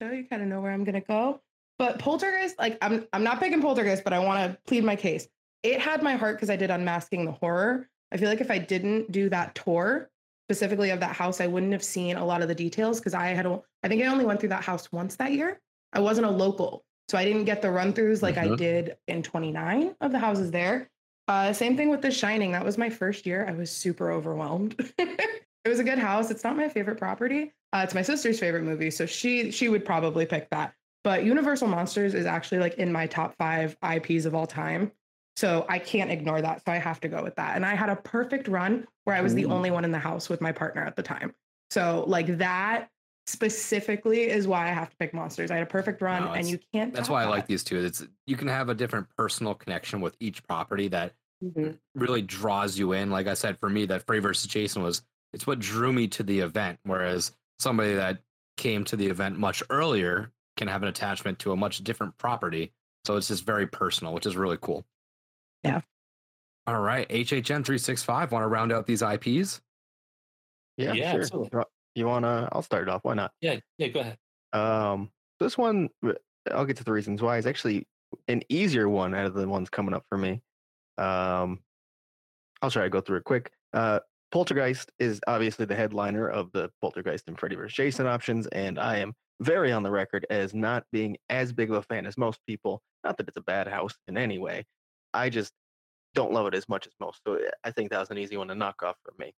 show, 0.00 0.10
you 0.10 0.24
kind 0.28 0.42
of 0.42 0.48
know 0.48 0.60
where 0.60 0.72
I'm 0.72 0.84
gonna 0.84 1.00
go. 1.00 1.40
But 1.78 1.98
Poltergeist, 1.98 2.58
like 2.58 2.78
I'm 2.82 3.06
I'm 3.12 3.24
not 3.24 3.40
picking 3.40 3.60
Poltergeist, 3.60 4.04
but 4.04 4.12
I 4.12 4.18
want 4.18 4.52
to 4.52 4.58
plead 4.66 4.84
my 4.84 4.96
case. 4.96 5.28
It 5.62 5.80
had 5.80 6.02
my 6.02 6.14
heart 6.14 6.36
because 6.36 6.50
I 6.50 6.56
did 6.56 6.70
Unmasking 6.70 7.24
the 7.24 7.32
Horror. 7.32 7.88
I 8.12 8.16
feel 8.16 8.28
like 8.28 8.40
if 8.40 8.50
I 8.50 8.58
didn't 8.58 9.10
do 9.10 9.28
that 9.30 9.54
tour 9.54 10.10
specifically 10.48 10.90
of 10.90 11.00
that 11.00 11.16
house, 11.16 11.40
I 11.40 11.46
wouldn't 11.46 11.72
have 11.72 11.84
seen 11.84 12.16
a 12.16 12.24
lot 12.24 12.42
of 12.42 12.48
the 12.48 12.54
details 12.54 13.00
because 13.00 13.14
I 13.14 13.28
had 13.28 13.46
I 13.46 13.88
think 13.88 14.02
I 14.02 14.06
only 14.06 14.24
went 14.24 14.40
through 14.40 14.50
that 14.50 14.64
house 14.64 14.90
once 14.92 15.16
that 15.16 15.32
year. 15.32 15.60
I 15.92 16.00
wasn't 16.00 16.26
a 16.26 16.30
local, 16.30 16.84
so 17.08 17.16
I 17.16 17.24
didn't 17.24 17.44
get 17.44 17.62
the 17.62 17.70
run 17.70 17.92
throughs 17.92 18.22
like 18.22 18.36
I 18.38 18.48
Mhm. 18.48 18.56
did 18.56 18.96
in 19.08 19.22
29 19.22 19.94
of 20.00 20.12
the 20.12 20.18
houses 20.18 20.50
there. 20.50 20.90
Uh, 21.28 21.52
same 21.52 21.76
thing 21.76 21.88
with 21.88 22.02
The 22.02 22.10
Shining. 22.10 22.52
That 22.52 22.64
was 22.64 22.78
my 22.78 22.90
first 22.90 23.26
year. 23.26 23.46
I 23.48 23.52
was 23.52 23.70
super 23.70 24.10
overwhelmed. 24.10 24.74
it 24.98 25.68
was 25.68 25.78
a 25.78 25.84
good 25.84 25.98
house. 25.98 26.30
It's 26.30 26.44
not 26.44 26.56
my 26.56 26.68
favorite 26.68 26.98
property. 26.98 27.52
Uh, 27.72 27.82
it's 27.84 27.94
my 27.94 28.02
sister's 28.02 28.38
favorite 28.38 28.64
movie, 28.64 28.90
so 28.90 29.06
she 29.06 29.50
she 29.50 29.68
would 29.68 29.84
probably 29.84 30.26
pick 30.26 30.50
that. 30.50 30.74
But 31.04 31.24
Universal 31.24 31.68
Monsters 31.68 32.14
is 32.14 32.26
actually 32.26 32.58
like 32.58 32.74
in 32.74 32.92
my 32.92 33.06
top 33.06 33.34
five 33.36 33.76
IPs 33.82 34.24
of 34.24 34.34
all 34.34 34.46
time. 34.46 34.92
So 35.36 35.64
I 35.68 35.78
can't 35.78 36.10
ignore 36.10 36.42
that. 36.42 36.62
So 36.64 36.72
I 36.72 36.76
have 36.76 37.00
to 37.00 37.08
go 37.08 37.22
with 37.22 37.34
that. 37.36 37.56
And 37.56 37.64
I 37.64 37.74
had 37.74 37.88
a 37.88 37.96
perfect 37.96 38.48
run 38.48 38.86
where 39.04 39.16
I 39.16 39.22
was 39.22 39.34
the 39.34 39.46
only 39.46 39.70
one 39.70 39.84
in 39.84 39.90
the 39.90 39.98
house 39.98 40.28
with 40.28 40.40
my 40.40 40.52
partner 40.52 40.84
at 40.84 40.94
the 40.94 41.02
time. 41.02 41.32
So 41.70 42.04
like 42.06 42.38
that 42.38 42.88
specifically 43.26 44.22
is 44.28 44.46
why 44.48 44.64
I 44.66 44.72
have 44.72 44.90
to 44.90 44.96
pick 44.96 45.14
monsters. 45.14 45.50
I 45.50 45.54
had 45.56 45.62
a 45.62 45.70
perfect 45.70 46.00
run 46.02 46.24
No, 46.24 46.32
and 46.32 46.48
you 46.48 46.58
can't 46.72 46.92
That's 46.92 47.08
top 47.08 47.14
why 47.14 47.22
I 47.22 47.24
that. 47.26 47.30
like 47.30 47.46
these 47.46 47.62
two. 47.64 47.84
It's 47.84 48.04
you 48.26 48.36
can 48.36 48.48
have 48.48 48.68
a 48.68 48.74
different 48.74 49.08
personal 49.16 49.54
connection 49.54 50.00
with 50.00 50.16
each 50.20 50.42
property 50.44 50.88
that 50.88 51.14
Mhm. 51.44 51.78
really 51.94 52.22
draws 52.22 52.78
you 52.78 52.92
in. 52.92 53.10
Like 53.10 53.26
I 53.26 53.34
said, 53.34 53.58
for 53.58 53.68
me, 53.68 53.86
that 53.86 54.02
Frey 54.06 54.18
versus 54.20 54.46
Jason 54.50 54.82
was 54.82 55.02
it's 55.32 55.46
what 55.46 55.58
drew 55.60 55.92
me 55.92 56.08
to 56.08 56.22
the 56.22 56.40
event. 56.40 56.78
Whereas 56.84 57.32
somebody 57.58 57.94
that 57.94 58.22
came 58.56 58.84
to 58.84 58.96
the 58.96 59.06
event 59.06 59.38
much 59.38 59.62
earlier 59.70 60.30
can 60.56 60.68
have 60.68 60.82
an 60.82 60.88
attachment 60.88 61.38
to 61.40 61.52
a 61.52 61.56
much 61.56 61.82
different 61.82 62.16
property. 62.18 62.72
So 63.06 63.16
it's 63.16 63.28
just 63.28 63.44
very 63.44 63.66
personal, 63.66 64.12
which 64.14 64.26
is 64.26 64.36
really 64.36 64.58
cool. 64.60 64.84
Yeah. 65.64 65.80
All 66.66 66.80
right, 66.80 67.08
HHN 67.10 67.64
three 67.64 67.78
six 67.78 68.02
five. 68.02 68.30
Want 68.30 68.44
to 68.44 68.48
round 68.48 68.70
out 68.72 68.86
these 68.86 69.02
IPs? 69.02 69.60
Yeah, 70.76 70.92
Yeah, 70.92 71.24
sure. 71.24 71.66
You 71.94 72.06
wanna? 72.06 72.48
I'll 72.52 72.62
start 72.62 72.82
it 72.82 72.88
off. 72.88 73.04
Why 73.04 73.14
not? 73.14 73.32
Yeah, 73.40 73.60
yeah, 73.78 73.88
go 73.88 74.00
ahead. 74.00 74.18
Um, 74.52 75.10
this 75.40 75.58
one, 75.58 75.90
I'll 76.50 76.64
get 76.64 76.76
to 76.78 76.84
the 76.84 76.92
reasons 76.92 77.22
why. 77.22 77.38
Is 77.38 77.46
actually 77.46 77.86
an 78.28 78.42
easier 78.48 78.88
one 78.88 79.14
out 79.14 79.26
of 79.26 79.34
the 79.34 79.48
ones 79.48 79.70
coming 79.70 79.94
up 79.94 80.04
for 80.08 80.18
me. 80.18 80.42
Um, 80.98 81.60
I'll 82.60 82.70
try 82.70 82.84
to 82.84 82.90
go 82.90 83.00
through 83.00 83.18
it 83.18 83.24
quick. 83.24 83.52
Uh, 83.72 84.00
Poltergeist 84.30 84.90
is 84.98 85.20
obviously 85.26 85.66
the 85.66 85.74
headliner 85.74 86.28
of 86.28 86.52
the 86.52 86.70
Poltergeist 86.80 87.28
and 87.28 87.38
Freddy 87.38 87.56
vs. 87.56 87.74
Jason 87.74 88.06
options, 88.06 88.46
and 88.48 88.78
I 88.78 88.98
am 88.98 89.14
very 89.40 89.72
on 89.72 89.82
the 89.82 89.90
record 89.90 90.26
as 90.30 90.54
not 90.54 90.84
being 90.92 91.16
as 91.28 91.52
big 91.52 91.70
of 91.70 91.76
a 91.76 91.82
fan 91.82 92.06
as 92.06 92.16
most 92.16 92.40
people. 92.46 92.82
Not 93.04 93.16
that 93.18 93.28
it's 93.28 93.36
a 93.36 93.42
bad 93.42 93.66
house 93.66 93.94
in 94.08 94.16
any 94.16 94.38
way. 94.38 94.64
I 95.12 95.28
just 95.28 95.52
don't 96.14 96.32
love 96.32 96.46
it 96.46 96.54
as 96.54 96.68
much 96.68 96.86
as 96.86 96.92
most. 97.00 97.20
So 97.26 97.34
eh, 97.34 97.50
I 97.64 97.70
think 97.72 97.90
that 97.90 97.98
was 97.98 98.10
an 98.10 98.18
easy 98.18 98.36
one 98.36 98.48
to 98.48 98.54
knock 98.54 98.82
off 98.82 98.96
for 99.04 99.12
me. 99.18 99.32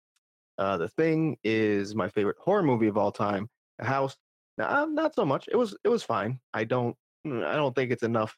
Uh, 0.58 0.78
the 0.78 0.90
Thing 0.90 1.38
is 1.44 1.96
my 1.96 2.10
favorite 2.10 2.38
horror 2.40 2.64
movie 2.64 2.88
of 2.88 2.98
all 2.98 3.12
time. 3.12 3.48
The 3.80 3.86
House, 3.86 4.16
nah, 4.58 4.86
not 4.86 5.16
so 5.16 5.26
much. 5.26 5.48
It 5.52 5.56
was 5.56 5.76
it 5.84 5.90
was 5.90 6.04
fine. 6.04 6.40
I 6.54 6.64
don't 6.64 6.96
mm, 7.26 7.46
I 7.46 7.56
don't 7.56 7.76
think 7.76 7.92
it's 7.92 8.04
enough 8.04 8.36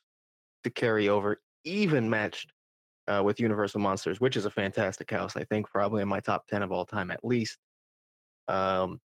to 0.63 0.69
carry 0.69 1.09
over, 1.09 1.41
even 1.63 2.09
matched 2.09 2.51
uh, 3.07 3.21
with 3.23 3.39
Universal 3.39 3.81
Monsters, 3.81 4.19
which 4.19 4.37
is 4.37 4.45
a 4.45 4.51
fantastic 4.51 5.11
house. 5.11 5.35
I 5.35 5.43
think 5.45 5.69
probably 5.69 6.01
in 6.01 6.07
my 6.07 6.19
top 6.19 6.47
ten 6.47 6.63
of 6.63 6.71
all 6.71 6.85
time 6.85 7.11
at 7.11 7.23
least. 7.23 7.57
Um, 8.47 8.99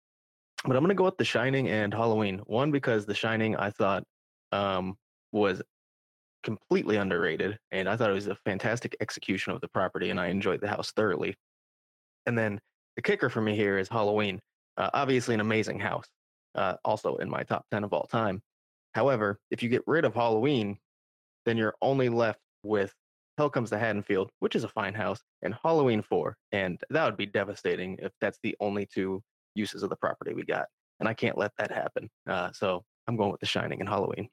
but 0.66 0.76
I'm 0.76 0.84
gonna 0.84 0.93
go 0.93 1.05
with 1.05 1.18
The 1.18 1.26
Shining 1.26 1.70
and 1.70 1.93
Halloween. 1.93 2.39
One 2.45 2.72
because 2.72 3.05
The 3.05 3.16
Shining 3.16 3.55
I 3.55 3.72
thought 3.72 4.03
um, 4.51 4.97
was 5.32 5.62
completely 6.43 6.97
underrated, 6.97 7.57
and 7.72 7.89
I 7.89 7.95
thought 7.97 8.10
it 8.10 8.14
was 8.14 8.28
a 8.28 8.36
fantastic 8.36 8.95
execution 9.01 9.53
of 9.53 9.62
the 9.62 9.68
property, 9.70 10.10
and 10.10 10.20
I 10.20 10.28
enjoyed 10.28 10.62
the 10.62 10.68
house 10.68 10.91
thoroughly. 10.91 11.36
And 12.26 12.38
then 12.38 12.60
the 12.99 13.03
kicker 13.03 13.29
for 13.29 13.39
me 13.39 13.55
here 13.55 13.77
is 13.77 13.87
Halloween. 13.87 14.41
Uh, 14.75 14.89
obviously, 14.93 15.33
an 15.33 15.39
amazing 15.39 15.79
house, 15.79 16.03
uh, 16.55 16.73
also 16.83 17.15
in 17.15 17.29
my 17.29 17.43
top 17.43 17.65
10 17.71 17.85
of 17.85 17.93
all 17.93 18.07
time. 18.07 18.41
However, 18.93 19.39
if 19.51 19.63
you 19.63 19.69
get 19.69 19.83
rid 19.87 20.03
of 20.03 20.13
Halloween, 20.13 20.77
then 21.45 21.55
you're 21.55 21.75
only 21.81 22.09
left 22.09 22.41
with 22.61 22.93
Hell 23.37 23.49
Comes 23.49 23.69
to 23.69 23.79
Haddonfield, 23.79 24.31
which 24.39 24.53
is 24.53 24.65
a 24.65 24.67
fine 24.67 24.93
house, 24.93 25.21
and 25.43 25.55
Halloween 25.63 26.01
4. 26.01 26.35
And 26.51 26.77
that 26.89 27.05
would 27.05 27.15
be 27.15 27.25
devastating 27.25 27.97
if 28.01 28.11
that's 28.19 28.37
the 28.43 28.53
only 28.59 28.85
two 28.85 29.23
uses 29.55 29.81
of 29.81 29.89
the 29.89 29.95
property 29.95 30.33
we 30.33 30.43
got. 30.43 30.65
And 30.99 31.07
I 31.07 31.13
can't 31.13 31.37
let 31.37 31.53
that 31.57 31.71
happen. 31.71 32.09
Uh, 32.29 32.51
so 32.51 32.83
I'm 33.07 33.15
going 33.15 33.31
with 33.31 33.39
The 33.39 33.45
Shining 33.45 33.79
and 33.79 33.87
Halloween. 33.87 34.27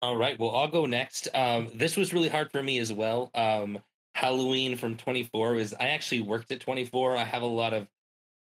All 0.00 0.16
right. 0.16 0.38
Well, 0.38 0.56
I'll 0.56 0.66
go 0.66 0.86
next. 0.86 1.28
Um, 1.34 1.68
this 1.74 1.94
was 1.94 2.14
really 2.14 2.30
hard 2.30 2.50
for 2.50 2.62
me 2.62 2.78
as 2.78 2.90
well. 2.90 3.30
Um, 3.34 3.80
Halloween 4.14 4.76
from 4.76 4.96
24 4.96 5.54
was 5.54 5.74
I 5.74 5.88
actually 5.88 6.22
worked 6.22 6.52
at 6.52 6.60
24. 6.60 7.16
I 7.16 7.24
have 7.24 7.42
a 7.42 7.46
lot 7.46 7.72
of 7.74 7.88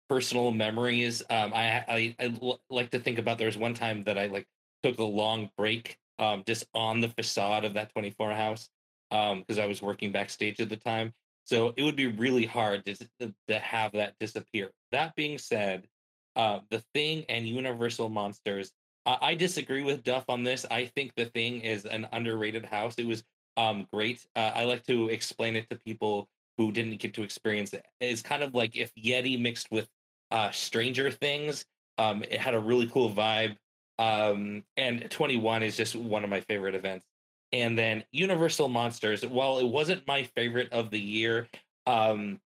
personal 0.09 0.51
memories. 0.51 1.21
Um, 1.29 1.51
I, 1.53 1.83
I 1.87 2.15
I 2.19 2.59
like 2.69 2.91
to 2.91 2.99
think 2.99 3.17
about 3.19 3.37
there 3.37 3.47
was 3.47 3.57
one 3.57 3.73
time 3.73 4.03
that 4.03 4.17
I 4.17 4.27
like 4.27 4.47
took 4.83 4.99
a 4.99 5.03
long 5.03 5.49
break 5.57 5.97
um, 6.19 6.43
just 6.45 6.65
on 6.73 7.01
the 7.01 7.09
facade 7.09 7.65
of 7.65 7.73
that 7.73 7.91
24 7.93 8.31
house 8.33 8.69
because 9.09 9.59
I 9.59 9.65
was 9.65 9.81
working 9.81 10.11
backstage 10.11 10.59
at 10.59 10.69
the 10.69 10.77
time. 10.77 11.13
So 11.45 11.73
it 11.75 11.83
would 11.83 11.95
be 11.95 12.07
really 12.07 12.45
hard 12.45 12.85
to, 12.85 13.33
to 13.47 13.59
have 13.59 13.91
that 13.93 14.15
disappear. 14.19 14.71
That 14.91 15.15
being 15.15 15.37
said, 15.37 15.87
uh, 16.35 16.59
the 16.69 16.83
Thing 16.93 17.25
and 17.29 17.47
Universal 17.47 18.09
Monsters. 18.09 18.71
I 19.05 19.35
disagree 19.35 19.83
with 19.83 20.03
Duff 20.03 20.23
on 20.29 20.45
this. 20.45 20.65
I 20.71 20.85
think 20.85 21.11
the 21.15 21.25
Thing 21.25 21.59
is 21.59 21.85
an 21.85 22.07
underrated 22.13 22.63
house. 22.63 22.95
It 22.97 23.05
was 23.05 23.21
um 23.57 23.87
great. 23.91 24.25
Uh, 24.35 24.51
I 24.53 24.65
like 24.65 24.85
to 24.87 25.09
explain 25.09 25.55
it 25.55 25.69
to 25.69 25.77
people 25.77 26.27
who 26.57 26.71
didn't 26.71 26.97
get 26.97 27.13
to 27.15 27.23
experience 27.23 27.73
it. 27.73 27.85
It's 27.99 28.21
kind 28.21 28.43
of 28.43 28.53
like 28.53 28.75
if 28.75 28.91
Yeti 28.95 29.39
mixed 29.39 29.71
with 29.71 29.87
uh 30.31 30.51
Stranger 30.51 31.11
Things. 31.11 31.65
Um, 31.97 32.23
it 32.23 32.39
had 32.39 32.55
a 32.55 32.59
really 32.59 32.87
cool 32.87 33.13
vibe. 33.13 33.55
Um, 33.99 34.63
and 34.75 35.09
21 35.09 35.61
is 35.63 35.77
just 35.77 35.95
one 35.95 36.23
of 36.23 36.29
my 36.29 36.41
favorite 36.41 36.75
events. 36.75 37.05
And 37.51 37.77
then 37.77 38.03
Universal 38.11 38.69
Monsters, 38.69 39.23
while 39.25 39.59
it 39.59 39.67
wasn't 39.67 40.07
my 40.07 40.23
favorite 40.35 40.73
of 40.73 40.89
the 40.89 40.99
year, 40.99 41.47
um, 41.85 42.39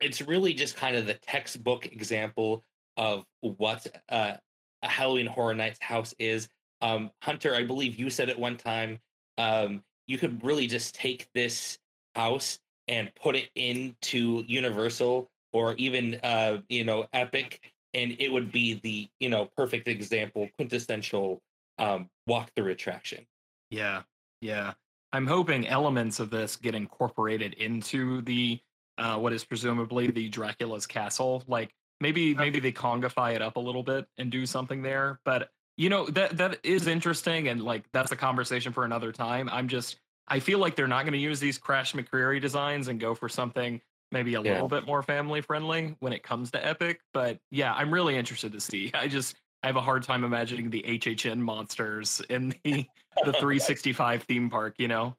it's 0.00 0.20
really 0.20 0.52
just 0.52 0.76
kind 0.76 0.96
of 0.96 1.06
the 1.06 1.14
textbook 1.14 1.86
example 1.86 2.62
of 2.96 3.24
what 3.40 3.86
uh, 4.10 4.34
a 4.82 4.88
Halloween 4.88 5.26
Horror 5.26 5.54
Nights 5.54 5.78
house 5.80 6.14
is. 6.18 6.48
Um, 6.82 7.10
Hunter, 7.22 7.54
I 7.54 7.64
believe 7.64 7.98
you 7.98 8.10
said 8.10 8.28
at 8.28 8.38
one 8.38 8.56
time, 8.58 8.98
um, 9.38 9.82
you 10.12 10.18
could 10.18 10.44
really 10.44 10.66
just 10.66 10.94
take 10.94 11.26
this 11.34 11.78
house 12.14 12.58
and 12.86 13.10
put 13.14 13.34
it 13.34 13.48
into 13.54 14.44
Universal 14.46 15.30
or 15.54 15.74
even 15.76 16.20
uh, 16.22 16.58
you 16.68 16.84
know 16.84 17.06
Epic, 17.14 17.72
and 17.94 18.14
it 18.18 18.30
would 18.30 18.52
be 18.52 18.74
the 18.82 19.08
you 19.20 19.30
know 19.30 19.48
perfect 19.56 19.88
example, 19.88 20.50
quintessential 20.56 21.40
um, 21.78 22.10
walkthrough 22.28 22.72
attraction. 22.72 23.26
Yeah, 23.70 24.02
yeah. 24.42 24.74
I'm 25.14 25.26
hoping 25.26 25.66
elements 25.66 26.20
of 26.20 26.28
this 26.28 26.56
get 26.56 26.74
incorporated 26.74 27.54
into 27.54 28.20
the 28.20 28.60
uh, 28.98 29.16
what 29.16 29.32
is 29.32 29.44
presumably 29.44 30.10
the 30.10 30.28
Dracula's 30.28 30.86
castle. 30.86 31.42
Like 31.46 31.70
maybe 32.00 32.34
maybe 32.34 32.60
they 32.60 32.72
congify 32.72 33.30
it 33.30 33.40
up 33.40 33.56
a 33.56 33.60
little 33.60 33.82
bit 33.82 34.06
and 34.18 34.30
do 34.30 34.44
something 34.44 34.82
there. 34.82 35.20
But 35.24 35.48
you 35.78 35.88
know 35.88 36.06
that 36.08 36.36
that 36.36 36.58
is 36.62 36.86
interesting, 36.86 37.48
and 37.48 37.62
like 37.62 37.84
that's 37.92 38.12
a 38.12 38.16
conversation 38.16 38.74
for 38.74 38.84
another 38.84 39.10
time. 39.10 39.48
I'm 39.50 39.68
just 39.68 39.96
I 40.28 40.38
feel 40.40 40.58
like 40.58 40.76
they're 40.76 40.86
not 40.88 41.02
going 41.02 41.12
to 41.14 41.18
use 41.18 41.40
these 41.40 41.58
Crash 41.58 41.92
McCreery 41.94 42.40
designs 42.40 42.88
and 42.88 42.98
go 43.00 43.14
for 43.14 43.28
something 43.28 43.80
maybe 44.10 44.34
a 44.34 44.40
Yeah. 44.42 44.52
little 44.52 44.68
bit 44.68 44.86
more 44.86 45.02
family 45.02 45.40
friendly 45.40 45.96
when 46.00 46.12
it 46.12 46.22
comes 46.22 46.50
to 46.52 46.64
Epic. 46.64 47.00
But 47.12 47.38
yeah, 47.50 47.72
I'm 47.74 47.92
really 47.92 48.16
interested 48.16 48.52
to 48.52 48.60
see. 48.60 48.90
I 48.94 49.08
just 49.08 49.36
I 49.62 49.66
have 49.68 49.76
a 49.76 49.80
hard 49.80 50.02
time 50.02 50.24
imagining 50.24 50.70
the 50.70 50.82
HHN 50.86 51.38
monsters 51.38 52.20
in 52.30 52.50
the 52.64 52.86
the 53.24 53.32
365 53.40 54.22
theme 54.24 54.50
park. 54.50 54.74
You 54.78 54.88
know. 54.88 55.16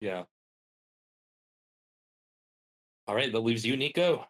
Yeah. 0.00 0.24
All 3.06 3.14
right, 3.14 3.30
that 3.32 3.40
leaves 3.40 3.66
you, 3.66 3.76
Nico. 3.76 4.26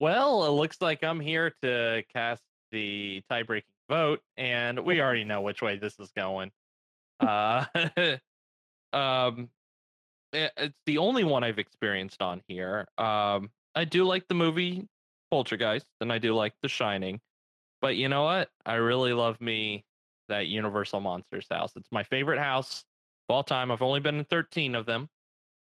Well, 0.00 0.44
it 0.46 0.50
looks 0.50 0.80
like 0.80 1.04
I'm 1.04 1.20
here 1.20 1.54
to 1.62 2.02
cast 2.12 2.42
the 2.72 3.22
tie-breaking 3.28 3.70
vote, 3.88 4.20
and 4.36 4.80
we 4.80 5.00
already 5.00 5.24
know 5.24 5.42
which 5.42 5.62
way 5.62 5.76
this 5.78 5.98
is 6.00 6.10
going. 6.12 6.50
Uh, 7.20 7.66
um, 8.92 9.48
it's 10.32 10.76
the 10.86 10.98
only 10.98 11.24
one 11.24 11.44
I've 11.44 11.58
experienced 11.58 12.22
on 12.22 12.42
here. 12.46 12.86
Um, 12.98 13.50
I 13.74 13.84
do 13.84 14.04
like 14.04 14.28
the 14.28 14.34
movie 14.34 14.86
Poltergeist, 15.30 15.86
and 16.00 16.12
I 16.12 16.18
do 16.18 16.34
like 16.34 16.54
The 16.62 16.68
Shining, 16.68 17.20
but 17.80 17.96
you 17.96 18.08
know 18.08 18.24
what? 18.24 18.48
I 18.66 18.74
really 18.74 19.12
love 19.12 19.40
me 19.40 19.84
that 20.28 20.46
Universal 20.46 21.00
Monsters 21.00 21.46
house. 21.50 21.72
It's 21.76 21.90
my 21.90 22.02
favorite 22.02 22.38
house 22.38 22.84
of 23.28 23.34
all 23.34 23.42
time. 23.42 23.70
I've 23.70 23.82
only 23.82 24.00
been 24.00 24.18
in 24.18 24.24
13 24.24 24.74
of 24.74 24.86
them, 24.86 25.08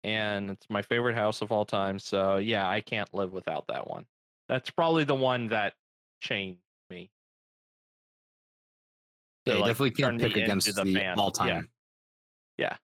and 0.04 0.52
it's 0.52 0.66
my 0.70 0.82
favorite 0.82 1.16
house 1.16 1.42
of 1.42 1.52
all 1.52 1.66
time. 1.66 2.00
So 2.00 2.38
yeah, 2.38 2.68
I 2.68 2.82
can't 2.82 3.12
live 3.14 3.34
without 3.34 3.66
that 3.68 3.90
one. 3.90 4.06
That's 4.50 4.70
probably 4.70 5.04
the 5.04 5.16
one 5.16 5.48
that 5.50 5.74
changed 6.22 6.60
me. 6.90 7.10
Yeah, 9.46 9.54
to, 9.54 9.58
you 9.58 9.62
like, 9.62 9.70
definitely 9.70 9.92
can't 9.92 10.20
pick 10.20 10.36
against 10.36 10.68
into 10.68 10.84
the 10.84 11.14
all-time. 11.16 11.70
Yeah. 12.58 12.68
yeah. 12.70 12.78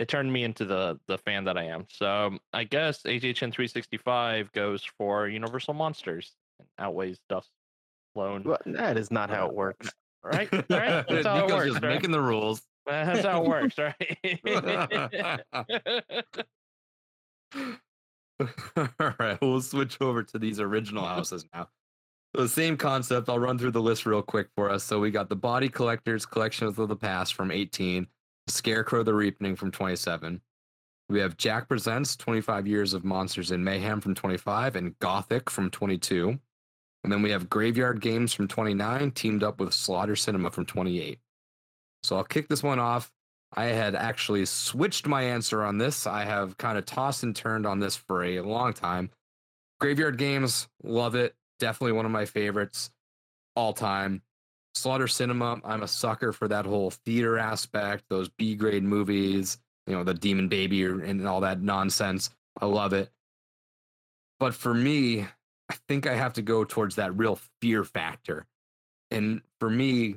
It 0.00 0.08
turned 0.08 0.32
me 0.32 0.44
into 0.44 0.64
the 0.64 0.98
the 1.08 1.18
fan 1.18 1.44
that 1.44 1.58
I 1.58 1.64
am. 1.64 1.84
So 1.90 2.38
I 2.54 2.64
guess 2.64 3.02
HHN 3.02 3.52
365 3.52 4.50
goes 4.52 4.82
for 4.96 5.28
Universal 5.28 5.74
Monsters 5.74 6.32
and 6.58 6.66
outweighs 6.78 7.20
Duff's 7.28 7.50
lone. 8.14 8.42
Well, 8.44 8.56
that 8.64 8.96
is 8.96 9.10
not 9.10 9.28
how 9.28 9.48
it 9.48 9.54
works. 9.54 9.90
Right? 10.24 10.50
Right? 10.50 10.64
That's 10.70 11.26
how 11.26 11.40
it 11.40 11.42
Nico's 11.42 11.52
works. 11.52 11.66
just 11.72 11.82
right? 11.82 11.94
making 11.94 12.12
the 12.12 12.20
rules. 12.20 12.62
That's 12.86 13.26
how 13.26 13.44
it 13.44 13.48
works, 13.48 13.76
right? 13.76 13.94
All 18.98 19.14
right, 19.20 19.38
we'll 19.42 19.60
switch 19.60 19.98
over 20.00 20.22
to 20.22 20.38
these 20.38 20.60
original 20.60 21.04
houses 21.04 21.44
now. 21.52 21.68
So 22.34 22.40
the 22.42 22.48
same 22.48 22.78
concept. 22.78 23.28
I'll 23.28 23.38
run 23.38 23.58
through 23.58 23.72
the 23.72 23.82
list 23.82 24.06
real 24.06 24.22
quick 24.22 24.48
for 24.56 24.70
us. 24.70 24.82
So 24.82 24.98
we 24.98 25.10
got 25.10 25.28
the 25.28 25.36
Body 25.36 25.68
Collectors 25.68 26.24
Collections 26.24 26.78
of 26.78 26.88
the 26.88 26.96
Past 26.96 27.34
from 27.34 27.50
18, 27.50 28.06
Scarecrow 28.50 29.02
the 29.02 29.14
Reaping 29.14 29.56
from 29.56 29.70
27. 29.70 30.40
We 31.08 31.20
have 31.20 31.36
Jack 31.36 31.68
Presents 31.68 32.16
25 32.16 32.66
Years 32.66 32.94
of 32.94 33.04
Monsters 33.04 33.50
in 33.50 33.64
Mayhem 33.64 34.00
from 34.00 34.14
25 34.14 34.76
and 34.76 34.98
Gothic 34.98 35.50
from 35.50 35.70
22. 35.70 36.38
And 37.02 37.12
then 37.12 37.22
we 37.22 37.30
have 37.30 37.50
Graveyard 37.50 38.00
Games 38.00 38.32
from 38.32 38.46
29, 38.46 39.10
teamed 39.12 39.42
up 39.42 39.58
with 39.58 39.72
Slaughter 39.72 40.14
Cinema 40.14 40.50
from 40.50 40.66
28. 40.66 41.18
So 42.02 42.16
I'll 42.16 42.24
kick 42.24 42.48
this 42.48 42.62
one 42.62 42.78
off. 42.78 43.10
I 43.54 43.64
had 43.64 43.94
actually 43.96 44.46
switched 44.46 45.06
my 45.06 45.22
answer 45.22 45.64
on 45.64 45.78
this. 45.78 46.06
I 46.06 46.24
have 46.24 46.56
kind 46.58 46.78
of 46.78 46.86
tossed 46.86 47.24
and 47.24 47.34
turned 47.34 47.66
on 47.66 47.80
this 47.80 47.96
for 47.96 48.22
a 48.22 48.40
long 48.40 48.72
time. 48.72 49.10
Graveyard 49.80 50.18
Games, 50.18 50.68
love 50.82 51.14
it. 51.14 51.34
Definitely 51.58 51.92
one 51.92 52.06
of 52.06 52.12
my 52.12 52.26
favorites 52.26 52.90
all 53.56 53.72
time. 53.72 54.22
Slaughter 54.74 55.08
Cinema, 55.08 55.60
I'm 55.64 55.82
a 55.82 55.88
sucker 55.88 56.32
for 56.32 56.48
that 56.48 56.64
whole 56.64 56.90
theater 56.90 57.38
aspect, 57.38 58.04
those 58.08 58.28
B 58.28 58.54
grade 58.54 58.84
movies, 58.84 59.58
you 59.86 59.94
know, 59.94 60.04
the 60.04 60.14
Demon 60.14 60.48
Baby 60.48 60.84
and 60.84 61.26
all 61.26 61.40
that 61.40 61.60
nonsense. 61.60 62.30
I 62.60 62.66
love 62.66 62.92
it. 62.92 63.10
But 64.38 64.54
for 64.54 64.72
me, 64.72 65.26
I 65.68 65.74
think 65.88 66.06
I 66.06 66.14
have 66.14 66.34
to 66.34 66.42
go 66.42 66.64
towards 66.64 66.96
that 66.96 67.16
real 67.16 67.38
fear 67.60 67.84
factor. 67.84 68.46
And 69.10 69.42
for 69.58 69.68
me, 69.68 70.16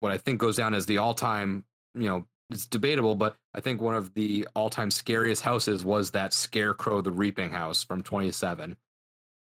what 0.00 0.12
I 0.12 0.18
think 0.18 0.40
goes 0.40 0.56
down 0.56 0.74
as 0.74 0.86
the 0.86 0.98
all 0.98 1.14
time, 1.14 1.64
you 1.94 2.08
know, 2.08 2.26
it's 2.50 2.66
debatable, 2.66 3.14
but 3.14 3.36
I 3.54 3.60
think 3.60 3.80
one 3.80 3.94
of 3.94 4.12
the 4.14 4.46
all 4.54 4.68
time 4.68 4.90
scariest 4.90 5.42
houses 5.42 5.84
was 5.84 6.10
that 6.10 6.34
Scarecrow 6.34 7.00
the 7.00 7.10
Reaping 7.10 7.50
House 7.50 7.82
from 7.82 8.02
27. 8.02 8.76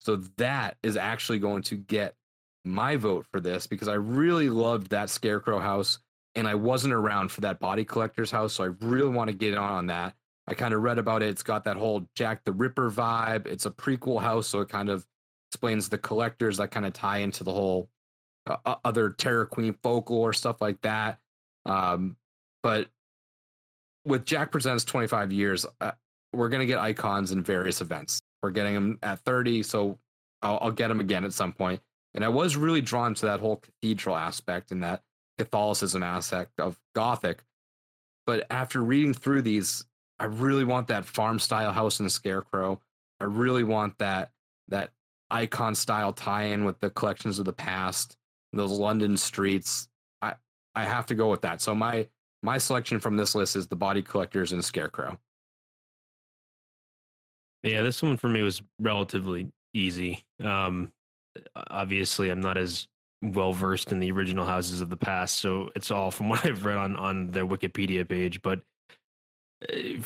So 0.00 0.16
that 0.36 0.76
is 0.82 0.96
actually 0.96 1.38
going 1.38 1.62
to 1.64 1.76
get 1.76 2.14
my 2.68 2.96
vote 2.96 3.26
for 3.30 3.40
this 3.40 3.66
because 3.66 3.88
I 3.88 3.94
really 3.94 4.50
loved 4.50 4.90
that 4.90 5.10
Scarecrow 5.10 5.58
house 5.58 5.98
and 6.34 6.46
I 6.46 6.54
wasn't 6.54 6.94
around 6.94 7.32
for 7.32 7.40
that 7.42 7.58
Body 7.58 7.84
Collector's 7.84 8.30
house. 8.30 8.54
So 8.54 8.64
I 8.64 8.68
really 8.80 9.10
want 9.10 9.28
to 9.28 9.36
get 9.36 9.56
on 9.56 9.70
on 9.70 9.86
that. 9.86 10.14
I 10.46 10.54
kind 10.54 10.72
of 10.72 10.82
read 10.82 10.98
about 10.98 11.22
it. 11.22 11.28
It's 11.28 11.42
got 11.42 11.64
that 11.64 11.76
whole 11.76 12.06
Jack 12.14 12.44
the 12.44 12.52
Ripper 12.52 12.90
vibe. 12.90 13.46
It's 13.46 13.66
a 13.66 13.70
prequel 13.70 14.20
house. 14.20 14.46
So 14.46 14.60
it 14.60 14.68
kind 14.68 14.88
of 14.88 15.06
explains 15.50 15.88
the 15.88 15.98
collectors 15.98 16.56
that 16.58 16.70
kind 16.70 16.86
of 16.86 16.92
tie 16.92 17.18
into 17.18 17.44
the 17.44 17.52
whole 17.52 17.88
uh, 18.48 18.56
uh, 18.64 18.76
other 18.84 19.10
Terra 19.10 19.46
Queen 19.46 19.74
folklore, 19.82 20.32
stuff 20.32 20.60
like 20.60 20.80
that. 20.82 21.18
Um, 21.66 22.16
but 22.62 22.88
with 24.04 24.24
Jack 24.24 24.50
Presents 24.50 24.84
25 24.84 25.32
years, 25.32 25.66
uh, 25.80 25.92
we're 26.32 26.48
going 26.48 26.60
to 26.60 26.66
get 26.66 26.78
icons 26.78 27.32
in 27.32 27.42
various 27.42 27.80
events. 27.80 28.20
We're 28.42 28.50
getting 28.50 28.74
them 28.74 28.98
at 29.02 29.20
30, 29.20 29.62
so 29.64 29.98
I'll, 30.42 30.58
I'll 30.62 30.70
get 30.70 30.88
them 30.88 31.00
again 31.00 31.24
at 31.24 31.32
some 31.32 31.52
point. 31.52 31.80
And 32.14 32.24
I 32.24 32.28
was 32.28 32.56
really 32.56 32.80
drawn 32.80 33.14
to 33.14 33.26
that 33.26 33.40
whole 33.40 33.56
cathedral 33.56 34.16
aspect 34.16 34.70
and 34.70 34.82
that 34.82 35.02
Catholicism 35.38 36.02
aspect 36.02 36.58
of 36.58 36.78
Gothic. 36.94 37.44
But 38.26 38.46
after 38.50 38.82
reading 38.82 39.14
through 39.14 39.42
these, 39.42 39.84
I 40.18 40.24
really 40.24 40.64
want 40.64 40.88
that 40.88 41.04
farm 41.04 41.38
style 41.38 41.72
house 41.72 42.00
in 42.00 42.04
the 42.04 42.10
Scarecrow. 42.10 42.80
I 43.20 43.24
really 43.24 43.64
want 43.64 43.98
that 43.98 44.30
that 44.68 44.90
icon 45.30 45.74
style 45.74 46.12
tie 46.12 46.44
in 46.44 46.64
with 46.64 46.80
the 46.80 46.90
collections 46.90 47.38
of 47.38 47.44
the 47.44 47.52
past, 47.52 48.16
those 48.52 48.72
London 48.72 49.16
streets. 49.16 49.88
I 50.20 50.34
I 50.74 50.84
have 50.84 51.06
to 51.06 51.14
go 51.14 51.30
with 51.30 51.42
that. 51.42 51.60
So 51.60 51.74
my 51.74 52.08
my 52.42 52.58
selection 52.58 53.00
from 53.00 53.16
this 53.16 53.34
list 53.34 53.56
is 53.56 53.66
the 53.66 53.76
Body 53.76 54.02
Collectors 54.02 54.52
and 54.52 54.64
Scarecrow. 54.64 55.18
Yeah, 57.62 57.82
this 57.82 58.02
one 58.02 58.16
for 58.16 58.28
me 58.28 58.42
was 58.42 58.62
relatively 58.78 59.50
easy. 59.74 60.24
Um, 60.42 60.92
obviously, 61.70 62.30
I'm 62.30 62.40
not 62.40 62.56
as 62.56 62.88
well 63.22 63.52
versed 63.52 63.92
in 63.92 63.98
the 63.98 64.10
original 64.10 64.46
houses 64.46 64.80
of 64.80 64.90
the 64.90 64.96
past, 64.96 65.38
so 65.38 65.70
it's 65.74 65.90
all 65.90 66.10
from 66.10 66.28
what 66.30 66.44
I've 66.44 66.64
read 66.64 66.78
on 66.78 66.96
on 66.96 67.30
their 67.30 67.46
Wikipedia 67.46 68.08
page. 68.08 68.42
But 68.42 68.60
uh, 69.68 70.02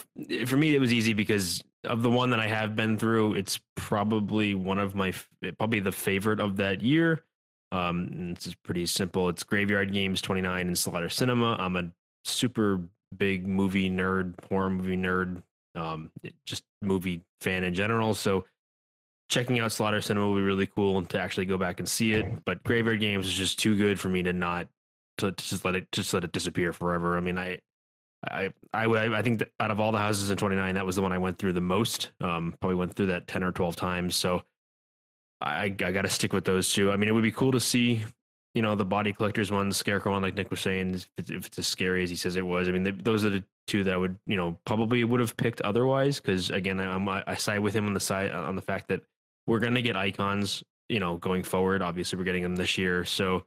for 0.46 0.56
me, 0.56 0.74
it 0.74 0.80
was 0.80 0.92
easy 0.92 1.12
because 1.12 1.62
of 1.84 2.02
the 2.02 2.10
one 2.10 2.30
that 2.30 2.40
I 2.40 2.46
have 2.46 2.76
been 2.76 2.96
through. 2.98 3.34
It's 3.34 3.60
probably 3.76 4.54
one 4.54 4.78
of 4.78 4.94
my 4.94 5.12
probably 5.58 5.80
the 5.80 5.92
favorite 5.92 6.40
of 6.40 6.56
that 6.56 6.82
year. 6.82 7.24
Um, 7.72 8.08
and 8.12 8.36
it's 8.36 8.54
pretty 8.54 8.84
simple. 8.84 9.30
It's 9.30 9.42
Graveyard 9.42 9.92
Games 9.92 10.20
29 10.20 10.66
and 10.66 10.78
Slaughter 10.78 11.08
Cinema. 11.08 11.56
I'm 11.58 11.76
a 11.76 11.90
super 12.24 12.82
big 13.16 13.46
movie 13.46 13.90
nerd, 13.90 14.34
horror 14.48 14.68
movie 14.68 14.96
nerd, 14.96 15.42
um, 15.74 16.10
just 16.44 16.64
movie 16.82 17.22
fan 17.40 17.64
in 17.64 17.72
general. 17.72 18.14
So 18.14 18.44
checking 19.32 19.58
out 19.60 19.72
Slaughter 19.72 20.02
Cinema 20.02 20.28
will 20.28 20.36
be 20.36 20.42
really 20.42 20.66
cool 20.66 20.98
and 20.98 21.08
to 21.08 21.18
actually 21.18 21.46
go 21.46 21.56
back 21.56 21.80
and 21.80 21.88
see 21.88 22.12
it. 22.12 22.44
But 22.44 22.62
Graveyard 22.64 23.00
Games 23.00 23.26
is 23.26 23.32
just 23.32 23.58
too 23.58 23.76
good 23.76 23.98
for 23.98 24.08
me 24.08 24.22
to 24.22 24.32
not 24.32 24.68
to, 25.18 25.32
to 25.32 25.48
just 25.48 25.64
let 25.64 25.74
it 25.74 25.90
just 25.90 26.12
let 26.12 26.22
it 26.22 26.32
disappear 26.32 26.72
forever. 26.72 27.16
I 27.16 27.20
mean, 27.20 27.38
I 27.38 27.58
I 28.22 28.50
I 28.74 28.84
I 28.84 29.18
I 29.18 29.22
think 29.22 29.38
that 29.38 29.50
out 29.58 29.70
of 29.70 29.80
all 29.80 29.90
the 29.90 29.98
houses 29.98 30.30
in 30.30 30.36
29, 30.36 30.74
that 30.74 30.84
was 30.84 30.96
the 30.96 31.02
one 31.02 31.12
I 31.12 31.18
went 31.18 31.38
through 31.38 31.54
the 31.54 31.62
most. 31.62 32.10
Um, 32.20 32.54
probably 32.60 32.76
went 32.76 32.94
through 32.94 33.06
that 33.06 33.26
10 33.26 33.42
or 33.42 33.52
12 33.52 33.74
times. 33.74 34.16
So 34.16 34.42
I 35.40 35.64
I 35.64 35.68
got 35.70 36.02
to 36.02 36.10
stick 36.10 36.34
with 36.34 36.44
those 36.44 36.70
two. 36.70 36.92
I 36.92 36.96
mean, 36.96 37.08
it 37.08 37.12
would 37.12 37.22
be 37.22 37.32
cool 37.32 37.52
to 37.52 37.60
see. 37.60 38.04
You 38.54 38.60
know 38.60 38.74
the 38.74 38.84
body 38.84 39.14
collectors 39.14 39.50
one, 39.50 39.70
the 39.70 39.74
scarecrow 39.74 40.12
one, 40.12 40.20
like 40.20 40.34
Nick 40.34 40.50
was 40.50 40.60
saying, 40.60 40.92
if 40.96 41.08
it's, 41.16 41.30
if 41.30 41.46
it's 41.46 41.58
as 41.58 41.66
scary 41.66 42.02
as 42.02 42.10
he 42.10 42.16
says 42.16 42.36
it 42.36 42.44
was. 42.44 42.68
I 42.68 42.72
mean, 42.72 42.84
th 42.84 42.96
those 43.02 43.24
are 43.24 43.30
the 43.30 43.42
two 43.66 43.82
that 43.84 43.94
I 43.94 43.96
would, 43.96 44.18
you 44.26 44.36
know, 44.36 44.58
probably 44.66 45.02
would 45.04 45.20
have 45.20 45.34
picked 45.38 45.62
otherwise. 45.62 46.20
Because 46.20 46.50
again, 46.50 46.78
I- 46.78 46.94
I'm 46.94 47.08
I 47.08 47.34
side 47.36 47.60
with 47.60 47.72
him 47.72 47.86
on 47.86 47.94
the 47.94 48.00
side 48.00 48.30
on 48.30 48.54
the 48.54 48.60
fact 48.60 48.88
that 48.88 49.00
we're 49.46 49.58
going 49.58 49.74
to 49.74 49.82
get 49.82 49.96
icons, 49.96 50.62
you 50.88 51.00
know, 51.00 51.16
going 51.16 51.42
forward. 51.42 51.82
Obviously, 51.82 52.18
we're 52.18 52.24
getting 52.24 52.42
them 52.42 52.56
this 52.56 52.78
year, 52.78 53.04
so 53.04 53.44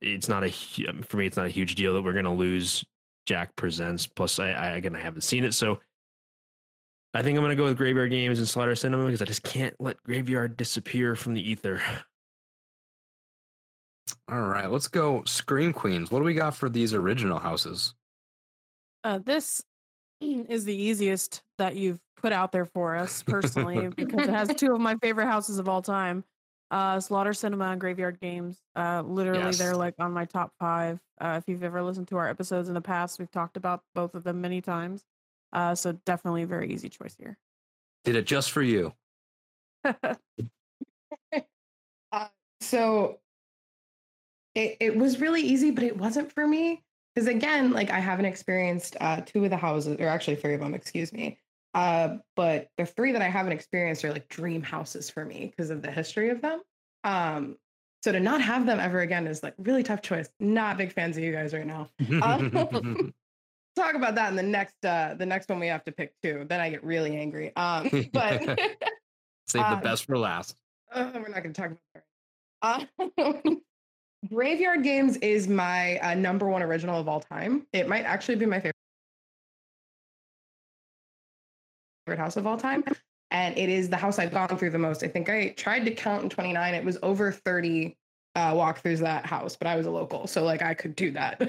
it's 0.00 0.28
not 0.28 0.44
a 0.44 0.52
um, 0.88 1.02
for 1.02 1.16
me. 1.16 1.26
It's 1.26 1.36
not 1.36 1.46
a 1.46 1.50
huge 1.50 1.74
deal 1.74 1.94
that 1.94 2.02
we're 2.02 2.12
going 2.12 2.24
to 2.24 2.30
lose 2.30 2.84
Jack 3.26 3.54
Presents. 3.56 4.06
Plus, 4.06 4.38
I, 4.38 4.50
I 4.50 4.66
again, 4.70 4.96
I 4.96 5.00
haven't 5.00 5.22
seen 5.22 5.44
it, 5.44 5.54
so 5.54 5.80
I 7.14 7.22
think 7.22 7.36
I'm 7.36 7.42
going 7.42 7.56
to 7.56 7.56
go 7.56 7.64
with 7.64 7.76
Graveyard 7.76 8.10
Games 8.10 8.38
and 8.38 8.48
Slaughter 8.48 8.74
Cinema 8.74 9.04
because 9.06 9.22
I 9.22 9.26
just 9.26 9.42
can't 9.42 9.74
let 9.80 10.02
Graveyard 10.02 10.56
disappear 10.56 11.16
from 11.16 11.34
the 11.34 11.50
ether. 11.50 11.80
All 14.30 14.40
right, 14.40 14.70
let's 14.70 14.88
go 14.88 15.22
Scream 15.24 15.72
Queens. 15.72 16.10
What 16.10 16.18
do 16.18 16.24
we 16.24 16.34
got 16.34 16.54
for 16.54 16.68
these 16.68 16.92
original 16.94 17.38
houses? 17.38 17.94
Uh, 19.04 19.18
this 19.24 19.62
is 20.20 20.64
the 20.64 20.76
easiest 20.76 21.42
that 21.58 21.76
you've 21.76 22.00
put 22.16 22.32
out 22.32 22.50
there 22.52 22.64
for 22.64 22.96
us 22.96 23.22
personally 23.22 23.88
because 23.96 24.26
it 24.26 24.30
has 24.30 24.48
two 24.54 24.72
of 24.74 24.80
my 24.80 24.96
favorite 24.96 25.26
houses 25.26 25.58
of 25.58 25.68
all 25.68 25.82
time 25.82 26.24
uh 26.70 26.98
slaughter 27.00 27.32
cinema 27.32 27.66
and 27.66 27.80
graveyard 27.80 28.18
games 28.20 28.58
uh 28.76 29.02
literally 29.06 29.44
Yes. 29.46 29.58
they're 29.58 29.76
like 29.76 29.94
on 29.98 30.12
my 30.12 30.24
top 30.24 30.52
five 30.58 30.98
uh 31.20 31.36
if 31.40 31.48
you've 31.48 31.62
ever 31.62 31.82
listened 31.82 32.08
to 32.08 32.16
our 32.16 32.28
episodes 32.28 32.68
in 32.68 32.74
the 32.74 32.80
past 32.80 33.18
we've 33.18 33.30
talked 33.30 33.56
about 33.56 33.82
both 33.94 34.14
of 34.14 34.24
them 34.24 34.40
many 34.40 34.60
times 34.60 35.04
uh 35.52 35.74
so 35.74 35.92
definitely 36.04 36.42
a 36.42 36.46
very 36.46 36.72
easy 36.72 36.88
choice 36.88 37.14
here 37.18 37.38
Did 38.04 38.16
it 38.16 38.26
just 38.26 38.50
for 38.50 38.62
you? 38.62 38.92
Uh, 42.10 42.28
so 42.62 43.18
it, 44.54 44.78
it 44.80 44.96
was 44.96 45.20
really 45.20 45.42
easy, 45.42 45.70
but 45.70 45.84
it 45.84 45.96
wasn't 45.96 46.32
for 46.32 46.46
me. 46.46 46.82
Because 47.14 47.28
again, 47.28 47.70
like 47.72 47.90
I 47.90 47.98
haven't 48.00 48.24
experienced 48.24 48.96
uh, 49.00 49.20
two 49.20 49.44
of 49.44 49.50
the 49.50 49.56
houses, 49.56 49.98
or 50.00 50.08
actually 50.08 50.36
three 50.36 50.54
of 50.54 50.60
them, 50.60 50.72
excuse 50.72 51.12
me. 51.12 51.38
Uh, 51.74 52.16
but 52.34 52.68
the 52.76 52.86
three 52.86 53.12
that 53.12 53.22
I 53.22 53.28
haven't 53.28 53.52
experienced 53.52 54.04
are 54.04 54.12
like 54.12 54.28
dream 54.28 54.62
houses 54.62 55.10
for 55.10 55.24
me 55.24 55.52
because 55.54 55.70
of 55.70 55.82
the 55.82 55.90
history 55.90 56.30
of 56.30 56.40
them. 56.40 56.62
Um, 57.04 57.56
so 58.02 58.12
to 58.12 58.20
not 58.20 58.40
have 58.40 58.64
them 58.66 58.78
ever 58.78 59.00
again 59.00 59.26
is 59.26 59.42
like 59.42 59.54
really 59.58 59.82
tough 59.82 60.02
choice. 60.02 60.28
Not 60.40 60.78
big 60.78 60.92
fans 60.92 61.16
of 61.16 61.24
you 61.24 61.32
guys 61.32 61.52
right 61.52 61.66
now. 61.66 61.88
Um, 62.22 63.12
talk 63.76 63.94
about 63.94 64.14
that 64.16 64.30
in 64.30 64.36
the 64.36 64.42
next 64.42 64.74
uh 64.84 65.14
the 65.16 65.26
next 65.26 65.48
one 65.48 65.58
we 65.58 65.66
have 65.66 65.84
to 65.84 65.92
pick 65.92 66.12
two. 66.22 66.44
Then 66.48 66.60
I 66.60 66.70
get 66.70 66.84
really 66.84 67.16
angry. 67.16 67.54
Um, 67.56 67.90
but 68.12 68.40
Save 69.46 69.62
the 69.62 69.72
um, 69.74 69.80
best 69.80 70.04
for 70.04 70.18
last. 70.18 70.56
uh, 70.92 71.10
we're 71.14 71.28
not 71.28 71.42
going 71.42 71.52
to 71.54 71.60
talk 71.60 71.70
about 72.62 72.88
that. 73.16 73.44
Um, 73.46 73.62
Graveyard 74.32 74.82
Games 74.82 75.16
is 75.18 75.48
my 75.48 75.98
uh, 75.98 76.14
number 76.14 76.48
one 76.48 76.62
original 76.62 77.00
of 77.00 77.08
all 77.08 77.20
time. 77.20 77.66
It 77.72 77.88
might 77.88 78.04
actually 78.04 78.34
be 78.34 78.46
my 78.46 78.58
favorite 78.58 78.74
favorite 82.08 82.22
house 82.22 82.38
of 82.38 82.46
all 82.46 82.56
time. 82.56 82.82
And 83.30 83.56
it 83.58 83.68
is 83.68 83.90
the 83.90 83.96
house 83.96 84.18
I've 84.18 84.32
gone 84.32 84.56
through 84.56 84.70
the 84.70 84.78
most. 84.78 85.02
I 85.02 85.08
think 85.08 85.28
I 85.28 85.50
tried 85.50 85.84
to 85.84 85.90
count 85.90 86.22
in 86.22 86.30
29. 86.30 86.74
It 86.74 86.82
was 86.82 86.96
over 87.02 87.30
30 87.30 87.94
uh, 88.34 88.54
walkthroughs 88.54 89.00
that 89.00 89.26
house, 89.26 89.56
but 89.56 89.66
I 89.66 89.76
was 89.76 89.84
a 89.84 89.90
local. 89.90 90.26
So 90.26 90.42
like 90.42 90.62
I 90.62 90.72
could 90.72 90.96
do 90.96 91.10
that. 91.10 91.42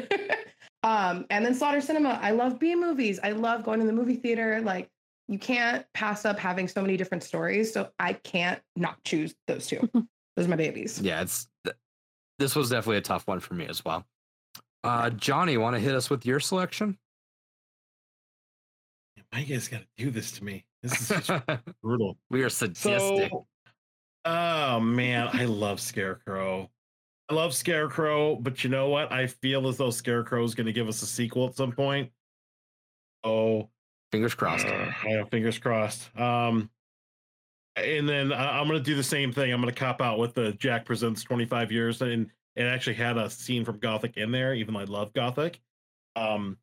um, 0.83 1.25
and 1.29 1.45
then 1.45 1.55
Slaughter 1.55 1.79
Cinema. 1.79 2.19
I 2.21 2.31
love 2.31 2.59
B 2.59 2.75
movies. 2.75 3.19
I 3.23 3.31
love 3.31 3.63
going 3.63 3.79
to 3.79 3.85
the 3.85 3.93
movie 3.93 4.17
theater. 4.17 4.59
Like 4.61 4.89
you 5.29 5.39
can't 5.39 5.85
pass 5.93 6.25
up 6.25 6.37
having 6.37 6.67
so 6.67 6.81
many 6.81 6.97
different 6.97 7.23
stories. 7.23 7.71
So 7.73 7.89
I 7.97 8.13
can't 8.13 8.59
not 8.75 9.01
choose 9.05 9.33
those 9.47 9.65
two. 9.67 9.89
those 10.35 10.45
are 10.45 10.49
my 10.49 10.57
babies. 10.57 10.99
Yeah, 10.99 11.21
it's 11.21 11.47
th- 11.63 11.77
this 12.39 12.53
was 12.57 12.69
definitely 12.69 12.97
a 12.97 13.01
tough 13.01 13.25
one 13.25 13.39
for 13.39 13.53
me 13.53 13.67
as 13.67 13.85
well. 13.85 14.05
Uh, 14.83 15.09
Johnny, 15.11 15.55
want 15.55 15.77
to 15.77 15.79
hit 15.79 15.95
us 15.95 16.09
with 16.09 16.25
your 16.25 16.41
selection? 16.41 16.97
Why 19.31 19.39
you 19.39 19.45
guys 19.45 19.67
got 19.67 19.81
to 19.81 19.87
do 19.97 20.11
this 20.11 20.31
to 20.33 20.43
me? 20.43 20.65
This 20.81 21.11
is 21.11 21.29
brutal. 21.83 22.17
We 22.29 22.43
are 22.43 22.49
sadistic. 22.49 23.29
So, 23.29 23.45
oh 24.25 24.79
man, 24.79 25.29
I 25.33 25.45
love 25.45 25.79
Scarecrow. 25.79 26.69
I 27.29 27.33
love 27.33 27.53
Scarecrow, 27.53 28.35
but 28.35 28.63
you 28.63 28.71
know 28.71 28.89
what? 28.89 29.11
I 29.11 29.27
feel 29.27 29.67
as 29.67 29.77
though 29.77 29.91
Scarecrow 29.91 30.43
is 30.43 30.55
going 30.55 30.65
to 30.65 30.73
give 30.73 30.87
us 30.87 31.01
a 31.03 31.05
sequel 31.05 31.47
at 31.47 31.55
some 31.55 31.71
point. 31.71 32.11
Oh, 33.23 33.69
fingers 34.11 34.33
crossed. 34.33 34.65
yeah, 34.65 35.23
fingers 35.25 35.59
crossed. 35.59 36.09
Um, 36.17 36.71
and 37.75 38.09
then 38.09 38.33
I'm 38.33 38.67
going 38.67 38.79
to 38.79 38.83
do 38.83 38.95
the 38.95 39.03
same 39.03 39.31
thing. 39.31 39.53
I'm 39.53 39.61
going 39.61 39.73
to 39.73 39.79
cop 39.79 40.01
out 40.01 40.17
with 40.17 40.33
the 40.33 40.53
Jack 40.53 40.85
Presents 40.85 41.23
25 41.23 41.71
years, 41.71 42.01
and 42.01 42.27
it 42.55 42.63
actually 42.63 42.95
had 42.95 43.17
a 43.17 43.29
scene 43.29 43.63
from 43.63 43.77
Gothic 43.77 44.17
in 44.17 44.31
there, 44.31 44.55
even 44.55 44.73
though 44.73 44.79
I 44.79 44.85
love 44.85 45.13
Gothic. 45.13 45.61
Um, 46.15 46.57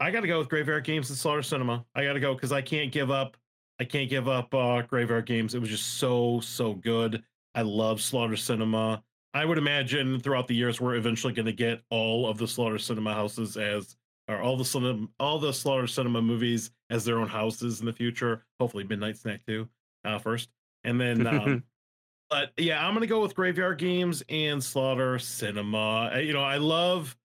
I 0.00 0.10
got 0.10 0.20
to 0.20 0.28
go 0.28 0.38
with 0.38 0.48
Graveyard 0.48 0.84
Games 0.84 1.10
and 1.10 1.18
Slaughter 1.18 1.42
Cinema. 1.42 1.84
I 1.94 2.04
got 2.04 2.12
to 2.12 2.20
go 2.20 2.34
because 2.34 2.52
I 2.52 2.62
can't 2.62 2.92
give 2.92 3.10
up. 3.10 3.36
I 3.80 3.84
can't 3.84 4.10
give 4.10 4.28
up 4.28 4.52
uh, 4.54 4.82
Graveyard 4.82 5.26
Games. 5.26 5.54
It 5.54 5.60
was 5.60 5.70
just 5.70 5.98
so 5.98 6.40
so 6.40 6.74
good. 6.74 7.22
I 7.54 7.62
love 7.62 8.00
Slaughter 8.00 8.36
Cinema. 8.36 9.02
I 9.34 9.44
would 9.44 9.58
imagine 9.58 10.20
throughout 10.20 10.48
the 10.48 10.54
years 10.54 10.80
we're 10.80 10.96
eventually 10.96 11.32
going 11.32 11.46
to 11.46 11.52
get 11.52 11.82
all 11.90 12.28
of 12.28 12.38
the 12.38 12.48
Slaughter 12.48 12.78
Cinema 12.78 13.14
houses 13.14 13.56
as 13.56 13.96
or 14.28 14.40
all 14.40 14.56
the 14.56 14.64
cinema, 14.64 15.06
all 15.18 15.38
the 15.38 15.52
Slaughter 15.52 15.86
Cinema 15.86 16.20
movies 16.20 16.70
as 16.90 17.04
their 17.04 17.18
own 17.18 17.28
houses 17.28 17.80
in 17.80 17.86
the 17.86 17.92
future. 17.92 18.44
Hopefully 18.60 18.84
Midnight 18.84 19.16
Snack 19.16 19.44
too 19.46 19.68
uh, 20.04 20.18
first, 20.18 20.50
and 20.84 21.00
then. 21.00 21.26
Um, 21.26 21.64
but 22.30 22.52
yeah, 22.56 22.86
I'm 22.86 22.94
gonna 22.94 23.06
go 23.06 23.20
with 23.20 23.34
Graveyard 23.34 23.78
Games 23.78 24.22
and 24.28 24.62
Slaughter 24.62 25.18
Cinema. 25.18 26.20
You 26.20 26.32
know, 26.32 26.42
I 26.42 26.58
love. 26.58 27.16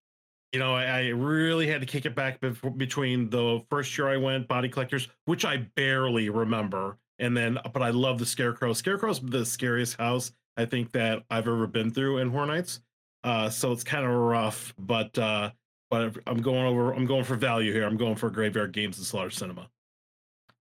You 0.53 0.59
know, 0.59 0.75
I, 0.75 0.83
I 0.83 1.07
really 1.07 1.65
had 1.65 1.81
to 1.81 1.87
kick 1.87 2.05
it 2.05 2.15
back 2.15 2.39
bef- 2.39 2.77
between 2.77 3.27
the 3.29 3.63
first 3.71 3.97
year 3.97 4.07
I 4.07 4.17
went 4.17 4.47
Body 4.47 4.69
Collectors, 4.69 5.07
which 5.25 5.45
I 5.45 5.57
barely 5.75 6.29
remember, 6.29 6.97
and 7.17 7.35
then 7.35 7.57
but 7.73 7.81
I 7.81 7.89
love 7.89 8.19
the 8.19 8.25
Scarecrow. 8.25 8.73
Scarecrow's 8.73 9.19
the 9.19 9.43
scariest 9.43 9.97
house 9.97 10.31
I 10.55 10.65
think 10.65 10.91
that 10.91 11.23
I've 11.31 11.47
ever 11.47 11.65
been 11.65 11.89
through 11.89 12.19
in 12.19 12.29
Horror 12.29 12.45
Nights. 12.45 12.81
Uh, 13.23 13.49
so 13.49 13.71
it's 13.71 13.83
kind 13.83 14.05
of 14.05 14.11
rough, 14.11 14.75
but 14.77 15.17
uh, 15.17 15.49
but 15.89 16.15
I'm 16.27 16.41
going 16.41 16.65
over. 16.65 16.93
I'm 16.93 17.07
going 17.07 17.23
for 17.23 17.35
value 17.35 17.73
here. 17.73 17.85
I'm 17.85 17.97
going 17.97 18.15
for 18.15 18.29
Graveyard 18.29 18.73
Games 18.73 18.97
and 18.97 19.07
Slaughter 19.07 19.31
Cinema. 19.31 19.69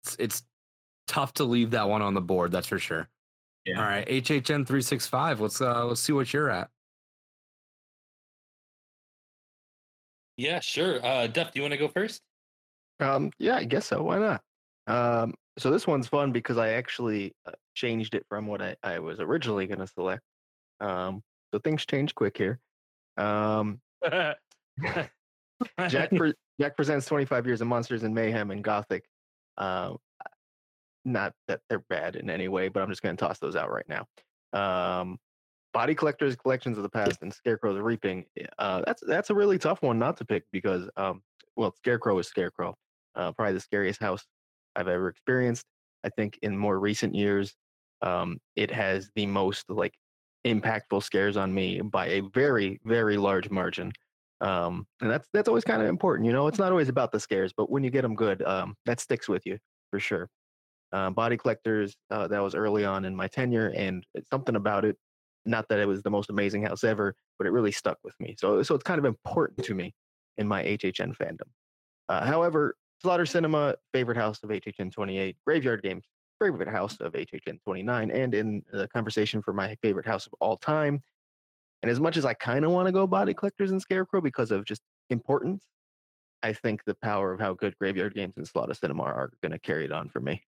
It's, 0.03 0.15
it's 0.19 0.43
tough 1.07 1.33
to 1.33 1.43
leave 1.43 1.71
that 1.71 1.89
one 1.89 2.01
on 2.01 2.13
the 2.13 2.21
board, 2.21 2.51
that's 2.51 2.67
for 2.67 2.79
sure. 2.79 3.09
Yeah. 3.65 3.77
All 3.77 3.83
right, 3.83 4.07
HHN 4.07 4.65
three 4.65 4.81
six 4.81 5.05
five. 5.05 5.41
Let's 5.41 5.59
uh 5.59 5.85
let's 5.85 6.01
see 6.01 6.13
what 6.13 6.31
you're 6.33 6.49
at. 6.49 6.69
Yeah, 10.41 10.59
sure. 10.59 11.05
Uh, 11.05 11.27
Duff, 11.27 11.51
do 11.51 11.59
you 11.59 11.61
want 11.61 11.73
to 11.73 11.77
go 11.77 11.87
first? 11.87 12.19
Um, 12.99 13.31
yeah, 13.37 13.57
I 13.57 13.63
guess 13.63 13.85
so. 13.85 14.01
Why 14.01 14.17
not? 14.17 14.41
Um, 14.87 15.35
so 15.59 15.69
this 15.69 15.85
one's 15.85 16.07
fun 16.07 16.31
because 16.31 16.57
I 16.57 16.69
actually 16.69 17.35
uh, 17.45 17.51
changed 17.75 18.15
it 18.15 18.25
from 18.27 18.47
what 18.47 18.59
I, 18.59 18.75
I 18.81 18.97
was 18.97 19.19
originally 19.19 19.67
going 19.67 19.81
to 19.81 19.87
select. 19.87 20.23
Um, 20.79 21.21
so 21.53 21.59
things 21.59 21.85
change 21.85 22.15
quick 22.15 22.39
here. 22.39 22.59
Um, 23.17 23.81
Jack 25.89 26.09
pre- 26.15 26.33
Jack 26.59 26.75
presents 26.75 27.05
25 27.05 27.45
years 27.45 27.61
of 27.61 27.67
monsters 27.67 28.01
and 28.01 28.15
mayhem 28.15 28.49
and 28.49 28.63
gothic. 28.63 29.03
Um, 29.59 29.97
not 31.05 31.33
that 31.47 31.61
they're 31.69 31.83
bad 31.87 32.15
in 32.15 32.31
any 32.31 32.47
way, 32.47 32.67
but 32.67 32.81
I'm 32.81 32.89
just 32.89 33.03
going 33.03 33.15
to 33.15 33.23
toss 33.23 33.37
those 33.37 33.55
out 33.55 33.71
right 33.71 33.87
now. 33.87 34.07
Um, 34.53 35.19
Body 35.73 35.95
Collectors, 35.95 36.35
Collections 36.35 36.77
of 36.77 36.83
the 36.83 36.89
Past, 36.89 37.21
and 37.21 37.33
Scarecrow's 37.33 37.79
Reaping. 37.79 38.25
Uh, 38.59 38.81
that's 38.85 39.03
that's 39.05 39.29
a 39.29 39.35
really 39.35 39.57
tough 39.57 39.81
one 39.81 39.97
not 39.97 40.17
to 40.17 40.25
pick 40.25 40.43
because, 40.51 40.89
um, 40.97 41.21
well, 41.55 41.73
Scarecrow 41.77 42.17
is 42.19 42.27
Scarecrow. 42.27 42.75
Uh, 43.15 43.31
probably 43.31 43.53
the 43.53 43.59
scariest 43.59 44.01
house 44.01 44.25
I've 44.75 44.87
ever 44.87 45.09
experienced. 45.09 45.65
I 46.03 46.09
think 46.09 46.39
in 46.41 46.57
more 46.57 46.79
recent 46.79 47.13
years, 47.13 47.55
um, 48.01 48.39
it 48.55 48.71
has 48.71 49.09
the 49.15 49.25
most 49.25 49.69
like 49.69 49.93
impactful 50.45 51.03
scares 51.03 51.37
on 51.37 51.53
me 51.53 51.81
by 51.81 52.07
a 52.07 52.21
very 52.33 52.79
very 52.85 53.17
large 53.17 53.49
margin. 53.49 53.91
Um, 54.41 54.87
and 55.01 55.11
that's 55.11 55.27
that's 55.33 55.47
always 55.47 55.63
kind 55.63 55.81
of 55.81 55.87
important. 55.87 56.25
You 56.25 56.33
know, 56.33 56.47
it's 56.47 56.59
not 56.59 56.71
always 56.71 56.89
about 56.89 57.11
the 57.11 57.19
scares, 57.19 57.53
but 57.55 57.69
when 57.69 57.83
you 57.83 57.91
get 57.91 58.01
them 58.01 58.15
good, 58.15 58.41
um, 58.43 58.75
that 58.85 58.99
sticks 58.99 59.29
with 59.29 59.45
you 59.45 59.57
for 59.91 59.99
sure. 59.99 60.27
Uh, 60.91 61.09
Body 61.09 61.37
Collectors, 61.37 61.95
uh, 62.09 62.27
that 62.27 62.39
was 62.39 62.55
early 62.55 62.83
on 62.83 63.05
in 63.05 63.15
my 63.15 63.27
tenure, 63.27 63.71
and 63.77 64.03
something 64.29 64.55
about 64.55 64.83
it. 64.83 64.97
Not 65.45 65.67
that 65.69 65.79
it 65.79 65.87
was 65.87 66.03
the 66.03 66.09
most 66.09 66.29
amazing 66.29 66.63
house 66.63 66.83
ever, 66.83 67.15
but 67.37 67.47
it 67.47 67.51
really 67.51 67.71
stuck 67.71 67.97
with 68.03 68.13
me. 68.19 68.35
So, 68.39 68.61
so 68.63 68.75
it's 68.75 68.83
kind 68.83 68.99
of 68.99 69.05
important 69.05 69.65
to 69.65 69.73
me 69.73 69.93
in 70.37 70.47
my 70.47 70.63
HHN 70.63 71.15
fandom. 71.17 71.49
Uh, 72.09 72.25
however, 72.25 72.75
Slaughter 73.01 73.25
Cinema, 73.25 73.75
favorite 73.93 74.17
house 74.17 74.39
of 74.43 74.49
HHN 74.49 74.91
28, 74.91 75.35
Graveyard 75.45 75.81
Games, 75.81 76.03
favorite 76.39 76.67
house 76.67 76.97
of 76.99 77.13
HHN 77.13 77.59
29, 77.63 78.11
and 78.11 78.33
in 78.35 78.63
the 78.71 78.87
conversation 78.89 79.41
for 79.41 79.53
my 79.53 79.75
favorite 79.81 80.05
house 80.05 80.27
of 80.27 80.33
all 80.39 80.57
time. 80.57 81.01
And 81.81 81.89
as 81.89 81.99
much 81.99 82.17
as 82.17 82.25
I 82.25 82.33
kind 82.35 82.63
of 82.63 82.71
want 82.71 82.87
to 82.87 82.91
go 82.91 83.07
Body 83.07 83.33
Collectors 83.33 83.71
and 83.71 83.81
Scarecrow 83.81 84.21
because 84.21 84.51
of 84.51 84.65
just 84.65 84.81
importance, 85.09 85.65
I 86.43 86.53
think 86.53 86.83
the 86.85 86.95
power 86.95 87.31
of 87.33 87.39
how 87.39 87.53
good 87.53 87.77
Graveyard 87.79 88.13
Games 88.15 88.33
and 88.37 88.47
Slaughter 88.47 88.73
Cinema 88.73 89.03
are 89.03 89.31
going 89.41 89.51
to 89.51 89.59
carry 89.59 89.85
it 89.85 89.91
on 89.91 90.09
for 90.09 90.19
me. 90.19 90.43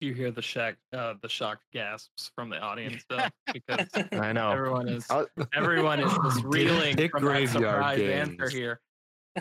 You 0.00 0.14
hear 0.14 0.30
the 0.30 0.40
shock, 0.40 0.76
uh, 0.94 1.14
the 1.20 1.28
shocked 1.28 1.64
gasps 1.74 2.30
from 2.34 2.48
the 2.48 2.58
audience, 2.58 3.04
though, 3.10 3.18
because 3.52 3.86
I 4.12 4.32
know. 4.32 4.50
everyone 4.50 4.88
is 4.88 5.06
I'll- 5.10 5.26
everyone 5.54 6.00
is 6.00 6.10
just 6.24 6.42
reeling 6.44 6.96
Pick 6.96 7.10
from 7.10 7.24
that 7.24 7.30
Graveyard 7.30 7.50
surprise 7.74 8.00
answer 8.00 8.48
here. 8.48 8.80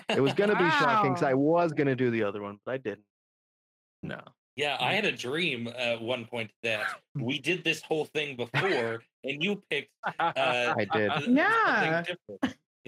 It 0.10 0.20
was 0.22 0.34
going 0.34 0.50
to 0.50 0.58
be 0.58 0.70
shocking 0.70 1.14
because 1.14 1.24
I 1.24 1.34
was 1.34 1.72
going 1.72 1.88
to 1.88 1.96
do 1.96 2.12
the 2.12 2.24
other 2.24 2.42
one, 2.42 2.60
but 2.66 2.74
I 2.74 2.78
didn't. 2.78 3.06
No, 4.04 4.20
Yeah, 4.56 4.78
I 4.80 4.94
had 4.94 5.06
a 5.06 5.12
dream 5.14 5.68
at 5.78 6.02
one 6.02 6.26
point 6.26 6.52
that 6.64 6.86
we 7.16 7.40
did 7.50 7.64
this 7.64 7.82
whole 7.82 8.06
thing 8.06 8.36
before, 8.36 9.02
and 9.24 9.44
you 9.44 9.64
picked. 9.70 9.92
Uh, 10.20 10.32
I 10.78 10.86
did. 10.94 11.12
Yeah. 11.28 12.04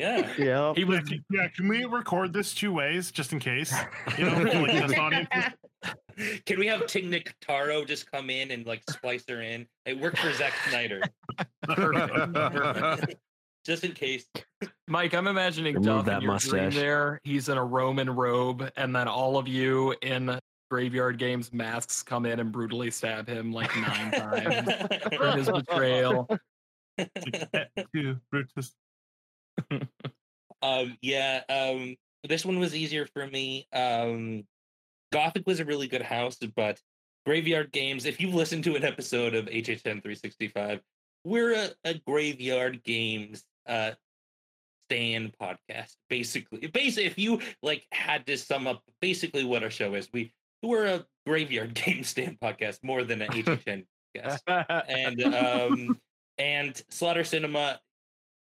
Different. 0.01 0.39
Yeah. 0.39 0.45
Yeah. 0.45 0.73
he 0.75 0.83
was. 0.83 0.97
Yeah, 0.99 1.03
can- 1.03 1.25
yeah, 1.31 1.47
can 1.55 1.67
we 1.67 1.85
record 1.85 2.33
this 2.33 2.53
two 2.53 2.73
ways 2.73 3.11
just 3.11 3.31
in 3.33 3.39
case? 3.39 3.73
You 4.17 4.25
know, 4.25 4.37
like 4.61 4.87
this 4.87 4.97
audience. 4.97 5.29
Can 6.45 6.59
we 6.59 6.67
have 6.67 6.85
Tig 6.87 7.05
Notaro 7.09 7.87
just 7.87 8.09
come 8.11 8.29
in 8.29 8.51
and 8.51 8.65
like 8.65 8.83
splice 8.89 9.23
her 9.29 9.41
in? 9.41 9.65
It 9.85 9.99
worked 9.99 10.17
for 10.19 10.31
Zack 10.33 10.53
Snyder. 10.69 11.01
just 13.65 13.83
in 13.83 13.91
case. 13.93 14.25
Mike, 14.87 15.13
I'm 15.13 15.27
imagining 15.27 15.75
Remove 15.75 15.85
Duff 15.85 16.05
that 16.05 16.17
in 16.17 16.21
your 16.23 16.37
dream 16.37 16.63
mustache. 16.65 16.75
there. 16.75 17.19
He's 17.23 17.49
in 17.49 17.57
a 17.57 17.63
Roman 17.63 18.09
robe, 18.09 18.69
and 18.75 18.95
then 18.95 19.07
all 19.07 19.37
of 19.37 19.47
you 19.47 19.95
in 20.01 20.39
Graveyard 20.69 21.17
Games 21.17 21.51
masks 21.53 22.03
come 22.03 22.25
in 22.25 22.39
and 22.39 22.51
brutally 22.51 22.91
stab 22.91 23.27
him 23.27 23.51
like 23.51 23.75
nine 23.77 24.11
times 24.11 24.71
for 25.17 25.31
his 25.31 25.49
betrayal. 25.49 26.27
to 26.97 28.19
Brutus. 28.29 28.73
Um 30.61 30.97
yeah 31.01 31.41
um 31.49 31.95
this 32.27 32.45
one 32.45 32.59
was 32.59 32.75
easier 32.75 33.05
for 33.05 33.25
me 33.27 33.67
um 33.73 34.43
gothic 35.11 35.45
was 35.47 35.59
a 35.59 35.65
really 35.65 35.87
good 35.87 36.01
house 36.01 36.37
but 36.55 36.79
graveyard 37.25 37.71
games 37.71 38.05
if 38.05 38.19
you've 38.19 38.33
listened 38.33 38.63
to 38.63 38.75
an 38.75 38.83
episode 38.83 39.35
of 39.35 39.45
hhn 39.45 40.01
365 40.01 40.81
we're 41.23 41.53
a, 41.53 41.69
a 41.83 41.93
graveyard 42.05 42.83
games 42.83 43.43
uh 43.67 43.91
stand 44.91 45.33
podcast 45.41 45.95
basically. 46.09 46.67
Basically 46.67 47.05
if 47.05 47.17
you 47.17 47.39
like 47.63 47.85
had 47.93 48.25
to 48.27 48.37
sum 48.37 48.67
up 48.67 48.83
basically 48.99 49.45
what 49.45 49.63
our 49.63 49.69
show 49.69 49.93
is 49.93 50.09
we 50.11 50.33
we're 50.61 50.85
a 50.85 51.05
graveyard 51.25 51.73
game 51.85 52.03
stand 52.03 52.37
podcast 52.41 52.79
more 52.83 53.03
than 53.03 53.21
an 53.21 53.29
hhn 53.29 53.85
podcast 54.13 54.41
and 54.89 55.23
um 55.33 55.97
and 56.37 56.83
slaughter 56.89 57.23
cinema 57.23 57.79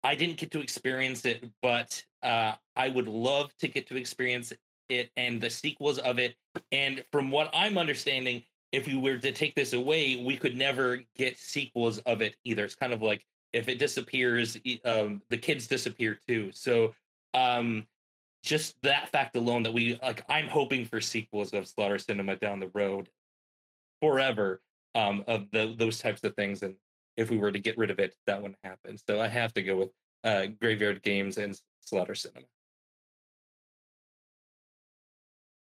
i 0.03 0.15
didn't 0.15 0.37
get 0.37 0.51
to 0.51 0.59
experience 0.59 1.25
it 1.25 1.43
but 1.61 2.03
uh 2.23 2.53
i 2.75 2.89
would 2.89 3.07
love 3.07 3.55
to 3.57 3.67
get 3.67 3.87
to 3.87 3.95
experience 3.95 4.53
it 4.89 5.09
and 5.17 5.41
the 5.41 5.49
sequels 5.49 5.97
of 5.99 6.19
it. 6.19 6.35
And 6.71 7.03
from 7.11 7.31
what 7.31 7.49
i'm 7.53 7.77
understanding 7.77 8.43
if 8.71 8.87
we 8.87 8.97
were 8.97 9.17
to 9.17 9.31
take 9.31 9.55
this 9.55 9.73
away 9.73 10.23
we 10.23 10.37
could 10.37 10.55
never 10.55 10.99
get 11.15 11.37
sequels 11.37 11.99
of 11.99 12.21
it 12.21 12.35
either. 12.43 12.65
It's 12.65 12.75
kind 12.75 12.93
of 12.93 13.01
like 13.01 13.25
if 13.51 13.67
it 13.67 13.79
disappears 13.79 14.57
um 14.85 15.21
the 15.29 15.37
kids 15.37 15.67
disappear 15.67 16.19
too. 16.27 16.51
So 16.53 16.93
um 17.33 17.85
just 18.43 18.75
that 18.83 19.09
fact 19.09 19.35
alone 19.37 19.63
that 19.63 19.73
we 19.73 19.97
like 20.03 20.23
i'm 20.27 20.47
hoping 20.47 20.85
for 20.85 20.99
sequels 20.99 21.53
of 21.53 21.65
slaughter 21.65 21.97
cinema 21.97 22.35
down 22.35 22.59
the 22.59 22.69
road 22.73 23.07
forever 24.01 24.61
um 24.95 25.23
of 25.27 25.49
the, 25.51 25.75
those 25.77 25.99
types 25.99 26.23
of 26.23 26.35
things. 26.35 26.61
And 26.61 26.75
if 27.17 27.29
we 27.29 27.37
were 27.37 27.51
to 27.51 27.59
get 27.59 27.77
rid 27.77 27.91
of 27.91 27.99
it 27.99 28.15
that 28.27 28.41
wouldn't 28.41 28.59
happen 28.63 28.97
so 28.97 29.21
i 29.21 29.27
have 29.27 29.53
to 29.53 29.61
go 29.61 29.75
with 29.75 29.89
uh 30.23 30.45
graveyard 30.59 31.01
games 31.03 31.37
and 31.37 31.59
slaughter 31.81 32.15
cinema 32.15 32.45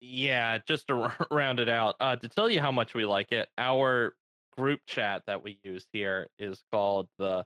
Yeah, 0.06 0.58
just 0.68 0.88
to 0.88 1.14
round 1.32 1.62
it 1.62 1.70
out, 1.70 1.96
uh, 2.02 2.18
to 2.18 2.28
tell 2.28 2.50
you 2.50 2.60
how 2.60 2.74
much 2.74 2.94
we 2.94 3.06
like 3.06 3.32
it, 3.32 3.48
our 3.58 4.14
group 4.58 4.82
chat 4.86 5.24
that 5.28 5.44
we 5.44 5.60
use 5.64 5.86
here 5.94 6.28
is 6.38 6.62
called 6.72 7.08
the 7.18 7.46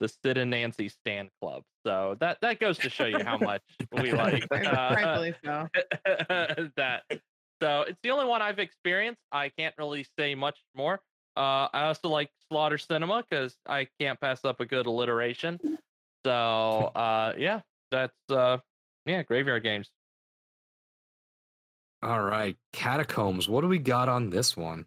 the 0.00 0.08
Sid 0.08 0.36
and 0.38 0.50
Nancy 0.50 0.88
Stand 0.88 1.30
Club. 1.40 1.62
So 1.86 2.16
that 2.18 2.38
that 2.42 2.58
goes 2.58 2.78
to 2.78 2.90
show 2.90 3.04
you 3.04 3.22
how 3.24 3.38
much 3.38 3.62
we 3.92 4.10
like 4.10 4.44
uh, 4.52 5.30
so. 5.44 5.68
that. 6.76 7.02
So 7.62 7.82
it's 7.82 7.98
the 8.02 8.10
only 8.10 8.26
one 8.26 8.42
I've 8.42 8.58
experienced. 8.58 9.20
I 9.30 9.50
can't 9.50 9.74
really 9.78 10.04
say 10.18 10.34
much 10.34 10.58
more. 10.74 11.00
Uh, 11.36 11.68
I 11.72 11.86
also 11.86 12.08
like 12.08 12.30
Slaughter 12.48 12.78
Cinema 12.78 13.24
because 13.28 13.56
I 13.66 13.88
can't 13.98 14.20
pass 14.20 14.44
up 14.44 14.60
a 14.60 14.66
good 14.66 14.86
alliteration. 14.86 15.58
So 16.24 16.32
uh, 16.32 17.32
yeah, 17.36 17.60
that's 17.90 18.14
uh, 18.30 18.58
yeah, 19.06 19.22
Graveyard 19.22 19.62
Games. 19.62 19.90
All 22.02 22.22
right, 22.22 22.56
catacombs. 22.72 23.48
What 23.48 23.62
do 23.62 23.68
we 23.68 23.78
got 23.78 24.08
on 24.08 24.30
this 24.30 24.56
one? 24.56 24.86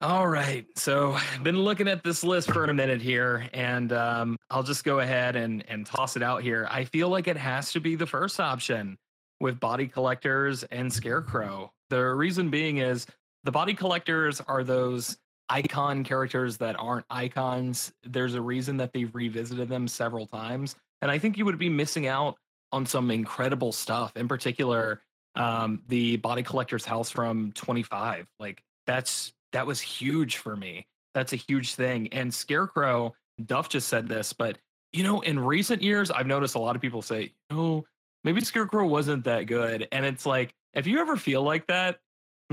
All 0.00 0.26
right. 0.26 0.66
So 0.76 1.16
been 1.42 1.58
looking 1.58 1.88
at 1.88 2.02
this 2.02 2.24
list 2.24 2.50
for 2.50 2.64
a 2.64 2.74
minute 2.74 3.00
here, 3.00 3.48
and 3.52 3.92
um, 3.92 4.36
I'll 4.50 4.62
just 4.62 4.84
go 4.84 5.00
ahead 5.00 5.36
and 5.36 5.64
and 5.68 5.86
toss 5.86 6.16
it 6.16 6.22
out 6.22 6.42
here. 6.42 6.66
I 6.70 6.84
feel 6.84 7.08
like 7.08 7.28
it 7.28 7.36
has 7.36 7.72
to 7.72 7.80
be 7.80 7.96
the 7.96 8.06
first 8.06 8.40
option 8.40 8.96
with 9.40 9.60
body 9.60 9.86
collectors 9.86 10.64
and 10.64 10.92
scarecrow. 10.92 11.72
The 11.88 12.04
reason 12.04 12.50
being 12.50 12.78
is 12.78 13.06
the 13.44 13.52
body 13.52 13.74
collectors 13.74 14.40
are 14.40 14.64
those 14.64 15.16
icon 15.48 16.04
characters 16.04 16.56
that 16.58 16.76
aren't 16.78 17.06
icons. 17.10 17.92
There's 18.04 18.34
a 18.34 18.40
reason 18.40 18.76
that 18.78 18.92
they've 18.92 19.14
revisited 19.14 19.68
them 19.68 19.88
several 19.88 20.26
times, 20.26 20.76
and 21.02 21.10
I 21.10 21.18
think 21.18 21.38
you 21.38 21.44
would 21.44 21.58
be 21.58 21.68
missing 21.68 22.06
out 22.06 22.36
on 22.72 22.86
some 22.86 23.10
incredible 23.10 23.72
stuff. 23.72 24.16
In 24.16 24.28
particular, 24.28 25.02
um, 25.34 25.82
the 25.88 26.16
body 26.16 26.42
collector's 26.42 26.84
house 26.84 27.10
from 27.10 27.52
25. 27.52 28.26
Like 28.38 28.62
that's 28.86 29.32
that 29.52 29.66
was 29.66 29.80
huge 29.80 30.36
for 30.36 30.56
me. 30.56 30.86
That's 31.14 31.32
a 31.32 31.36
huge 31.36 31.74
thing. 31.74 32.08
And 32.12 32.32
Scarecrow, 32.32 33.14
Duff 33.44 33.68
just 33.68 33.88
said 33.88 34.08
this, 34.08 34.32
but 34.32 34.58
you 34.92 35.04
know, 35.04 35.20
in 35.20 35.38
recent 35.38 35.82
years, 35.82 36.10
I've 36.10 36.26
noticed 36.26 36.54
a 36.56 36.58
lot 36.58 36.74
of 36.74 36.82
people 36.82 37.02
say, 37.02 37.32
"Oh, 37.50 37.84
maybe 38.24 38.40
Scarecrow 38.40 38.86
wasn't 38.86 39.24
that 39.24 39.46
good." 39.46 39.86
And 39.92 40.04
it's 40.04 40.26
like, 40.26 40.52
if 40.74 40.86
you 40.86 40.98
ever 41.00 41.16
feel 41.16 41.42
like 41.42 41.66
that, 41.68 42.00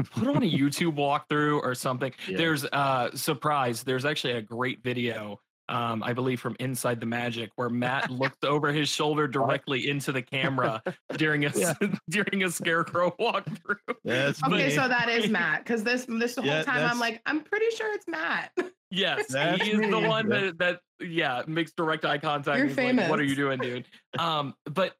put 0.03 0.27
on 0.27 0.37
a 0.37 0.49
YouTube 0.49 0.95
walkthrough 0.95 1.61
or 1.61 1.75
something. 1.75 2.13
Yeah. 2.27 2.37
There's 2.37 2.65
uh 2.65 3.11
surprise. 3.15 3.83
There's 3.83 4.05
actually 4.05 4.33
a 4.33 4.41
great 4.41 4.83
video. 4.83 5.39
Um, 5.69 6.01
I 6.01 6.13
believe 6.13 6.39
from 6.39 6.55
Inside 6.61 7.01
the 7.01 7.05
Magic, 7.05 7.51
where 7.57 7.67
Matt 7.69 8.09
looked 8.09 8.45
over 8.45 8.71
his 8.71 8.87
shoulder 8.87 9.27
directly 9.27 9.89
into 9.89 10.13
the 10.13 10.21
camera 10.21 10.81
during 11.17 11.43
a 11.43 11.51
Yeah. 11.53 11.73
during 12.09 12.43
a 12.43 12.49
scarecrow 12.49 13.13
walkthrough. 13.19 13.75
That's 14.05 14.41
Okay, 14.43 14.67
me. 14.69 14.75
so 14.75 14.87
that 14.87 15.09
is 15.09 15.29
Matt. 15.29 15.65
Because 15.65 15.83
this 15.83 16.05
this 16.07 16.37
whole 16.37 16.45
Yeah, 16.45 16.63
time 16.63 16.89
I'm 16.89 16.99
like, 16.99 17.21
I'm 17.25 17.41
pretty 17.41 17.69
sure 17.75 17.93
it's 17.93 18.07
Matt. 18.07 18.51
Yes, 18.89 19.27
That's 19.27 19.61
he 19.61 19.71
is 19.71 19.81
the 19.81 19.99
one 19.99 20.29
that, 20.29 20.57
that 20.59 20.79
yeah 21.01 21.43
makes 21.45 21.73
direct 21.73 22.05
eye 22.05 22.17
contact. 22.17 22.57
You're 22.57 22.67
and 22.67 22.79
is 22.79 22.95
like, 23.01 23.09
what 23.09 23.19
are 23.19 23.23
you 23.25 23.35
doing, 23.35 23.59
dude? 23.59 23.85
Um, 24.17 24.55
but 24.63 24.93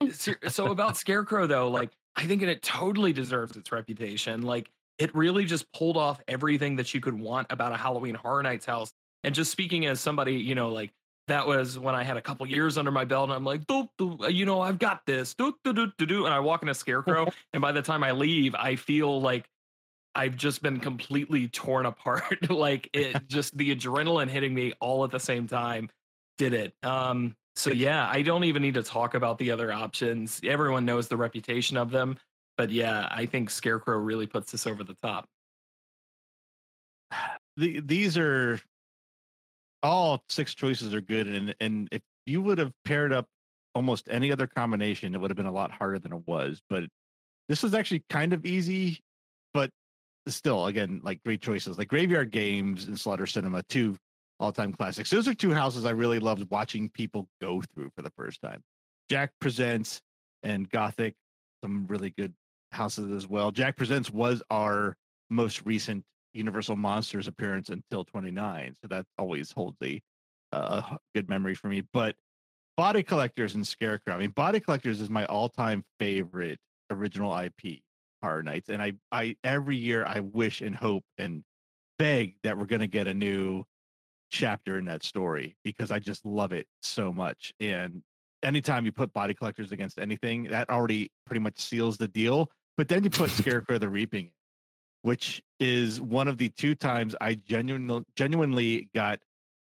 so 0.49 0.67
about 0.71 0.97
Scarecrow 0.97 1.47
though, 1.47 1.69
like 1.69 1.91
I 2.17 2.25
think 2.25 2.41
it 2.41 2.61
totally 2.61 3.13
deserves 3.13 3.55
its 3.55 3.71
reputation. 3.71 4.41
Like 4.41 4.69
it 4.97 5.13
really 5.15 5.45
just 5.45 5.71
pulled 5.73 5.97
off 5.97 6.19
everything 6.27 6.77
that 6.77 6.93
you 6.93 7.01
could 7.01 7.19
want 7.19 7.47
about 7.49 7.71
a 7.71 7.77
Halloween 7.77 8.15
Horror 8.15 8.43
Nights 8.43 8.65
house. 8.65 8.91
And 9.23 9.35
just 9.35 9.51
speaking 9.51 9.85
as 9.85 9.99
somebody, 9.99 10.33
you 10.33 10.55
know, 10.55 10.69
like 10.69 10.91
that 11.27 11.45
was 11.45 11.77
when 11.77 11.95
I 11.95 12.03
had 12.03 12.17
a 12.17 12.21
couple 12.21 12.47
years 12.47 12.77
under 12.77 12.91
my 12.91 13.05
belt, 13.05 13.29
and 13.29 13.33
I'm 13.33 13.43
like, 13.43 13.67
"Doo, 13.67 13.89
doo, 13.97 14.17
you 14.29 14.45
know, 14.45 14.61
I've 14.61 14.79
got 14.79 15.05
this, 15.05 15.33
doo, 15.33 15.53
doo, 15.63 15.73
doo, 15.73 15.91
doo, 15.97 16.05
doo," 16.05 16.25
and 16.25 16.33
I 16.33 16.39
walk 16.39 16.63
in 16.63 16.69
a 16.69 16.73
Scarecrow, 16.73 17.27
and 17.53 17.61
by 17.61 17.71
the 17.71 17.81
time 17.81 18.03
I 18.03 18.11
leave, 18.11 18.55
I 18.55 18.75
feel 18.75 19.19
like 19.21 19.49
I've 20.15 20.35
just 20.35 20.61
been 20.61 20.79
completely 20.79 21.47
torn 21.49 21.85
apart. 21.87 22.49
like 22.49 22.89
it 22.93 23.27
just 23.27 23.57
the 23.57 23.75
adrenaline 23.75 24.29
hitting 24.29 24.53
me 24.53 24.73
all 24.79 25.03
at 25.03 25.11
the 25.11 25.19
same 25.19 25.47
time 25.47 25.89
did 26.37 26.53
it. 26.53 26.73
Um, 26.83 27.35
so 27.55 27.71
yeah, 27.71 28.07
I 28.07 28.21
don't 28.21 28.43
even 28.43 28.61
need 28.61 28.75
to 28.75 28.83
talk 28.83 29.15
about 29.15 29.39
the 29.39 29.51
other 29.51 29.73
options. 29.73 30.39
Everyone 30.43 30.85
knows 30.85 31.07
the 31.07 31.17
reputation 31.17 31.75
of 31.75 31.89
them. 31.89 32.17
But 32.57 32.71
yeah, 32.71 33.07
I 33.11 33.27
think 33.27 33.49
Scarecrow 33.49 33.97
really 33.97 34.25
puts 34.25 34.51
this 34.51 34.65
over 34.65 34.84
the 34.84 34.97
top. 35.03 35.25
the, 37.57 37.79
these 37.81 38.17
are 38.17 38.59
all 39.84 40.23
six 40.29 40.53
choices 40.53 40.93
are 40.93 41.01
good 41.01 41.27
and 41.27 41.55
and 41.59 41.88
if 41.91 42.01
you 42.25 42.41
would 42.41 42.57
have 42.57 42.71
paired 42.84 43.13
up 43.13 43.25
almost 43.75 44.07
any 44.09 44.31
other 44.31 44.47
combination 44.47 45.13
it 45.13 45.21
would 45.21 45.29
have 45.29 45.38
been 45.38 45.45
a 45.45 45.51
lot 45.51 45.71
harder 45.71 45.99
than 45.99 46.11
it 46.13 46.21
was 46.25 46.59
but 46.69 46.84
this 47.47 47.61
was 47.61 47.73
actually 47.73 48.03
kind 48.09 48.34
of 48.34 48.45
easy 48.45 48.99
but 49.53 49.69
still 50.27 50.65
again 50.65 50.99
like 51.03 51.21
great 51.23 51.41
choices 51.41 51.77
like 51.77 51.88
graveyard 51.88 52.31
games 52.31 52.88
and 52.88 52.99
slaughter 52.99 53.27
cinema 53.27 53.61
two 53.69 53.95
all-time 54.39 54.73
classics 54.73 55.09
those 55.09 55.27
are 55.27 55.34
two 55.34 55.53
houses 55.53 55.85
i 55.85 55.91
really 55.91 56.19
loved 56.19 56.49
watching 56.49 56.89
people 56.89 57.27
go 57.39 57.61
through 57.73 57.89
for 57.95 58.01
the 58.01 58.11
first 58.17 58.41
time 58.41 58.61
jack 59.09 59.31
presents 59.39 60.01
and 60.43 60.69
gothic 60.71 61.13
some 61.63 61.85
really 61.88 62.09
good 62.17 62.34
houses 62.72 63.11
as 63.11 63.27
well 63.27 63.52
jack 63.52 63.77
presents 63.77 64.11
was 64.11 64.41
our 64.49 64.95
most 65.30 65.65
recent 65.65 66.03
Universal 66.38 66.76
Monsters 66.76 67.27
appearance 67.27 67.69
until 67.69 68.06
29. 68.06 68.76
So 68.81 68.88
that 68.89 69.06
always 69.18 69.52
holds 69.52 69.77
a 69.84 70.02
uh, 70.53 70.81
good 71.14 71.27
memory 71.27 71.56
for 71.56 71.68
me. 71.68 71.84
But 71.91 72.15
Body 72.77 73.03
Collectors 73.03 73.56
and 73.56 73.68
Scarecrow. 73.68 74.14
I 74.14 74.18
mean, 74.18 74.30
Body 74.30 74.60
Collectors 74.60 75.02
is 75.02 75.10
my 75.10 75.26
all-time 75.26 75.84
favorite 75.99 76.60
original 76.91 77.35
IP 77.38 77.81
Horror 78.22 78.44
Nights, 78.44 78.69
and 78.69 78.81
I, 78.81 78.94
I 79.11 79.35
every 79.44 79.77
year 79.77 80.06
I 80.06 80.19
wish 80.19 80.61
and 80.61 80.76
hope 80.76 81.03
and 81.18 81.44
beg 81.98 82.35
that 82.44 82.57
we're 82.57 82.65
going 82.65 82.81
to 82.81 82.88
get 82.88 83.07
a 83.07 83.14
new 83.14 83.64
chapter 84.30 84.77
in 84.77 84.85
that 84.85 85.03
story 85.03 85.56
because 85.64 85.89
I 85.89 85.99
just 85.99 86.26
love 86.26 86.52
it 86.52 86.68
so 86.81 87.11
much. 87.11 87.53
And 87.60 88.03
anytime 88.44 88.85
you 88.85 88.91
put 88.91 89.11
Body 89.14 89.34
Collectors 89.34 89.72
against 89.72 89.98
anything, 89.98 90.44
that 90.45 90.69
already 90.69 91.11
pretty 91.26 91.39
much 91.39 91.60
seals 91.60 91.98
the 91.98 92.07
deal. 92.07 92.49
But 92.77 92.87
then 92.87 93.03
you 93.03 93.09
put 93.09 93.29
Scarecrow 93.31 93.79
the 93.79 93.89
Reaping 93.89 94.31
which 95.07 95.41
is 95.59 96.01
one 96.01 96.27
of 96.27 96.37
the 96.37 96.49
two 96.49 96.75
times 96.75 97.15
I 97.21 97.35
genuinely 97.35 98.03
genuinely 98.15 98.89
got 98.93 99.19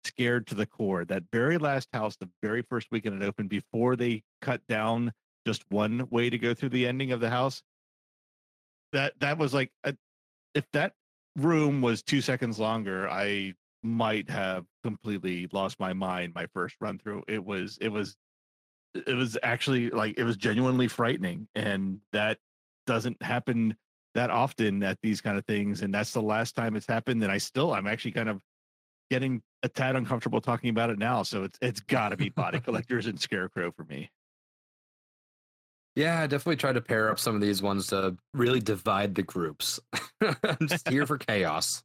scared 0.05 0.47
to 0.47 0.55
the 0.55 0.65
core. 0.65 1.05
That 1.05 1.23
very 1.31 1.57
last 1.57 1.89
house, 1.93 2.15
the 2.15 2.29
very 2.41 2.61
first 2.61 2.87
weekend 2.91 3.21
it 3.21 3.25
opened, 3.25 3.49
before 3.49 3.95
they 3.95 4.23
cut 4.41 4.65
down 4.67 5.11
just 5.45 5.63
one 5.69 6.07
way 6.09 6.29
to 6.29 6.37
go 6.37 6.53
through 6.53 6.69
the 6.69 6.87
ending 6.87 7.11
of 7.11 7.19
the 7.19 7.29
house. 7.29 7.61
That 8.93 9.19
that 9.19 9.37
was 9.37 9.53
like, 9.53 9.71
a, 9.83 9.95
if 10.53 10.65
that 10.73 10.93
room 11.35 11.81
was 11.81 12.03
two 12.03 12.21
seconds 12.21 12.59
longer, 12.59 13.09
I 13.09 13.53
might 13.81 14.29
have 14.29 14.65
completely 14.83 15.49
lost 15.51 15.79
my 15.79 15.93
mind. 15.93 16.33
My 16.35 16.45
first 16.53 16.75
run 16.79 16.99
through, 16.99 17.23
it 17.27 17.43
was 17.43 17.77
it 17.81 17.89
was 17.89 18.15
it 18.93 19.15
was 19.15 19.37
actually 19.43 19.89
like 19.89 20.17
it 20.17 20.23
was 20.23 20.37
genuinely 20.37 20.87
frightening, 20.87 21.47
and 21.55 21.99
that 22.13 22.37
doesn't 22.85 23.21
happen 23.21 23.75
that 24.15 24.29
often 24.29 24.83
at 24.83 24.97
these 25.01 25.21
kind 25.21 25.37
of 25.37 25.45
things 25.45 25.81
and 25.81 25.93
that's 25.93 26.11
the 26.11 26.21
last 26.21 26.55
time 26.55 26.75
it's 26.75 26.87
happened 26.87 27.23
and 27.23 27.31
i 27.31 27.37
still 27.37 27.73
i'm 27.73 27.87
actually 27.87 28.11
kind 28.11 28.29
of 28.29 28.39
getting 29.09 29.41
a 29.63 29.69
tad 29.69 29.95
uncomfortable 29.95 30.41
talking 30.41 30.69
about 30.69 30.89
it 30.89 30.99
now 30.99 31.23
so 31.23 31.43
it's 31.43 31.57
it's 31.61 31.79
got 31.81 32.09
to 32.09 32.17
be 32.17 32.29
body 32.35 32.59
collectors 32.59 33.07
and 33.07 33.19
scarecrow 33.19 33.71
for 33.71 33.83
me 33.85 34.09
Yeah, 35.95 36.21
I 36.21 36.27
definitely 36.27 36.55
try 36.55 36.73
to 36.73 36.81
pair 36.81 37.11
up 37.11 37.19
some 37.19 37.35
of 37.35 37.41
these 37.41 37.61
ones 37.61 37.87
to 37.87 38.17
really 38.33 38.59
divide 38.59 39.13
the 39.13 39.21
groups. 39.21 39.79
I'm 40.21 40.67
just 40.67 40.89
here 40.89 41.05
for 41.05 41.19
chaos. 41.19 41.83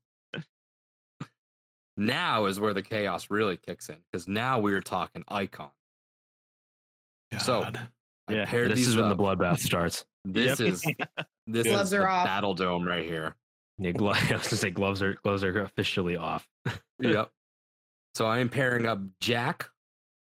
Now 1.98 2.46
is 2.46 2.58
where 2.58 2.72
the 2.72 2.82
chaos 2.82 3.26
really 3.28 3.56
kicks 3.56 3.88
in 3.88 3.96
because 4.10 4.28
now 4.28 4.60
we're 4.60 4.80
talking 4.80 5.24
icon. 5.28 5.70
So 7.38 7.64
I 7.64 7.72
Yeah, 8.30 8.44
this 8.50 8.86
is 8.86 8.96
when 8.96 9.08
the 9.08 9.16
bloodbath 9.16 9.58
starts. 9.58 10.04
This 10.30 10.60
Yep. 10.60 10.68
is 10.68 10.82
this 11.46 11.66
Gloves 11.66 11.84
is 11.84 11.90
the 11.90 11.98
are 12.00 12.08
off. 12.08 12.24
battle 12.26 12.54
dome 12.54 12.86
right 12.86 13.04
here. 13.04 13.34
Yeah, 13.78 13.92
glo- 13.92 14.10
I 14.14 14.20
was 14.32 14.42
gonna 14.48 14.56
say 14.56 14.70
gloves 14.70 15.02
are 15.02 15.14
gloves 15.14 15.42
are 15.42 15.62
officially 15.62 16.16
off. 16.16 16.46
yep. 17.00 17.30
So 18.14 18.26
I 18.26 18.38
am 18.40 18.48
pairing 18.50 18.84
up 18.86 19.00
Jack 19.20 19.70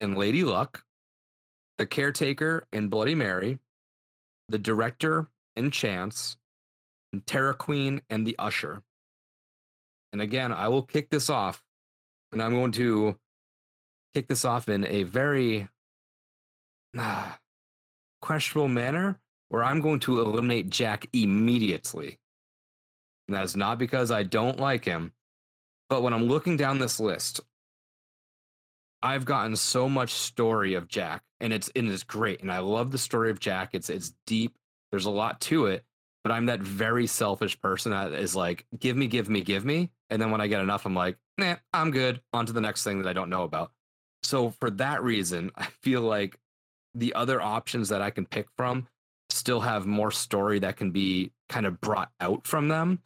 and 0.02 0.18
Lady 0.18 0.44
Luck, 0.44 0.84
the 1.78 1.86
caretaker 1.86 2.66
and 2.72 2.90
Bloody 2.90 3.14
Mary, 3.14 3.58
the 4.48 4.58
director 4.58 5.28
and 5.56 5.72
Chance, 5.72 6.36
and 7.12 7.26
Terra 7.26 7.54
Queen 7.54 8.02
and 8.10 8.26
the 8.26 8.36
Usher. 8.38 8.82
And 10.12 10.20
again, 10.20 10.52
I 10.52 10.68
will 10.68 10.82
kick 10.82 11.08
this 11.08 11.30
off, 11.30 11.62
and 12.32 12.42
I'm 12.42 12.52
going 12.52 12.72
to 12.72 13.16
kick 14.14 14.28
this 14.28 14.44
off 14.44 14.68
in 14.68 14.84
a 14.86 15.04
very 15.04 15.68
ah, 16.98 17.38
questionable 18.20 18.68
manner 18.68 19.18
where 19.54 19.62
I'm 19.62 19.80
going 19.80 20.00
to 20.00 20.20
eliminate 20.20 20.68
Jack 20.68 21.06
immediately. 21.12 22.18
And 23.28 23.36
that 23.36 23.44
is 23.44 23.54
not 23.54 23.78
because 23.78 24.10
I 24.10 24.24
don't 24.24 24.58
like 24.58 24.84
him, 24.84 25.12
but 25.88 26.02
when 26.02 26.12
I'm 26.12 26.24
looking 26.24 26.56
down 26.56 26.80
this 26.80 26.98
list, 26.98 27.40
I've 29.00 29.24
gotten 29.24 29.54
so 29.54 29.88
much 29.88 30.10
story 30.10 30.74
of 30.74 30.88
Jack, 30.88 31.22
and 31.38 31.52
it's 31.52 31.70
and 31.76 31.88
it's 31.88 32.02
great, 32.02 32.42
and 32.42 32.50
I 32.50 32.58
love 32.58 32.90
the 32.90 32.98
story 32.98 33.30
of 33.30 33.38
Jack. 33.38 33.70
It's 33.74 33.90
it's 33.90 34.12
deep. 34.26 34.56
There's 34.90 35.06
a 35.06 35.10
lot 35.10 35.40
to 35.42 35.66
it, 35.66 35.84
but 36.24 36.32
I'm 36.32 36.46
that 36.46 36.58
very 36.58 37.06
selfish 37.06 37.60
person 37.60 37.92
that 37.92 38.12
is 38.12 38.34
like, 38.34 38.66
give 38.76 38.96
me, 38.96 39.06
give 39.06 39.28
me, 39.28 39.40
give 39.40 39.64
me, 39.64 39.88
and 40.10 40.20
then 40.20 40.32
when 40.32 40.40
I 40.40 40.48
get 40.48 40.62
enough, 40.62 40.84
I'm 40.84 40.96
like, 40.96 41.16
nah, 41.38 41.54
I'm 41.72 41.92
good. 41.92 42.20
On 42.32 42.44
to 42.44 42.52
the 42.52 42.60
next 42.60 42.82
thing 42.82 43.02
that 43.02 43.08
I 43.08 43.12
don't 43.12 43.30
know 43.30 43.44
about. 43.44 43.70
So 44.24 44.50
for 44.58 44.70
that 44.70 45.04
reason, 45.04 45.52
I 45.56 45.66
feel 45.80 46.00
like 46.00 46.40
the 46.96 47.14
other 47.14 47.40
options 47.40 47.90
that 47.90 48.02
I 48.02 48.10
can 48.10 48.26
pick 48.26 48.48
from 48.56 48.88
still 49.44 49.60
have 49.60 49.84
more 49.84 50.10
story 50.10 50.58
that 50.58 50.74
can 50.74 50.90
be 50.90 51.30
kind 51.50 51.66
of 51.66 51.78
brought 51.78 52.10
out 52.18 52.46
from 52.46 52.68
them. 52.68 52.98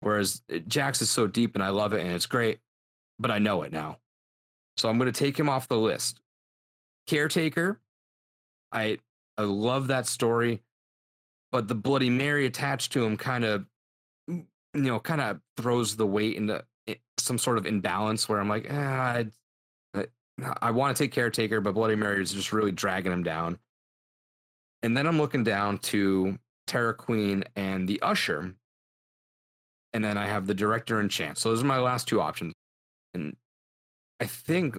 Whereas 0.00 0.40
uh, 0.50 0.56
Jack's 0.66 1.02
is 1.02 1.10
so 1.10 1.26
deep 1.26 1.54
and 1.54 1.62
I 1.62 1.68
love 1.68 1.92
it 1.92 2.00
and 2.00 2.12
it's 2.12 2.24
great, 2.24 2.60
but 3.18 3.30
I 3.30 3.38
know 3.38 3.60
it 3.60 3.72
now. 3.72 3.98
So 4.78 4.88
I'm 4.88 4.96
going 4.96 5.12
to 5.12 5.18
take 5.18 5.38
him 5.38 5.50
off 5.50 5.68
the 5.68 5.76
list. 5.76 6.22
Caretaker, 7.06 7.78
I 8.72 9.00
I 9.36 9.42
love 9.42 9.88
that 9.88 10.06
story, 10.06 10.62
but 11.50 11.68
the 11.68 11.74
Bloody 11.74 12.08
Mary 12.08 12.46
attached 12.46 12.92
to 12.92 13.04
him 13.04 13.18
kind 13.18 13.44
of, 13.44 13.66
you 14.28 14.46
know, 14.72 14.98
kind 14.98 15.20
of 15.20 15.40
throws 15.58 15.96
the 15.96 16.06
weight 16.06 16.36
into 16.36 16.64
some 17.18 17.36
sort 17.36 17.58
of 17.58 17.66
imbalance 17.66 18.30
where 18.30 18.40
I'm 18.40 18.48
like, 18.48 18.66
ah, 18.70 18.74
I, 18.74 19.26
I, 19.94 20.06
I 20.62 20.70
want 20.70 20.96
to 20.96 21.02
take 21.02 21.12
Caretaker, 21.12 21.60
but 21.60 21.74
Bloody 21.74 21.96
Mary 21.96 22.22
is 22.22 22.32
just 22.32 22.52
really 22.52 22.72
dragging 22.72 23.12
him 23.12 23.24
down. 23.24 23.58
And 24.82 24.96
then 24.96 25.06
I'm 25.06 25.18
looking 25.18 25.44
down 25.44 25.78
to 25.78 26.38
Terra 26.66 26.94
Queen 26.94 27.44
and 27.54 27.88
the 27.88 28.00
Usher. 28.02 28.54
And 29.92 30.04
then 30.04 30.16
I 30.16 30.26
have 30.26 30.46
the 30.46 30.54
director 30.54 31.00
and 31.00 31.10
Chance. 31.10 31.40
So 31.40 31.50
those 31.50 31.62
are 31.62 31.66
my 31.66 31.78
last 31.78 32.08
two 32.08 32.20
options. 32.20 32.54
And 33.14 33.36
I 34.20 34.26
think, 34.26 34.78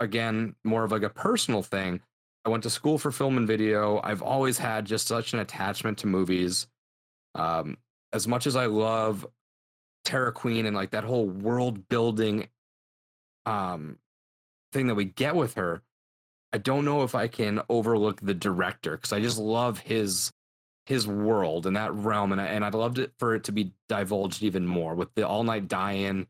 again, 0.00 0.54
more 0.64 0.84
of 0.84 0.92
like 0.92 1.02
a 1.02 1.10
personal 1.10 1.62
thing. 1.62 2.00
I 2.44 2.50
went 2.50 2.62
to 2.64 2.70
school 2.70 2.98
for 2.98 3.10
film 3.10 3.36
and 3.36 3.46
video. 3.46 4.00
I've 4.04 4.22
always 4.22 4.58
had 4.58 4.84
just 4.84 5.08
such 5.08 5.32
an 5.32 5.40
attachment 5.40 5.98
to 5.98 6.06
movies. 6.06 6.66
Um, 7.34 7.78
as 8.12 8.28
much 8.28 8.46
as 8.46 8.54
I 8.54 8.66
love 8.66 9.26
Terra 10.04 10.30
Queen 10.30 10.66
and 10.66 10.76
like 10.76 10.90
that 10.90 11.04
whole 11.04 11.26
world 11.26 11.88
building 11.88 12.48
um, 13.46 13.98
thing 14.72 14.86
that 14.86 14.94
we 14.94 15.06
get 15.06 15.34
with 15.34 15.54
her, 15.54 15.82
I 16.54 16.58
don't 16.58 16.84
know 16.84 17.02
if 17.02 17.16
I 17.16 17.26
can 17.26 17.62
overlook 17.68 18.20
the 18.20 18.32
director 18.32 18.92
because 18.92 19.12
I 19.12 19.18
just 19.18 19.38
love 19.38 19.80
his 19.80 20.32
his 20.86 21.04
world 21.04 21.66
and 21.66 21.74
that 21.74 21.92
realm, 21.92 22.30
and 22.30 22.40
I, 22.40 22.44
and 22.44 22.64
I'd 22.64 22.74
loved 22.74 23.00
it 23.00 23.12
for 23.18 23.34
it 23.34 23.42
to 23.44 23.52
be 23.52 23.72
divulged 23.88 24.40
even 24.44 24.64
more 24.64 24.94
with 24.94 25.12
the 25.16 25.26
All 25.26 25.42
Night 25.42 25.66
Die-In. 25.66 26.28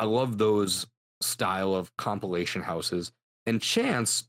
I 0.00 0.06
love 0.06 0.38
those 0.38 0.88
style 1.20 1.72
of 1.72 1.96
compilation 1.96 2.62
houses. 2.62 3.12
And 3.46 3.62
Chance, 3.62 4.28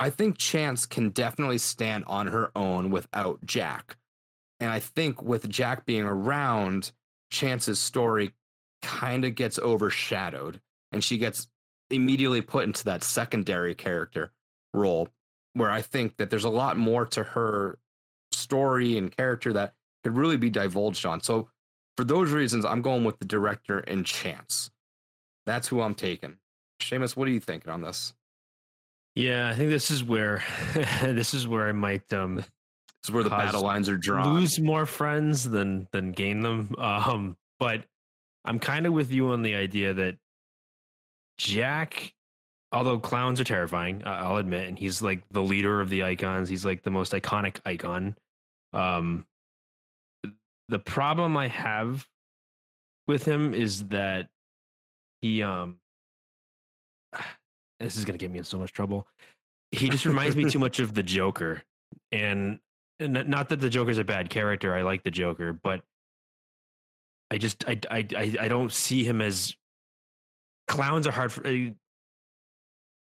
I 0.00 0.10
think 0.10 0.38
Chance 0.38 0.86
can 0.86 1.10
definitely 1.10 1.58
stand 1.58 2.02
on 2.08 2.26
her 2.26 2.50
own 2.56 2.90
without 2.90 3.46
Jack. 3.46 3.96
And 4.58 4.70
I 4.70 4.80
think 4.80 5.22
with 5.22 5.48
Jack 5.50 5.86
being 5.86 6.02
around, 6.02 6.90
Chance's 7.30 7.78
story 7.78 8.32
kind 8.82 9.24
of 9.24 9.36
gets 9.36 9.60
overshadowed 9.60 10.60
and 10.90 11.04
she 11.04 11.16
gets 11.16 11.46
immediately 11.92 12.40
put 12.40 12.64
into 12.64 12.84
that 12.84 13.04
secondary 13.04 13.74
character 13.74 14.32
role 14.74 15.08
where 15.54 15.70
I 15.70 15.82
think 15.82 16.16
that 16.16 16.30
there's 16.30 16.44
a 16.44 16.50
lot 16.50 16.76
more 16.76 17.04
to 17.06 17.22
her 17.22 17.78
story 18.32 18.96
and 18.96 19.14
character 19.14 19.52
that 19.52 19.74
could 20.02 20.16
really 20.16 20.36
be 20.36 20.50
divulged 20.50 21.04
on. 21.06 21.20
So 21.20 21.48
for 21.96 22.04
those 22.04 22.30
reasons, 22.30 22.64
I'm 22.64 22.82
going 22.82 23.04
with 23.04 23.18
the 23.18 23.24
director 23.24 23.80
and 23.80 24.04
Chance. 24.04 24.70
That's 25.46 25.68
who 25.68 25.82
I'm 25.82 25.94
taking. 25.94 26.36
Seamus, 26.80 27.16
what 27.16 27.28
are 27.28 27.32
you 27.32 27.40
thinking 27.40 27.70
on 27.70 27.82
this? 27.82 28.14
Yeah, 29.14 29.50
I 29.50 29.54
think 29.54 29.70
this 29.70 29.90
is 29.90 30.02
where 30.02 30.42
this 31.02 31.34
is 31.34 31.46
where 31.46 31.68
I 31.68 31.72
might 31.72 32.10
um 32.12 32.36
This 32.36 32.46
is 33.04 33.10
where 33.10 33.22
the 33.22 33.30
battle 33.30 33.62
lines 33.62 33.88
are 33.88 33.98
drawn. 33.98 34.34
Lose 34.34 34.58
more 34.58 34.86
friends 34.86 35.48
than 35.48 35.86
than 35.92 36.12
gain 36.12 36.40
them. 36.40 36.74
Um, 36.78 37.36
but 37.58 37.84
I'm 38.44 38.58
kind 38.58 38.86
of 38.86 38.92
with 38.92 39.12
you 39.12 39.28
on 39.28 39.42
the 39.42 39.54
idea 39.54 39.94
that 39.94 40.16
Jack, 41.38 42.14
although 42.70 42.98
clowns 42.98 43.40
are 43.40 43.44
terrifying, 43.44 44.02
I- 44.04 44.20
I'll 44.20 44.36
admit, 44.36 44.68
and 44.68 44.78
he's 44.78 45.02
like 45.02 45.22
the 45.30 45.42
leader 45.42 45.80
of 45.80 45.88
the 45.90 46.02
icons. 46.04 46.48
He's 46.48 46.64
like 46.64 46.82
the 46.82 46.90
most 46.90 47.12
iconic 47.12 47.60
icon. 47.64 48.16
Um, 48.72 49.26
the 50.68 50.78
problem 50.78 51.36
I 51.36 51.48
have 51.48 52.06
with 53.06 53.24
him 53.24 53.52
is 53.52 53.88
that 53.88 54.28
he 55.20 55.42
um 55.42 55.78
this 57.80 57.96
is 57.96 58.04
gonna 58.04 58.18
get 58.18 58.30
me 58.30 58.38
in 58.38 58.44
so 58.44 58.58
much 58.58 58.72
trouble. 58.72 59.06
He 59.70 59.88
just 59.88 60.04
reminds 60.06 60.36
me 60.36 60.48
too 60.50 60.58
much 60.66 60.80
of 60.80 60.94
the 60.94 61.02
Joker, 61.02 61.62
and, 62.10 62.58
and 63.00 63.26
not 63.28 63.48
that 63.48 63.60
the 63.60 63.70
Joker's 63.70 63.98
a 63.98 64.04
bad 64.04 64.30
character. 64.30 64.74
I 64.74 64.82
like 64.82 65.02
the 65.02 65.10
Joker, 65.10 65.52
but 65.52 65.82
I 67.30 67.38
just 67.38 67.64
I 67.66 67.78
I 67.90 68.06
I, 68.16 68.36
I 68.40 68.48
don't 68.48 68.72
see 68.72 69.04
him 69.04 69.20
as 69.20 69.56
clowns 70.72 71.06
are 71.06 71.12
hard 71.12 71.30
for. 71.32 71.46
uh, 71.46 71.70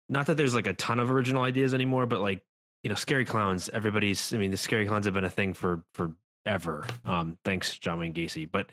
Not 0.08 0.26
that 0.26 0.36
there's 0.36 0.54
like 0.54 0.66
a 0.66 0.74
ton 0.74 0.98
of 0.98 1.10
original 1.10 1.42
ideas 1.42 1.74
anymore, 1.74 2.06
but 2.06 2.20
like 2.20 2.42
you 2.82 2.88
know, 2.88 2.96
scary 2.96 3.24
clowns. 3.26 3.68
Everybody's. 3.68 4.32
I 4.32 4.38
mean, 4.38 4.50
the 4.50 4.56
scary 4.56 4.86
clowns 4.86 5.04
have 5.04 5.14
been 5.14 5.24
a 5.24 5.30
thing 5.30 5.52
for 5.52 5.84
forever. 5.94 6.86
Um, 7.04 7.36
thanks, 7.44 7.76
John 7.78 7.98
Wayne 7.98 8.14
Gacy. 8.14 8.48
But 8.50 8.70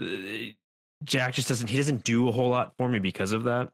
uh, 0.00 0.52
Jack 1.02 1.34
just 1.34 1.48
doesn't. 1.48 1.68
He 1.68 1.76
doesn't 1.76 2.04
do 2.04 2.28
a 2.28 2.32
whole 2.32 2.50
lot 2.50 2.72
for 2.78 2.88
me 2.88 3.00
because 3.00 3.32
of 3.32 3.44
that. 3.44 3.70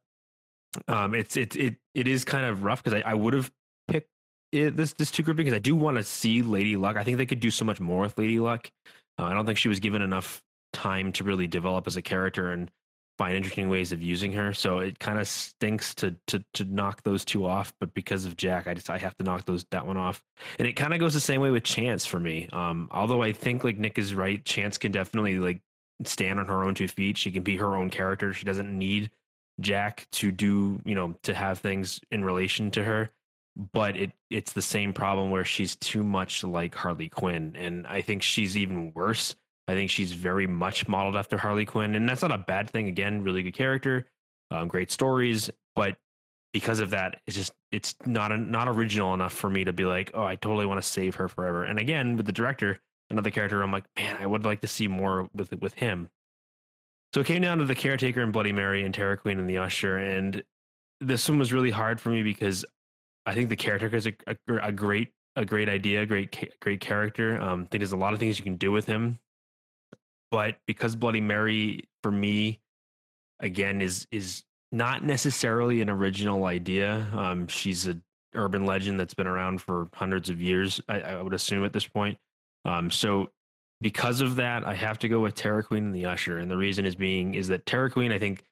Um, 0.88 1.14
it's 1.14 1.36
it 1.36 1.54
it 1.56 1.76
it 1.94 2.08
is 2.08 2.24
kind 2.24 2.46
of 2.46 2.62
rough 2.64 2.82
because 2.82 3.02
I, 3.02 3.10
I 3.10 3.14
would 3.14 3.34
have 3.34 3.52
picked 3.88 4.08
it, 4.52 4.76
this 4.76 4.94
this 4.94 5.10
two 5.10 5.22
grouping 5.22 5.44
because 5.44 5.56
I 5.56 5.60
do 5.60 5.76
want 5.76 5.98
to 5.98 6.02
see 6.04 6.42
Lady 6.42 6.76
Luck. 6.76 6.96
I 6.96 7.04
think 7.04 7.18
they 7.18 7.26
could 7.26 7.40
do 7.40 7.50
so 7.50 7.64
much 7.64 7.80
more 7.80 8.00
with 8.00 8.18
Lady 8.18 8.40
Luck. 8.40 8.70
Uh, 9.18 9.24
I 9.24 9.34
don't 9.34 9.44
think 9.46 9.58
she 9.58 9.68
was 9.68 9.80
given 9.80 10.02
enough 10.02 10.42
time 10.72 11.12
to 11.12 11.24
really 11.24 11.46
develop 11.46 11.86
as 11.86 11.96
a 11.96 12.02
character 12.02 12.52
and 12.52 12.70
find 13.18 13.34
interesting 13.34 13.68
ways 13.68 13.92
of 13.92 14.02
using 14.02 14.32
her. 14.32 14.52
So 14.52 14.78
it 14.78 14.98
kind 14.98 15.18
of 15.18 15.26
stinks 15.28 15.94
to 15.96 16.14
to 16.28 16.44
to 16.54 16.64
knock 16.64 17.02
those 17.02 17.24
two 17.24 17.46
off. 17.46 17.72
But 17.80 17.94
because 17.94 18.24
of 18.24 18.36
Jack, 18.36 18.66
I 18.66 18.74
just 18.74 18.90
I 18.90 18.98
have 18.98 19.16
to 19.18 19.24
knock 19.24 19.44
those 19.46 19.64
that 19.70 19.86
one 19.86 19.96
off. 19.96 20.22
And 20.58 20.68
it 20.68 20.74
kind 20.74 20.92
of 20.92 21.00
goes 21.00 21.14
the 21.14 21.20
same 21.20 21.40
way 21.40 21.50
with 21.50 21.64
Chance 21.64 22.06
for 22.06 22.20
me. 22.20 22.48
Um, 22.52 22.88
although 22.90 23.22
I 23.22 23.32
think 23.32 23.64
like 23.64 23.78
Nick 23.78 23.98
is 23.98 24.14
right, 24.14 24.44
Chance 24.44 24.78
can 24.78 24.92
definitely 24.92 25.38
like 25.38 25.60
stand 26.04 26.38
on 26.38 26.46
her 26.46 26.64
own 26.64 26.74
two 26.74 26.88
feet. 26.88 27.16
She 27.16 27.30
can 27.30 27.42
be 27.42 27.56
her 27.56 27.76
own 27.76 27.90
character. 27.90 28.32
She 28.32 28.44
doesn't 28.44 28.76
need 28.76 29.10
Jack 29.60 30.06
to 30.12 30.30
do, 30.30 30.80
you 30.84 30.94
know, 30.94 31.14
to 31.22 31.34
have 31.34 31.58
things 31.58 32.00
in 32.10 32.24
relation 32.24 32.70
to 32.72 32.84
her. 32.84 33.10
But 33.72 33.96
it 33.96 34.12
it's 34.28 34.52
the 34.52 34.62
same 34.62 34.92
problem 34.92 35.30
where 35.30 35.44
she's 35.44 35.76
too 35.76 36.04
much 36.04 36.44
like 36.44 36.74
Harley 36.74 37.08
Quinn. 37.08 37.56
And 37.56 37.86
I 37.86 38.02
think 38.02 38.22
she's 38.22 38.56
even 38.56 38.92
worse. 38.92 39.34
I 39.68 39.74
think 39.74 39.90
she's 39.90 40.12
very 40.12 40.46
much 40.46 40.86
modeled 40.88 41.16
after 41.16 41.36
Harley 41.36 41.64
Quinn. 41.64 41.94
And 41.94 42.08
that's 42.08 42.22
not 42.22 42.32
a 42.32 42.38
bad 42.38 42.70
thing. 42.70 42.88
Again, 42.88 43.22
really 43.22 43.42
good 43.42 43.54
character, 43.54 44.06
um, 44.50 44.68
great 44.68 44.90
stories. 44.90 45.50
But 45.74 45.96
because 46.52 46.80
of 46.80 46.90
that, 46.90 47.20
it's 47.26 47.36
just 47.36 47.52
it's 47.72 47.94
not 48.06 48.32
a, 48.32 48.36
not 48.38 48.68
original 48.68 49.12
enough 49.12 49.32
for 49.32 49.50
me 49.50 49.64
to 49.64 49.72
be 49.72 49.84
like, 49.84 50.10
oh, 50.14 50.24
I 50.24 50.36
totally 50.36 50.66
want 50.66 50.80
to 50.82 50.88
save 50.88 51.16
her 51.16 51.28
forever. 51.28 51.64
And 51.64 51.78
again, 51.78 52.16
with 52.16 52.26
the 52.26 52.32
director, 52.32 52.80
another 53.10 53.30
character, 53.30 53.62
I'm 53.62 53.72
like, 53.72 53.84
man, 53.96 54.16
I 54.20 54.26
would 54.26 54.44
like 54.44 54.60
to 54.62 54.68
see 54.68 54.88
more 54.88 55.28
with 55.34 55.52
with 55.60 55.74
him. 55.74 56.08
So 57.14 57.20
it 57.20 57.26
came 57.26 57.42
down 57.42 57.58
to 57.58 57.64
the 57.64 57.74
caretaker 57.74 58.22
and 58.22 58.32
Bloody 58.32 58.52
Mary 58.52 58.84
and 58.84 58.94
Terra 58.94 59.16
Queen 59.16 59.38
and 59.38 59.48
the 59.48 59.58
Usher, 59.58 59.98
and 59.98 60.42
this 61.00 61.28
one 61.28 61.38
was 61.38 61.52
really 61.52 61.70
hard 61.70 62.00
for 62.00 62.10
me 62.10 62.22
because 62.22 62.64
I 63.26 63.34
think 63.34 63.48
the 63.48 63.56
caretaker 63.56 63.96
is 63.96 64.06
a, 64.06 64.14
a, 64.26 64.36
a 64.62 64.72
great 64.72 65.12
a 65.34 65.44
great 65.44 65.68
idea, 65.68 66.06
great 66.06 66.58
great 66.60 66.80
character. 66.80 67.40
Um, 67.40 67.62
I 67.62 67.66
think 67.66 67.80
there's 67.80 67.92
a 67.92 67.96
lot 67.96 68.14
of 68.14 68.20
things 68.20 68.38
you 68.38 68.44
can 68.44 68.56
do 68.56 68.72
with 68.72 68.86
him, 68.86 69.18
but 70.30 70.56
because 70.66 70.96
Bloody 70.96 71.20
Mary 71.20 71.84
for 72.02 72.10
me, 72.10 72.60
again, 73.40 73.80
is 73.80 74.06
is 74.10 74.44
not 74.72 75.04
necessarily 75.04 75.80
an 75.80 75.90
original 75.90 76.44
idea. 76.44 77.08
Um, 77.12 77.46
she's 77.46 77.86
a 77.86 77.98
urban 78.34 78.66
legend 78.66 79.00
that's 79.00 79.14
been 79.14 79.26
around 79.26 79.62
for 79.62 79.88
hundreds 79.94 80.28
of 80.28 80.40
years. 80.40 80.80
I, 80.88 81.00
I 81.00 81.22
would 81.22 81.34
assume 81.34 81.64
at 81.64 81.72
this 81.72 81.86
point. 81.86 82.18
Um, 82.64 82.90
so 82.90 83.30
because 83.80 84.20
of 84.20 84.36
that, 84.36 84.66
I 84.66 84.74
have 84.74 84.98
to 85.00 85.08
go 85.08 85.20
with 85.20 85.34
Terra 85.34 85.62
Queen 85.62 85.84
and 85.84 85.94
the 85.94 86.06
Usher, 86.06 86.38
and 86.38 86.50
the 86.50 86.56
reason 86.56 86.84
is 86.84 86.94
being 86.94 87.34
is 87.34 87.48
that 87.48 87.66
Terra 87.66 87.90
Queen, 87.90 88.12
I 88.12 88.18
think, 88.18 88.44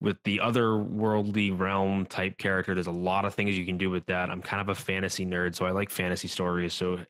with 0.00 0.16
the 0.24 0.40
other 0.40 0.78
worldly 0.78 1.50
realm 1.50 2.06
type 2.06 2.38
character, 2.38 2.74
there's 2.74 2.86
a 2.86 2.92
lot 2.92 3.24
of 3.24 3.34
things 3.34 3.56
you 3.58 3.66
can 3.66 3.76
do 3.76 3.90
with 3.90 4.06
that. 4.06 4.30
I'm 4.30 4.40
kind 4.40 4.60
of 4.60 4.70
a 4.70 4.74
fantasy 4.74 5.26
nerd, 5.26 5.54
so 5.54 5.66
I 5.66 5.72
like 5.72 5.90
fantasy 5.90 6.28
stories. 6.28 6.72
So 6.72 7.00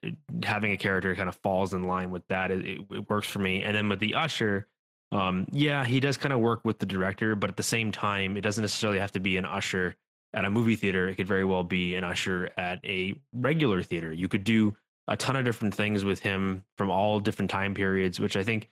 having 0.42 0.72
a 0.72 0.76
character 0.76 1.14
kind 1.14 1.28
of 1.28 1.36
falls 1.36 1.72
in 1.72 1.84
line 1.84 2.10
with 2.10 2.26
that, 2.28 2.50
it, 2.50 2.66
it, 2.66 2.80
it 2.90 3.10
works 3.10 3.28
for 3.28 3.38
me. 3.38 3.62
And 3.62 3.76
then 3.76 3.88
with 3.88 4.00
the 4.00 4.14
Usher, 4.14 4.66
um, 5.12 5.46
yeah, 5.52 5.84
he 5.84 6.00
does 6.00 6.16
kind 6.16 6.32
of 6.32 6.40
work 6.40 6.64
with 6.64 6.78
the 6.78 6.86
director, 6.86 7.36
but 7.36 7.50
at 7.50 7.56
the 7.56 7.62
same 7.62 7.92
time, 7.92 8.36
it 8.36 8.40
doesn't 8.40 8.62
necessarily 8.62 8.98
have 8.98 9.12
to 9.12 9.20
be 9.20 9.36
an 9.36 9.44
Usher 9.44 9.94
at 10.34 10.44
a 10.44 10.50
movie 10.50 10.76
theater. 10.76 11.08
It 11.08 11.16
could 11.16 11.28
very 11.28 11.44
well 11.44 11.64
be 11.64 11.94
an 11.94 12.04
Usher 12.04 12.50
at 12.56 12.84
a 12.84 13.14
regular 13.32 13.82
theater. 13.82 14.12
You 14.12 14.28
could 14.28 14.44
do 14.44 14.76
a 15.08 15.16
ton 15.16 15.36
of 15.36 15.44
different 15.44 15.74
things 15.74 16.04
with 16.04 16.20
him 16.20 16.64
from 16.76 16.90
all 16.90 17.20
different 17.20 17.50
time 17.50 17.74
periods, 17.74 18.20
which 18.20 18.36
I 18.36 18.44
think 18.44 18.68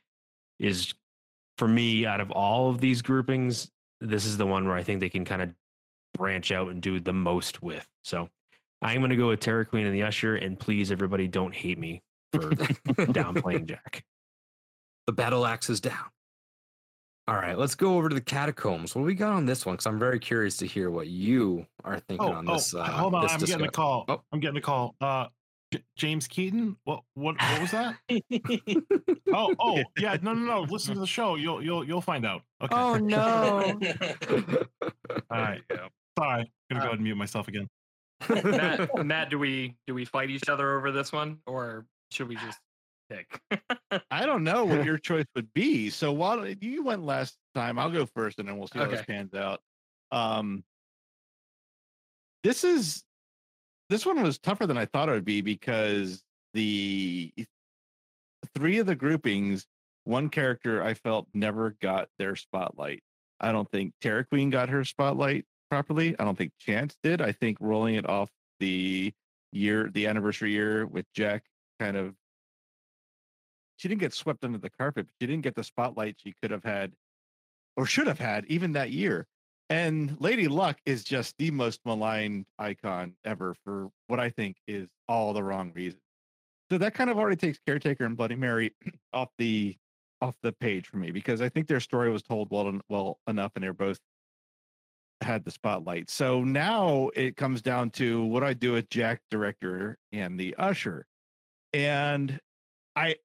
is 0.58 0.94
for 1.56 1.66
me 1.66 2.06
out 2.06 2.20
of 2.20 2.30
all 2.30 2.70
of 2.70 2.80
these 2.80 3.02
groupings, 3.02 3.70
this 4.00 4.24
is 4.24 4.36
the 4.36 4.46
one 4.46 4.66
where 4.66 4.76
I 4.76 4.82
think 4.82 5.00
they 5.00 5.08
can 5.08 5.24
kind 5.24 5.42
of 5.42 5.50
branch 6.14 6.52
out 6.52 6.68
and 6.68 6.80
do 6.80 7.00
the 7.00 7.12
most 7.12 7.62
with. 7.62 7.86
So 8.04 8.28
I'm 8.82 8.98
going 8.98 9.10
to 9.10 9.16
go 9.16 9.28
with 9.28 9.40
Terra 9.40 9.64
Queen 9.64 9.86
and 9.86 9.94
the 9.94 10.02
Usher, 10.02 10.36
and 10.36 10.58
please, 10.58 10.92
everybody, 10.92 11.26
don't 11.26 11.54
hate 11.54 11.78
me 11.78 12.02
for 12.32 12.50
downplaying 12.50 13.66
Jack. 13.68 14.04
The 15.06 15.12
battle 15.12 15.46
axe 15.46 15.70
is 15.70 15.80
down. 15.80 16.04
All 17.26 17.34
right, 17.34 17.58
let's 17.58 17.74
go 17.74 17.96
over 17.96 18.08
to 18.08 18.14
the 18.14 18.22
catacombs. 18.22 18.94
What 18.94 19.02
do 19.02 19.06
we 19.06 19.14
got 19.14 19.32
on 19.32 19.44
this 19.44 19.66
one? 19.66 19.74
Because 19.74 19.86
I'm 19.86 19.98
very 19.98 20.18
curious 20.18 20.56
to 20.58 20.66
hear 20.66 20.90
what 20.90 21.08
you 21.08 21.66
are 21.84 21.98
thinking 22.00 22.26
Oh, 22.26 22.32
on 22.32 22.48
oh, 22.48 22.54
this. 22.54 22.74
Uh, 22.74 22.84
hold 22.84 23.14
on, 23.14 23.22
this 23.22 23.32
I'm 23.32 23.40
getting 23.40 23.66
a 23.66 23.70
call. 23.70 24.06
Oh. 24.08 24.22
I'm 24.32 24.40
getting 24.40 24.56
a 24.56 24.62
call. 24.62 24.94
Uh, 24.98 25.26
J- 25.72 25.82
James 25.96 26.26
Keaton. 26.26 26.76
What? 26.84 27.02
What? 27.14 27.36
What 27.40 27.60
was 27.60 27.70
that? 27.72 27.96
oh, 29.34 29.54
oh, 29.58 29.82
yeah. 29.98 30.16
No, 30.22 30.32
no, 30.32 30.44
no. 30.44 30.60
Listen 30.62 30.94
to 30.94 31.00
the 31.00 31.06
show. 31.06 31.34
You'll, 31.34 31.62
you'll, 31.62 31.84
you'll 31.84 32.00
find 32.00 32.24
out. 32.24 32.42
Okay. 32.62 32.74
Oh 32.74 32.96
no. 32.96 33.78
All 35.30 35.38
right. 35.38 35.62
Sorry. 36.18 36.50
I'm 36.70 36.76
gonna 36.76 36.80
go 36.80 36.86
ahead 36.86 36.92
and 36.94 37.02
mute 37.02 37.16
myself 37.16 37.48
again. 37.48 37.68
Matt, 38.28 38.90
Matt, 39.06 39.30
do 39.30 39.38
we 39.38 39.76
do 39.86 39.94
we 39.94 40.04
fight 40.04 40.30
each 40.30 40.48
other 40.48 40.76
over 40.76 40.90
this 40.90 41.12
one, 41.12 41.38
or 41.46 41.86
should 42.10 42.28
we 42.28 42.36
just 42.36 42.58
pick? 43.10 43.40
I 44.10 44.26
don't 44.26 44.44
know 44.44 44.64
what 44.64 44.84
your 44.84 44.98
choice 44.98 45.26
would 45.34 45.52
be. 45.54 45.90
So 45.90 46.12
while 46.12 46.46
you 46.46 46.82
went 46.82 47.04
last 47.04 47.36
time, 47.54 47.78
I'll 47.78 47.90
go 47.90 48.06
first, 48.06 48.38
and 48.38 48.48
then 48.48 48.58
we'll 48.58 48.68
see 48.68 48.78
how 48.78 48.86
this 48.86 49.04
pans 49.04 49.34
out. 49.34 49.60
Um, 50.10 50.64
this 52.42 52.64
is 52.64 53.04
this 53.88 54.04
one 54.06 54.22
was 54.22 54.38
tougher 54.38 54.66
than 54.66 54.78
I 54.78 54.84
thought 54.84 55.08
it 55.08 55.12
would 55.12 55.24
be 55.24 55.40
because 55.40 56.22
the 56.54 57.32
three 58.54 58.78
of 58.78 58.86
the 58.86 58.94
groupings, 58.94 59.66
one 60.04 60.28
character 60.28 60.82
I 60.82 60.94
felt 60.94 61.26
never 61.34 61.76
got 61.80 62.08
their 62.18 62.36
spotlight. 62.36 63.02
I 63.40 63.52
don't 63.52 63.70
think 63.70 63.92
Terra 64.00 64.24
Queen 64.24 64.50
got 64.50 64.68
her 64.68 64.84
spotlight 64.84 65.44
properly. 65.70 66.16
I 66.18 66.24
don't 66.24 66.36
think 66.36 66.52
Chance 66.58 66.96
did. 67.02 67.20
I 67.20 67.32
think 67.32 67.58
rolling 67.60 67.94
it 67.94 68.08
off 68.08 68.30
the 68.60 69.12
year, 69.52 69.90
the 69.92 70.06
anniversary 70.06 70.52
year 70.52 70.86
with 70.86 71.06
Jack 71.14 71.44
kind 71.78 71.96
of 71.96 72.14
she 73.76 73.86
didn't 73.86 74.00
get 74.00 74.12
swept 74.12 74.44
under 74.44 74.58
the 74.58 74.70
carpet, 74.70 75.06
but 75.06 75.14
she 75.20 75.26
didn't 75.26 75.44
get 75.44 75.54
the 75.54 75.62
spotlight 75.62 76.16
she 76.18 76.34
could 76.42 76.50
have 76.50 76.64
had 76.64 76.92
or 77.76 77.86
should 77.86 78.08
have 78.08 78.18
had 78.18 78.44
even 78.46 78.72
that 78.72 78.90
year. 78.90 79.26
And 79.70 80.16
Lady 80.18 80.48
Luck 80.48 80.78
is 80.86 81.04
just 81.04 81.36
the 81.38 81.50
most 81.50 81.80
maligned 81.84 82.46
icon 82.58 83.14
ever 83.24 83.54
for 83.64 83.90
what 84.06 84.18
I 84.18 84.30
think 84.30 84.56
is 84.66 84.88
all 85.08 85.32
the 85.32 85.42
wrong 85.42 85.72
reasons. 85.74 86.02
So 86.70 86.78
that 86.78 86.94
kind 86.94 87.10
of 87.10 87.18
already 87.18 87.36
takes 87.36 87.58
Caretaker 87.66 88.04
and 88.04 88.16
Bloody 88.16 88.34
Mary 88.36 88.74
off 89.12 89.28
the 89.38 89.76
off 90.20 90.34
the 90.42 90.52
page 90.52 90.86
for 90.88 90.96
me 90.96 91.10
because 91.12 91.40
I 91.40 91.48
think 91.48 91.68
their 91.68 91.80
story 91.80 92.10
was 92.10 92.22
told 92.22 92.50
well 92.50 92.80
well 92.88 93.18
enough 93.28 93.52
and 93.54 93.62
they're 93.62 93.72
both 93.72 94.00
had 95.20 95.44
the 95.44 95.50
spotlight. 95.50 96.10
So 96.10 96.44
now 96.44 97.10
it 97.14 97.36
comes 97.36 97.62
down 97.62 97.90
to 97.90 98.24
what 98.24 98.42
I 98.44 98.54
do 98.54 98.72
with 98.72 98.88
Jack 98.88 99.20
director 99.30 99.98
and 100.12 100.38
the 100.38 100.54
usher. 100.56 101.06
And 101.72 102.38
I 102.96 103.16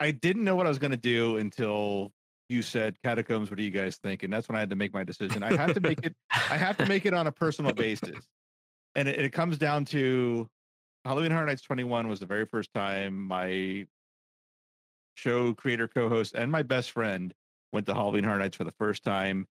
I 0.00 0.10
didn't 0.10 0.44
know 0.44 0.56
what 0.56 0.66
I 0.66 0.70
was 0.70 0.78
going 0.78 0.90
to 0.90 0.96
do 0.96 1.36
until 1.36 2.12
you 2.48 2.62
said 2.62 2.96
catacombs. 3.02 3.50
What 3.50 3.56
do 3.56 3.62
you 3.62 3.70
guys 3.70 3.96
think? 3.96 4.22
And 4.22 4.32
that's 4.32 4.48
when 4.48 4.56
I 4.56 4.60
had 4.60 4.70
to 4.70 4.76
make 4.76 4.92
my 4.92 5.04
decision. 5.04 5.42
I 5.42 5.56
have 5.56 5.74
to 5.74 5.80
make 5.80 6.04
it. 6.04 6.14
I 6.30 6.56
have 6.56 6.76
to 6.78 6.86
make 6.86 7.06
it 7.06 7.14
on 7.14 7.26
a 7.26 7.32
personal 7.32 7.72
basis, 7.72 8.26
and 8.94 9.08
it, 9.08 9.18
it 9.18 9.32
comes 9.32 9.58
down 9.58 9.84
to 9.86 10.48
Halloween 11.04 11.30
Horror 11.30 11.46
Nights 11.46 11.62
21 11.62 12.08
was 12.08 12.20
the 12.20 12.26
very 12.26 12.46
first 12.46 12.72
time 12.74 13.26
my 13.26 13.86
show 15.14 15.54
creator, 15.54 15.86
co-host, 15.86 16.34
and 16.34 16.50
my 16.50 16.62
best 16.62 16.90
friend 16.90 17.32
went 17.72 17.86
to 17.86 17.94
Halloween 17.94 18.24
Horror 18.24 18.38
Nights 18.38 18.56
for 18.56 18.64
the 18.64 18.74
first 18.78 19.04
time, 19.04 19.46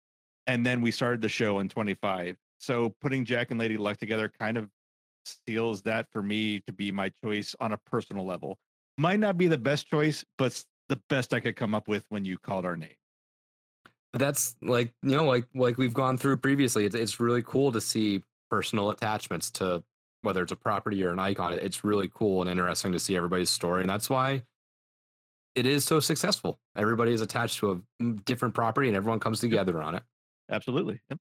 and 0.46 0.64
then 0.64 0.80
we 0.80 0.90
started 0.90 1.20
the 1.20 1.28
show 1.28 1.58
in 1.58 1.68
25. 1.68 2.36
So 2.58 2.94
putting 3.00 3.24
Jack 3.24 3.50
and 3.50 3.58
Lady 3.58 3.76
Luck 3.76 3.96
together 3.98 4.30
kind 4.38 4.58
of 4.58 4.68
seals 5.46 5.82
that 5.82 6.06
for 6.12 6.22
me 6.22 6.60
to 6.66 6.72
be 6.72 6.92
my 6.92 7.10
choice 7.24 7.54
on 7.60 7.72
a 7.72 7.78
personal 7.78 8.24
level. 8.24 8.58
Might 8.98 9.20
not 9.20 9.38
be 9.38 9.46
the 9.48 9.58
best 9.58 9.86
choice, 9.86 10.24
but 10.38 10.62
the 10.90 11.00
best 11.08 11.32
I 11.32 11.40
could 11.40 11.56
come 11.56 11.74
up 11.74 11.88
with 11.88 12.04
when 12.10 12.24
you 12.24 12.36
called 12.36 12.66
our 12.66 12.76
name. 12.76 12.90
That's 14.12 14.56
like 14.60 14.92
you 15.02 15.16
know, 15.16 15.24
like 15.24 15.46
like 15.54 15.78
we've 15.78 15.94
gone 15.94 16.18
through 16.18 16.38
previously. 16.38 16.84
It's 16.84 16.96
it's 16.96 17.20
really 17.20 17.42
cool 17.42 17.70
to 17.72 17.80
see 17.80 18.22
personal 18.50 18.90
attachments 18.90 19.50
to 19.52 19.82
whether 20.22 20.42
it's 20.42 20.50
a 20.52 20.56
property 20.56 21.02
or 21.04 21.12
an 21.12 21.20
icon. 21.20 21.52
It's 21.54 21.84
really 21.84 22.10
cool 22.12 22.42
and 22.42 22.50
interesting 22.50 22.90
to 22.92 22.98
see 22.98 23.16
everybody's 23.16 23.50
story, 23.50 23.82
and 23.82 23.88
that's 23.88 24.10
why 24.10 24.42
it 25.54 25.64
is 25.64 25.84
so 25.84 26.00
successful. 26.00 26.58
Everybody 26.76 27.12
is 27.12 27.20
attached 27.20 27.58
to 27.60 27.84
a 28.00 28.04
different 28.24 28.52
property, 28.54 28.88
and 28.88 28.96
everyone 28.96 29.20
comes 29.20 29.38
together 29.40 29.80
on 29.80 29.94
it. 29.94 30.02
Absolutely. 30.50 31.00
Yep. 31.08 31.18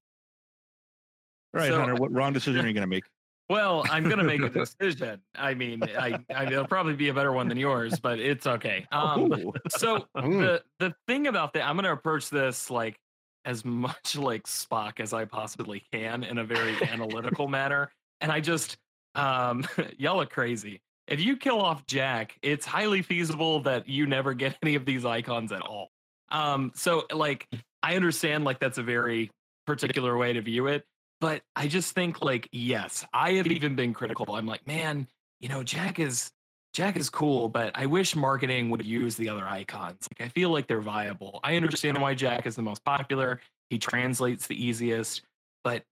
All 1.54 1.60
right, 1.60 1.68
So- 1.68 1.78
Hunter, 1.78 1.94
what 1.94 2.12
wrong 2.12 2.32
decision 2.32 2.64
are 2.64 2.68
you 2.68 2.74
going 2.74 2.82
to 2.82 2.88
make? 2.88 3.04
Well, 3.50 3.84
I'm 3.90 4.08
gonna 4.08 4.22
make 4.22 4.40
a 4.42 4.48
decision. 4.48 5.20
I 5.34 5.54
mean, 5.54 5.82
I, 5.82 6.24
I 6.32 6.46
it'll 6.46 6.68
probably 6.68 6.94
be 6.94 7.08
a 7.08 7.14
better 7.14 7.32
one 7.32 7.48
than 7.48 7.58
yours, 7.58 7.98
but 7.98 8.20
it's 8.20 8.46
okay. 8.46 8.86
Um, 8.92 9.52
so 9.68 10.06
Mm. 10.16 10.38
the 10.40 10.64
the 10.78 10.94
thing 11.08 11.26
about 11.26 11.52
that, 11.54 11.68
I'm 11.68 11.74
gonna 11.74 11.92
approach 11.92 12.30
this 12.30 12.70
like 12.70 13.00
as 13.44 13.64
much 13.64 14.14
like 14.16 14.44
Spock 14.44 15.00
as 15.00 15.12
I 15.12 15.24
possibly 15.24 15.82
can 15.92 16.22
in 16.22 16.38
a 16.38 16.44
very 16.44 16.80
analytical 16.80 17.48
manner, 17.48 17.90
and 18.20 18.30
I 18.30 18.40
just 18.40 18.78
um, 19.16 19.66
y'all 19.98 20.20
are 20.20 20.26
crazy. 20.26 20.80
If 21.08 21.20
you 21.20 21.36
kill 21.36 21.60
off 21.60 21.84
Jack, 21.86 22.38
it's 22.42 22.64
highly 22.64 23.02
feasible 23.02 23.58
that 23.62 23.88
you 23.88 24.06
never 24.06 24.32
get 24.32 24.56
any 24.62 24.76
of 24.76 24.84
these 24.84 25.04
icons 25.04 25.50
at 25.50 25.62
all. 25.62 25.90
Um, 26.28 26.70
so 26.76 27.04
like 27.12 27.48
I 27.82 27.96
understand 27.96 28.44
like 28.44 28.60
that's 28.60 28.78
a 28.78 28.84
very 28.84 29.32
particular 29.66 30.16
way 30.16 30.32
to 30.34 30.40
view 30.40 30.68
it, 30.68 30.84
but 31.20 31.42
I 31.54 31.68
just 31.68 31.94
think 31.94 32.22
like 32.22 32.48
yes, 32.52 33.04
I 33.12 33.32
have 33.32 33.46
even 33.46 33.76
been 33.76 33.92
critical. 33.92 34.34
I'm 34.34 34.46
like, 34.46 34.66
man, 34.66 35.06
you 35.40 35.48
know, 35.48 35.62
Jack 35.62 35.98
is 35.98 36.30
Jack 36.72 36.96
is 36.96 37.10
cool, 37.10 37.48
but 37.48 37.72
I 37.74 37.86
wish 37.86 38.14
marketing 38.14 38.70
would 38.70 38.84
use 38.84 39.16
the 39.16 39.28
other 39.28 39.46
icons. 39.46 40.08
Like 40.12 40.26
I 40.26 40.30
feel 40.30 40.50
like 40.50 40.66
they're 40.68 40.80
viable. 40.80 41.40
I 41.42 41.56
understand 41.56 42.00
why 42.00 42.14
Jack 42.14 42.46
is 42.46 42.56
the 42.56 42.62
most 42.62 42.84
popular. 42.84 43.40
He 43.70 43.78
translates 43.78 44.46
the 44.46 44.64
easiest, 44.64 45.22
but 45.64 45.82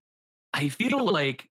I 0.53 0.69
feel 0.69 1.05
like 1.05 1.47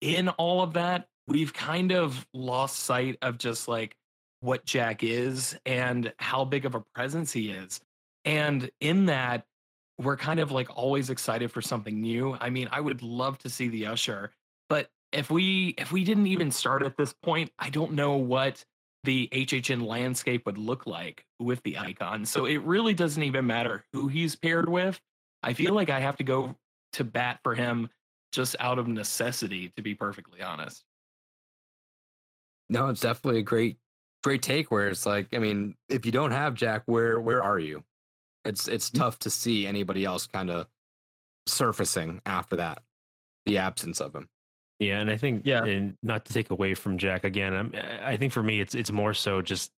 in 0.00 0.28
all 0.30 0.62
of 0.62 0.74
that, 0.74 1.06
we've 1.26 1.52
kind 1.52 1.92
of 1.92 2.26
lost 2.34 2.80
sight 2.80 3.18
of 3.22 3.38
just 3.38 3.68
like 3.68 3.96
what 4.40 4.64
Jack 4.64 5.04
is 5.04 5.56
and 5.64 6.12
how 6.18 6.44
big 6.44 6.66
of 6.66 6.74
a 6.74 6.82
presence 6.94 7.32
he 7.32 7.50
is. 7.50 7.80
And 8.24 8.70
in 8.80 9.06
that, 9.06 9.44
we're 10.04 10.16
kind 10.16 10.40
of 10.40 10.50
like 10.50 10.68
always 10.76 11.10
excited 11.10 11.50
for 11.50 11.62
something 11.62 12.00
new. 12.00 12.36
I 12.40 12.50
mean, 12.50 12.68
I 12.70 12.80
would 12.80 13.02
love 13.02 13.38
to 13.38 13.48
see 13.48 13.68
the 13.68 13.86
Usher, 13.86 14.32
but 14.68 14.90
if 15.12 15.30
we 15.30 15.74
if 15.78 15.92
we 15.92 16.04
didn't 16.04 16.26
even 16.26 16.50
start 16.50 16.82
at 16.82 16.96
this 16.96 17.12
point, 17.12 17.50
I 17.58 17.70
don't 17.70 17.92
know 17.92 18.16
what 18.16 18.64
the 19.04 19.28
HHN 19.32 19.84
landscape 19.84 20.46
would 20.46 20.58
look 20.58 20.86
like 20.86 21.24
with 21.40 21.62
the 21.64 21.78
icon. 21.78 22.24
So 22.24 22.46
it 22.46 22.62
really 22.62 22.94
doesn't 22.94 23.22
even 23.22 23.46
matter 23.46 23.84
who 23.92 24.08
he's 24.08 24.36
paired 24.36 24.68
with. 24.68 25.00
I 25.42 25.54
feel 25.54 25.74
like 25.74 25.90
I 25.90 26.00
have 26.00 26.16
to 26.16 26.24
go 26.24 26.54
to 26.94 27.04
bat 27.04 27.40
for 27.42 27.54
him 27.54 27.90
just 28.32 28.54
out 28.60 28.78
of 28.78 28.86
necessity, 28.86 29.72
to 29.76 29.82
be 29.82 29.94
perfectly 29.94 30.40
honest. 30.40 30.84
No, 32.70 32.88
it's 32.88 33.00
definitely 33.00 33.40
a 33.40 33.44
great 33.44 33.76
great 34.22 34.40
take. 34.40 34.70
Where 34.70 34.88
it's 34.88 35.04
like, 35.04 35.28
I 35.34 35.38
mean, 35.38 35.74
if 35.88 36.06
you 36.06 36.12
don't 36.12 36.30
have 36.30 36.54
Jack, 36.54 36.82
where 36.86 37.20
where 37.20 37.42
are 37.42 37.58
you? 37.58 37.82
It's 38.44 38.68
it's 38.68 38.90
tough 38.90 39.18
to 39.20 39.30
see 39.30 39.66
anybody 39.66 40.04
else 40.04 40.26
kind 40.26 40.50
of 40.50 40.66
surfacing 41.46 42.20
after 42.26 42.56
that, 42.56 42.82
the 43.46 43.58
absence 43.58 44.00
of 44.00 44.14
him. 44.14 44.28
Yeah, 44.78 44.98
and 45.00 45.10
I 45.10 45.16
think 45.16 45.42
Yeah. 45.44 45.64
and 45.64 45.96
not 46.02 46.24
to 46.24 46.32
take 46.32 46.50
away 46.50 46.74
from 46.74 46.98
Jack 46.98 47.24
again, 47.24 47.54
I'm, 47.54 47.72
I 48.02 48.16
think 48.16 48.32
for 48.32 48.42
me 48.42 48.60
it's 48.60 48.74
it's 48.74 48.90
more 48.90 49.14
so 49.14 49.42
just 49.42 49.70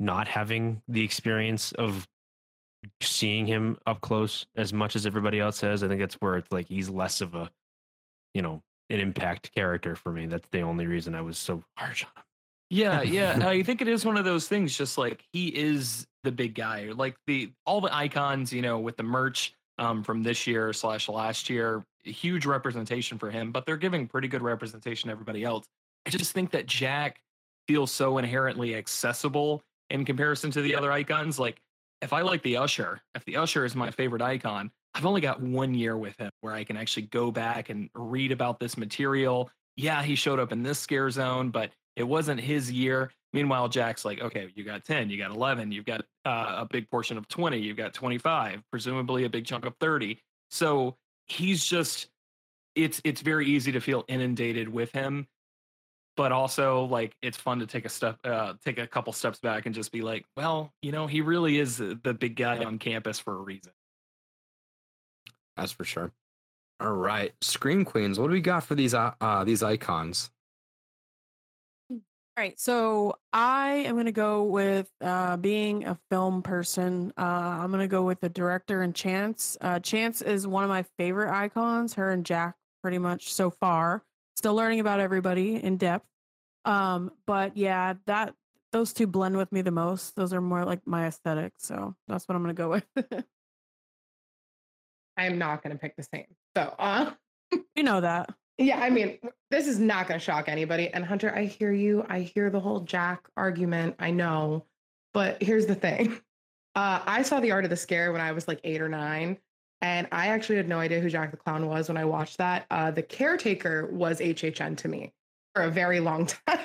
not 0.00 0.26
having 0.28 0.82
the 0.88 1.04
experience 1.04 1.72
of 1.72 2.08
seeing 3.02 3.46
him 3.46 3.76
up 3.86 4.00
close 4.00 4.46
as 4.56 4.72
much 4.72 4.96
as 4.96 5.04
everybody 5.06 5.38
else 5.38 5.60
has. 5.60 5.82
I 5.84 5.88
think 5.88 6.00
that's 6.00 6.14
where 6.14 6.36
it's 6.36 6.50
like 6.50 6.66
he's 6.68 6.88
less 6.88 7.20
of 7.20 7.34
a, 7.34 7.50
you 8.34 8.40
know, 8.42 8.62
an 8.88 8.98
impact 9.00 9.54
character 9.54 9.94
for 9.94 10.10
me. 10.10 10.26
That's 10.26 10.48
the 10.48 10.62
only 10.62 10.86
reason 10.86 11.14
I 11.14 11.20
was 11.20 11.36
so 11.38 11.62
harsh 11.76 12.04
on 12.04 12.10
him. 12.16 12.24
Yeah, 12.70 13.02
yeah. 13.02 13.46
I 13.48 13.62
think 13.62 13.82
it 13.82 13.88
is 13.88 14.04
one 14.04 14.16
of 14.16 14.24
those 14.24 14.48
things. 14.48 14.76
Just 14.76 14.96
like 14.96 15.22
he 15.32 15.48
is 15.48 16.06
the 16.24 16.32
big 16.32 16.54
guy. 16.54 16.90
Like 16.94 17.16
the 17.26 17.52
all 17.66 17.80
the 17.80 17.94
icons, 17.94 18.52
you 18.52 18.62
know, 18.62 18.78
with 18.78 18.96
the 18.96 19.02
merch 19.02 19.54
um, 19.78 20.02
from 20.02 20.22
this 20.22 20.46
year 20.46 20.72
slash 20.72 21.08
last 21.08 21.48
year, 21.48 21.84
huge 22.04 22.46
representation 22.46 23.18
for 23.18 23.30
him. 23.30 23.52
But 23.52 23.66
they're 23.66 23.76
giving 23.76 24.06
pretty 24.06 24.28
good 24.28 24.42
representation 24.42 25.08
to 25.08 25.12
everybody 25.12 25.44
else. 25.44 25.64
I 26.06 26.10
just 26.10 26.32
think 26.32 26.50
that 26.52 26.66
Jack 26.66 27.20
feels 27.68 27.90
so 27.90 28.18
inherently 28.18 28.74
accessible 28.74 29.62
in 29.90 30.04
comparison 30.04 30.50
to 30.52 30.62
the 30.62 30.74
other 30.74 30.92
icons. 30.92 31.38
Like 31.38 31.60
if 32.00 32.12
I 32.12 32.22
like 32.22 32.42
the 32.42 32.56
Usher, 32.56 33.00
if 33.14 33.24
the 33.24 33.36
Usher 33.36 33.64
is 33.64 33.74
my 33.76 33.90
favorite 33.90 34.22
icon, 34.22 34.70
I've 34.94 35.06
only 35.06 35.20
got 35.20 35.40
one 35.40 35.74
year 35.74 35.96
with 35.96 36.16
him 36.16 36.30
where 36.40 36.54
I 36.54 36.64
can 36.64 36.76
actually 36.76 37.06
go 37.06 37.30
back 37.30 37.68
and 37.68 37.88
read 37.94 38.32
about 38.32 38.58
this 38.58 38.76
material. 38.76 39.50
Yeah, 39.76 40.02
he 40.02 40.14
showed 40.14 40.40
up 40.40 40.52
in 40.52 40.62
this 40.62 40.78
scare 40.78 41.10
zone, 41.10 41.50
but 41.50 41.70
it 41.96 42.02
wasn't 42.02 42.40
his 42.40 42.72
year. 42.72 43.10
Meanwhile, 43.32 43.68
Jack's 43.68 44.04
like, 44.04 44.20
okay, 44.20 44.48
you 44.54 44.64
got 44.64 44.84
10, 44.84 45.08
you 45.08 45.16
got 45.16 45.30
11, 45.30 45.70
you've 45.70 45.84
got 45.84 46.02
uh, 46.24 46.56
a 46.58 46.66
big 46.68 46.90
portion 46.90 47.16
of 47.16 47.28
20, 47.28 47.58
you've 47.58 47.76
got 47.76 47.94
25, 47.94 48.62
presumably 48.70 49.24
a 49.24 49.28
big 49.28 49.46
chunk 49.46 49.64
of 49.64 49.74
30. 49.80 50.18
So 50.50 50.96
he's 51.26 51.64
just, 51.64 52.08
it's 52.74 53.00
it's 53.04 53.20
very 53.20 53.46
easy 53.46 53.72
to 53.72 53.80
feel 53.80 54.04
inundated 54.08 54.68
with 54.68 54.90
him, 54.92 55.28
but 56.16 56.32
also 56.32 56.84
like 56.84 57.14
it's 57.22 57.36
fun 57.36 57.60
to 57.60 57.66
take 57.66 57.84
a 57.84 57.88
step, 57.88 58.18
uh, 58.24 58.54
take 58.64 58.78
a 58.78 58.86
couple 58.86 59.12
steps 59.12 59.38
back 59.38 59.66
and 59.66 59.74
just 59.74 59.92
be 59.92 60.02
like, 60.02 60.24
well, 60.36 60.72
you 60.82 60.90
know, 60.90 61.06
he 61.06 61.20
really 61.20 61.58
is 61.58 61.76
the 61.76 62.14
big 62.18 62.34
guy 62.34 62.64
on 62.64 62.78
campus 62.78 63.20
for 63.20 63.34
a 63.34 63.40
reason. 63.40 63.72
That's 65.56 65.72
for 65.72 65.84
sure. 65.84 66.12
All 66.80 66.92
right, 66.92 67.32
Scream 67.42 67.84
Queens. 67.84 68.18
What 68.18 68.28
do 68.28 68.32
we 68.32 68.40
got 68.40 68.64
for 68.64 68.74
these 68.74 68.94
uh, 68.94 69.12
uh 69.20 69.44
these 69.44 69.62
icons? 69.62 70.30
All 72.40 72.46
right, 72.46 72.58
so 72.58 73.18
I 73.34 73.84
am 73.86 73.96
gonna 73.96 74.12
go 74.12 74.44
with 74.44 74.90
uh, 75.02 75.36
being 75.36 75.84
a 75.84 75.98
film 76.08 76.40
person. 76.40 77.12
Uh, 77.18 77.20
I'm 77.20 77.70
gonna 77.70 77.86
go 77.86 78.02
with 78.02 78.18
the 78.22 78.30
director 78.30 78.80
and 78.80 78.94
Chance. 78.94 79.58
Uh, 79.60 79.78
Chance 79.78 80.22
is 80.22 80.46
one 80.46 80.64
of 80.64 80.70
my 80.70 80.86
favorite 80.96 81.30
icons. 81.30 81.92
Her 81.92 82.12
and 82.12 82.24
Jack, 82.24 82.54
pretty 82.80 82.96
much 82.96 83.34
so 83.34 83.50
far. 83.50 84.04
Still 84.36 84.54
learning 84.54 84.80
about 84.80 85.00
everybody 85.00 85.62
in 85.62 85.76
depth. 85.76 86.06
Um, 86.64 87.10
but 87.26 87.58
yeah, 87.58 87.92
that 88.06 88.32
those 88.72 88.94
two 88.94 89.06
blend 89.06 89.36
with 89.36 89.52
me 89.52 89.60
the 89.60 89.70
most. 89.70 90.16
Those 90.16 90.32
are 90.32 90.40
more 90.40 90.64
like 90.64 90.80
my 90.86 91.08
aesthetic. 91.08 91.52
So 91.58 91.94
that's 92.08 92.26
what 92.26 92.36
I'm 92.36 92.42
gonna 92.42 92.54
go 92.54 92.70
with. 92.70 92.86
I 95.18 95.26
am 95.26 95.36
not 95.36 95.62
going 95.62 95.76
to 95.76 95.78
pick 95.78 95.94
the 95.96 96.04
same. 96.04 96.24
So, 96.56 96.74
uh, 96.78 97.10
you 97.76 97.82
know 97.82 98.00
that. 98.00 98.30
Yeah, 98.60 98.78
I 98.78 98.90
mean, 98.90 99.18
this 99.50 99.66
is 99.66 99.78
not 99.78 100.06
going 100.06 100.20
to 100.20 100.24
shock 100.24 100.48
anybody. 100.48 100.88
And 100.88 101.04
Hunter, 101.04 101.34
I 101.34 101.44
hear 101.44 101.72
you. 101.72 102.04
I 102.08 102.20
hear 102.20 102.50
the 102.50 102.60
whole 102.60 102.80
Jack 102.80 103.26
argument. 103.36 103.96
I 103.98 104.10
know. 104.10 104.66
But 105.14 105.42
here's 105.42 105.66
the 105.66 105.74
thing 105.74 106.20
uh, 106.74 107.00
I 107.04 107.22
saw 107.22 107.40
the 107.40 107.52
art 107.52 107.64
of 107.64 107.70
the 107.70 107.76
scare 107.76 108.12
when 108.12 108.20
I 108.20 108.32
was 108.32 108.46
like 108.46 108.60
eight 108.62 108.82
or 108.82 108.88
nine. 108.88 109.38
And 109.82 110.06
I 110.12 110.26
actually 110.26 110.56
had 110.56 110.68
no 110.68 110.78
idea 110.78 111.00
who 111.00 111.08
Jack 111.08 111.30
the 111.30 111.38
Clown 111.38 111.66
was 111.66 111.88
when 111.88 111.96
I 111.96 112.04
watched 112.04 112.36
that. 112.36 112.66
Uh, 112.70 112.90
the 112.90 113.02
caretaker 113.02 113.88
was 113.90 114.20
HHN 114.20 114.76
to 114.76 114.88
me 114.88 115.14
for 115.54 115.62
a 115.62 115.70
very 115.70 116.00
long 116.00 116.26
time. 116.46 116.58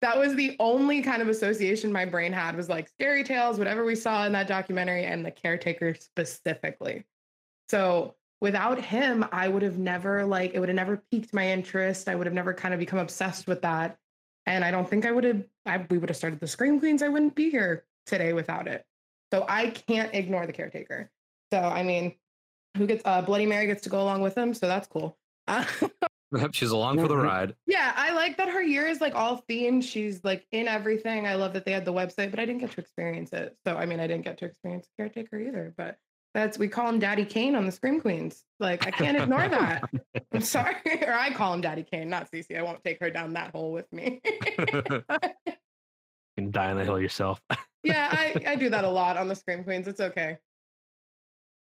that 0.00 0.18
was 0.18 0.34
the 0.34 0.56
only 0.58 1.02
kind 1.02 1.20
of 1.20 1.28
association 1.28 1.92
my 1.92 2.06
brain 2.06 2.32
had 2.32 2.56
was 2.56 2.70
like 2.70 2.88
scary 2.88 3.24
tales, 3.24 3.58
whatever 3.58 3.84
we 3.84 3.94
saw 3.94 4.24
in 4.24 4.32
that 4.32 4.48
documentary, 4.48 5.04
and 5.04 5.22
the 5.22 5.30
caretaker 5.30 5.94
specifically. 5.94 7.04
So 7.68 8.14
without 8.40 8.80
him, 8.80 9.24
I 9.32 9.48
would 9.48 9.62
have 9.62 9.78
never 9.78 10.24
like 10.24 10.52
it 10.54 10.60
would 10.60 10.68
have 10.68 10.76
never 10.76 11.02
piqued 11.10 11.32
my 11.32 11.50
interest. 11.50 12.08
I 12.08 12.14
would 12.14 12.26
have 12.26 12.34
never 12.34 12.54
kind 12.54 12.74
of 12.74 12.80
become 12.80 12.98
obsessed 12.98 13.46
with 13.46 13.62
that. 13.62 13.98
And 14.46 14.64
I 14.64 14.70
don't 14.70 14.88
think 14.88 15.06
I 15.06 15.12
would 15.12 15.24
have 15.24 15.44
I, 15.66 15.86
we 15.90 15.98
would 15.98 16.08
have 16.08 16.16
started 16.16 16.40
the 16.40 16.46
Scream 16.46 16.78
Queens. 16.80 17.02
I 17.02 17.08
wouldn't 17.08 17.34
be 17.34 17.50
here 17.50 17.84
today 18.06 18.32
without 18.32 18.66
it. 18.66 18.84
So 19.32 19.44
I 19.48 19.70
can't 19.70 20.12
ignore 20.14 20.46
the 20.46 20.52
caretaker. 20.52 21.10
So 21.52 21.60
I 21.60 21.82
mean, 21.82 22.14
who 22.76 22.86
gets 22.86 23.02
uh 23.04 23.22
Bloody 23.22 23.46
Mary 23.46 23.66
gets 23.66 23.82
to 23.82 23.88
go 23.88 24.02
along 24.02 24.22
with 24.22 24.36
him, 24.36 24.54
so 24.54 24.66
that's 24.66 24.88
cool. 24.88 25.18
Uh, 25.46 25.64
she's 26.52 26.70
along 26.70 26.98
for 26.98 27.08
the 27.08 27.16
ride. 27.16 27.56
yeah, 27.66 27.92
I 27.96 28.12
like 28.12 28.36
that 28.36 28.48
her 28.48 28.62
year 28.62 28.86
is 28.86 29.00
like 29.00 29.14
all 29.14 29.44
themed. 29.48 29.82
She's 29.82 30.22
like 30.22 30.46
in 30.52 30.68
everything. 30.68 31.26
I 31.26 31.34
love 31.34 31.52
that 31.54 31.64
they 31.64 31.72
had 31.72 31.84
the 31.84 31.92
website, 31.92 32.30
but 32.30 32.38
I 32.38 32.46
didn't 32.46 32.60
get 32.60 32.70
to 32.72 32.80
experience 32.80 33.32
it. 33.32 33.56
So 33.66 33.76
I 33.76 33.86
mean, 33.86 34.00
I 34.00 34.06
didn't 34.06 34.24
get 34.24 34.38
to 34.38 34.44
experience 34.44 34.86
caretaker 34.96 35.38
either. 35.40 35.74
But 35.76 35.98
that's 36.34 36.58
we 36.58 36.68
call 36.68 36.88
him 36.88 36.98
Daddy 36.98 37.24
Kane 37.24 37.54
on 37.54 37.66
the 37.66 37.72
Scream 37.72 38.00
Queens. 38.00 38.44
Like 38.58 38.86
I 38.86 38.90
can't 38.90 39.16
ignore 39.16 39.48
that. 39.48 39.82
I'm 40.32 40.40
sorry, 40.40 40.76
or 41.06 41.12
I 41.12 41.32
call 41.32 41.54
him 41.54 41.60
Daddy 41.60 41.82
Kane, 41.82 42.08
not 42.08 42.30
Cece. 42.30 42.56
I 42.56 42.62
won't 42.62 42.82
take 42.84 43.00
her 43.00 43.10
down 43.10 43.32
that 43.34 43.52
hole 43.52 43.72
with 43.72 43.90
me. 43.92 44.20
You 46.36 46.44
can 46.44 46.52
die 46.52 46.70
on 46.70 46.78
the 46.78 46.84
hill 46.84 47.00
yourself. 47.00 47.42
yeah, 47.82 48.08
I, 48.12 48.52
I 48.52 48.54
do 48.54 48.70
that 48.70 48.84
a 48.84 48.88
lot 48.88 49.16
on 49.16 49.26
the 49.26 49.34
Scream 49.34 49.64
Queens. 49.64 49.88
It's 49.88 50.00
okay. 50.00 50.38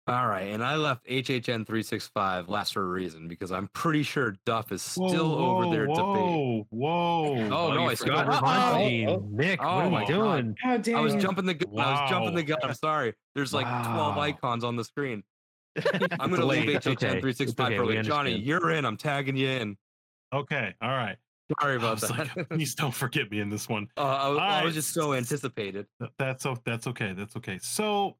All 0.06 0.26
right, 0.26 0.48
and 0.48 0.62
I 0.62 0.76
left 0.76 1.06
HHN 1.06 1.66
365 1.66 2.50
last 2.50 2.74
for 2.74 2.82
a 2.82 2.86
reason 2.86 3.26
because 3.26 3.50
I'm 3.50 3.68
pretty 3.68 4.02
sure 4.02 4.36
Duff 4.44 4.70
is 4.70 4.82
still 4.82 5.34
over 5.34 5.74
there 5.74 5.86
debating. 5.86 6.04
Whoa, 6.04 6.66
whoa. 6.68 7.48
Oh, 7.50 7.72
no, 7.72 7.84
you 7.84 7.88
I 7.88 7.94
forgot 7.94 8.26
forgot. 8.26 8.42
Devontae. 8.44 9.08
Oh, 9.08 9.12
oh, 9.12 9.28
Nick, 9.30 9.60
what 9.62 9.66
oh 9.68 9.70
are 9.70 9.90
my 9.90 10.02
you 10.02 10.08
God. 10.08 10.14
doing? 10.42 10.56
How 10.60 10.76
dare 10.76 10.96
I 10.98 11.00
was 11.00 11.14
jumping 11.14 11.46
the 11.46 11.54
gun. 11.54 11.78
I 11.78 12.02
was 12.02 12.10
jumping 12.10 12.34
the 12.34 12.42
gun. 12.42 12.58
I'm 12.62 12.74
sorry. 12.74 13.14
There's 13.34 13.54
like 13.54 13.66
12 13.66 14.18
icons 14.18 14.62
on 14.62 14.76
the 14.76 14.84
screen. 14.84 15.22
I'm 16.20 16.30
gonna 16.30 16.44
leave 16.44 16.64
HHN 16.68 16.92
okay. 16.92 17.20
365 17.20 17.66
okay. 17.66 17.76
for 17.78 17.86
We. 17.86 18.02
Johnny, 18.02 18.36
you're 18.36 18.72
in. 18.72 18.84
I'm 18.84 18.98
tagging 18.98 19.36
you 19.36 19.48
in. 19.48 19.76
Okay, 20.34 20.74
all 20.82 20.90
right. 20.90 21.16
Sorry 21.60 21.76
about 21.76 22.00
was 22.00 22.10
like, 22.10 22.34
that. 22.34 22.48
please 22.50 22.74
don't 22.74 22.94
forget 22.94 23.30
me 23.30 23.40
in 23.40 23.48
this 23.50 23.68
one. 23.68 23.88
Uh, 23.96 24.02
I, 24.02 24.28
was- 24.28 24.38
I 24.38 24.42
All 24.42 24.64
was 24.64 24.64
right. 24.64 24.74
just 24.74 24.92
so 24.94 25.14
anticipated. 25.14 25.86
That's 26.18 26.46
o- 26.46 26.58
that's 26.64 26.86
okay. 26.88 27.12
That's 27.12 27.36
okay. 27.36 27.58
So 27.62 28.16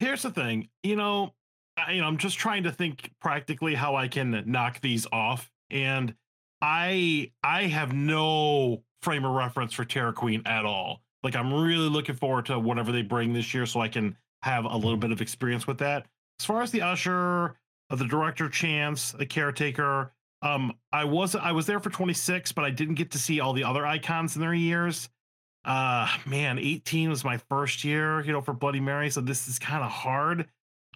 here's 0.00 0.22
the 0.22 0.30
thing. 0.30 0.68
You 0.82 0.96
know, 0.96 1.32
I, 1.76 1.92
you 1.92 2.00
know, 2.00 2.06
I'm 2.06 2.18
just 2.18 2.38
trying 2.38 2.64
to 2.64 2.72
think 2.72 3.10
practically 3.20 3.74
how 3.74 3.96
I 3.96 4.08
can 4.08 4.42
knock 4.46 4.80
these 4.80 5.06
off, 5.12 5.50
and 5.70 6.14
I 6.60 7.32
I 7.42 7.64
have 7.64 7.92
no 7.92 8.82
frame 9.02 9.24
of 9.24 9.32
reference 9.32 9.72
for 9.72 9.84
Terra 9.84 10.12
Queen 10.12 10.42
at 10.46 10.64
all. 10.64 11.00
Like 11.22 11.36
I'm 11.36 11.52
really 11.52 11.88
looking 11.88 12.14
forward 12.14 12.46
to 12.46 12.58
whatever 12.58 12.92
they 12.92 13.02
bring 13.02 13.32
this 13.32 13.52
year, 13.54 13.66
so 13.66 13.80
I 13.80 13.88
can 13.88 14.16
have 14.42 14.64
a 14.64 14.76
little 14.76 14.96
bit 14.96 15.10
of 15.10 15.20
experience 15.20 15.66
with 15.66 15.78
that. 15.78 16.06
As 16.38 16.46
far 16.46 16.62
as 16.62 16.70
the 16.70 16.82
usher, 16.82 17.56
uh, 17.90 17.96
the 17.96 18.06
director, 18.06 18.48
Chance, 18.48 19.12
the 19.12 19.26
caretaker. 19.26 20.12
Um, 20.42 20.74
I 20.92 21.04
was 21.04 21.34
I 21.34 21.52
was 21.52 21.66
there 21.66 21.80
for 21.80 21.90
26, 21.90 22.52
but 22.52 22.64
I 22.64 22.70
didn't 22.70 22.96
get 22.96 23.10
to 23.12 23.18
see 23.18 23.40
all 23.40 23.54
the 23.54 23.64
other 23.64 23.86
icons 23.86 24.36
in 24.36 24.42
their 24.42 24.54
years 24.54 25.08
uh 25.64 26.08
man 26.26 26.58
18 26.58 27.10
was 27.10 27.24
my 27.24 27.38
first 27.38 27.84
year 27.84 28.20
you 28.22 28.32
know 28.32 28.42
for 28.42 28.52
bloody 28.52 28.80
mary 28.80 29.10
so 29.10 29.20
this 29.20 29.48
is 29.48 29.58
kind 29.58 29.82
of 29.82 29.90
hard. 29.90 30.46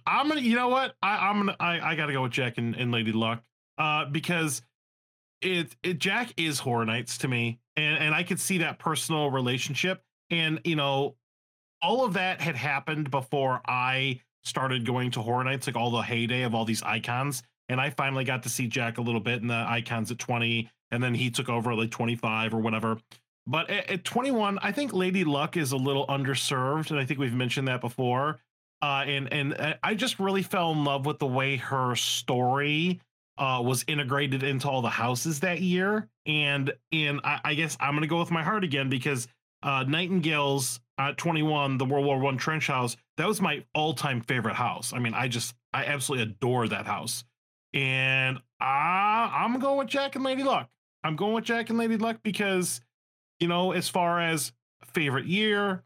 I'm 0.05 0.27
gonna 0.27 0.41
you 0.41 0.55
know 0.55 0.69
what? 0.69 0.95
I, 1.01 1.29
i'm 1.29 1.39
gonna 1.39 1.55
I, 1.59 1.79
I 1.79 1.95
gotta 1.95 2.13
go 2.13 2.23
with 2.23 2.31
jack 2.31 2.57
and, 2.57 2.75
and 2.75 2.91
lady 2.91 3.11
luck 3.11 3.43
uh 3.77 4.05
because 4.05 4.61
it, 5.41 5.75
it 5.83 5.99
jack 5.99 6.33
is 6.37 6.59
horror 6.59 6.85
nights 6.85 7.17
to 7.19 7.27
me 7.27 7.59
and 7.75 7.97
and 7.97 8.13
i 8.13 8.23
could 8.23 8.39
see 8.39 8.59
that 8.59 8.79
personal 8.79 9.31
relationship 9.31 10.03
and 10.29 10.59
you 10.63 10.75
know 10.75 11.15
all 11.81 12.03
of 12.03 12.13
that 12.13 12.41
had 12.41 12.55
happened 12.55 13.09
before 13.09 13.61
i 13.65 14.19
started 14.43 14.85
going 14.85 15.11
to 15.11 15.21
horror 15.21 15.43
nights 15.43 15.67
like 15.67 15.75
all 15.75 15.91
the 15.91 16.01
heyday 16.01 16.43
of 16.43 16.53
all 16.53 16.65
these 16.65 16.83
icons 16.83 17.41
and 17.69 17.79
i 17.79 17.89
finally 17.89 18.23
got 18.23 18.43
to 18.43 18.49
see 18.49 18.67
jack 18.67 18.97
a 18.97 19.01
little 19.01 19.21
bit 19.21 19.41
in 19.41 19.47
the 19.47 19.65
icons 19.67 20.11
at 20.11 20.19
20 20.19 20.69
and 20.91 21.01
then 21.01 21.13
he 21.13 21.29
took 21.29 21.49
over 21.49 21.71
at 21.71 21.77
like 21.77 21.91
25 21.91 22.53
or 22.53 22.59
whatever 22.59 22.97
but 23.49 23.69
at, 23.69 23.89
at 23.89 24.03
21, 24.03 24.59
I 24.61 24.71
think 24.71 24.93
Lady 24.93 25.23
Luck 25.23 25.57
is 25.57 25.71
a 25.71 25.77
little 25.77 26.05
underserved, 26.05 26.91
and 26.91 26.99
I 26.99 27.05
think 27.05 27.19
we've 27.19 27.33
mentioned 27.33 27.67
that 27.67 27.81
before. 27.81 28.39
Uh, 28.81 29.03
and 29.07 29.33
and 29.33 29.59
uh, 29.59 29.73
I 29.83 29.95
just 29.95 30.19
really 30.19 30.43
fell 30.43 30.71
in 30.71 30.83
love 30.85 31.05
with 31.05 31.19
the 31.19 31.27
way 31.27 31.57
her 31.57 31.95
story 31.95 33.01
uh, 33.37 33.61
was 33.63 33.83
integrated 33.87 34.43
into 34.43 34.69
all 34.69 34.81
the 34.81 34.89
houses 34.89 35.39
that 35.39 35.61
year. 35.61 36.07
And 36.27 36.71
and 36.91 37.21
I, 37.23 37.39
I 37.43 37.53
guess 37.55 37.75
I'm 37.79 37.95
gonna 37.95 38.07
go 38.07 38.19
with 38.19 38.31
my 38.31 38.43
heart 38.43 38.63
again 38.63 38.87
because 38.87 39.27
uh, 39.63 39.83
Nightingale's 39.87 40.79
at 40.99 41.17
21, 41.17 41.77
the 41.77 41.85
World 41.85 42.05
War 42.05 42.19
One 42.19 42.37
trench 42.37 42.67
house, 42.67 42.95
that 43.17 43.27
was 43.27 43.41
my 43.41 43.65
all-time 43.73 44.21
favorite 44.21 44.55
house. 44.55 44.93
I 44.93 44.99
mean, 44.99 45.13
I 45.13 45.27
just 45.27 45.55
I 45.73 45.85
absolutely 45.85 46.31
adore 46.31 46.67
that 46.67 46.85
house. 46.85 47.23
And 47.73 48.39
I, 48.59 49.43
I'm 49.43 49.59
going 49.59 49.77
with 49.77 49.87
Jack 49.87 50.15
and 50.15 50.23
Lady 50.23 50.43
Luck. 50.43 50.69
I'm 51.03 51.15
going 51.15 51.33
with 51.33 51.45
Jack 51.45 51.69
and 51.69 51.77
Lady 51.77 51.97
Luck 51.97 52.19
because 52.23 52.81
you 53.39 53.47
know, 53.47 53.71
as 53.71 53.89
far 53.89 54.19
as 54.19 54.51
favorite 54.85 55.25
year 55.25 55.83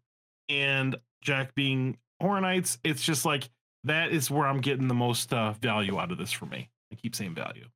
and 0.50 0.96
Jack 1.22 1.56
being 1.56 1.98
Horror 2.22 2.42
Nights, 2.42 2.78
it's 2.84 3.04
just 3.04 3.26
like 3.26 3.50
that 3.84 4.12
is 4.12 4.32
where 4.32 4.48
I'm 4.48 4.62
getting 4.62 4.88
the 4.88 4.94
most 4.94 5.34
uh, 5.34 5.54
value 5.54 6.00
out 6.00 6.12
of 6.12 6.18
this 6.18 6.32
for 6.32 6.46
me. 6.46 6.70
I 6.92 6.96
keep 6.96 7.16
saying 7.16 7.36
value. 7.36 7.68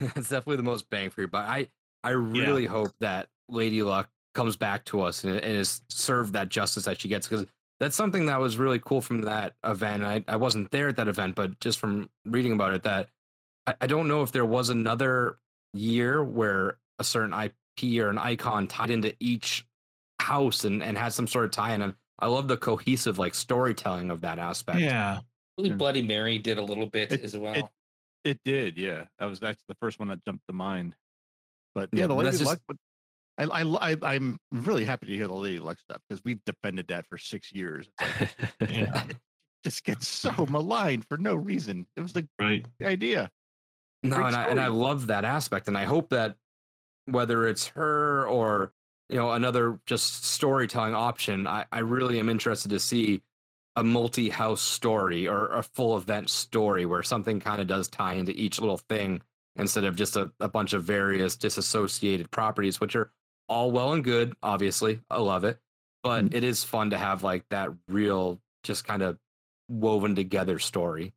it's 0.00 0.14
definitely 0.28 0.56
the 0.56 0.62
most 0.62 0.88
bang 0.90 1.10
for 1.10 1.20
your 1.20 1.28
buck. 1.28 1.46
I 1.46 1.68
I 2.04 2.10
really 2.10 2.66
hope 2.66 2.92
that 3.00 3.28
Lady 3.48 3.82
Luck 3.82 4.08
comes 4.34 4.56
back 4.56 4.84
to 4.86 5.02
us 5.02 5.24
and, 5.24 5.36
and 5.36 5.56
is 5.56 5.82
served 5.88 6.32
that 6.34 6.48
justice 6.48 6.84
that 6.84 7.00
she 7.00 7.08
gets 7.08 7.26
because 7.26 7.46
that's 7.80 7.96
something 7.96 8.26
that 8.26 8.40
was 8.40 8.56
really 8.56 8.80
cool 8.84 9.00
from 9.00 9.22
that 9.22 9.54
event. 9.64 10.04
I, 10.04 10.24
I 10.28 10.36
wasn't 10.36 10.70
there 10.70 10.88
at 10.88 10.96
that 10.96 11.08
event, 11.08 11.34
but 11.34 11.58
just 11.60 11.78
from 11.78 12.08
reading 12.24 12.52
about 12.52 12.74
it, 12.74 12.82
that 12.84 13.08
I, 13.66 13.74
I 13.82 13.86
don't 13.86 14.08
know 14.08 14.22
if 14.22 14.32
there 14.32 14.44
was 14.44 14.68
another 14.68 15.38
year 15.72 16.22
where 16.22 16.78
a 16.98 17.04
certain 17.04 17.32
IP 17.82 18.00
or 18.00 18.08
an 18.10 18.18
icon 18.18 18.66
tied 18.66 18.90
into 18.90 19.14
each 19.20 19.64
house 20.20 20.64
and, 20.64 20.82
and 20.82 20.96
had 20.98 21.12
some 21.12 21.26
sort 21.26 21.44
of 21.44 21.50
tie 21.50 21.74
in. 21.74 21.82
And 21.82 21.94
I 22.18 22.26
love 22.26 22.48
the 22.48 22.56
cohesive 22.56 23.18
like 23.18 23.34
storytelling 23.34 24.10
of 24.10 24.20
that 24.22 24.38
aspect. 24.38 24.80
Yeah. 24.80 25.20
Bloody 25.56 26.02
Mary 26.02 26.38
did 26.38 26.58
a 26.58 26.62
little 26.62 26.86
bit 26.86 27.12
It- 27.12 27.22
as 27.24 27.36
well. 27.36 27.54
It, 27.54 27.64
it 28.24 28.40
did, 28.44 28.76
yeah. 28.76 29.04
That 29.18 29.26
was 29.26 29.40
that's 29.40 29.62
the 29.68 29.74
first 29.80 29.98
one 29.98 30.08
that 30.08 30.24
jumped 30.24 30.46
to 30.48 30.52
mind. 30.52 30.94
But 31.74 31.88
yeah, 31.92 32.00
Yeah, 32.02 32.06
the 32.08 32.14
Lady 32.14 32.30
just- 32.32 32.44
Luck. 32.44 32.60
But 32.66 32.76
I, 33.38 33.44
I, 33.62 33.92
I, 33.92 33.96
I'm 34.02 34.38
really 34.50 34.84
happy 34.84 35.06
to 35.06 35.14
hear 35.14 35.28
the 35.28 35.34
Lady 35.34 35.60
Luck 35.60 35.78
stuff 35.78 36.00
because 36.08 36.22
we've 36.24 36.44
defended 36.44 36.88
that 36.88 37.06
for 37.06 37.18
six 37.18 37.52
years. 37.52 37.88
It's 38.00 38.30
like, 38.60 38.70
Yeah. 38.70 39.04
it 39.08 39.16
just 39.64 39.84
gets 39.84 40.08
so 40.08 40.46
maligned 40.48 41.06
for 41.08 41.16
no 41.18 41.34
reason. 41.36 41.86
It 41.96 42.00
was 42.00 42.12
the 42.12 42.28
Right. 42.40 42.66
idea. 42.82 43.30
No, 44.02 44.16
Great 44.16 44.26
and 44.28 44.36
I, 44.36 44.44
and 44.48 44.60
I 44.60 44.68
love 44.68 45.08
that 45.08 45.24
aspect, 45.24 45.66
and 45.66 45.76
I 45.76 45.84
hope 45.84 46.10
that 46.10 46.36
whether 47.10 47.46
it's 47.46 47.68
her 47.68 48.26
or 48.26 48.72
you 49.08 49.16
know 49.16 49.32
another 49.32 49.80
just 49.86 50.24
storytelling 50.24 50.94
option, 50.94 51.46
I, 51.46 51.64
I 51.72 51.80
really 51.80 52.18
am 52.18 52.28
interested 52.28 52.70
to 52.70 52.78
see 52.80 53.22
a 53.76 53.84
multi-house 53.84 54.60
story 54.60 55.28
or 55.28 55.52
a 55.52 55.62
full 55.62 55.96
event 55.96 56.28
story 56.30 56.84
where 56.84 57.02
something 57.02 57.38
kind 57.40 57.60
of 57.60 57.68
does 57.68 57.88
tie 57.88 58.14
into 58.14 58.32
each 58.32 58.60
little 58.60 58.78
thing 58.78 59.22
instead 59.56 59.84
of 59.84 59.94
just 59.96 60.16
a, 60.16 60.32
a 60.40 60.48
bunch 60.48 60.72
of 60.72 60.82
various 60.84 61.36
disassociated 61.36 62.30
properties, 62.30 62.80
which 62.80 62.96
are 62.96 63.12
all 63.48 63.70
well 63.70 63.92
and 63.92 64.02
good. 64.04 64.34
Obviously, 64.42 65.00
I 65.08 65.18
love 65.18 65.44
it, 65.44 65.58
but 66.02 66.24
Mm-hmm. 66.24 66.36
it 66.36 66.44
is 66.44 66.64
fun 66.64 66.90
to 66.90 66.98
have 66.98 67.22
like 67.22 67.44
that 67.50 67.70
real, 67.88 68.40
just 68.64 68.84
kind 68.84 69.02
of 69.02 69.16
woven 69.68 70.14
together 70.16 70.58
story. 70.58 71.12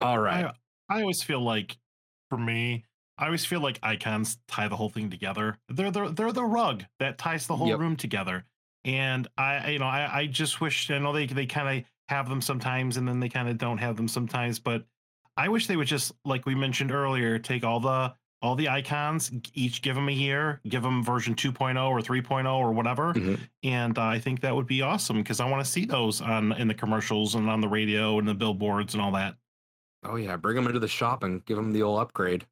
All 0.00 0.18
right. 0.18 0.46
I, 0.88 0.96
I 0.96 1.00
always 1.02 1.22
feel 1.22 1.40
like, 1.40 1.76
for 2.30 2.38
me, 2.38 2.84
I 3.18 3.26
always 3.26 3.44
feel 3.44 3.60
like 3.60 3.78
icons 3.82 4.38
tie 4.46 4.68
the 4.68 4.76
whole 4.76 4.88
thing 4.90 5.10
together. 5.10 5.58
They're 5.68 5.90
the 5.90 6.08
they're 6.10 6.32
the 6.32 6.44
rug 6.44 6.84
that 7.00 7.18
ties 7.18 7.46
the 7.46 7.56
whole 7.56 7.68
Yep. 7.68 7.78
room 7.78 7.96
together. 7.96 8.44
And 8.84 9.26
I, 9.36 9.70
you 9.70 9.78
know, 9.80 9.86
I, 9.86 10.20
I 10.20 10.26
just 10.26 10.60
wish 10.60 10.90
I 10.90 10.98
know 10.98 11.12
they 11.12 11.26
they 11.26 11.46
kind 11.46 11.78
of 11.80 11.84
have 12.08 12.28
them 12.28 12.40
sometimes, 12.40 12.96
and 12.96 13.06
then 13.08 13.20
they 13.20 13.28
kind 13.28 13.48
of 13.48 13.58
don't 13.58 13.78
have 13.78 13.96
them 13.96 14.08
sometimes. 14.08 14.58
But 14.60 14.86
I 15.36 15.48
wish 15.48 15.66
they 15.66 15.76
would 15.76 15.86
just, 15.88 16.12
like 16.24 16.46
we 16.46 16.54
mentioned 16.54 16.90
earlier, 16.92 17.38
take 17.38 17.64
all 17.64 17.80
the 17.80 18.14
all 18.40 18.54
the 18.54 18.68
icons, 18.68 19.32
each 19.52 19.82
give 19.82 19.96
them 19.96 20.08
a 20.08 20.12
year, 20.12 20.60
give 20.68 20.82
them 20.84 21.02
version 21.02 21.34
2.0 21.34 21.90
or 21.90 22.00
3.0 22.00 22.46
or 22.56 22.70
whatever, 22.72 23.12
Mhm. 23.14 23.40
and 23.64 23.98
uh, 23.98 24.02
I 24.04 24.20
think 24.20 24.42
that 24.42 24.54
would 24.54 24.68
be 24.68 24.80
awesome 24.80 25.16
because 25.16 25.40
I 25.40 25.50
want 25.50 25.64
to 25.64 25.68
see 25.68 25.84
those 25.84 26.20
on 26.20 26.52
in 26.52 26.68
the 26.68 26.74
commercials 26.74 27.34
and 27.34 27.50
on 27.50 27.60
the 27.60 27.68
radio 27.68 28.16
and 28.20 28.28
the 28.28 28.34
billboards 28.34 28.94
and 28.94 29.02
all 29.02 29.10
that. 29.12 29.34
Oh 30.04 30.14
yeah, 30.14 30.36
bring 30.36 30.54
them 30.54 30.66
into 30.68 30.78
the 30.78 30.86
shop 30.86 31.24
and 31.24 31.44
give 31.44 31.56
them 31.56 31.72
the 31.72 31.82
old 31.82 31.98
upgrade. 31.98 32.46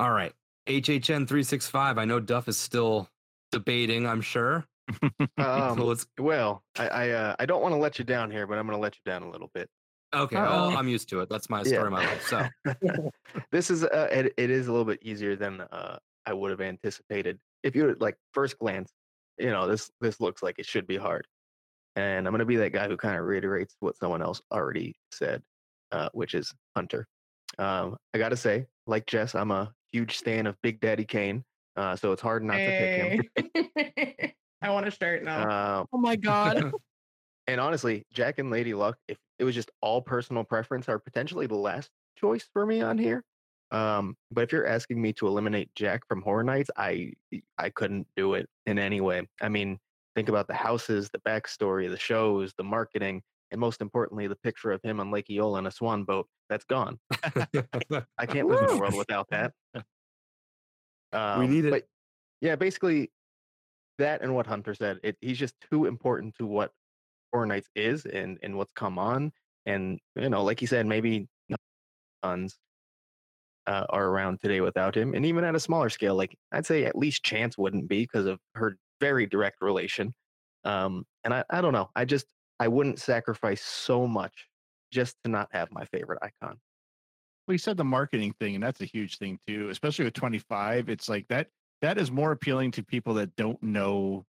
All 0.00 0.10
right, 0.12 0.32
HHN 0.66 1.28
three 1.28 1.42
six 1.42 1.68
five. 1.68 1.98
I 1.98 2.04
know 2.06 2.20
Duff 2.20 2.48
is 2.48 2.56
still 2.56 3.08
debating. 3.52 4.06
I'm 4.06 4.20
sure. 4.22 4.64
Um, 5.38 5.78
So 5.78 5.84
let's- 5.84 6.06
well, 6.18 6.62
I 6.78 6.88
I, 6.88 7.08
uh, 7.10 7.36
I 7.38 7.46
don't 7.46 7.62
want 7.62 7.72
to 7.74 7.78
let 7.78 7.98
you 7.98 8.04
down 8.04 8.30
here, 8.30 8.46
but 8.46 8.58
I'm 8.58 8.66
going 8.66 8.76
to 8.76 8.82
let 8.82 8.96
you 8.96 9.02
down 9.10 9.22
a 9.22 9.30
little 9.30 9.50
bit. 9.54 9.68
Okay, 10.14 10.34
well, 10.36 10.70
Uh-oh. 10.70 10.76
I'm 10.76 10.88
used 10.88 11.08
to 11.10 11.20
it. 11.20 11.28
That's 11.28 11.48
my 11.48 11.58
Yeah. 11.58 11.64
story 11.64 11.86
of 11.86 11.92
my 11.92 12.04
life. 12.04 12.26
So 12.26 12.48
this 13.52 13.70
is 13.70 13.84
uh, 13.84 14.08
it, 14.10 14.32
it 14.36 14.50
is 14.50 14.66
a 14.66 14.72
little 14.72 14.84
bit 14.86 14.98
easier 15.02 15.36
than 15.36 15.60
uh, 15.60 15.98
I 16.26 16.32
would 16.32 16.50
have 16.50 16.60
anticipated. 16.60 17.38
If 17.62 17.76
you 17.76 17.94
like 18.00 18.16
first 18.34 18.58
glance, 18.58 18.90
you 19.38 19.50
know 19.50 19.68
this 19.68 19.90
this 20.00 20.18
looks 20.18 20.42
like 20.42 20.58
it 20.58 20.66
should 20.66 20.86
be 20.88 20.96
hard, 20.96 21.26
and 21.94 22.26
I'm 22.26 22.32
gonna 22.32 22.44
be 22.44 22.56
that 22.56 22.72
guy 22.72 22.88
who 22.88 22.96
kind 22.96 23.16
of 23.16 23.24
reiterates 23.24 23.76
what 23.80 23.96
someone 23.96 24.22
else 24.22 24.40
already 24.50 24.96
said, 25.12 25.42
uh, 25.92 26.08
which 26.14 26.34
is 26.34 26.52
Hunter. 26.74 27.06
Um, 27.58 27.96
I 28.14 28.18
gotta 28.18 28.36
say, 28.36 28.66
like 28.88 29.06
Jess, 29.06 29.34
I'm 29.36 29.50
a 29.52 29.72
huge 29.92 30.18
fan 30.18 30.46
of 30.46 30.56
Big 30.62 30.80
Daddy 30.80 31.04
Kane, 31.04 31.44
uh, 31.76 31.96
so 31.96 32.12
it's 32.12 32.22
hard 32.22 32.42
not 32.44 32.56
to 32.58 32.66
pick 32.66 33.54
him. 33.62 34.32
I 34.62 34.70
want 34.70 34.86
to 34.86 34.92
start 34.92 35.22
now. 35.24 35.80
Um, 35.80 35.86
Oh 35.92 35.98
my 35.98 36.16
god. 36.16 36.72
and 37.46 37.60
honestly, 37.60 38.04
Jack 38.12 38.38
and 38.38 38.50
Lady 38.50 38.74
Luck, 38.74 38.96
if 39.08 39.18
it 39.38 39.44
was 39.44 39.54
just 39.54 39.70
all 39.80 40.02
personal 40.02 40.44
preference, 40.44 40.88
are 40.88 40.98
potentially 40.98 41.46
the 41.46 41.56
last 41.56 41.90
choice 42.16 42.46
for 42.52 42.66
me 42.66 42.82
on 42.82 42.98
here. 42.98 43.24
Um, 43.70 44.16
but 44.30 44.42
if 44.42 44.52
you're 44.52 44.66
asking 44.66 45.00
me 45.00 45.12
to 45.14 45.26
eliminate 45.26 45.70
Jack 45.74 46.06
from 46.08 46.22
Horror 46.22 46.44
Nights, 46.44 46.70
I 46.76 47.12
I 47.56 47.70
couldn't 47.70 48.06
do 48.16 48.34
it 48.34 48.48
in 48.66 48.78
any 48.78 49.00
way. 49.00 49.26
I 49.40 49.48
mean, 49.48 49.78
think 50.16 50.28
about 50.28 50.48
the 50.48 50.54
houses, 50.54 51.08
the 51.10 51.20
backstory, 51.20 51.88
the 51.88 51.96
shows, 51.96 52.52
the 52.58 52.64
marketing, 52.64 53.22
and 53.50 53.60
most 53.60 53.80
importantly, 53.80 54.26
the 54.26 54.36
picture 54.36 54.70
of 54.72 54.80
him 54.82 55.00
on 55.00 55.10
Lake 55.10 55.28
Eola 55.30 55.58
in 55.58 55.66
a 55.66 55.70
swan 55.70 56.04
boat. 56.04 56.26
That's 56.48 56.64
gone. 56.64 56.98
I 58.18 58.26
can't 58.26 58.48
live 58.48 58.62
in 58.62 58.76
a 58.76 58.76
world 58.78 58.96
without 58.96 59.28
that. 59.30 59.52
Um, 61.12 61.50
need 61.50 61.64
it. 61.64 61.70
But 61.70 61.84
yeah, 62.40 62.56
basically, 62.56 63.10
that 63.98 64.22
and 64.22 64.34
what 64.34 64.46
Hunter 64.46 64.74
said, 64.74 64.98
it, 65.02 65.16
he's 65.20 65.38
just 65.38 65.54
too 65.70 65.86
important 65.86 66.34
to 66.38 66.46
what 66.46 66.70
Horror 67.32 67.46
Nights 67.46 67.68
is 67.74 68.06
and 68.06 68.38
and 68.42 68.56
what's 68.56 68.72
come 68.74 68.98
on. 68.98 69.32
And 69.66 69.98
you 70.16 70.28
know, 70.28 70.42
like 70.44 70.60
you 70.60 70.66
said, 70.66 70.86
maybe 70.86 71.28
tons 72.22 72.56
uh, 73.66 73.86
are 73.88 74.06
around 74.06 74.40
today 74.40 74.60
without 74.60 74.96
him. 74.96 75.14
And 75.14 75.24
even 75.26 75.44
at 75.44 75.54
a 75.54 75.60
smaller 75.60 75.90
scale, 75.90 76.14
like 76.14 76.36
I'd 76.52 76.66
say 76.66 76.84
at 76.84 76.96
least 76.96 77.24
Chance 77.24 77.58
wouldn't 77.58 77.88
be 77.88 78.02
because 78.02 78.26
of 78.26 78.38
her 78.54 78.76
very 79.00 79.26
direct 79.26 79.56
relation. 79.60 80.14
Um, 80.64 81.04
and 81.24 81.32
I, 81.32 81.44
I 81.50 81.60
don't 81.60 81.72
know. 81.72 81.88
I 81.94 82.04
just 82.04 82.26
I 82.60 82.68
wouldn't 82.68 83.00
sacrifice 83.00 83.62
so 83.62 84.06
much 84.06 84.46
just 84.92 85.16
to 85.24 85.30
not 85.30 85.48
have 85.52 85.72
my 85.72 85.84
favorite 85.86 86.18
icon. 86.22 86.58
Well, 87.46 87.54
you 87.54 87.58
said 87.58 87.78
the 87.78 87.84
marketing 87.84 88.34
thing, 88.38 88.54
and 88.54 88.62
that's 88.62 88.82
a 88.82 88.84
huge 88.84 89.18
thing 89.18 89.38
too, 89.46 89.70
especially 89.70 90.04
with 90.04 90.14
25. 90.14 90.88
It's 90.88 91.08
like 91.08 91.26
that 91.28 91.48
that 91.80 91.98
is 91.98 92.10
more 92.10 92.32
appealing 92.32 92.70
to 92.72 92.82
people 92.82 93.14
that 93.14 93.34
don't 93.36 93.60
know 93.62 94.26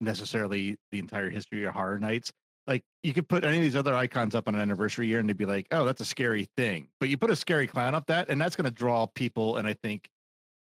necessarily 0.00 0.76
the 0.90 0.98
entire 0.98 1.30
history 1.30 1.64
of 1.64 1.74
horror 1.74 1.98
nights. 1.98 2.32
Like 2.66 2.82
you 3.02 3.12
could 3.12 3.28
put 3.28 3.44
any 3.44 3.58
of 3.58 3.62
these 3.62 3.76
other 3.76 3.94
icons 3.94 4.34
up 4.34 4.48
on 4.48 4.54
an 4.54 4.60
anniversary 4.62 5.06
year 5.06 5.18
and 5.18 5.28
they'd 5.28 5.36
be 5.36 5.44
like, 5.44 5.66
oh, 5.70 5.84
that's 5.84 6.00
a 6.00 6.06
scary 6.06 6.48
thing. 6.56 6.88
But 6.98 7.10
you 7.10 7.18
put 7.18 7.30
a 7.30 7.36
scary 7.36 7.66
clown 7.66 7.94
up 7.94 8.06
that, 8.06 8.30
and 8.30 8.40
that's 8.40 8.56
going 8.56 8.64
to 8.64 8.70
draw 8.70 9.06
people 9.06 9.58
and 9.58 9.68
I 9.68 9.74
think 9.74 10.08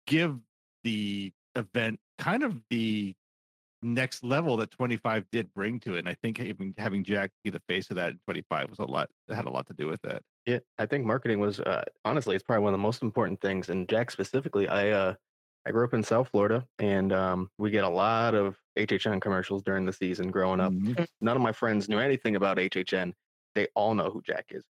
give 0.08 0.36
the 0.82 1.32
event 1.54 2.00
kind 2.18 2.42
of 2.42 2.56
the 2.70 3.14
next 3.82 4.22
level 4.24 4.56
that 4.58 4.70
25 4.70 5.28
did 5.30 5.52
bring 5.54 5.80
to 5.80 5.94
it. 5.96 6.00
And 6.00 6.08
I 6.08 6.14
think 6.14 6.40
even 6.40 6.74
having 6.78 7.04
Jack 7.04 7.30
be 7.44 7.50
the 7.50 7.60
face 7.68 7.90
of 7.90 7.96
that 7.96 8.10
in 8.12 8.18
25 8.24 8.70
was 8.70 8.78
a 8.78 8.84
lot 8.84 9.10
had 9.28 9.46
a 9.46 9.50
lot 9.50 9.66
to 9.66 9.74
do 9.74 9.86
with 9.88 10.00
that. 10.02 10.22
Yeah, 10.46 10.58
I 10.78 10.86
think 10.86 11.04
marketing 11.04 11.40
was 11.40 11.60
uh, 11.60 11.84
honestly 12.04 12.34
it's 12.36 12.44
probably 12.44 12.64
one 12.64 12.74
of 12.74 12.78
the 12.78 12.82
most 12.82 13.02
important 13.02 13.40
things. 13.40 13.68
And 13.68 13.88
Jack 13.88 14.10
specifically, 14.10 14.68
I 14.68 14.90
uh, 14.90 15.14
I 15.66 15.70
grew 15.70 15.84
up 15.84 15.94
in 15.94 16.02
South 16.02 16.28
Florida, 16.28 16.66
and 16.78 17.12
um, 17.12 17.50
we 17.58 17.70
get 17.70 17.84
a 17.84 17.88
lot 17.88 18.34
of 18.34 18.58
HHN 18.76 19.20
commercials 19.20 19.62
during 19.62 19.86
the 19.86 19.92
season 19.92 20.30
growing 20.30 20.60
up. 20.60 20.72
Mhm. 20.72 21.06
None 21.20 21.36
of 21.36 21.42
my 21.42 21.52
friends 21.52 21.88
knew 21.88 21.98
anything 21.98 22.34
about 22.36 22.58
HHN. 22.58 23.14
They 23.54 23.68
all 23.76 23.94
know 23.94 24.10
who 24.10 24.22
Jack 24.22 24.46
is. 24.50 24.64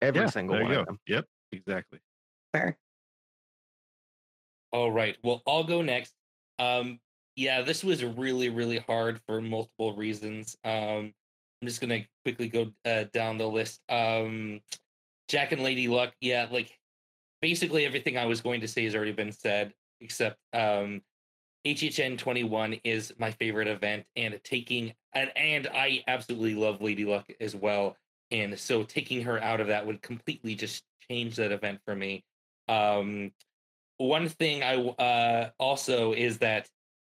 Every 0.00 0.20
Yeah, 0.22 0.26
single 0.26 0.58
one 0.60 0.72
of 0.72 0.86
them. 0.86 0.98
Yep, 1.06 1.26
exactly. 1.52 2.00
Fair. 2.54 2.78
All 4.72 4.90
right. 4.90 5.16
Well, 5.22 5.42
I'll 5.46 5.64
go 5.64 5.82
next. 5.82 6.14
Um, 6.58 7.00
yeah, 7.38 7.62
this 7.62 7.84
was 7.84 8.04
really, 8.04 8.48
really 8.48 8.78
hard 8.78 9.20
for 9.24 9.40
multiple 9.40 9.94
reasons. 9.94 10.56
Um, 10.64 11.14
I'm 11.62 11.68
just 11.68 11.80
gonna 11.80 12.00
quickly 12.24 12.48
go 12.48 12.72
uh, 12.84 13.04
down 13.12 13.38
the 13.38 13.46
list. 13.46 13.80
Um, 13.88 14.60
Jack 15.28 15.52
and 15.52 15.62
Lady 15.62 15.86
Luck. 15.86 16.12
Yeah, 16.20 16.48
like 16.50 16.76
basically 17.40 17.86
everything 17.86 18.18
I 18.18 18.26
was 18.26 18.40
going 18.40 18.60
to 18.62 18.68
say 18.68 18.82
has 18.84 18.96
already 18.96 19.12
been 19.12 19.30
said, 19.30 19.72
except 20.00 20.36
um, 20.52 21.00
HHN 21.64 22.18
21 22.18 22.80
is 22.82 23.12
my 23.18 23.30
favorite 23.30 23.68
event, 23.68 24.04
and 24.16 24.40
taking 24.42 24.92
and 25.14 25.30
and 25.36 25.68
I 25.72 26.02
absolutely 26.08 26.56
love 26.56 26.82
Lady 26.82 27.04
Luck 27.04 27.30
as 27.40 27.54
well. 27.54 27.96
And 28.32 28.58
so 28.58 28.82
taking 28.82 29.22
her 29.22 29.40
out 29.40 29.60
of 29.60 29.68
that 29.68 29.86
would 29.86 30.02
completely 30.02 30.56
just 30.56 30.82
change 31.08 31.36
that 31.36 31.52
event 31.52 31.78
for 31.84 31.94
me. 31.94 32.24
Um, 32.66 33.30
one 33.98 34.28
thing 34.28 34.64
I 34.64 34.74
uh, 34.74 35.50
also 35.60 36.12
is 36.14 36.38
that 36.38 36.68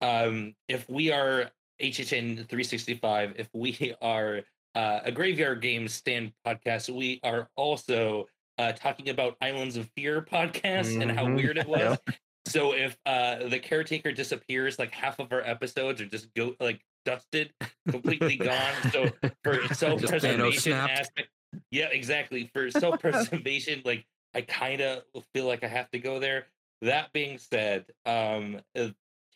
um, 0.01 0.55
if 0.69 0.89
we 0.89 1.13
are 1.13 1.51
HHN 1.81 2.37
365, 2.49 3.35
if 3.37 3.49
we 3.55 3.95
are 4.03 4.41
uh, 4.75 5.01
a 5.05 5.13
Graveyard 5.13 5.61
Games 5.61 5.93
stand 5.95 6.33
podcast, 6.47 6.95
we 6.95 7.21
are 7.23 7.49
also 7.57 8.27
uh, 8.59 8.73
talking 8.73 9.09
about 9.09 9.37
Islands 9.41 9.77
of 9.77 9.89
Fear 9.97 10.23
podcast 10.23 11.01
and 11.01 11.11
how 11.11 11.27
Mhm. 11.27 11.35
weird 11.35 11.59
it 11.59 11.67
was. 11.69 11.99
So 12.47 12.73
if 12.75 12.97
uh, 13.07 13.49
the 13.49 13.59
caretaker 13.59 14.13
disappears, 14.13 14.79
like 14.79 14.93
half 14.93 15.19
of 15.19 15.33
our 15.33 15.41
episodes 15.43 16.01
are 16.01 16.07
just 16.07 16.33
go 16.35 16.55
like 16.61 16.81
dusted, 17.05 17.53
completely 17.89 18.37
gone. 18.37 18.75
So 18.93 19.15
for 19.45 19.67
self-preservation 19.73 20.73
aspect, 20.73 21.29
yeah, 21.71 21.89
exactly. 21.91 22.51
For 22.53 22.71
self-preservation, 22.71 23.83
like 23.85 24.05
I 24.35 24.43
kind 24.43 24.81
of 24.81 25.03
feel 25.35 25.47
like 25.47 25.65
I 25.65 25.69
have 25.69 25.91
to 25.91 25.99
go 25.99 26.19
there. 26.19 26.47
That 26.83 27.13
being 27.13 27.39
said, 27.39 27.87
um, 28.07 28.61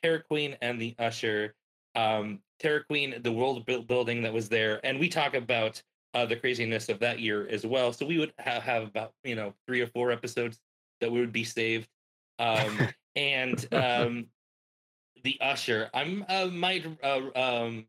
Terra 0.04 0.22
Queen 0.22 0.54
and 0.60 0.78
the 0.78 0.94
Usher, 0.98 1.54
um, 1.94 2.40
Terra 2.60 2.84
Queen, 2.84 3.14
the 3.22 3.32
world 3.32 3.64
building 3.64 4.22
that 4.22 4.34
was 4.34 4.50
there, 4.50 4.78
and 4.84 5.00
we 5.00 5.08
talk 5.08 5.34
about 5.34 5.82
uh, 6.12 6.26
the 6.26 6.36
craziness 6.36 6.90
of 6.90 6.98
that 6.98 7.20
year 7.20 7.48
as 7.48 7.64
well. 7.64 7.90
So 7.90 8.04
we 8.04 8.18
would 8.18 8.34
have, 8.38 8.62
have 8.62 8.82
about 8.82 9.12
you 9.24 9.34
know 9.34 9.54
three 9.66 9.80
or 9.80 9.86
four 9.86 10.12
episodes 10.12 10.58
that 11.00 11.10
would 11.10 11.32
be 11.32 11.42
saved. 11.42 11.88
Um, 12.38 12.88
and 13.16 13.66
um, 13.72 14.26
the 15.22 15.38
Usher, 15.40 15.88
I'm 15.94 16.26
uh, 16.28 16.48
might 16.48 16.84
uh, 17.02 17.20
um, 17.34 17.86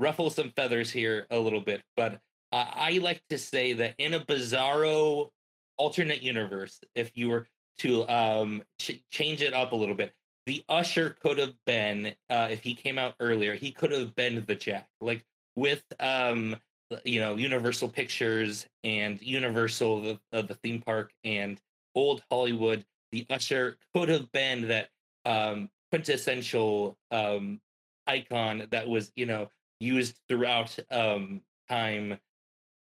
ruffle 0.00 0.30
some 0.30 0.52
feathers 0.56 0.90
here 0.90 1.26
a 1.30 1.38
little 1.38 1.60
bit, 1.60 1.82
but 1.98 2.14
uh, 2.50 2.64
I 2.72 2.98
like 3.02 3.22
to 3.28 3.36
say 3.36 3.74
that 3.74 3.94
in 3.98 4.14
a 4.14 4.20
bizarro 4.20 5.28
alternate 5.76 6.22
universe, 6.22 6.80
if 6.94 7.10
you 7.14 7.28
were 7.28 7.46
to 7.80 8.08
um, 8.08 8.62
ch- 8.78 9.02
change 9.10 9.42
it 9.42 9.52
up 9.52 9.72
a 9.72 9.76
little 9.76 9.94
bit, 9.94 10.14
the 10.46 10.64
Usher 10.68 11.16
could 11.22 11.38
have 11.38 11.54
been, 11.66 12.14
uh, 12.30 12.48
if 12.50 12.62
he 12.62 12.74
came 12.74 12.98
out 12.98 13.14
earlier, 13.20 13.54
he 13.54 13.70
could 13.70 13.92
have 13.92 14.14
been 14.14 14.44
the 14.46 14.54
Jack, 14.54 14.88
like 15.00 15.24
with 15.56 15.84
um, 16.00 16.56
you 17.04 17.20
know 17.20 17.36
Universal 17.36 17.90
Pictures 17.90 18.66
and 18.84 19.20
Universal 19.22 20.02
the, 20.02 20.20
uh, 20.32 20.42
the 20.42 20.54
theme 20.54 20.82
park 20.82 21.12
and 21.24 21.60
old 21.94 22.22
Hollywood. 22.30 22.84
The 23.12 23.26
Usher 23.30 23.76
could 23.94 24.08
have 24.08 24.30
been 24.32 24.68
that 24.68 24.88
um, 25.24 25.68
quintessential 25.90 26.96
um, 27.10 27.60
icon 28.06 28.66
that 28.70 28.88
was 28.88 29.12
you 29.16 29.26
know 29.26 29.48
used 29.80 30.18
throughout 30.28 30.76
um, 30.90 31.42
time 31.68 32.18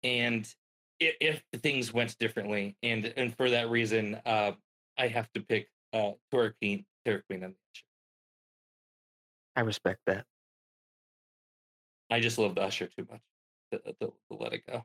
and 0.04 0.54
if, 1.00 1.16
if 1.54 1.62
things 1.62 1.94
went 1.94 2.18
differently 2.20 2.76
and 2.84 3.14
and 3.18 3.36
for 3.36 3.50
that 3.50 3.70
reason 3.70 4.20
uh 4.26 4.52
i 4.98 5.08
have 5.08 5.32
to 5.34 5.42
pick 5.42 5.68
uh 5.94 6.12
Terra 7.06 7.22
Queen 7.24 7.44
and 7.44 7.56
I 9.56 9.62
respect 9.62 10.00
that. 10.08 10.26
i 12.10 12.20
just 12.20 12.38
love 12.38 12.56
the 12.56 12.62
usher 12.62 12.88
too 12.88 13.06
much 13.10 13.22
to, 13.72 13.80
to, 13.80 14.08
to 14.08 14.38
let 14.38 14.54
it 14.54 14.64
go 14.68 14.84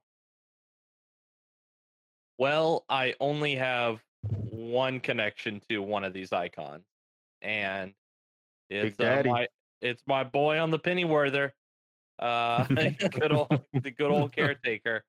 Well, 2.38 2.84
I 2.88 3.14
only 3.20 3.54
have 3.54 4.00
one 4.50 5.00
connection 5.00 5.60
to 5.68 5.78
one 5.78 6.04
of 6.04 6.12
these 6.12 6.32
icons, 6.32 6.84
and 7.42 7.94
it's 8.68 9.00
uh, 9.00 9.22
my 9.24 9.46
it's 9.80 10.02
my 10.06 10.24
boy 10.24 10.58
on 10.58 10.70
the 10.70 10.78
Pennyworther, 10.78 11.52
uh, 12.18 12.64
good 13.10 13.32
old 13.32 13.48
the 13.82 13.90
good 13.90 14.10
old 14.10 14.32
caretaker. 14.32 15.02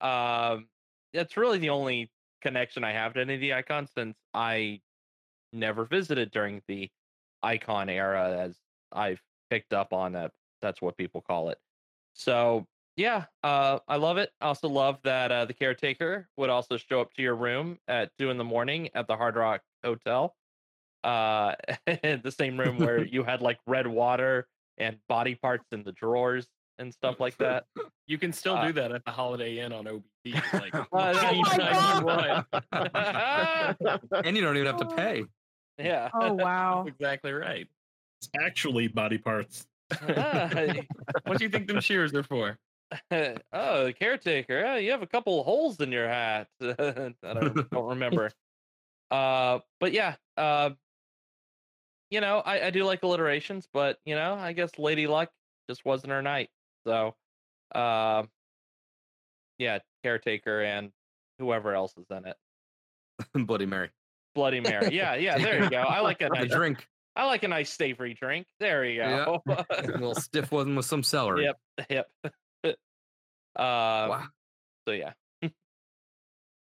Um, 0.00 0.68
it's 1.12 1.36
really 1.36 1.58
the 1.58 1.70
only 1.70 2.10
connection 2.42 2.84
I 2.84 2.92
have 2.92 3.14
to 3.14 3.20
any 3.20 3.34
of 3.34 3.40
the 3.40 3.54
icons 3.54 3.90
since 3.96 4.16
I 4.34 4.80
never 5.56 5.84
visited 5.84 6.30
during 6.30 6.62
the 6.68 6.90
icon 7.42 7.88
era, 7.88 8.38
as 8.38 8.56
I've 8.92 9.20
picked 9.50 9.72
up 9.72 9.92
on 9.92 10.12
that. 10.12 10.32
That's 10.62 10.80
what 10.80 10.96
people 10.96 11.20
call 11.20 11.50
it. 11.50 11.58
So 12.14 12.66
yeah, 12.96 13.26
uh, 13.42 13.78
I 13.88 13.96
love 13.96 14.16
it. 14.16 14.30
I 14.40 14.46
also 14.46 14.68
love 14.68 14.98
that 15.04 15.30
uh, 15.30 15.44
the 15.44 15.52
caretaker 15.54 16.28
would 16.38 16.48
also 16.50 16.76
show 16.78 17.00
up 17.00 17.12
to 17.14 17.22
your 17.22 17.34
room 17.36 17.78
at 17.88 18.10
two 18.18 18.30
in 18.30 18.38
the 18.38 18.44
morning 18.44 18.88
at 18.94 19.06
the 19.06 19.16
Hard 19.16 19.36
Rock 19.36 19.60
Hotel, 19.84 20.34
uh, 21.04 21.54
the 21.86 22.34
same 22.36 22.58
room 22.58 22.78
where 22.78 23.04
you 23.14 23.22
had 23.22 23.42
like 23.42 23.58
red 23.66 23.86
water 23.86 24.48
and 24.78 24.98
body 25.08 25.34
parts 25.34 25.66
in 25.72 25.82
the 25.82 25.92
drawers 25.92 26.46
and 26.78 26.92
stuff 26.92 27.20
like 27.20 27.36
that. 27.38 27.64
You 28.06 28.18
can 28.18 28.32
still 28.32 28.56
Uh, 28.56 28.66
do 28.68 28.72
that 28.74 28.92
at 28.92 29.04
the 29.04 29.10
Holiday 29.10 29.58
Inn 29.60 29.72
on 29.72 29.84
OBT. 29.86 30.52
Like, 30.52 30.74
Uh, 30.92 31.18
anytime 31.22 31.98
you 32.00 32.06
want. 32.06 32.46
and 34.26 34.36
you 34.36 34.42
don't 34.42 34.56
even 34.56 34.66
have 34.66 34.78
to 34.88 34.94
pay. 34.96 35.24
Yeah. 35.78 36.10
Oh 36.14 36.32
wow. 36.34 36.84
Exactly 36.86 37.32
right. 37.32 37.66
It's 38.20 38.30
actually 38.40 38.88
body 38.88 39.18
parts. 39.18 39.66
What 41.24 41.38
do 41.38 41.44
you 41.44 41.50
think 41.50 41.68
them 41.68 41.80
shears 41.80 42.12
are 42.14 42.22
for? 42.22 42.58
oh, 43.10 43.84
the 43.84 43.94
caretaker. 43.98 44.64
Oh, 44.66 44.76
you 44.76 44.90
have 44.90 45.02
a 45.02 45.06
couple 45.06 45.42
holes 45.42 45.80
in 45.80 45.90
your 45.92 46.08
hat. 46.08 46.48
I 46.60 46.72
don't, 46.72 47.70
don't 47.70 47.88
remember. 47.88 48.30
Uh, 49.10 49.60
but 49.80 49.92
yeah. 49.92 50.16
Uh, 50.36 50.70
you 52.10 52.20
know, 52.20 52.38
I, 52.38 52.66
I 52.66 52.70
do 52.70 52.84
like 52.84 53.02
alliterations, 53.02 53.66
but 53.72 53.98
you 54.04 54.14
know, 54.14 54.34
I 54.34 54.52
guess 54.52 54.78
Lady 54.78 55.06
Luck 55.06 55.30
just 55.68 55.84
wasn't 55.84 56.12
her 56.12 56.22
night. 56.22 56.50
So, 56.86 57.14
uh, 57.74 58.22
yeah, 59.58 59.78
caretaker 60.04 60.62
and 60.62 60.92
whoever 61.38 61.74
else 61.74 61.94
is 61.96 62.06
in 62.10 62.26
it. 62.26 62.36
Bloody 63.46 63.66
Mary. 63.66 63.90
Bloody 64.36 64.60
Mary. 64.60 64.94
Yeah, 64.94 65.16
yeah. 65.16 65.36
There 65.42 65.64
you 65.64 65.68
go. 65.70 65.78
I 65.78 65.98
like 66.00 66.22
a 66.22 66.26
A 66.26 66.28
nice 66.28 66.50
drink. 66.50 66.86
I 67.16 67.24
like 67.24 67.42
a 67.42 67.48
nice 67.48 67.70
savory 67.72 68.14
drink. 68.14 68.46
There 68.60 68.84
you 68.84 69.00
go. 69.00 69.42
A 69.48 69.64
little 69.86 70.14
stiff 70.14 70.52
one 70.52 70.76
with 70.76 70.84
some 70.86 71.02
celery. 71.02 71.44
Yep. 71.44 71.56
Yep. 71.90 72.06
uh, 72.64 72.72
Wow. 73.56 74.24
So 74.86 74.92
yeah. 74.92 75.12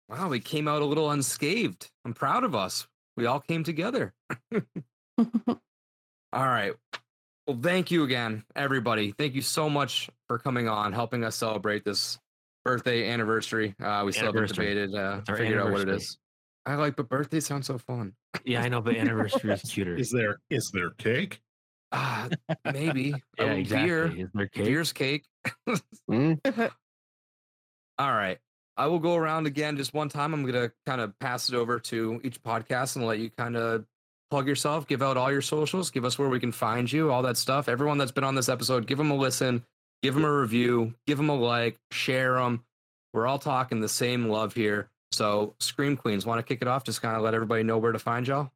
Wow, 0.10 0.28
we 0.30 0.42
came 0.42 0.68
out 0.68 0.82
a 0.82 0.86
little 0.86 1.10
unscathed. 1.10 1.90
I'm 2.06 2.14
proud 2.14 2.44
of 2.44 2.54
us. 2.54 2.86
We 3.16 3.26
all 3.26 3.40
came 3.40 3.64
together. 3.64 4.14
all 5.18 5.56
right. 6.34 6.74
Well, 7.48 7.58
thank 7.62 7.90
you 7.90 8.04
again, 8.04 8.44
everybody. 8.56 9.12
Thank 9.18 9.34
you 9.36 9.42
so 9.42 9.70
much 9.70 10.10
for 10.28 10.34
for 10.34 10.40
coming 10.40 10.68
on, 10.68 10.94
helping 10.94 11.24
us 11.24 11.36
celebrate 11.36 11.86
this 11.86 12.18
birthday 12.66 13.10
anniversary. 13.10 13.76
Uh, 13.82 14.02
we 14.06 14.12
still 14.12 14.28
haven't 14.34 14.48
debated, 14.48 14.96
uh, 14.96 15.22
figured 15.28 15.60
out 15.60 15.66
what 15.72 15.82
it 15.82 15.90
anniversary. 15.90 15.96
is. 15.98 16.18
I 16.66 16.76
like, 16.76 16.96
but 16.96 17.10
birthday 17.10 17.40
sounds 17.40 17.68
so 17.68 17.78
fun. 17.78 18.14
Yeah, 18.46 18.62
I 18.64 18.70
know, 18.70 18.82
but 18.82 18.96
anniversary 18.96 19.52
is 19.54 19.62
cuter. 19.72 19.96
Is 19.96 20.12
there 20.12 20.40
is 20.50 20.72
there 20.72 20.92
cake? 20.92 21.42
Ah, 21.92 22.30
maybe. 22.72 23.10
Yeah, 23.38 23.46
Oh, 23.46 23.48
exactly. 23.52 23.88
Beer. 23.88 24.06
Is 24.18 24.30
there 24.34 24.48
cake? 24.48 24.66
Beer's 24.66 24.94
cake. 24.94 25.26
All 28.00 28.12
right. 28.12 28.40
I 28.76 28.88
will 28.88 29.00
go 29.00 29.16
around 29.16 29.46
again 29.46 29.78
just 29.78 29.94
one 29.94 30.10
time. 30.10 30.34
I'm 30.34 30.42
going 30.42 30.54
to 30.56 30.72
kind 30.86 31.00
of 31.00 31.18
pass 31.20 31.50
it 31.50 31.56
over 31.56 31.80
to 31.80 32.20
each 32.24 32.42
podcast 32.42 32.96
and 32.96 33.06
let 33.06 33.20
you 33.20 33.30
kind 33.30 33.56
of 33.56 33.86
plug 34.32 34.48
yourself, 34.48 34.88
give 34.88 35.04
out 35.04 35.16
all 35.16 35.32
your 35.32 35.44
socials, 35.44 35.92
give 35.92 36.06
us 36.06 36.18
where 36.18 36.28
we 36.30 36.40
can 36.40 36.52
find 36.52 36.92
you, 36.92 37.12
all 37.12 37.22
that 37.22 37.38
stuff. 37.38 37.70
Everyone 37.70 38.00
that's 38.00 38.12
been 38.12 38.24
on 38.24 38.34
this 38.34 38.50
episode, 38.50 38.88
give 38.88 38.98
them 38.98 39.12
a 39.12 39.16
listen, 39.16 39.64
give 40.02 40.16
them 40.16 40.26
a 40.26 40.32
review, 40.40 40.96
give 41.06 41.18
them 41.18 41.30
a 41.30 41.36
like, 41.36 41.78
share 41.92 42.34
them. 42.34 42.64
We're 43.14 43.28
all 43.28 43.38
talking 43.38 43.80
the 43.80 43.88
same 43.90 44.28
love 44.28 44.56
here. 44.56 44.90
So, 45.14 45.56
Scream 45.60 45.96
Queens, 45.96 46.26
want 46.26 46.40
to 46.40 46.44
kick 46.44 46.62
it 46.62 46.68
off? 46.68 46.84
Just 46.84 47.02
kind 47.02 47.16
of 47.16 47.22
let 47.24 47.34
everybody 47.34 47.64
know 47.64 47.78
where 47.78 47.92
to 47.92 48.00
find 48.00 48.28
y'all. 48.28 48.52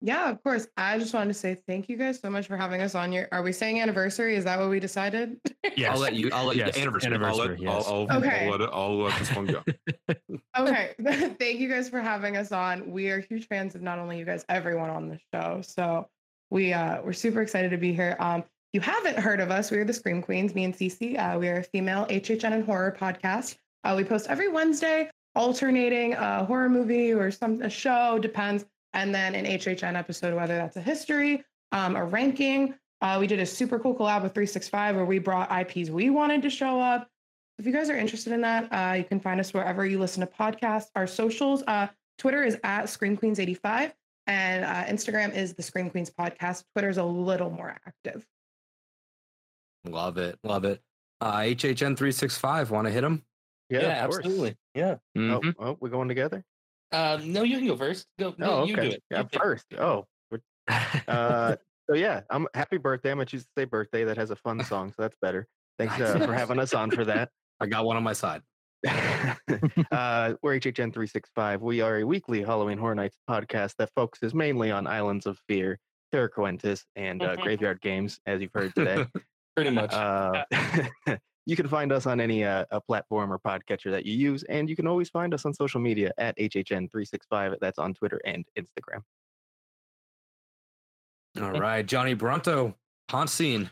Yeah, 0.00 0.30
of 0.30 0.40
course. 0.44 0.68
I 0.76 0.96
just 0.96 1.12
wanted 1.12 1.28
to 1.28 1.34
say 1.34 1.56
thank 1.66 1.88
you 1.88 1.96
guys 1.96 2.20
so 2.20 2.30
much 2.30 2.46
for 2.46 2.56
having 2.56 2.80
us 2.82 2.94
on 2.94 3.10
your. 3.12 3.26
Are 3.32 3.42
we 3.42 3.50
saying 3.52 3.80
anniversary? 3.80 4.36
Is 4.36 4.44
that 4.44 4.56
what 4.60 4.70
we 4.70 4.78
decided? 4.78 5.40
Yeah, 5.76 5.92
I'll 5.92 5.98
let 5.98 6.14
you. 6.14 6.30
I'll 6.32 6.44
let 6.46 6.56
Yes, 6.56 6.76
you. 6.76 6.82
Anniversary. 6.82 7.08
anniversary, 7.14 7.42
I'll 7.42 7.48
let, 7.48 7.60
yes. 7.60 7.86
I'll, 7.88 8.06
I'll, 8.08 8.18
Okay. 8.18 8.44
I'll 8.44 8.50
let 8.52 8.60
it, 8.60 8.70
I'll 8.72 8.96
let 8.98 9.18
this 9.18 9.34
one 9.34 9.46
go. 9.46 9.62
okay. 10.56 10.94
Thank 11.38 11.58
you 11.58 11.68
guys 11.68 11.88
for 11.88 12.00
having 12.00 12.36
us 12.36 12.52
on. 12.52 12.88
We 12.92 13.10
are 13.10 13.18
huge 13.18 13.48
fans 13.48 13.74
of 13.74 13.82
not 13.82 13.98
only 13.98 14.18
you 14.20 14.24
guys, 14.24 14.44
everyone 14.48 14.88
on 14.90 15.08
the 15.08 15.18
show. 15.34 15.62
So 15.62 16.08
we 16.50 16.72
uh 16.72 17.02
we're 17.02 17.12
super 17.12 17.42
excited 17.42 17.72
to 17.72 17.76
be 17.76 17.92
here. 17.92 18.16
Um, 18.20 18.44
if 18.72 18.74
you 18.74 18.80
haven't 18.80 19.18
heard 19.18 19.40
of 19.40 19.50
us, 19.50 19.72
we 19.72 19.78
are 19.78 19.84
the 19.84 19.92
Scream 19.92 20.22
Queens, 20.22 20.54
me 20.54 20.62
and 20.62 20.74
Cece. 20.74 21.18
Uh, 21.18 21.38
we 21.40 21.48
are 21.48 21.58
a 21.58 21.64
female 21.64 22.06
HHN 22.06 22.52
and 22.52 22.64
horror 22.64 22.96
podcast. 22.98 23.56
Uh, 23.82 23.94
we 23.96 24.04
post 24.04 24.28
every 24.28 24.48
Wednesday, 24.48 25.10
alternating 25.38 26.14
a 26.14 26.44
horror 26.44 26.68
movie 26.68 27.12
or 27.12 27.30
some 27.30 27.62
a 27.62 27.70
show, 27.70 28.18
depends, 28.18 28.66
and 28.92 29.14
then 29.14 29.34
an 29.34 29.46
HHN 29.46 29.96
episode, 29.96 30.34
whether 30.34 30.56
that's 30.56 30.76
a 30.76 30.82
history, 30.82 31.44
um, 31.72 31.96
a 31.96 32.04
ranking. 32.04 32.74
Uh, 33.00 33.16
we 33.20 33.28
did 33.28 33.38
a 33.38 33.46
super 33.46 33.78
cool 33.78 33.94
collab 33.94 34.22
with 34.22 34.34
365 34.34 34.96
where 34.96 35.04
we 35.04 35.20
brought 35.20 35.48
IPs 35.52 35.88
we 35.88 36.10
wanted 36.10 36.42
to 36.42 36.50
show 36.50 36.80
up. 36.80 37.08
If 37.58 37.66
you 37.66 37.72
guys 37.72 37.88
are 37.88 37.96
interested 37.96 38.32
in 38.32 38.40
that, 38.40 38.68
uh, 38.72 38.94
you 38.94 39.04
can 39.04 39.20
find 39.20 39.38
us 39.38 39.54
wherever 39.54 39.86
you 39.86 39.98
listen 40.00 40.20
to 40.20 40.26
podcasts. 40.26 40.86
Our 40.96 41.06
socials, 41.06 41.62
uh, 41.68 41.86
Twitter 42.18 42.42
is 42.42 42.58
at 42.64 42.88
Scream 42.88 43.16
Queens 43.16 43.38
85 43.38 43.94
and 44.26 44.64
uh, 44.64 44.84
Instagram 44.84 45.34
is 45.34 45.54
the 45.54 45.62
Scream 45.62 45.88
Queens 45.88 46.10
podcast. 46.10 46.64
Twitter's 46.74 46.98
a 46.98 47.04
little 47.04 47.50
more 47.50 47.76
active. 47.86 48.26
Love 49.88 50.18
it. 50.18 50.36
Love 50.42 50.64
it. 50.64 50.80
Uh, 51.20 51.38
HHN 51.38 51.96
365, 51.96 52.70
want 52.70 52.86
to 52.86 52.92
hit 52.92 53.00
them? 53.02 53.22
Yeah, 53.70 53.82
Yeah, 53.82 54.04
absolutely. 54.04 54.56
Yeah. 54.74 54.96
Oh, 55.16 55.40
Mhm. 55.40 55.54
oh, 55.58 55.76
we're 55.80 55.90
going 55.90 56.08
together. 56.08 56.44
Um, 56.92 57.32
no, 57.32 57.42
you 57.42 57.58
can 57.58 57.66
go 57.66 57.76
first. 57.76 58.06
Go. 58.18 58.34
No, 58.38 58.60
oh, 58.60 58.64
you 58.64 58.74
okay. 58.74 58.88
do 58.88 58.94
it. 58.94 59.02
Yeah, 59.10 59.18
You 59.18 59.24
do 59.24 59.36
it. 59.36 59.40
first. 59.40 59.66
Oh, 59.78 60.06
uh, 61.08 61.56
so 61.88 61.96
yeah, 61.96 62.20
I'm 62.30 62.46
happy 62.54 62.76
birthday. 62.76 63.10
I'm 63.10 63.16
gonna 63.16 63.26
choose 63.26 63.44
to 63.44 63.50
say 63.56 63.64
birthday. 63.64 64.04
That 64.04 64.16
has 64.18 64.30
a 64.30 64.36
fun 64.36 64.62
song, 64.64 64.90
so 64.90 65.02
that's 65.02 65.16
better. 65.22 65.46
Thanks 65.78 65.98
uh, 66.00 66.18
for 66.26 66.32
having 66.34 66.58
us 66.58 66.74
on 66.74 66.90
for 66.90 67.04
that. 67.06 67.30
I 67.60 67.66
got 67.66 67.84
one 67.84 67.96
on 67.96 68.02
my 68.02 68.12
side. 68.12 68.42
uh, 68.86 70.34
we're 70.42 70.54
HHN 70.60 70.92
365. 70.92 71.62
We 71.62 71.80
are 71.80 71.98
a 71.98 72.04
weekly 72.04 72.42
Halloween 72.42 72.78
Horror 72.78 72.94
Nights 72.94 73.16
podcast 73.28 73.74
that 73.78 73.90
focuses 73.96 74.34
mainly 74.34 74.70
on 74.70 74.86
Islands 74.86 75.26
of 75.26 75.38
Fear, 75.48 75.78
Terra 76.12 76.30
Quentis, 76.30 76.84
and 76.94 77.22
uh, 77.22 77.36
Graveyard 77.36 77.80
Games, 77.80 78.20
as 78.26 78.40
you've 78.40 78.52
heard 78.54 78.74
today. 78.74 79.06
Pretty 79.56 79.70
much. 79.70 79.92
Uh, 79.92 80.44
you 81.48 81.56
can 81.56 81.66
find 81.66 81.92
us 81.92 82.04
on 82.04 82.20
any 82.20 82.44
uh, 82.44 82.66
a 82.70 82.78
platform 82.78 83.32
or 83.32 83.38
podcatcher 83.38 83.90
that 83.90 84.04
you 84.04 84.12
use, 84.12 84.42
and 84.50 84.68
you 84.68 84.76
can 84.76 84.86
always 84.86 85.08
find 85.08 85.32
us 85.32 85.46
on 85.46 85.54
social 85.54 85.80
media 85.80 86.12
at 86.18 86.36
HHN365. 86.36 87.56
That's 87.58 87.78
on 87.78 87.94
Twitter 87.94 88.20
and 88.26 88.44
Instagram. 88.58 89.00
All 91.40 91.58
right, 91.58 91.86
Johnny 91.86 92.12
Bronto, 92.12 92.74
haunt 93.10 93.30
scene. 93.30 93.70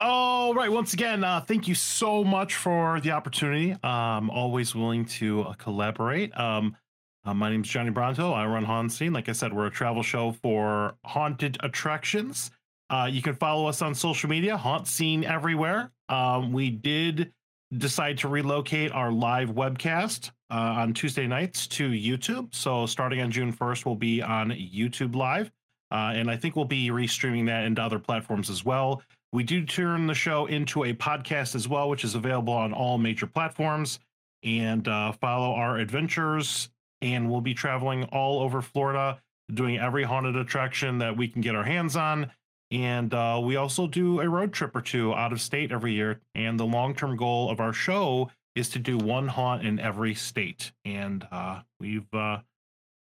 All 0.00 0.52
right. 0.52 0.70
Once 0.70 0.94
again, 0.94 1.22
uh, 1.22 1.40
thank 1.40 1.68
you 1.68 1.76
so 1.76 2.24
much 2.24 2.56
for 2.56 3.00
the 3.00 3.12
opportunity. 3.12 3.76
Um, 3.84 4.28
always 4.28 4.74
willing 4.74 5.04
to 5.04 5.42
uh, 5.42 5.52
collaborate. 5.54 6.36
Um, 6.36 6.76
uh, 7.24 7.34
my 7.34 7.50
name's 7.50 7.68
Johnny 7.68 7.90
Bronto. 7.90 8.32
I 8.32 8.46
run 8.46 8.64
Haunt 8.64 8.90
Scene. 8.90 9.12
Like 9.12 9.28
I 9.28 9.32
said, 9.32 9.52
we're 9.52 9.66
a 9.66 9.70
travel 9.70 10.02
show 10.02 10.32
for 10.32 10.96
haunted 11.04 11.56
attractions. 11.60 12.50
Uh, 12.90 13.08
you 13.10 13.20
can 13.20 13.34
follow 13.34 13.66
us 13.66 13.82
on 13.82 13.94
social 13.94 14.30
media, 14.30 14.56
Haunt 14.56 14.86
Scene 14.86 15.24
everywhere. 15.24 15.92
Um, 16.08 16.52
we 16.52 16.70
did 16.70 17.32
decide 17.76 18.18
to 18.18 18.28
relocate 18.28 18.92
our 18.92 19.12
live 19.12 19.50
webcast 19.50 20.30
uh, 20.50 20.54
on 20.54 20.94
Tuesday 20.94 21.26
nights 21.26 21.66
to 21.66 21.90
YouTube. 21.90 22.54
So 22.54 22.86
starting 22.86 23.20
on 23.20 23.30
June 23.30 23.52
1st, 23.52 23.84
we'll 23.84 23.94
be 23.94 24.22
on 24.22 24.50
YouTube 24.50 25.14
Live. 25.14 25.50
Uh, 25.90 26.12
and 26.14 26.30
I 26.30 26.36
think 26.36 26.56
we'll 26.56 26.64
be 26.64 26.88
restreaming 26.90 27.46
that 27.46 27.64
into 27.64 27.82
other 27.82 27.98
platforms 27.98 28.50
as 28.50 28.64
well. 28.64 29.02
We 29.32 29.42
do 29.42 29.64
turn 29.64 30.06
the 30.06 30.14
show 30.14 30.46
into 30.46 30.84
a 30.84 30.94
podcast 30.94 31.54
as 31.54 31.68
well, 31.68 31.88
which 31.90 32.04
is 32.04 32.14
available 32.14 32.54
on 32.54 32.72
all 32.72 32.96
major 32.98 33.26
platforms. 33.26 33.98
And 34.42 34.86
uh, 34.86 35.12
follow 35.12 35.54
our 35.54 35.76
adventures. 35.78 36.70
And 37.02 37.30
we'll 37.30 37.40
be 37.40 37.54
traveling 37.54 38.04
all 38.04 38.40
over 38.40 38.62
Florida, 38.62 39.20
doing 39.52 39.78
every 39.78 40.04
haunted 40.04 40.36
attraction 40.36 40.98
that 40.98 41.16
we 41.16 41.28
can 41.28 41.42
get 41.42 41.54
our 41.54 41.64
hands 41.64 41.96
on. 41.96 42.30
And 42.70 43.14
uh, 43.14 43.40
we 43.42 43.56
also 43.56 43.86
do 43.86 44.20
a 44.20 44.28
road 44.28 44.52
trip 44.52 44.76
or 44.76 44.82
two 44.82 45.14
out 45.14 45.32
of 45.32 45.40
state 45.40 45.72
every 45.72 45.94
year. 45.94 46.20
And 46.34 46.60
the 46.60 46.66
long 46.66 46.94
term 46.94 47.16
goal 47.16 47.50
of 47.50 47.60
our 47.60 47.72
show 47.72 48.30
is 48.54 48.68
to 48.70 48.78
do 48.78 48.98
one 48.98 49.28
haunt 49.28 49.64
in 49.64 49.78
every 49.78 50.14
state. 50.14 50.72
And 50.84 51.26
uh, 51.30 51.60
we've, 51.80 52.12
uh, 52.12 52.38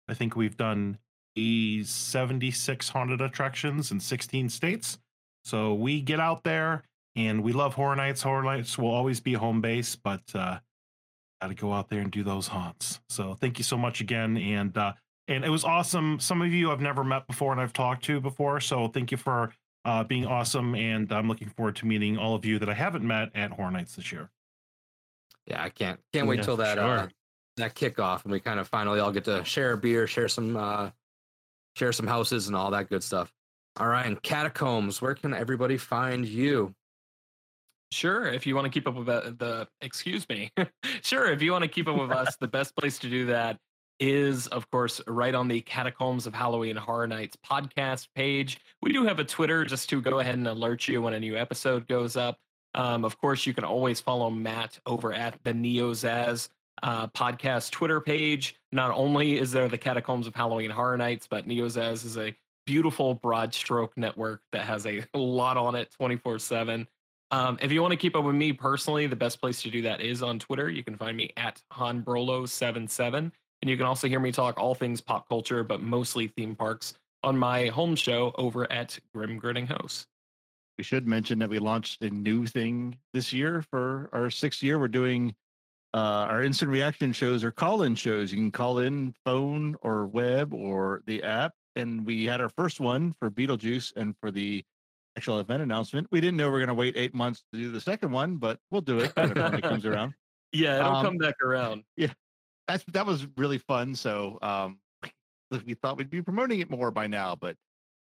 I 0.07 0.14
think 0.14 0.35
we've 0.35 0.56
done 0.56 0.99
a 1.35 1.84
76 1.84 2.89
haunted 2.89 3.22
attractions 3.22 3.91
in 3.91 3.99
16 3.99 4.49
states. 4.49 4.98
So 5.44 5.73
we 5.73 6.02
get 6.02 6.19
out 6.19 6.44
there 6.44 6.84
and 7.15 7.44
we 7.44 7.53
love 7.53 7.73
Horror 7.73 7.95
Nights. 7.95 8.22
Horror 8.22 8.44
Nights 8.44 8.77
will 8.77 8.91
always 8.91 9.19
be 9.19 9.34
home 9.34 9.61
base, 9.61 9.95
but 9.95 10.22
uh, 10.34 10.60
got 11.41 11.48
to 11.48 11.53
go 11.53 11.73
out 11.73 11.89
there 11.89 12.02
and 12.02 12.11
do 12.11 12.23
those 12.23 12.48
haunts. 12.48 12.99
So 13.10 13.34
thank 13.34 13.57
you 13.57 13.64
so 13.64 13.77
much 13.77 14.02
again. 14.02 14.38
And 14.38 14.77
uh, 14.77 14.94
and 15.27 15.43
it 15.43 15.49
was 15.49 15.63
awesome. 15.63 16.19
Some 16.19 16.41
of 16.41 16.51
you 16.53 16.71
I've 16.71 16.81
never 16.81 17.03
met 17.03 17.27
before 17.27 17.51
and 17.51 17.59
I've 17.59 17.73
talked 17.73 18.03
to 18.05 18.19
before. 18.19 18.59
So 18.59 18.87
thank 18.87 19.11
you 19.11 19.17
for 19.17 19.51
uh, 19.85 20.03
being 20.03 20.25
awesome. 20.25 20.75
And 20.75 21.11
I'm 21.11 21.27
looking 21.27 21.49
forward 21.49 21.75
to 21.77 21.85
meeting 21.85 22.17
all 22.17 22.35
of 22.35 22.45
you 22.45 22.59
that 22.59 22.69
I 22.69 22.73
haven't 22.73 23.05
met 23.05 23.29
at 23.35 23.51
Horror 23.51 23.71
Nights 23.71 23.95
this 23.95 24.11
year. 24.11 24.29
Yeah, 25.45 25.63
I 25.63 25.69
can't 25.69 25.99
can't 26.13 26.27
wait 26.27 26.39
Yeah, 26.39 26.43
till 26.43 26.57
that 26.57 26.77
sure. 26.77 26.83
uh, 26.83 27.07
that 27.57 27.73
kickoff 27.75 28.23
and 28.23 28.31
we 28.31 28.39
kind 28.39 28.59
of 28.59 28.67
finally 28.67 28.99
all 28.99 29.11
get 29.11 29.25
to 29.25 29.43
share 29.45 29.73
a 29.73 29.77
beer, 29.77 30.05
share 30.07 30.27
some 30.27 30.55
uh, 30.57 30.89
share 31.75 31.91
some 31.91 32.07
houses 32.07 32.47
and 32.47 32.55
all 32.55 32.71
that 32.71 32.89
good 32.89 33.03
stuff. 33.03 33.31
All 33.79 33.87
right, 33.87 34.05
and 34.05 34.21
catacombs. 34.21 35.01
Where 35.01 35.13
can 35.15 35.33
everybody 35.33 35.77
find 35.77 36.25
you? 36.25 36.73
Sure, 37.91 38.27
if 38.27 38.45
you 38.45 38.55
want 38.55 38.65
to 38.65 38.71
keep 38.71 38.87
up 38.87 38.95
with 38.95 39.05
the, 39.05 39.35
the 39.37 39.67
excuse 39.79 40.27
me. 40.27 40.51
sure, 41.01 41.31
if 41.31 41.41
you 41.41 41.51
want 41.53 41.63
to 41.63 41.69
keep 41.69 41.87
up 41.87 41.97
with 41.97 42.11
us, 42.11 42.35
the 42.35 42.47
best 42.47 42.75
place 42.75 42.99
to 42.99 43.09
do 43.09 43.27
that 43.27 43.57
is, 43.99 44.47
of 44.47 44.69
course, 44.71 45.01
right 45.07 45.33
on 45.33 45.47
the 45.47 45.61
Catacombs 45.61 46.27
of 46.27 46.33
Halloween 46.33 46.75
Horror 46.75 47.07
Nights 47.07 47.37
podcast 47.49 48.07
page. 48.15 48.59
We 48.81 48.93
do 48.93 49.05
have 49.05 49.19
a 49.19 49.23
Twitter 49.23 49.65
just 49.65 49.89
to 49.89 50.01
go 50.01 50.19
ahead 50.19 50.35
and 50.35 50.47
alert 50.47 50.87
you 50.87 51.01
when 51.01 51.13
a 51.13 51.19
new 51.19 51.35
episode 51.37 51.87
goes 51.87 52.15
up. 52.15 52.37
Um, 52.75 53.05
of 53.05 53.17
course, 53.17 53.45
you 53.45 53.53
can 53.53 53.63
always 53.63 53.99
follow 53.99 54.29
Matt 54.29 54.79
over 54.85 55.13
at 55.13 55.39
the 55.43 55.51
Neozaz 55.51 56.49
uh, 56.83 57.07
podcast 57.07 57.71
Twitter 57.71 57.99
page. 57.99 58.55
Not 58.71 58.91
only 58.91 59.37
is 59.37 59.51
there 59.51 59.67
the 59.67 59.77
Catacombs 59.77 60.27
of 60.27 60.35
Halloween 60.35 60.69
Horror 60.69 60.97
Nights, 60.97 61.27
but 61.29 61.47
Neozaz 61.47 62.05
is 62.05 62.17
a 62.17 62.35
beautiful 62.65 63.15
broad 63.15 63.53
stroke 63.53 63.97
network 63.97 64.41
that 64.51 64.65
has 64.65 64.85
a 64.85 65.03
lot 65.15 65.57
on 65.57 65.75
it 65.75 65.91
24 65.97 66.39
7. 66.39 66.87
Um, 67.29 67.57
if 67.61 67.71
you 67.71 67.81
want 67.81 67.91
to 67.91 67.97
keep 67.97 68.15
up 68.15 68.23
with 68.23 68.35
me 68.35 68.53
personally, 68.53 69.07
the 69.07 69.15
best 69.15 69.41
place 69.41 69.61
to 69.63 69.69
do 69.69 69.81
that 69.81 69.99
is 70.01 70.23
on 70.23 70.39
Twitter. 70.39 70.69
You 70.69 70.83
can 70.83 70.95
find 70.95 71.17
me 71.17 71.33
at 71.35 71.61
HanBrolo77. 71.73 73.31
And 73.61 73.69
you 73.69 73.77
can 73.77 73.85
also 73.85 74.07
hear 74.07 74.19
me 74.19 74.31
talk 74.31 74.59
all 74.59 74.75
things 74.75 75.01
pop 75.01 75.27
culture, 75.29 75.63
but 75.63 75.81
mostly 75.81 76.27
theme 76.27 76.55
parks 76.55 76.93
on 77.23 77.38
my 77.38 77.67
home 77.67 77.95
show 77.95 78.31
over 78.38 78.71
at 78.71 78.97
Grim 79.13 79.38
Grinning 79.38 79.67
House. 79.67 80.05
We 80.77 80.84
should 80.84 81.07
mention 81.07 81.39
that 81.39 81.49
we 81.49 81.57
launched 81.57 82.03
a 82.03 82.09
new 82.09 82.45
thing 82.45 82.97
this 83.13 83.34
year 83.34 83.63
for 83.71 84.09
our 84.13 84.29
sixth 84.29 84.61
year. 84.61 84.77
We're 84.77 84.88
doing 84.88 85.34
uh, 85.95 85.97
our 86.29 86.43
instant 86.43 86.69
reaction 86.69 87.13
shows 87.13 87.43
or 87.43 87.49
call 87.51 87.81
in 87.81 87.95
shows. 87.95 88.31
You 88.31 88.38
can 88.38 88.51
call 88.51 88.77
in 88.79 89.15
phone 89.25 89.75
or 89.81 90.05
web 90.05 90.53
or 90.53 91.01
the 91.07 91.23
app. 91.23 91.53
And 91.75 92.05
we 92.05 92.25
had 92.25 92.41
our 92.41 92.49
first 92.49 92.79
one 92.79 93.15
for 93.19 93.31
Beetlejuice 93.31 93.93
and 93.95 94.15
for 94.21 94.29
the 94.29 94.63
actual 95.17 95.39
event 95.39 95.63
announcement. 95.63 96.07
We 96.11 96.21
didn't 96.21 96.38
know 96.38 96.49
we 96.51 96.57
are 96.57 96.65
going 96.65 96.67
to 96.67 96.73
wait 96.75 96.95
eight 96.95 97.15
months 97.15 97.43
to 97.53 97.59
do 97.59 97.71
the 97.71 97.81
second 97.81 98.11
one, 98.11 98.38
but 98.38 98.59
we'll 98.69 98.81
do 98.81 98.99
it 98.99 99.11
when 99.15 99.31
it 99.55 99.63
comes 99.63 99.85
around. 99.85 100.13
Yeah, 100.53 100.79
it'll 100.79 100.95
Um, 100.95 101.05
come 101.05 101.17
back 101.17 101.35
around. 101.43 101.84
Yeah, 101.97 102.13
that's 102.68 102.84
that 102.94 103.06
was 103.06 103.27
really 103.38 103.57
fun. 103.57 103.95
So 103.95 104.38
um, 104.41 104.80
we 105.65 105.73
thought 105.76 105.98
we'd 105.98 106.10
be 106.10 106.22
promoting 106.22 106.60
it 106.60 106.69
more 106.69 106.91
by 106.91 107.07
now, 107.07 107.35
but 107.35 107.56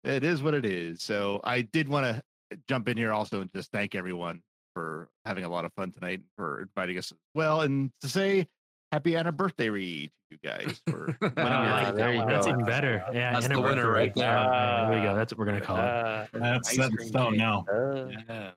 it 0.03 0.23
is 0.23 0.41
what 0.43 0.53
it 0.53 0.65
is. 0.65 1.01
So 1.03 1.41
I 1.43 1.61
did 1.61 1.87
want 1.87 2.05
to 2.05 2.57
jump 2.67 2.87
in 2.87 2.97
here 2.97 3.11
also 3.11 3.41
and 3.41 3.49
just 3.55 3.71
thank 3.71 3.95
everyone 3.95 4.41
for 4.73 5.07
having 5.25 5.43
a 5.45 5.49
lot 5.49 5.65
of 5.65 5.73
fun 5.73 5.91
tonight, 5.91 6.21
for 6.37 6.61
inviting 6.61 6.97
us 6.97 7.11
as 7.11 7.17
well, 7.33 7.61
and 7.61 7.91
to 8.01 8.09
say 8.09 8.47
happy 8.91 9.15
Anna 9.15 9.31
birthday 9.31 9.69
to 9.69 9.79
you 10.31 10.37
guys 10.43 10.81
for 10.87 11.15
winning 11.21 11.33
your 11.37 11.45
Ah, 11.47 11.83
first 11.85 11.95
there 11.97 12.11
you 12.11 12.17
one. 12.19 12.27
go. 12.27 12.33
That's 12.33 12.47
even 12.47 12.65
better. 12.65 13.03
Yeah, 13.13 13.33
That's 13.33 13.47
the 13.47 13.59
winner 13.61 13.83
birthday. 13.85 13.87
right 13.87 14.15
there. 14.15 14.25
Yeah, 14.33 14.85
there 14.89 14.99
we 14.99 15.05
go. 15.05 15.15
That's 15.15 15.31
what 15.33 15.39
we're 15.39 15.45
gonna 15.45 15.61
call 15.61 15.77
it. 15.77 15.81
Uh, 15.81 16.25
That's 16.33 16.69
ice 16.69 16.75
set 16.75 16.91
in 16.91 16.97
cream 16.97 17.07
stone 17.07 17.31
cake. 17.31 17.37
now. 17.39 17.65
Yeah. 18.29 18.51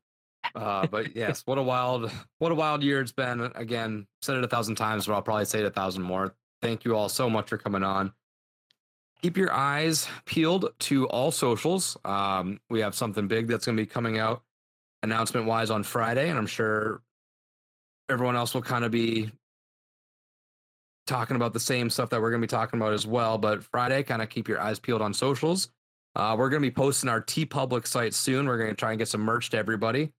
Uh, 0.54 0.86
but 0.86 1.14
yes, 1.16 1.42
what 1.44 1.58
a 1.58 1.62
wild, 1.62 2.10
what 2.38 2.52
a 2.52 2.54
wild 2.54 2.82
year 2.82 3.00
it's 3.00 3.12
been. 3.12 3.40
Again, 3.54 4.06
said 4.22 4.36
it 4.36 4.44
a 4.44 4.48
thousand 4.48 4.76
times, 4.76 5.06
but 5.06 5.14
I'll 5.14 5.22
probably 5.22 5.44
say 5.44 5.60
it 5.60 5.66
a 5.66 5.70
thousand 5.70 6.02
more. 6.02 6.34
Thank 6.62 6.84
you 6.84 6.96
all 6.96 7.08
so 7.08 7.30
much 7.30 7.48
for 7.48 7.58
coming 7.58 7.82
on. 7.82 8.12
Keep 9.22 9.36
your 9.36 9.52
eyes 9.52 10.08
peeled 10.26 10.70
to 10.78 11.08
all 11.08 11.30
socials. 11.30 11.96
Um, 12.04 12.60
we 12.70 12.80
have 12.80 12.94
something 12.94 13.26
big 13.26 13.48
that's 13.48 13.66
going 13.66 13.76
to 13.76 13.82
be 13.82 13.86
coming 13.86 14.18
out 14.18 14.42
announcement 15.02 15.46
wise 15.46 15.70
on 15.70 15.82
Friday, 15.82 16.28
and 16.28 16.38
I'm 16.38 16.46
sure 16.46 17.02
everyone 18.08 18.36
else 18.36 18.54
will 18.54 18.62
kind 18.62 18.84
of 18.84 18.90
be 18.90 19.30
talking 21.06 21.36
about 21.36 21.52
the 21.52 21.60
same 21.60 21.90
stuff 21.90 22.10
that 22.10 22.20
we're 22.20 22.30
going 22.30 22.40
to 22.40 22.46
be 22.46 22.50
talking 22.50 22.78
about 22.80 22.92
as 22.92 23.06
well. 23.06 23.38
But 23.38 23.64
Friday, 23.64 24.02
kind 24.02 24.22
of 24.22 24.28
keep 24.28 24.46
your 24.46 24.60
eyes 24.60 24.78
peeled 24.78 25.02
on 25.02 25.14
socials. 25.14 25.68
Uh, 26.14 26.34
we're 26.38 26.50
going 26.50 26.62
to 26.62 26.66
be 26.68 26.74
posting 26.74 27.08
our 27.08 27.22
TeePublic 27.22 27.86
site 27.86 28.14
soon. 28.14 28.46
We're 28.46 28.58
going 28.58 28.70
to 28.70 28.76
try 28.76 28.90
and 28.90 28.98
get 28.98 29.08
some 29.08 29.20
merch 29.20 29.50
to 29.50 29.58
everybody. 29.58 30.12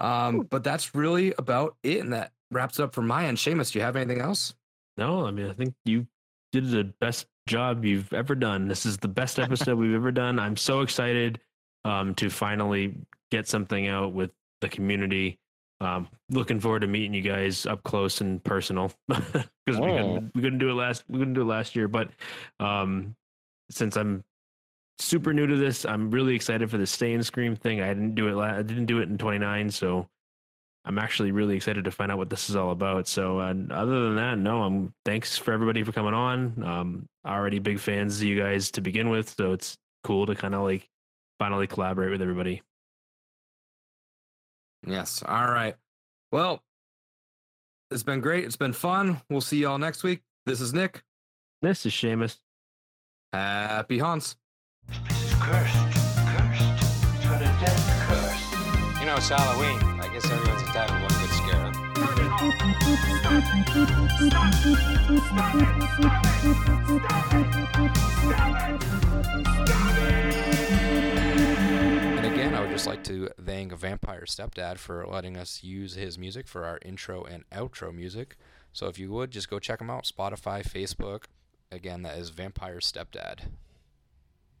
Um, 0.00 0.40
but 0.50 0.64
that's 0.64 0.94
really 0.94 1.34
about 1.38 1.76
it, 1.82 2.00
and 2.00 2.12
that 2.12 2.32
wraps 2.50 2.80
up 2.80 2.94
for 2.94 3.02
my 3.02 3.26
end. 3.26 3.36
Seamus, 3.38 3.72
do 3.72 3.78
you 3.78 3.84
have 3.84 3.96
anything 3.96 4.20
else? 4.20 4.54
No, 4.96 5.26
I 5.26 5.30
mean 5.30 5.48
I 5.48 5.52
think 5.52 5.74
you 5.84 6.06
did 6.52 6.70
the 6.70 6.84
best 7.00 7.26
job 7.46 7.84
you've 7.84 8.12
ever 8.12 8.34
done. 8.34 8.66
This 8.68 8.84
is 8.86 8.98
the 8.98 9.08
best 9.08 9.38
episode 9.38 9.78
we've 9.78 9.94
ever 9.94 10.10
done. 10.12 10.38
I'm 10.38 10.56
so 10.56 10.80
excited 10.80 11.40
um, 11.84 12.14
to 12.16 12.28
finally 12.30 12.94
get 13.30 13.46
something 13.48 13.86
out 13.88 14.12
with 14.12 14.30
the 14.60 14.68
community. 14.68 15.38
Um, 15.80 16.08
looking 16.28 16.60
forward 16.60 16.80
to 16.80 16.86
meeting 16.86 17.14
you 17.14 17.22
guys 17.22 17.64
up 17.64 17.82
close 17.84 18.20
and 18.20 18.42
personal 18.44 18.92
because 19.08 19.46
we, 19.68 19.76
Oh. 19.76 19.96
couldn't, 19.96 20.30
we 20.34 20.42
couldn't 20.42 20.58
do 20.58 20.68
it 20.70 20.74
last 20.74 21.04
we 21.08 21.18
couldn't 21.18 21.34
do 21.34 21.42
it 21.42 21.46
last 21.46 21.74
year. 21.76 21.88
But 21.88 22.10
um, 22.58 23.14
since 23.70 23.96
I'm 23.96 24.22
super 25.00 25.32
new 25.32 25.46
to 25.46 25.56
this, 25.56 25.84
I'm 25.84 26.10
really 26.10 26.34
excited 26.34 26.70
for 26.70 26.78
the 26.78 26.86
Stay 26.86 27.12
and 27.12 27.24
Scream 27.24 27.56
thing. 27.56 27.80
I 27.80 27.88
didn't 27.88 28.14
do 28.14 28.28
it. 28.28 28.34
La- 28.34 28.56
I 28.58 28.62
didn't 28.62 28.86
do 28.86 29.00
it 29.00 29.08
in 29.08 29.18
29, 29.18 29.70
so 29.70 30.06
I'm 30.84 30.98
actually 30.98 31.32
really 31.32 31.56
excited 31.56 31.84
to 31.84 31.90
find 31.90 32.10
out 32.10 32.18
what 32.18 32.30
this 32.30 32.48
is 32.48 32.56
all 32.56 32.70
about. 32.70 33.08
So, 33.08 33.38
uh, 33.38 33.54
other 33.70 34.04
than 34.04 34.16
that, 34.16 34.38
no, 34.38 34.62
I'm 34.62 34.92
thanks 35.04 35.36
for 35.36 35.52
everybody 35.52 35.82
for 35.82 35.92
coming 35.92 36.14
on. 36.14 36.62
Um, 36.62 37.06
already 37.26 37.58
big 37.58 37.80
fans 37.80 38.20
of 38.20 38.26
you 38.26 38.38
guys 38.38 38.70
to 38.72 38.80
begin 38.80 39.10
with, 39.10 39.34
so 39.36 39.52
it's 39.52 39.76
cool 40.04 40.26
to 40.26 40.34
kind 40.34 40.54
of 40.54 40.62
like 40.62 40.88
finally 41.38 41.66
collaborate 41.66 42.10
with 42.10 42.22
everybody. 42.22 42.62
Yes. 44.86 45.22
All 45.26 45.50
right. 45.50 45.76
Well, 46.32 46.62
it's 47.90 48.02
been 48.02 48.20
great. 48.20 48.44
It's 48.44 48.56
been 48.56 48.72
fun. 48.72 49.20
We'll 49.28 49.40
see 49.40 49.58
y'all 49.58 49.78
next 49.78 50.02
week. 50.02 50.20
This 50.46 50.60
is 50.60 50.72
Nick. 50.72 51.02
This 51.60 51.84
is 51.84 51.92
Seamus. 51.92 52.38
Happy 53.32 53.98
Hans. 53.98 54.36
Cursed. 55.40 55.74
Cursed. 56.28 56.84
It's 57.16 57.24
got 57.24 57.40
a 57.40 57.46
death 57.60 57.84
curse. 58.06 59.00
You 59.00 59.06
know, 59.06 59.16
it's 59.16 59.28
Halloween. 59.30 59.78
I 59.98 60.08
guess 60.12 60.30
everyone's 60.30 60.62
entitled 60.62 60.98
to 60.98 61.02
one 61.02 61.14
good 61.20 61.30
scare. 61.30 61.72
And 72.16 72.26
again, 72.26 72.54
I 72.54 72.60
would 72.60 72.70
just 72.70 72.86
like 72.86 73.02
to 73.04 73.30
thank 73.42 73.72
Vampire 73.72 74.24
Stepdad 74.26 74.76
for 74.76 75.06
letting 75.06 75.38
us 75.38 75.64
use 75.64 75.94
his 75.94 76.18
music 76.18 76.46
for 76.46 76.66
our 76.66 76.78
intro 76.84 77.24
and 77.24 77.48
outro 77.50 77.94
music. 77.94 78.36
So 78.74 78.88
if 78.88 78.98
you 78.98 79.10
would, 79.12 79.30
just 79.30 79.48
go 79.48 79.58
check 79.58 79.80
him 79.80 79.88
out 79.88 80.04
Spotify, 80.04 80.62
Facebook. 80.62 81.24
Again, 81.72 82.02
that 82.02 82.18
is 82.18 82.28
Vampire 82.28 82.80
Stepdad. 82.80 83.48